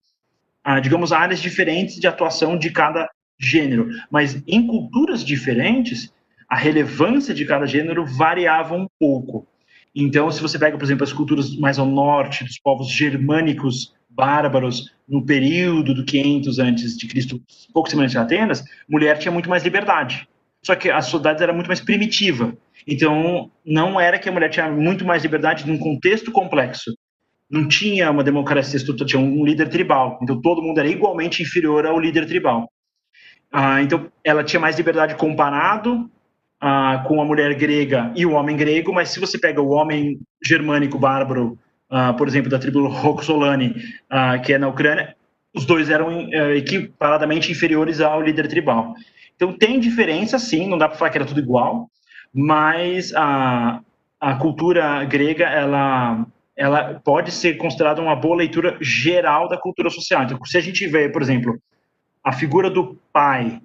digamos, 0.82 1.12
áreas 1.12 1.40
diferentes 1.40 1.96
de 1.96 2.06
atuação 2.06 2.56
de 2.56 2.70
cada 2.70 3.08
gênero, 3.38 3.88
mas 4.10 4.42
em 4.46 4.66
culturas 4.66 5.24
diferentes, 5.24 6.12
a 6.48 6.56
relevância 6.56 7.34
de 7.34 7.44
cada 7.44 7.66
gênero 7.66 8.06
variava 8.06 8.74
um 8.74 8.86
pouco. 8.98 9.46
Então, 9.94 10.30
se 10.30 10.40
você 10.40 10.58
pega, 10.58 10.78
por 10.78 10.84
exemplo, 10.84 11.04
as 11.04 11.12
culturas 11.12 11.54
mais 11.56 11.78
ao 11.78 11.86
norte, 11.86 12.44
dos 12.44 12.58
povos 12.58 12.90
germânicos 12.90 13.94
bárbaros 14.14 14.92
no 15.08 15.24
período 15.24 15.94
do 15.94 16.04
500 16.04 16.58
antes 16.58 16.96
de 16.96 17.06
Cristo, 17.06 17.40
pouco 17.72 17.88
semelhante 17.88 18.16
a 18.16 18.22
Atenas, 18.22 18.64
mulher 18.88 19.18
tinha 19.18 19.32
muito 19.32 19.48
mais 19.48 19.62
liberdade. 19.62 20.28
Só 20.62 20.76
que 20.76 20.90
a 20.90 21.02
sociedade 21.02 21.42
era 21.42 21.52
muito 21.52 21.66
mais 21.66 21.80
primitiva. 21.80 22.56
Então, 22.86 23.50
não 23.64 24.00
era 24.00 24.18
que 24.18 24.28
a 24.28 24.32
mulher 24.32 24.48
tinha 24.48 24.70
muito 24.70 25.04
mais 25.04 25.22
liberdade 25.22 25.66
num 25.66 25.78
contexto 25.78 26.30
complexo. 26.30 26.94
Não 27.50 27.66
tinha 27.66 28.10
uma 28.10 28.24
democracia 28.24 28.76
estruturada, 28.76 29.10
tinha 29.10 29.20
um 29.20 29.44
líder 29.44 29.68
tribal. 29.68 30.18
Então, 30.22 30.40
todo 30.40 30.62
mundo 30.62 30.78
era 30.78 30.88
igualmente 30.88 31.42
inferior 31.42 31.84
ao 31.84 31.98
líder 31.98 32.26
tribal. 32.26 32.70
Ah, 33.50 33.82
então, 33.82 34.10
ela 34.24 34.44
tinha 34.44 34.60
mais 34.60 34.76
liberdade 34.76 35.16
comparado 35.16 36.10
ah, 36.60 37.04
com 37.06 37.20
a 37.20 37.24
mulher 37.24 37.54
grega 37.54 38.12
e 38.16 38.24
o 38.24 38.32
homem 38.32 38.56
grego, 38.56 38.92
mas 38.92 39.10
se 39.10 39.20
você 39.20 39.38
pega 39.38 39.60
o 39.60 39.70
homem 39.70 40.20
germânico 40.42 40.98
bárbaro 40.98 41.58
uh, 41.92 42.16
por 42.16 42.26
exemplo, 42.26 42.50
da 42.50 42.58
tribo 42.58 42.88
Roxolani, 42.88 43.74
uh, 44.10 44.40
que 44.42 44.54
é 44.54 44.58
na 44.58 44.68
Ucrânia, 44.68 45.14
os 45.54 45.66
dois 45.66 45.90
eram 45.90 46.26
uh, 46.26 46.52
equiparadamente 46.52 47.52
inferiores 47.52 48.00
ao 48.00 48.22
líder 48.22 48.48
tribal. 48.48 48.94
Então 49.36 49.52
tem 49.52 49.78
diferença, 49.78 50.38
sim, 50.38 50.68
não 50.68 50.78
dá 50.78 50.88
para 50.88 50.96
falar 50.96 51.10
que 51.10 51.18
era 51.18 51.26
tudo 51.26 51.40
igual, 51.40 51.90
mas 52.32 53.12
a, 53.14 53.80
a 54.18 54.34
cultura 54.36 55.04
grega, 55.04 55.44
ela, 55.44 56.26
ela 56.56 57.00
pode 57.04 57.30
ser 57.30 57.56
considerada 57.56 58.00
uma 58.00 58.16
boa 58.16 58.36
leitura 58.36 58.78
geral 58.80 59.48
da 59.48 59.58
cultura 59.58 59.90
social. 59.90 60.22
Então, 60.22 60.42
se 60.44 60.56
a 60.56 60.60
gente 60.60 60.86
vê, 60.86 61.08
por 61.08 61.20
exemplo, 61.20 61.58
a 62.24 62.32
figura 62.32 62.70
do 62.70 62.96
pai 63.12 63.60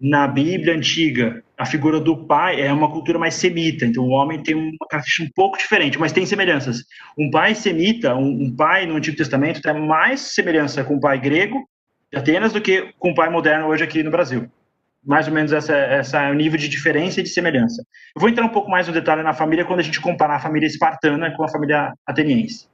na 0.00 0.26
Bíblia 0.26 0.74
antiga, 0.74 1.42
a 1.62 1.64
figura 1.64 2.00
do 2.00 2.16
pai 2.16 2.60
é 2.60 2.72
uma 2.72 2.90
cultura 2.90 3.20
mais 3.20 3.34
semita, 3.34 3.86
então 3.86 4.02
o 4.02 4.08
homem 4.08 4.42
tem 4.42 4.52
uma 4.52 4.88
característica 4.90 5.28
um 5.28 5.32
pouco 5.32 5.56
diferente, 5.56 5.96
mas 5.96 6.10
tem 6.10 6.26
semelhanças. 6.26 6.84
Um 7.16 7.30
pai 7.30 7.54
semita, 7.54 8.16
um, 8.16 8.46
um 8.46 8.56
pai 8.56 8.84
no 8.84 8.96
Antigo 8.96 9.16
Testamento 9.16 9.62
tem 9.62 9.72
mais 9.80 10.20
semelhança 10.34 10.82
com 10.82 10.96
o 10.96 11.00
pai 11.00 11.20
grego 11.20 11.64
de 12.10 12.18
Atenas 12.18 12.52
do 12.52 12.60
que 12.60 12.92
com 12.98 13.12
o 13.12 13.14
pai 13.14 13.30
moderno 13.30 13.68
hoje 13.68 13.84
aqui 13.84 14.02
no 14.02 14.10
Brasil. 14.10 14.50
Mais 15.04 15.28
ou 15.28 15.32
menos 15.32 15.52
essa, 15.52 15.72
essa 15.72 16.22
é 16.22 16.32
o 16.32 16.34
nível 16.34 16.58
de 16.58 16.68
diferença 16.68 17.20
e 17.20 17.22
de 17.22 17.28
semelhança. 17.28 17.84
Eu 18.16 18.20
vou 18.20 18.28
entrar 18.28 18.44
um 18.44 18.48
pouco 18.48 18.68
mais 18.68 18.88
no 18.88 18.92
detalhe 18.92 19.22
na 19.22 19.32
família 19.32 19.64
quando 19.64 19.78
a 19.78 19.84
gente 19.84 20.00
comparar 20.00 20.34
a 20.34 20.40
família 20.40 20.66
espartana 20.66 21.30
com 21.36 21.44
a 21.44 21.48
família 21.48 21.92
ateniense. 22.04 22.66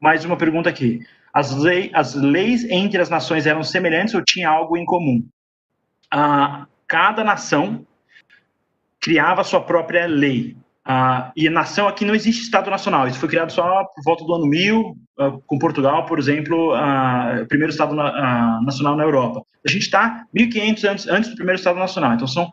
Mais 0.00 0.24
uma 0.24 0.36
pergunta 0.36 0.68
aqui. 0.68 1.00
As, 1.34 1.52
lei, 1.56 1.90
as 1.92 2.14
leis 2.14 2.62
entre 2.70 3.02
as 3.02 3.10
nações 3.10 3.44
eram 3.44 3.64
semelhantes 3.64 4.14
ou 4.14 4.22
tinha 4.22 4.48
algo 4.48 4.76
em 4.76 4.84
comum? 4.84 5.20
Ah, 6.12 6.68
cada 6.86 7.24
nação 7.24 7.84
criava 9.00 9.44
sua 9.44 9.60
própria 9.60 10.06
lei. 10.06 10.56
Ah, 10.84 11.30
e 11.36 11.48
nação 11.48 11.86
aqui 11.86 12.04
não 12.04 12.14
existe 12.14 12.42
Estado 12.42 12.70
Nacional, 12.70 13.06
isso 13.06 13.18
foi 13.18 13.28
criado 13.28 13.52
só 13.52 13.84
por 13.84 14.02
volta 14.02 14.24
do 14.24 14.34
ano 14.34 14.46
1000, 14.46 14.96
ah, 15.18 15.32
com 15.46 15.58
Portugal, 15.58 16.06
por 16.06 16.18
exemplo, 16.18 16.74
ah, 16.74 17.44
primeiro 17.48 17.70
Estado 17.70 17.94
na, 17.94 18.08
ah, 18.08 18.60
Nacional 18.62 18.96
na 18.96 19.04
Europa. 19.04 19.42
A 19.64 19.70
gente 19.70 19.82
está 19.82 20.24
1500 20.32 20.84
antes, 20.84 21.08
antes 21.08 21.30
do 21.30 21.36
primeiro 21.36 21.58
Estado 21.58 21.78
Nacional, 21.78 22.14
então 22.14 22.26
são, 22.26 22.52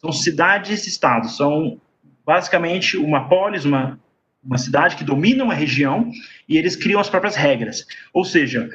são 0.00 0.12
cidades-estados, 0.12 1.36
são 1.36 1.80
basicamente 2.24 2.96
uma 2.96 3.28
polis, 3.28 3.64
uma, 3.64 3.98
uma 4.42 4.58
cidade 4.58 4.96
que 4.96 5.04
domina 5.04 5.44
uma 5.44 5.54
região 5.54 6.10
e 6.48 6.56
eles 6.56 6.74
criam 6.74 7.00
as 7.00 7.08
próprias 7.08 7.36
regras. 7.36 7.86
Ou 8.12 8.24
seja, 8.24 8.68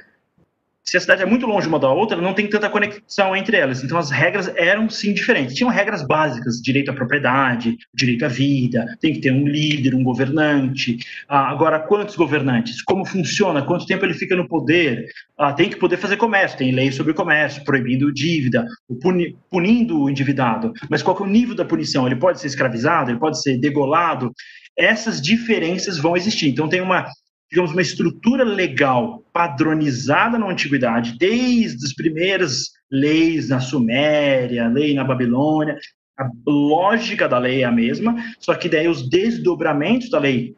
se 0.83 0.97
a 0.97 0.99
cidade 0.99 1.23
é 1.23 1.25
muito 1.25 1.45
longe 1.45 1.67
uma 1.67 1.79
da 1.79 1.89
outra, 1.89 2.19
não 2.19 2.33
tem 2.33 2.47
tanta 2.47 2.69
conexão 2.69 3.35
entre 3.35 3.55
elas. 3.55 3.83
Então 3.83 3.97
as 3.97 4.11
regras 4.11 4.51
eram 4.55 4.89
sim 4.89 5.13
diferentes. 5.13 5.55
Tinham 5.55 5.69
regras 5.69 6.05
básicas, 6.05 6.61
direito 6.61 6.91
à 6.91 6.93
propriedade, 6.93 7.77
direito 7.93 8.25
à 8.25 8.27
vida, 8.27 8.85
tem 8.99 9.13
que 9.13 9.21
ter 9.21 9.31
um 9.31 9.47
líder, 9.47 9.95
um 9.95 10.03
governante. 10.03 10.97
Ah, 11.27 11.49
agora, 11.49 11.79
quantos 11.79 12.15
governantes? 12.15 12.81
Como 12.81 13.05
funciona? 13.05 13.61
Quanto 13.61 13.85
tempo 13.85 14.05
ele 14.05 14.13
fica 14.13 14.35
no 14.35 14.47
poder? 14.47 15.07
Ah, 15.37 15.53
tem 15.53 15.69
que 15.69 15.77
poder 15.77 15.97
fazer 15.97 16.17
comércio, 16.17 16.57
tem 16.57 16.71
lei 16.71 16.91
sobre 16.91 17.13
comércio, 17.13 17.63
proibindo 17.63 18.13
dívida, 18.13 18.67
puni 19.01 19.37
punindo 19.49 20.01
o 20.01 20.09
endividado. 20.09 20.73
Mas 20.89 21.01
qual 21.01 21.17
é 21.17 21.21
o 21.21 21.25
nível 21.25 21.55
da 21.55 21.63
punição? 21.63 22.05
Ele 22.05 22.17
pode 22.17 22.41
ser 22.41 22.47
escravizado, 22.47 23.09
ele 23.09 23.19
pode 23.19 23.41
ser 23.41 23.57
degolado. 23.57 24.31
Essas 24.77 25.21
diferenças 25.21 25.97
vão 25.97 26.17
existir. 26.17 26.49
Então 26.49 26.67
tem 26.67 26.81
uma 26.81 27.07
digamos, 27.53 27.71
uma 27.71 27.83
estrutura 27.83 28.43
legal 28.43 29.23
padronizada 29.31 30.39
na 30.39 30.47
antiguidade, 30.47 31.15
desde 31.19 31.85
as 31.85 31.93
primeiras 31.93 32.71
leis 32.89 33.49
na 33.49 33.59
Suméria, 33.59 34.67
lei 34.67 34.95
na 34.95 35.03
Babilônia, 35.03 35.77
a 36.17 36.27
lógica 36.47 37.29
da 37.29 37.37
lei 37.37 37.61
é 37.61 37.65
a 37.65 37.71
mesma, 37.71 38.15
só 38.39 38.55
que 38.55 38.67
daí 38.67 38.87
os 38.87 39.07
desdobramentos 39.07 40.09
da 40.09 40.17
lei. 40.17 40.55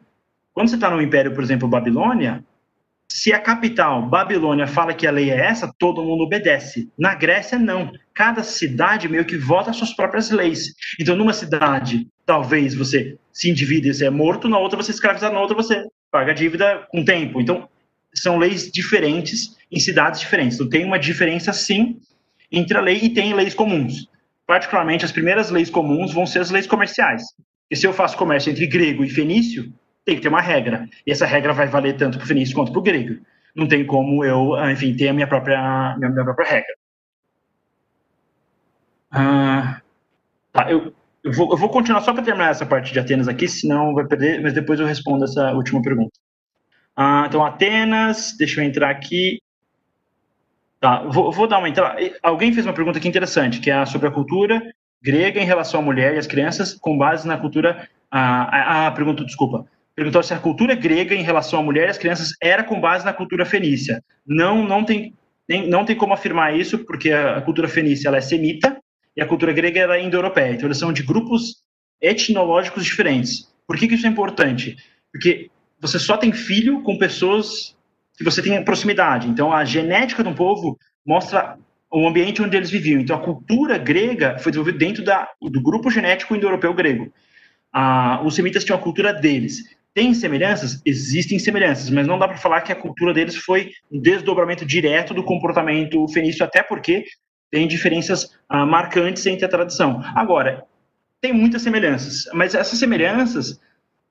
Quando 0.54 0.68
você 0.68 0.76
está 0.76 0.88
no 0.88 1.02
Império, 1.02 1.34
por 1.34 1.44
exemplo, 1.44 1.68
Babilônia, 1.68 2.42
se 3.10 3.30
a 3.30 3.38
capital, 3.38 4.08
Babilônia, 4.08 4.66
fala 4.66 4.94
que 4.94 5.06
a 5.06 5.10
lei 5.10 5.30
é 5.30 5.36
essa, 5.38 5.70
todo 5.78 6.02
mundo 6.02 6.24
obedece. 6.24 6.88
Na 6.98 7.14
Grécia, 7.14 7.58
não. 7.58 7.92
Cada 8.14 8.42
cidade 8.42 9.06
meio 9.06 9.26
que 9.26 9.36
vota 9.36 9.70
as 9.70 9.76
suas 9.76 9.92
próprias 9.92 10.30
leis. 10.30 10.74
Então, 10.98 11.14
numa 11.14 11.34
cidade, 11.34 12.08
talvez 12.24 12.74
você 12.74 13.18
se 13.32 13.50
endivide 13.50 13.90
e 13.90 13.94
você 13.94 14.06
é 14.06 14.10
morto, 14.10 14.48
na 14.48 14.58
outra 14.58 14.82
você 14.82 14.92
é 14.92 14.94
escravizado, 14.94 15.34
na 15.34 15.40
outra 15.40 15.54
você 15.54 15.86
paga 16.10 16.32
a 16.32 16.34
dívida 16.34 16.86
com 16.90 17.04
tempo. 17.04 17.40
Então, 17.40 17.68
são 18.14 18.38
leis 18.38 18.70
diferentes 18.70 19.56
em 19.70 19.78
cidades 19.78 20.20
diferentes. 20.20 20.56
Então, 20.56 20.68
tem 20.68 20.84
uma 20.84 20.98
diferença, 20.98 21.52
sim, 21.52 22.00
entre 22.50 22.76
a 22.76 22.80
lei 22.80 22.98
e 23.02 23.10
tem 23.10 23.34
leis 23.34 23.54
comuns. 23.54 24.08
Particularmente, 24.46 25.04
as 25.04 25.12
primeiras 25.12 25.50
leis 25.50 25.68
comuns 25.68 26.12
vão 26.12 26.26
ser 26.26 26.40
as 26.40 26.50
leis 26.50 26.66
comerciais. 26.66 27.22
E 27.70 27.76
se 27.76 27.86
eu 27.86 27.92
faço 27.92 28.16
comércio 28.16 28.50
entre 28.50 28.66
grego 28.66 29.04
e 29.04 29.10
fenício, 29.10 29.72
tem 30.04 30.14
que 30.14 30.22
ter 30.22 30.28
uma 30.28 30.40
regra. 30.40 30.88
E 31.04 31.10
essa 31.10 31.26
regra 31.26 31.52
vai 31.52 31.66
valer 31.66 31.96
tanto 31.96 32.18
para 32.18 32.24
o 32.24 32.28
fenício 32.28 32.54
quanto 32.54 32.70
para 32.70 32.78
o 32.78 32.82
grego. 32.82 33.20
Não 33.54 33.66
tem 33.66 33.84
como 33.84 34.24
eu, 34.24 34.52
enfim, 34.70 34.94
ter 34.94 35.08
a 35.08 35.12
minha 35.12 35.26
própria, 35.26 35.96
minha, 35.98 36.10
minha 36.10 36.24
própria 36.24 36.48
regra. 36.48 36.74
Ah, 39.10 39.80
tá, 40.52 40.70
eu, 40.70 40.94
eu 41.26 41.32
vou, 41.32 41.50
eu 41.50 41.56
vou 41.56 41.68
continuar 41.68 42.02
só 42.02 42.14
para 42.14 42.22
terminar 42.22 42.50
essa 42.50 42.64
parte 42.64 42.92
de 42.92 43.00
Atenas 43.00 43.26
aqui, 43.26 43.48
senão 43.48 43.92
vai 43.92 44.06
perder, 44.06 44.40
mas 44.40 44.52
depois 44.52 44.78
eu 44.78 44.86
respondo 44.86 45.24
essa 45.24 45.52
última 45.54 45.82
pergunta. 45.82 46.12
Ah, 46.94 47.24
então, 47.26 47.44
Atenas, 47.44 48.36
deixa 48.38 48.60
eu 48.60 48.64
entrar 48.64 48.90
aqui. 48.90 49.42
Tá, 50.80 51.02
vou, 51.02 51.32
vou, 51.32 51.48
dar 51.48 51.58
uma 51.58 51.68
entrada. 51.68 51.96
Alguém 52.22 52.52
fez 52.52 52.64
uma 52.64 52.72
pergunta 52.72 52.98
aqui 52.98 53.08
interessante, 53.08 53.58
que 53.58 53.68
é 53.68 53.84
sobre 53.86 54.06
a 54.06 54.12
cultura 54.12 54.62
grega 55.02 55.40
em 55.40 55.44
relação 55.44 55.80
à 55.80 55.82
mulher 55.82 56.14
e 56.14 56.18
às 56.18 56.28
crianças, 56.28 56.74
com 56.74 56.96
base 56.96 57.26
na 57.26 57.36
cultura. 57.36 57.88
Ah, 58.08 58.86
ah, 58.86 58.90
pergunta, 58.92 59.24
desculpa. 59.24 59.66
Perguntou 59.96 60.22
se 60.22 60.32
a 60.32 60.38
cultura 60.38 60.76
grega 60.76 61.12
em 61.12 61.22
relação 61.22 61.58
à 61.58 61.62
mulher 61.62 61.88
e 61.88 61.90
às 61.90 61.98
crianças 61.98 62.34
era 62.40 62.62
com 62.62 62.80
base 62.80 63.04
na 63.04 63.12
cultura 63.12 63.44
fenícia. 63.44 64.00
Não, 64.24 64.62
não 64.62 64.84
tem, 64.84 65.12
nem, 65.48 65.68
não 65.68 65.84
tem 65.84 65.96
como 65.96 66.14
afirmar 66.14 66.56
isso, 66.56 66.78
porque 66.84 67.10
a 67.10 67.40
cultura 67.40 67.66
fenícia 67.66 68.06
ela 68.06 68.18
é 68.18 68.20
semita, 68.20 68.80
e 69.16 69.22
a 69.22 69.26
cultura 69.26 69.52
grega 69.52 69.80
era 69.80 70.00
indo-europeia. 70.00 70.52
Então, 70.52 70.66
eles 70.66 70.78
são 70.78 70.92
de 70.92 71.02
grupos 71.02 71.62
etnológicos 72.00 72.84
diferentes. 72.84 73.48
Por 73.66 73.76
que, 73.76 73.88
que 73.88 73.94
isso 73.94 74.06
é 74.06 74.10
importante? 74.10 74.76
Porque 75.10 75.50
você 75.80 75.98
só 75.98 76.16
tem 76.16 76.32
filho 76.32 76.82
com 76.82 76.98
pessoas 76.98 77.76
que 78.16 78.24
você 78.24 78.42
tem 78.42 78.62
proximidade. 78.64 79.28
Então, 79.28 79.52
a 79.52 79.64
genética 79.64 80.22
de 80.22 80.28
um 80.28 80.34
povo 80.34 80.78
mostra 81.04 81.58
o 81.90 82.06
ambiente 82.06 82.42
onde 82.42 82.56
eles 82.56 82.70
viviam. 82.70 83.00
Então, 83.00 83.16
a 83.16 83.22
cultura 83.22 83.78
grega 83.78 84.38
foi 84.38 84.52
desenvolvida 84.52 84.78
dentro 84.78 85.04
da, 85.04 85.28
do 85.40 85.60
grupo 85.60 85.90
genético 85.90 86.34
indo-europeu 86.34 86.74
grego. 86.74 87.12
Ah, 87.72 88.20
os 88.24 88.34
semitas 88.34 88.64
tinham 88.64 88.78
a 88.78 88.82
cultura 88.82 89.12
deles. 89.12 89.62
Tem 89.94 90.12
semelhanças? 90.12 90.82
Existem 90.84 91.38
semelhanças, 91.38 91.88
mas 91.88 92.06
não 92.06 92.18
dá 92.18 92.28
para 92.28 92.36
falar 92.36 92.60
que 92.60 92.72
a 92.72 92.76
cultura 92.76 93.14
deles 93.14 93.36
foi 93.36 93.70
um 93.90 93.98
desdobramento 93.98 94.64
direto 94.66 95.14
do 95.14 95.24
comportamento 95.24 96.06
fenício, 96.08 96.44
até 96.44 96.62
porque 96.62 97.04
tem 97.50 97.66
diferenças 97.66 98.36
ah, 98.48 98.66
marcantes 98.66 99.24
entre 99.26 99.44
a 99.44 99.48
tradição. 99.48 100.02
Agora, 100.14 100.64
tem 101.20 101.32
muitas 101.32 101.62
semelhanças, 101.62 102.28
mas 102.32 102.54
essas 102.54 102.78
semelhanças 102.78 103.60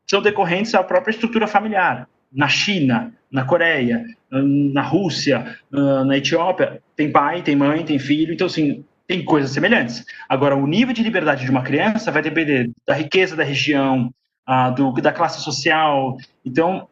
são 0.10 0.22
decorrentes 0.22 0.72
da 0.72 0.84
própria 0.84 1.12
estrutura 1.12 1.48
familiar. 1.48 2.08
Na 2.32 2.48
China, 2.48 3.14
na 3.32 3.46
Coreia, 3.46 4.04
na 4.30 4.82
Rússia, 4.82 5.58
ah, 5.74 6.04
na 6.04 6.18
Etiópia, 6.18 6.82
tem 6.96 7.12
pai, 7.12 7.42
tem 7.42 7.56
mãe, 7.56 7.84
tem 7.84 8.00
filho, 8.00 8.34
então, 8.34 8.48
assim, 8.48 8.84
tem 9.08 9.24
coisas 9.24 9.52
semelhantes. 9.52 10.04
Agora, 10.28 10.56
o 10.56 10.68
nível 10.68 10.94
de 10.94 11.04
liberdade 11.04 11.46
de 11.46 11.52
uma 11.52 11.64
criança 11.64 12.12
vai 12.12 12.22
depender 12.22 12.72
da 12.88 12.94
riqueza 12.94 13.36
da 13.36 13.44
região, 13.44 14.14
ah, 14.46 14.70
do, 14.70 14.92
da 14.94 15.12
classe 15.12 15.42
social. 15.42 16.18
Então, 16.44 16.88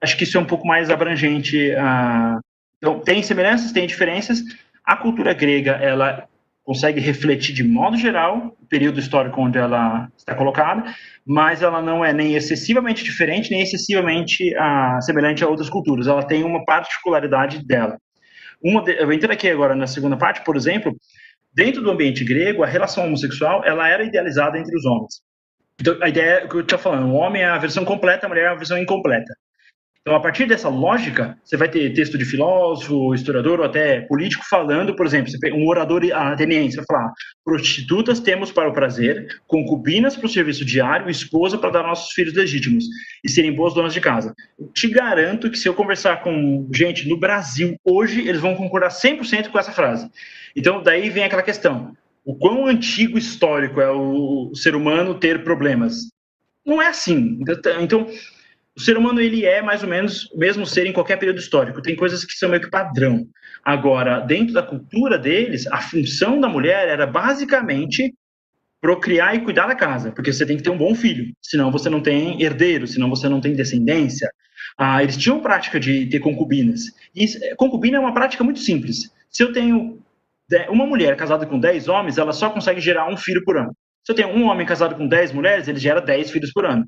acho 0.00 0.16
que 0.16 0.24
isso 0.24 0.36
é 0.36 0.40
um 0.40 0.46
pouco 0.46 0.66
mais 0.66 0.90
abrangente. 0.90 1.72
Ah, 1.72 2.40
então, 2.78 3.00
tem 3.00 3.22
semelhanças, 3.22 3.72
tem 3.72 3.86
diferenças, 3.86 4.42
a 4.84 4.96
cultura 4.96 5.32
grega, 5.32 5.72
ela 5.72 6.28
consegue 6.64 6.98
refletir 6.98 7.54
de 7.54 7.62
modo 7.62 7.96
geral 7.96 8.56
o 8.60 8.66
período 8.66 8.98
histórico 8.98 9.40
onde 9.40 9.58
ela 9.58 10.08
está 10.16 10.34
colocada, 10.34 10.94
mas 11.24 11.62
ela 11.62 11.82
não 11.82 12.04
é 12.04 12.12
nem 12.12 12.34
excessivamente 12.34 13.04
diferente, 13.04 13.50
nem 13.50 13.62
excessivamente 13.62 14.54
ah, 14.56 14.98
semelhante 15.02 15.44
a 15.44 15.48
outras 15.48 15.68
culturas. 15.68 16.06
Ela 16.06 16.22
tem 16.22 16.42
uma 16.42 16.64
particularidade 16.64 17.64
dela. 17.66 17.98
Uma 18.62 18.82
de, 18.82 18.92
eu 18.92 19.12
entro 19.12 19.30
aqui 19.30 19.48
agora 19.48 19.74
na 19.74 19.86
segunda 19.86 20.16
parte, 20.16 20.42
por 20.42 20.56
exemplo, 20.56 20.96
dentro 21.54 21.82
do 21.82 21.90
ambiente 21.90 22.24
grego, 22.24 22.62
a 22.62 22.66
relação 22.66 23.04
homossexual 23.04 23.62
ela 23.64 23.86
era 23.88 24.04
idealizada 24.04 24.58
entre 24.58 24.74
os 24.74 24.86
homens. 24.86 25.22
Então, 25.78 25.96
a 26.00 26.08
ideia 26.08 26.44
é 26.44 26.48
que 26.48 26.54
eu 26.54 26.60
estou 26.60 26.78
falando, 26.78 27.06
o 27.08 27.14
homem 27.14 27.42
é 27.42 27.46
a 27.46 27.58
versão 27.58 27.84
completa, 27.84 28.26
a 28.26 28.28
mulher 28.28 28.44
é 28.44 28.48
a 28.48 28.54
versão 28.54 28.78
incompleta. 28.78 29.34
Então, 30.06 30.16
a 30.16 30.20
partir 30.20 30.44
dessa 30.44 30.68
lógica, 30.68 31.38
você 31.42 31.56
vai 31.56 31.66
ter 31.66 31.94
texto 31.94 32.18
de 32.18 32.26
filósofo, 32.26 33.14
historiador 33.14 33.60
ou 33.60 33.64
até 33.64 34.02
político 34.02 34.44
falando, 34.50 34.94
por 34.94 35.06
exemplo, 35.06 35.32
um 35.54 35.66
orador 35.66 36.02
ateniense 36.12 36.76
vai 36.76 36.84
falar: 36.84 37.10
prostitutas 37.42 38.20
temos 38.20 38.52
para 38.52 38.68
o 38.68 38.72
prazer, 38.74 39.26
concubinas 39.46 40.14
para 40.14 40.26
o 40.26 40.28
serviço 40.28 40.62
diário, 40.62 41.08
esposa 41.08 41.56
para 41.56 41.70
dar 41.70 41.84
nossos 41.84 42.12
filhos 42.12 42.34
legítimos 42.34 42.84
e 43.24 43.30
serem 43.30 43.54
boas 43.54 43.72
donas 43.72 43.94
de 43.94 44.00
casa. 44.02 44.34
Eu 44.58 44.66
te 44.74 44.88
garanto 44.88 45.50
que 45.50 45.56
se 45.56 45.66
eu 45.66 45.72
conversar 45.72 46.22
com 46.22 46.68
gente 46.70 47.08
no 47.08 47.18
Brasil 47.18 47.74
hoje, 47.82 48.28
eles 48.28 48.42
vão 48.42 48.54
concordar 48.54 48.90
100% 48.90 49.48
com 49.48 49.58
essa 49.58 49.72
frase. 49.72 50.10
Então, 50.54 50.82
daí 50.82 51.08
vem 51.08 51.24
aquela 51.24 51.42
questão: 51.42 51.96
o 52.26 52.34
quão 52.34 52.66
antigo 52.66 53.16
histórico 53.16 53.80
é 53.80 53.90
o 53.90 54.54
ser 54.54 54.76
humano 54.76 55.14
ter 55.14 55.42
problemas? 55.42 56.10
Não 56.66 56.82
é 56.82 56.88
assim. 56.88 57.38
Então, 57.80 58.06
o 58.76 58.80
ser 58.80 58.96
humano 58.96 59.20
ele 59.20 59.44
é 59.44 59.62
mais 59.62 59.82
ou 59.82 59.88
menos 59.88 60.30
o 60.32 60.38
mesmo 60.38 60.66
ser 60.66 60.86
em 60.86 60.92
qualquer 60.92 61.16
período 61.16 61.38
histórico. 61.38 61.80
Tem 61.80 61.94
coisas 61.94 62.24
que 62.24 62.32
são 62.32 62.48
meio 62.48 62.62
que 62.62 62.70
padrão. 62.70 63.26
Agora, 63.64 64.20
dentro 64.20 64.52
da 64.52 64.62
cultura 64.62 65.16
deles, 65.16 65.66
a 65.68 65.80
função 65.80 66.40
da 66.40 66.48
mulher 66.48 66.88
era 66.88 67.06
basicamente 67.06 68.12
procriar 68.80 69.34
e 69.34 69.40
cuidar 69.40 69.66
da 69.66 69.74
casa, 69.74 70.12
porque 70.12 70.30
você 70.30 70.44
tem 70.44 70.58
que 70.58 70.62
ter 70.62 70.68
um 70.68 70.76
bom 70.76 70.94
filho, 70.94 71.32
senão 71.40 71.70
você 71.70 71.88
não 71.88 72.02
tem 72.02 72.42
herdeiro, 72.42 72.86
senão 72.86 73.08
você 73.08 73.28
não 73.28 73.40
tem 73.40 73.54
descendência. 73.54 74.30
Ah, 74.76 75.02
eles 75.02 75.16
tinham 75.16 75.40
prática 75.40 75.80
de 75.80 76.06
ter 76.06 76.18
concubinas. 76.18 76.82
E 77.14 77.54
concubina 77.56 77.96
é 77.96 78.00
uma 78.00 78.12
prática 78.12 78.44
muito 78.44 78.60
simples. 78.60 79.10
Se 79.30 79.42
eu 79.42 79.52
tenho 79.52 80.02
uma 80.68 80.84
mulher 80.84 81.16
casada 81.16 81.46
com 81.46 81.58
10 81.58 81.88
homens, 81.88 82.18
ela 82.18 82.32
só 82.32 82.50
consegue 82.50 82.80
gerar 82.80 83.10
um 83.10 83.16
filho 83.16 83.42
por 83.44 83.56
ano. 83.56 83.74
Se 84.04 84.12
eu 84.12 84.16
tenho 84.16 84.28
um 84.28 84.44
homem 84.44 84.66
casado 84.66 84.96
com 84.96 85.08
10 85.08 85.32
mulheres, 85.32 85.66
ele 85.66 85.78
gera 85.78 86.00
10 86.00 86.30
filhos 86.30 86.52
por 86.52 86.66
ano. 86.66 86.84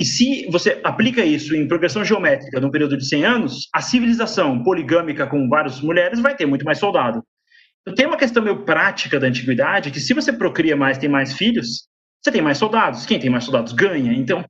E 0.00 0.04
se 0.06 0.46
você 0.50 0.80
aplica 0.82 1.22
isso 1.22 1.54
em 1.54 1.68
progressão 1.68 2.02
geométrica 2.02 2.58
num 2.58 2.70
período 2.70 2.96
de 2.96 3.06
100 3.06 3.24
anos, 3.26 3.68
a 3.70 3.82
civilização 3.82 4.62
poligâmica 4.62 5.26
com 5.26 5.46
várias 5.46 5.78
mulheres 5.82 6.20
vai 6.20 6.34
ter 6.34 6.46
muito 6.46 6.64
mais 6.64 6.78
soldado. 6.78 7.22
Então, 7.82 7.94
tem 7.94 8.06
uma 8.06 8.16
questão 8.16 8.42
meio 8.42 8.64
prática 8.64 9.20
da 9.20 9.26
antiguidade 9.26 9.90
que 9.90 10.00
se 10.00 10.14
você 10.14 10.32
procria 10.32 10.74
mais, 10.74 10.96
tem 10.96 11.10
mais 11.10 11.34
filhos, 11.34 11.86
você 12.18 12.32
tem 12.32 12.40
mais 12.40 12.56
soldados. 12.56 13.04
Quem 13.04 13.20
tem 13.20 13.28
mais 13.28 13.44
soldados 13.44 13.74
ganha. 13.74 14.14
Então, 14.14 14.42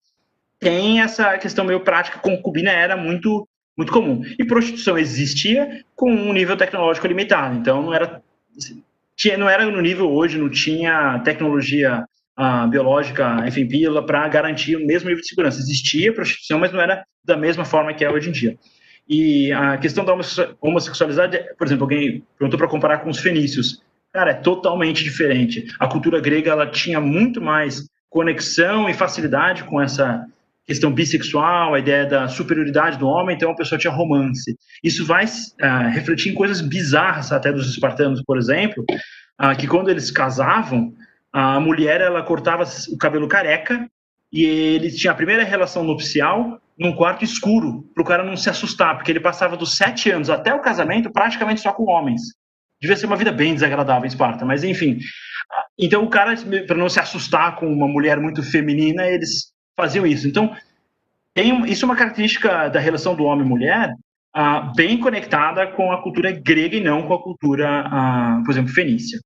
tem 0.61 1.01
essa 1.01 1.37
questão 1.37 1.65
meio 1.65 1.81
prática. 1.81 2.21
Concubina 2.21 2.71
era 2.71 2.97
muito, 2.97 3.49
muito 3.77 3.93
comum. 3.93 4.23
E 4.39 4.45
prostituição 4.45 4.97
existia 4.97 5.85
com 5.97 6.13
um 6.13 6.33
nível 6.33 6.57
tecnológico 6.57 7.09
limitado. 7.09 7.57
Então, 7.57 7.83
não 7.83 7.93
era. 7.93 8.23
tinha, 9.17 9.37
não 9.37 9.51
era 9.51 9.69
no 9.69 9.81
nível 9.81 10.13
hoje, 10.13 10.39
não 10.39 10.49
tinha 10.49 11.19
tecnologia 11.25 12.05
uh, 12.41 12.67
biológica, 12.69 13.45
enfim, 13.47 13.67
pílula, 13.67 14.05
para 14.05 14.27
garantir 14.29 14.77
o 14.77 14.87
mesmo 14.87 15.09
nível 15.09 15.21
de 15.21 15.29
segurança. 15.29 15.61
Existia 15.61 16.13
prostituição, 16.13 16.59
mas 16.59 16.73
não 16.73 16.81
era 16.81 17.05
da 17.25 17.37
mesma 17.37 17.65
forma 17.65 17.93
que 17.93 18.05
é 18.05 18.11
hoje 18.11 18.31
em 18.31 18.33
dia. 18.33 18.57
E 19.09 19.53
a 19.53 19.77
questão 19.77 20.05
da 20.05 20.15
homossexualidade, 20.61 21.39
por 21.59 21.67
exemplo, 21.67 21.85
alguém 21.85 22.25
perguntou 22.39 22.59
para 22.59 22.69
comparar 22.69 22.99
com 22.99 23.11
os 23.11 23.19
fenícios. 23.19 23.83
Cara, 24.13 24.31
é 24.31 24.35
totalmente 24.35 25.05
diferente. 25.05 25.67
A 25.79 25.87
cultura 25.87 26.21
grega 26.21 26.51
ela 26.51 26.67
tinha 26.67 27.01
muito 27.01 27.41
mais 27.41 27.87
conexão 28.09 28.89
e 28.89 28.95
facilidade 28.95 29.65
com 29.65 29.81
essa 29.81 30.25
questão 30.67 30.93
bissexual, 30.93 31.75
a 31.75 31.81
ideia 31.81 32.07
da 32.07 32.29
superioridade 32.29 32.97
do 32.97 33.09
homem, 33.09 33.35
então 33.35 33.51
a 33.51 33.57
pessoa 33.57 33.79
tinha 33.79 33.93
romance. 33.93 34.57
Isso 34.85 35.05
vai 35.05 35.25
uh, 35.25 35.89
refletir 35.93 36.31
em 36.31 36.35
coisas 36.35 36.61
bizarras 36.61 37.33
até 37.33 37.53
dos 37.53 37.69
espartanos, 37.69 38.23
por 38.25 38.39
exemplo, 38.39 38.85
uh, 39.43 39.57
que 39.59 39.67
quando 39.67 39.91
eles 39.91 40.13
casavam, 40.13 40.93
a 41.33 41.61
mulher 41.61 42.01
ela 42.01 42.23
cortava 42.23 42.65
o 42.93 42.99
cabelo 42.99 43.29
careca 43.29 43.89
e 44.33 44.45
ele 44.45 44.91
tinha 44.91 45.13
a 45.13 45.17
primeira 45.17 45.45
relação 45.45 45.85
nupcial 45.85 46.61
num 46.79 46.95
quarto 46.95 47.25
escuro, 47.25 47.83
para 47.95 48.03
o 48.03 48.07
cara 48.07 48.25
não 48.25 48.37
se 48.37 48.49
assustar, 48.49 48.97
porque 48.97 49.13
ele 49.13 49.21
passava 49.21 49.57
dos 49.57 49.77
sete 49.77 50.11
anos 50.11 50.31
até 50.31 50.55
o 50.55 50.63
casamento 50.63 51.13
praticamente 51.13 51.61
só 51.61 51.73
com 51.73 51.85
homens. 51.85 52.23
Devia 52.81 52.97
ser 52.97 53.07
uma 53.07 53.17
vida 53.17 53.31
bem 53.31 53.53
desagradável 53.53 54.05
em 54.05 54.09
Esparta, 54.09 54.45
mas 54.45 54.65
enfim. 54.65 54.99
Então 55.79 56.03
o 56.03 56.09
cara, 56.09 56.35
para 56.67 56.77
não 56.77 56.89
se 56.89 56.99
assustar 56.99 57.57
com 57.57 57.71
uma 57.71 57.87
mulher 57.87 58.19
muito 58.19 58.43
feminina, 58.43 59.07
eles 59.07 59.53
faziam 59.77 60.07
isso. 60.07 60.27
Então, 60.27 60.57
tem, 61.35 61.67
isso 61.67 61.85
é 61.85 61.87
uma 61.87 61.97
característica 61.97 62.69
da 62.69 62.81
relação 62.81 63.15
do 63.15 63.25
homem 63.25 63.45
e 63.45 63.49
mulher 63.49 63.95
ah, 64.35 64.73
bem 64.75 64.99
conectada 64.99 65.67
com 65.73 65.93
a 65.93 66.03
cultura 66.03 66.33
grega 66.33 66.77
e 66.77 66.83
não 66.83 67.07
com 67.07 67.15
a 67.15 67.23
cultura, 67.23 67.85
ah, 67.87 68.43
por 68.45 68.53
exemplo, 68.53 68.73
fenícia. 68.73 69.21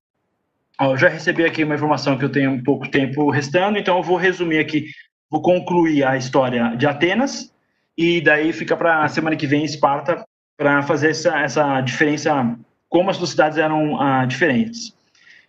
Eu 0.79 0.97
já 0.97 1.07
recebi 1.07 1.45
aqui 1.45 1.63
uma 1.63 1.75
informação 1.75 2.17
que 2.17 2.25
eu 2.25 2.31
tenho 2.31 2.51
um 2.51 2.61
pouco 2.61 2.89
tempo 2.89 3.29
restando, 3.29 3.77
então 3.77 3.97
eu 3.97 4.03
vou 4.03 4.17
resumir 4.17 4.59
aqui, 4.59 4.87
vou 5.29 5.41
concluir 5.41 6.03
a 6.03 6.17
história 6.17 6.75
de 6.75 6.85
Atenas 6.85 7.53
e 7.97 8.19
daí 8.19 8.51
fica 8.51 8.75
para 8.75 9.03
a 9.03 9.07
semana 9.07 9.37
que 9.37 9.47
vem 9.47 9.63
Esparta 9.63 10.25
para 10.57 10.83
fazer 10.83 11.11
essa, 11.11 11.39
essa 11.39 11.81
diferença, 11.81 12.57
como 12.89 13.09
as 13.09 13.17
duas 13.17 13.29
cidades 13.29 13.57
eram 13.57 13.99
ah, 14.01 14.25
diferentes. 14.25 14.93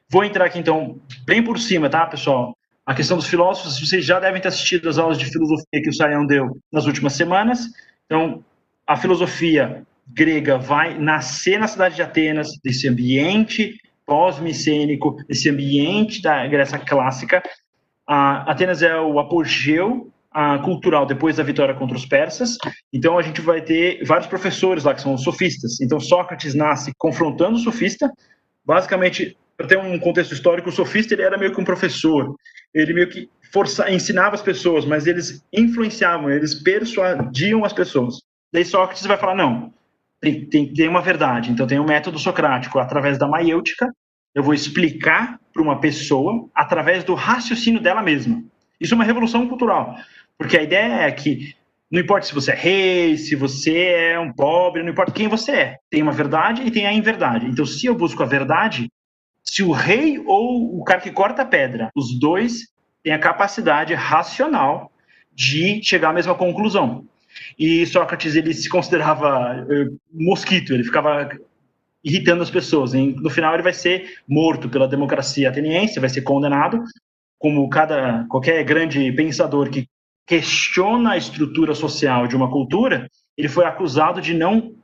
Vou 0.08 0.24
entrar 0.24 0.44
aqui 0.44 0.60
então 0.60 1.00
bem 1.24 1.42
por 1.42 1.58
cima, 1.58 1.90
tá, 1.90 2.06
pessoal? 2.06 2.56
A 2.84 2.94
questão 2.94 3.16
dos 3.16 3.26
filósofos, 3.26 3.80
vocês 3.80 4.04
já 4.04 4.20
devem 4.20 4.40
ter 4.40 4.46
assistido 4.46 4.88
as 4.88 4.96
aulas 4.96 5.18
de 5.18 5.24
filosofia 5.24 5.82
que 5.82 5.88
o 5.88 5.92
Saião 5.92 6.24
deu 6.24 6.56
nas 6.72 6.86
últimas 6.86 7.14
semanas. 7.14 7.66
Então, 8.04 8.44
a 8.86 8.96
filosofia 8.96 9.84
grega 10.06 10.56
vai 10.56 10.96
nascer 10.96 11.58
na 11.58 11.66
cidade 11.66 11.96
de 11.96 12.02
Atenas, 12.02 12.56
desse 12.62 12.86
ambiente 12.86 13.76
pós-micênico, 14.06 15.16
esse 15.28 15.50
ambiente 15.50 16.22
da 16.22 16.46
Grécia 16.46 16.78
clássica. 16.78 17.42
A 18.06 18.50
Atenas 18.50 18.82
é 18.82 18.98
o 18.98 19.18
apogeu 19.18 20.10
a, 20.30 20.58
cultural 20.58 21.04
depois 21.04 21.36
da 21.36 21.42
vitória 21.42 21.74
contra 21.74 21.96
os 21.96 22.06
persas. 22.06 22.56
Então 22.92 23.18
a 23.18 23.22
gente 23.22 23.40
vai 23.40 23.60
ter 23.60 24.04
vários 24.04 24.28
professores 24.28 24.84
lá 24.84 24.94
que 24.94 25.02
são 25.02 25.18
sofistas. 25.18 25.80
Então 25.80 25.98
Sócrates 25.98 26.54
nasce 26.54 26.92
confrontando 26.96 27.56
o 27.56 27.60
sofista. 27.60 28.10
Basicamente, 28.64 29.36
para 29.56 29.66
ter 29.66 29.78
um 29.78 29.98
contexto 29.98 30.32
histórico, 30.32 30.68
o 30.68 30.72
sofista 30.72 31.14
ele 31.14 31.22
era 31.22 31.36
meio 31.36 31.52
que 31.52 31.60
um 31.60 31.64
professor. 31.64 32.36
Ele 32.72 32.92
meio 32.92 33.08
que 33.08 33.28
força, 33.52 33.90
ensinava 33.90 34.34
as 34.34 34.42
pessoas, 34.42 34.84
mas 34.84 35.06
eles 35.06 35.42
influenciavam, 35.52 36.30
eles 36.30 36.54
persuadiam 36.54 37.64
as 37.64 37.72
pessoas. 37.72 38.20
Daí 38.52 38.64
Sócrates 38.64 39.06
vai 39.06 39.16
falar 39.16 39.34
não, 39.34 39.72
tem, 40.20 40.47
tem, 40.47 40.72
tem 40.72 40.88
uma 40.88 41.01
verdade. 41.01 41.51
Então, 41.51 41.66
tem 41.66 41.78
um 41.78 41.86
método 41.86 42.18
socrático 42.18 42.78
através 42.78 43.18
da 43.18 43.28
maiêutica. 43.28 43.93
Eu 44.34 44.43
vou 44.43 44.55
explicar 44.55 45.38
para 45.52 45.62
uma 45.62 45.80
pessoa 45.80 46.48
através 46.55 47.05
do 47.05 47.14
raciocínio 47.14 47.80
dela 47.80 48.02
mesma. 48.02 48.43
Isso 48.80 48.94
é 48.94 48.97
uma 48.97 49.05
revolução 49.05 49.48
cultural, 49.48 49.97
porque 50.36 50.59
a 50.59 50.62
ideia 50.62 51.02
é 51.02 51.10
que 51.10 51.55
não 51.90 52.01
importa 52.01 52.26
se 52.26 52.34
você 52.34 52.51
é 52.51 52.55
rei, 52.55 53.16
se 53.16 53.34
você 53.34 53.78
é 54.12 54.18
um 54.18 54.32
pobre, 54.32 54.82
não 54.82 54.90
importa 54.90 55.12
quem 55.12 55.28
você 55.28 55.52
é. 55.52 55.76
Tem 55.88 56.02
uma 56.02 56.12
verdade 56.12 56.62
e 56.62 56.70
tem 56.70 56.86
a 56.86 56.93
inverdade. 56.93 57.47
Então, 57.47 57.64
se 57.64 57.86
eu 57.86 57.94
busco 57.94 58.22
a 58.22 58.26
verdade, 58.26 58.88
se 59.43 59.62
o 59.62 59.70
rei 59.70 60.18
ou 60.26 60.78
o 60.78 60.84
cara 60.84 61.01
que 61.01 61.12
corta 61.12 61.43
a 61.43 61.47
pedra, 61.47 61.90
os 61.94 62.18
dois 62.18 62.68
têm 63.02 63.12
a 63.12 63.18
capacidade 63.18 63.94
racional 63.94 64.90
de 65.32 65.80
chegar 65.82 66.10
à 66.10 66.12
mesma 66.12 66.34
conclusão. 66.34 67.06
E 67.58 67.86
Sócrates 67.86 68.34
ele 68.34 68.52
se 68.54 68.68
considerava 68.68 69.62
uh, 69.62 69.98
mosquito, 70.12 70.72
ele 70.72 70.84
ficava 70.84 71.28
irritando 72.04 72.42
as 72.42 72.50
pessoas. 72.50 72.92
No 72.92 73.30
final 73.30 73.54
ele 73.54 73.62
vai 73.62 73.72
ser 73.72 74.18
morto 74.28 74.68
pela 74.68 74.86
democracia 74.86 75.48
ateniense, 75.48 75.98
vai 75.98 76.08
ser 76.08 76.22
condenado, 76.22 76.82
como 77.38 77.68
cada 77.68 78.24
qualquer 78.28 78.62
grande 78.64 79.10
pensador 79.12 79.70
que 79.70 79.88
questiona 80.26 81.12
a 81.12 81.16
estrutura 81.16 81.74
social 81.74 82.26
de 82.26 82.36
uma 82.36 82.50
cultura, 82.50 83.08
ele 83.36 83.48
foi 83.48 83.64
acusado 83.64 84.20
de 84.20 84.34
não 84.34 84.74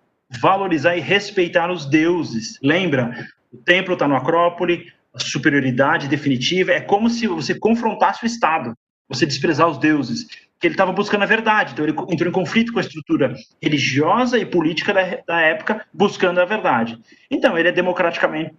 valorizar 0.41 0.97
e 0.97 1.01
respeitar 1.01 1.71
os 1.71 1.87
deuses. 1.87 2.59
Lembra? 2.63 3.29
O 3.53 3.57
templo 3.59 3.95
está 3.95 4.07
no 4.07 4.17
Acrópole, 4.17 4.93
a 5.15 5.19
superioridade 5.19 6.09
definitiva 6.09 6.73
é 6.73 6.81
como 6.81 7.11
se 7.11 7.27
você 7.27 7.55
confrontasse 7.55 8.25
o 8.25 8.27
Estado, 8.27 8.75
você 9.09 9.27
desprezar 9.27 9.69
os 9.69 9.79
deuses 9.79 10.27
que 10.63 10.69
ele 10.69 10.75
estava 10.75 10.93
buscando 10.93 11.23
a 11.25 11.27
verdade. 11.27 11.73
Então, 11.73 11.85
ele 11.85 11.95
entrou 12.09 12.31
em 12.31 12.33
conflito 12.33 12.73
com 12.73 12.79
a 12.79 12.83
estrutura 12.83 13.35
religiosa 13.61 14.39
e 14.39 14.47
política 14.47 14.95
da, 14.95 15.19
da 15.27 15.41
época, 15.41 15.85
buscando 15.93 16.41
a 16.41 16.45
verdade. 16.45 16.97
Então, 17.29 17.59
ele 17.59 17.69
é 17.69 17.73
democraticamente 17.73 18.55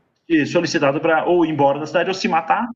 solicitado 0.48 1.00
para 1.00 1.24
ou 1.26 1.46
ir 1.46 1.50
embora 1.50 1.80
da 1.80 1.88
cidade 1.88 2.10
ou 2.10 2.14
se 2.14 2.28
matar. 2.28 2.68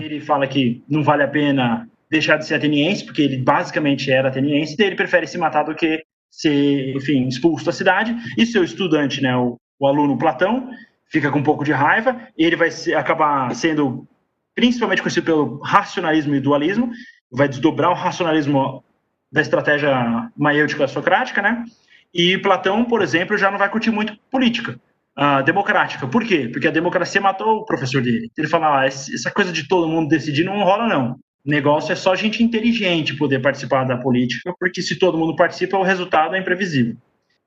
Ele 0.00 0.20
fala 0.20 0.46
que 0.46 0.80
não 0.88 1.02
vale 1.02 1.24
a 1.24 1.28
pena 1.28 1.88
deixar 2.08 2.36
de 2.36 2.46
ser 2.46 2.54
ateniense, 2.54 3.04
porque 3.04 3.20
ele 3.20 3.38
basicamente 3.38 4.12
era 4.12 4.28
ateniense, 4.28 4.76
e 4.78 4.82
ele 4.84 4.94
prefere 4.94 5.26
se 5.26 5.36
matar 5.36 5.64
do 5.64 5.74
que 5.74 6.04
ser, 6.30 6.94
enfim, 6.94 7.26
expulso 7.26 7.64
da 7.64 7.72
cidade. 7.72 8.14
E 8.38 8.46
seu 8.46 8.62
estudante, 8.62 9.20
né, 9.20 9.36
o, 9.36 9.58
o 9.76 9.88
aluno 9.88 10.16
Platão, 10.16 10.70
fica 11.10 11.32
com 11.32 11.40
um 11.40 11.42
pouco 11.42 11.64
de 11.64 11.72
raiva, 11.72 12.28
e 12.38 12.44
ele 12.44 12.54
vai 12.54 12.70
ser, 12.70 12.94
acabar 12.94 13.52
sendo 13.56 14.06
principalmente 14.54 15.02
conhecido 15.02 15.24
pelo 15.24 15.60
racionalismo 15.62 16.34
e 16.36 16.40
dualismo, 16.40 16.92
vai 17.30 17.48
desdobrar 17.48 17.90
o 17.90 17.94
racionalismo 17.94 18.82
da 19.30 19.40
estratégia 19.40 20.30
maiêutica 20.36 20.88
socrática, 20.88 21.42
né? 21.42 21.64
E 22.12 22.38
Platão, 22.38 22.84
por 22.84 23.02
exemplo, 23.02 23.36
já 23.36 23.50
não 23.50 23.58
vai 23.58 23.68
curtir 23.68 23.90
muito 23.90 24.16
política 24.30 24.80
uh, 25.18 25.42
democrática. 25.44 26.06
Por 26.06 26.24
quê? 26.24 26.48
Porque 26.50 26.68
a 26.68 26.72
democracia 26.72 27.20
matou 27.20 27.58
o 27.58 27.64
professor 27.64 28.02
dele. 28.02 28.30
Ele 28.36 28.48
fala, 28.48 28.80
ah, 28.80 28.86
essa 28.86 29.30
coisa 29.30 29.52
de 29.52 29.68
todo 29.68 29.88
mundo 29.88 30.08
decidir 30.08 30.44
não 30.44 30.62
rola, 30.62 30.88
não. 30.88 31.12
O 31.44 31.50
negócio 31.50 31.92
é 31.92 31.96
só 31.96 32.14
gente 32.14 32.42
inteligente 32.42 33.16
poder 33.16 33.40
participar 33.40 33.84
da 33.84 33.96
política, 33.96 34.54
porque 34.58 34.80
se 34.80 34.98
todo 34.98 35.18
mundo 35.18 35.36
participa, 35.36 35.76
o 35.76 35.82
resultado 35.82 36.34
é 36.34 36.38
imprevisível. 36.38 36.96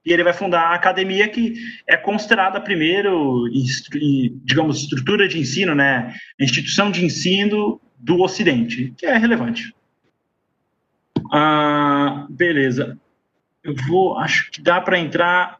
E 0.03 0.11
ele 0.11 0.23
vai 0.23 0.33
fundar 0.33 0.61
a 0.61 0.75
academia 0.75 1.27
que 1.27 1.53
é 1.87 1.95
considerada 1.95 2.59
primeiro, 2.59 3.43
digamos, 4.43 4.81
estrutura 4.81 5.27
de 5.27 5.39
ensino, 5.39 5.75
né? 5.75 6.13
Instituição 6.39 6.89
de 6.89 7.05
ensino 7.05 7.79
do 8.01 8.21
Ocidente, 8.21 8.93
que 8.97 9.05
é 9.05 9.17
relevante. 9.17 9.73
Ah, 11.31 12.25
beleza. 12.29 12.97
Eu 13.63 13.75
vou, 13.87 14.17
acho 14.17 14.51
que 14.51 14.61
dá 14.61 14.81
para 14.81 14.99
entrar. 14.99 15.57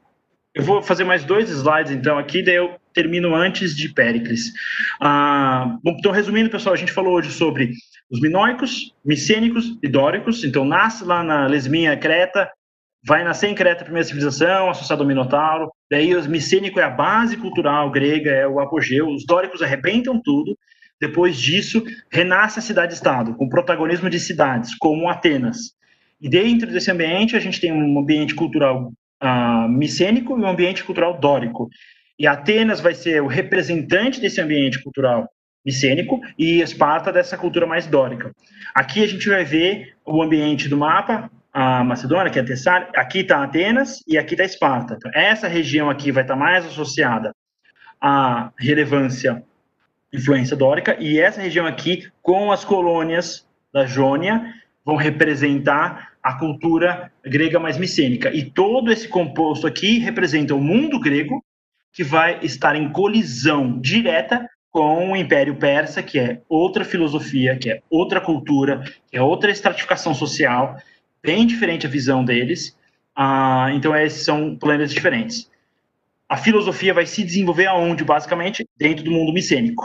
Eu 0.54 0.64
vou 0.64 0.82
fazer 0.82 1.04
mais 1.04 1.24
dois 1.24 1.50
slides 1.50 1.92
então 1.92 2.18
aqui, 2.18 2.44
daí 2.44 2.56
eu 2.56 2.76
termino 2.94 3.34
antes 3.34 3.76
de 3.76 3.88
Péricles. 3.90 4.52
Ah, 5.00 5.78
bom, 5.84 5.96
então, 5.98 6.12
resumindo, 6.12 6.50
pessoal, 6.50 6.74
a 6.74 6.78
gente 6.78 6.92
falou 6.92 7.14
hoje 7.14 7.32
sobre 7.32 7.72
os 8.10 8.20
minoicos, 8.20 8.94
micênicos 9.06 9.78
e 9.82 9.88
dóricos. 9.88 10.44
Então, 10.44 10.66
nasce 10.66 11.06
lá 11.06 11.24
na 11.24 11.48
Lesminha, 11.48 11.96
Creta, 11.96 12.50
vai 13.06 13.24
nascer 13.24 13.48
em 13.48 13.56
Creta 13.56 13.82
a 13.82 13.86
primeira 13.86 14.06
civilização, 14.06 14.70
associado 14.70 15.04
ao 15.04 15.08
Minotauro. 15.08 15.72
Daí, 15.90 16.14
os 16.14 16.28
micênico 16.28 16.80
é 16.80 16.84
a 16.84 16.90
base 16.90 17.38
cultural 17.38 17.90
grega, 17.90 18.32
é 18.32 18.48
o 18.48 18.60
apogeu. 18.60 19.08
Os 19.08 19.26
dóricos 19.26 19.62
arrebentam 19.62 20.22
tudo. 20.22 20.58
Depois 21.02 21.36
disso, 21.36 21.84
renasce 22.12 22.60
a 22.60 22.62
cidade-estado, 22.62 23.34
com 23.34 23.50
protagonismo 23.50 24.08
de 24.08 24.20
cidades, 24.20 24.76
como 24.76 25.10
Atenas. 25.10 25.74
E 26.22 26.30
dentro 26.30 26.72
desse 26.72 26.92
ambiente, 26.92 27.36
a 27.36 27.40
gente 27.40 27.60
tem 27.60 27.74
um 27.74 27.98
ambiente 27.98 28.36
cultural 28.36 28.94
uh, 29.24 29.68
micênico 29.68 30.38
e 30.38 30.42
um 30.44 30.48
ambiente 30.48 30.84
cultural 30.84 31.20
dórico. 31.20 31.68
E 32.20 32.28
Atenas 32.28 32.80
vai 32.80 32.94
ser 32.94 33.20
o 33.20 33.26
representante 33.26 34.22
desse 34.22 34.40
ambiente 34.40 34.82
cultural 34.84 35.28
micênico 35.66 36.22
e 36.38 36.62
Esparta 36.62 37.12
dessa 37.12 37.36
cultura 37.36 37.66
mais 37.66 37.88
dórica. 37.88 38.32
Aqui 38.76 39.04
a 39.04 39.08
gente 39.08 39.28
vai 39.28 39.44
ver 39.44 39.96
o 40.06 40.22
ambiente 40.22 40.70
do 40.70 40.78
mapa, 40.78 41.32
a 41.52 41.84
Macedônia, 41.84 42.32
que 42.32 42.38
é 42.38 42.44
Tessália, 42.44 42.90
aqui 42.96 43.20
está 43.20 43.44
Atenas 43.44 44.04
e 44.08 44.20
aqui 44.20 44.36
está 44.36 44.44
Esparta. 44.44 44.94
Então, 44.98 45.10
essa 45.16 45.48
região 45.48 45.90
aqui 45.90 46.12
vai 46.12 46.24
estar 46.24 46.36
tá 46.36 46.40
mais 46.40 46.64
associada 46.64 47.34
à 48.00 48.52
relevância 48.60 49.44
influência 50.14 50.56
dórica, 50.56 50.98
e 51.00 51.20
essa 51.20 51.42
região 51.42 51.66
aqui, 51.66 52.08
com 52.22 52.52
as 52.52 52.66
colônias 52.66 53.48
da 53.74 53.86
Jônia, 53.86 54.54
vão 54.86 54.96
representar 54.96 56.12
a 56.22 56.34
cultura 56.34 57.12
grega 57.26 57.60
mais 57.60 57.78
micênica. 57.78 58.30
E 58.34 58.44
todo 58.44 58.92
esse 58.92 59.08
composto 59.08 59.66
aqui 59.66 60.00
representa 60.00 60.54
o 60.54 60.62
mundo 60.62 61.00
grego, 61.00 61.44
que 61.94 62.04
vai 62.04 62.40
estar 62.42 62.76
em 62.76 62.92
colisão 62.92 63.80
direta 63.80 64.50
com 64.70 65.12
o 65.12 65.18
Império 65.18 65.56
Persa, 65.56 66.02
que 66.02 66.18
é 66.18 66.42
outra 66.48 66.86
filosofia, 66.86 67.58
que 67.58 67.70
é 67.70 67.82
outra 67.90 68.22
cultura, 68.22 68.84
que 69.10 69.18
é 69.18 69.22
outra 69.22 69.52
estratificação 69.52 70.14
social, 70.14 70.78
bem 71.22 71.46
diferente 71.46 71.86
a 71.86 71.90
visão 71.90 72.24
deles. 72.24 72.78
Ah, 73.14 73.70
então, 73.74 73.96
esses 73.96 74.24
são 74.24 74.56
planetas 74.56 74.94
diferentes. 74.94 75.50
A 76.30 76.38
filosofia 76.38 76.94
vai 76.94 77.06
se 77.06 77.24
desenvolver 77.24 77.66
aonde, 77.66 78.06
basicamente? 78.06 78.66
Dentro 78.78 79.04
do 79.04 79.12
mundo 79.12 79.34
micênico. 79.34 79.84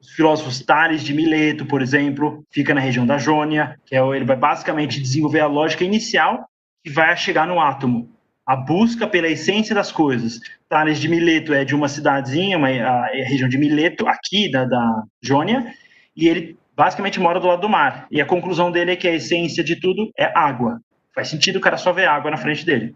Os 0.00 0.10
filósofos 0.12 0.60
Tales 0.60 1.04
de 1.04 1.12
Mileto, 1.12 1.66
por 1.66 1.82
exemplo, 1.82 2.42
fica 2.50 2.72
na 2.72 2.80
região 2.80 3.06
da 3.06 3.18
Jônia, 3.18 3.78
que 3.84 3.94
é, 3.94 4.00
ele 4.00 4.24
vai 4.24 4.36
basicamente 4.36 5.00
desenvolver 5.00 5.40
a 5.40 5.46
lógica 5.46 5.84
inicial 5.84 6.48
que 6.82 6.90
vai 6.90 7.14
chegar 7.16 7.46
no 7.46 7.60
átomo, 7.60 8.08
a 8.46 8.56
busca 8.56 9.06
pela 9.06 9.28
essência 9.28 9.74
das 9.74 9.92
coisas. 9.92 10.40
Tales 10.68 10.98
de 10.98 11.08
Mileto 11.08 11.52
é 11.52 11.64
de 11.64 11.74
uma 11.74 11.88
cidadezinha, 11.88 12.56
uma, 12.56 12.68
a, 12.68 13.04
a 13.04 13.24
região 13.24 13.48
de 13.48 13.58
Mileto, 13.58 14.08
aqui 14.08 14.50
da, 14.50 14.64
da 14.64 15.02
Jônia, 15.22 15.74
e 16.16 16.26
ele 16.26 16.56
basicamente 16.74 17.20
mora 17.20 17.38
do 17.38 17.46
lado 17.46 17.60
do 17.60 17.68
mar. 17.68 18.06
E 18.10 18.20
a 18.20 18.26
conclusão 18.26 18.72
dele 18.72 18.92
é 18.92 18.96
que 18.96 19.06
a 19.06 19.14
essência 19.14 19.62
de 19.62 19.76
tudo 19.76 20.10
é 20.16 20.32
água. 20.34 20.80
Faz 21.14 21.28
sentido 21.28 21.56
o 21.56 21.60
cara 21.60 21.76
só 21.76 21.92
ver 21.92 22.08
água 22.08 22.30
na 22.30 22.38
frente 22.38 22.64
dele. 22.64 22.94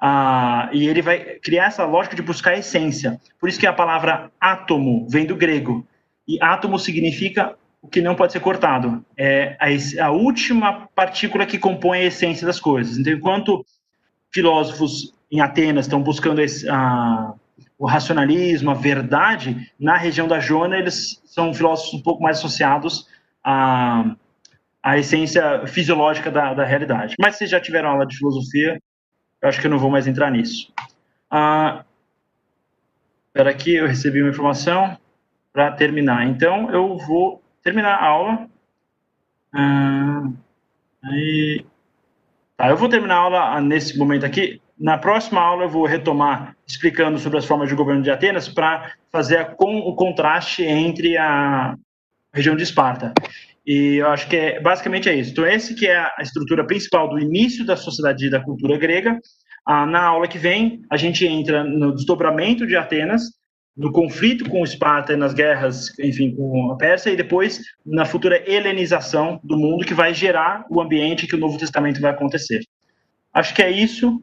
Ah, 0.00 0.68
e 0.72 0.86
ele 0.86 1.02
vai 1.02 1.18
criar 1.42 1.66
essa 1.66 1.84
lógica 1.84 2.14
de 2.14 2.22
buscar 2.22 2.52
a 2.52 2.58
essência. 2.58 3.20
Por 3.40 3.48
isso 3.48 3.58
que 3.58 3.66
a 3.66 3.72
palavra 3.72 4.30
átomo 4.40 5.08
vem 5.08 5.26
do 5.26 5.34
grego. 5.34 5.84
E 6.26 6.42
átomo 6.42 6.78
significa 6.78 7.56
o 7.80 7.88
que 7.88 8.00
não 8.00 8.14
pode 8.14 8.32
ser 8.32 8.40
cortado. 8.40 9.04
É 9.16 9.56
a, 9.60 10.06
a 10.06 10.10
última 10.10 10.88
partícula 10.94 11.46
que 11.46 11.58
compõe 11.58 11.98
a 12.00 12.04
essência 12.04 12.46
das 12.46 12.58
coisas. 12.58 12.98
Então, 12.98 13.12
enquanto 13.12 13.64
filósofos 14.32 15.14
em 15.30 15.40
Atenas 15.40 15.86
estão 15.86 16.02
buscando 16.02 16.40
esse, 16.40 16.68
a, 16.68 17.32
o 17.78 17.86
racionalismo, 17.86 18.70
a 18.70 18.74
verdade, 18.74 19.70
na 19.78 19.96
região 19.96 20.26
da 20.26 20.40
Jônia, 20.40 20.78
eles 20.78 21.22
são 21.24 21.54
filósofos 21.54 21.94
um 21.94 22.02
pouco 22.02 22.22
mais 22.22 22.38
associados 22.38 23.06
à, 23.44 24.16
essência 24.96 25.66
fisiológica 25.66 26.30
da, 26.30 26.54
da 26.54 26.64
realidade. 26.64 27.14
Mas 27.20 27.34
se 27.34 27.38
vocês 27.38 27.50
já 27.50 27.60
tiveram 27.60 27.90
aula 27.90 28.06
de 28.06 28.16
filosofia, 28.16 28.80
eu 29.42 29.48
acho 29.48 29.60
que 29.60 29.66
eu 29.66 29.70
não 29.70 29.78
vou 29.78 29.90
mais 29.90 30.06
entrar 30.06 30.30
nisso. 30.30 30.72
Ah, 31.30 31.84
espera 33.28 33.50
aqui, 33.50 33.74
eu 33.74 33.86
recebi 33.86 34.22
uma 34.22 34.30
informação 34.30 34.96
para 35.56 35.72
terminar. 35.72 36.26
Então, 36.26 36.70
eu 36.70 36.98
vou 36.98 37.42
terminar 37.62 37.94
a 37.94 38.04
aula. 38.04 38.46
Ah, 39.54 40.28
aí, 41.02 41.64
tá, 42.58 42.68
eu 42.68 42.76
vou 42.76 42.90
terminar 42.90 43.14
a 43.14 43.20
aula 43.20 43.60
nesse 43.62 43.96
momento 43.96 44.26
aqui. 44.26 44.60
Na 44.78 44.98
próxima 44.98 45.40
aula, 45.40 45.64
eu 45.64 45.70
vou 45.70 45.86
retomar 45.86 46.54
explicando 46.66 47.18
sobre 47.18 47.38
as 47.38 47.46
formas 47.46 47.70
de 47.70 47.74
governo 47.74 48.02
de 48.02 48.10
Atenas 48.10 48.50
para 48.50 48.92
fazer 49.10 49.56
com, 49.56 49.78
o 49.78 49.96
contraste 49.96 50.62
entre 50.62 51.16
a 51.16 51.74
região 52.34 52.54
de 52.54 52.62
Esparta. 52.62 53.14
E 53.66 53.96
eu 53.96 54.08
acho 54.08 54.28
que 54.28 54.36
é, 54.36 54.60
basicamente 54.60 55.08
é 55.08 55.14
isso. 55.14 55.30
Então, 55.30 55.46
esse 55.46 55.74
que 55.74 55.86
é 55.86 55.96
a 55.96 56.20
estrutura 56.20 56.66
principal 56.66 57.08
do 57.08 57.18
início 57.18 57.64
da 57.64 57.78
sociedade 57.78 58.26
e 58.26 58.30
da 58.30 58.44
cultura 58.44 58.76
grega. 58.76 59.18
Ah, 59.66 59.86
na 59.86 60.04
aula 60.04 60.28
que 60.28 60.36
vem, 60.36 60.82
a 60.90 60.98
gente 60.98 61.26
entra 61.26 61.64
no 61.64 61.94
desdobramento 61.94 62.66
de 62.66 62.76
Atenas, 62.76 63.22
no 63.76 63.92
conflito 63.92 64.48
com 64.48 64.64
Esparta 64.64 65.12
e 65.12 65.16
nas 65.16 65.34
guerras, 65.34 65.96
enfim, 65.98 66.34
com 66.34 66.72
a 66.72 66.76
Pérsia, 66.76 67.10
e 67.10 67.16
depois 67.16 67.60
na 67.84 68.06
futura 68.06 68.42
helenização 68.50 69.38
do 69.44 69.56
mundo 69.56 69.84
que 69.84 69.92
vai 69.92 70.14
gerar 70.14 70.64
o 70.70 70.80
ambiente 70.80 71.26
que 71.26 71.34
o 71.34 71.38
Novo 71.38 71.58
Testamento 71.58 72.00
vai 72.00 72.10
acontecer. 72.10 72.60
Acho 73.34 73.54
que 73.54 73.62
é 73.62 73.70
isso. 73.70 74.20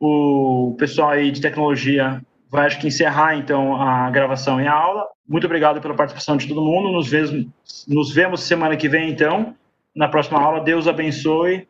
O 0.00 0.74
pessoal 0.78 1.10
aí 1.10 1.30
de 1.30 1.40
tecnologia 1.40 2.22
vai, 2.50 2.66
acho 2.66 2.80
que, 2.80 2.86
encerrar, 2.86 3.36
então, 3.36 3.76
a 3.80 4.10
gravação 4.10 4.60
e 4.60 4.66
a 4.66 4.72
aula. 4.72 5.06
Muito 5.28 5.44
obrigado 5.44 5.80
pela 5.80 5.94
participação 5.94 6.36
de 6.36 6.48
todo 6.48 6.62
mundo. 6.62 6.90
Nos 6.90 7.08
vemos, 7.08 7.46
nos 7.86 8.14
vemos 8.14 8.42
semana 8.42 8.76
que 8.76 8.88
vem, 8.88 9.10
então, 9.10 9.54
na 9.94 10.08
próxima 10.08 10.40
aula. 10.40 10.60
Deus 10.60 10.88
abençoe 10.88 11.68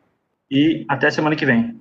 e 0.50 0.84
até 0.88 1.10
semana 1.10 1.34
que 1.34 1.44
vem. 1.44 1.80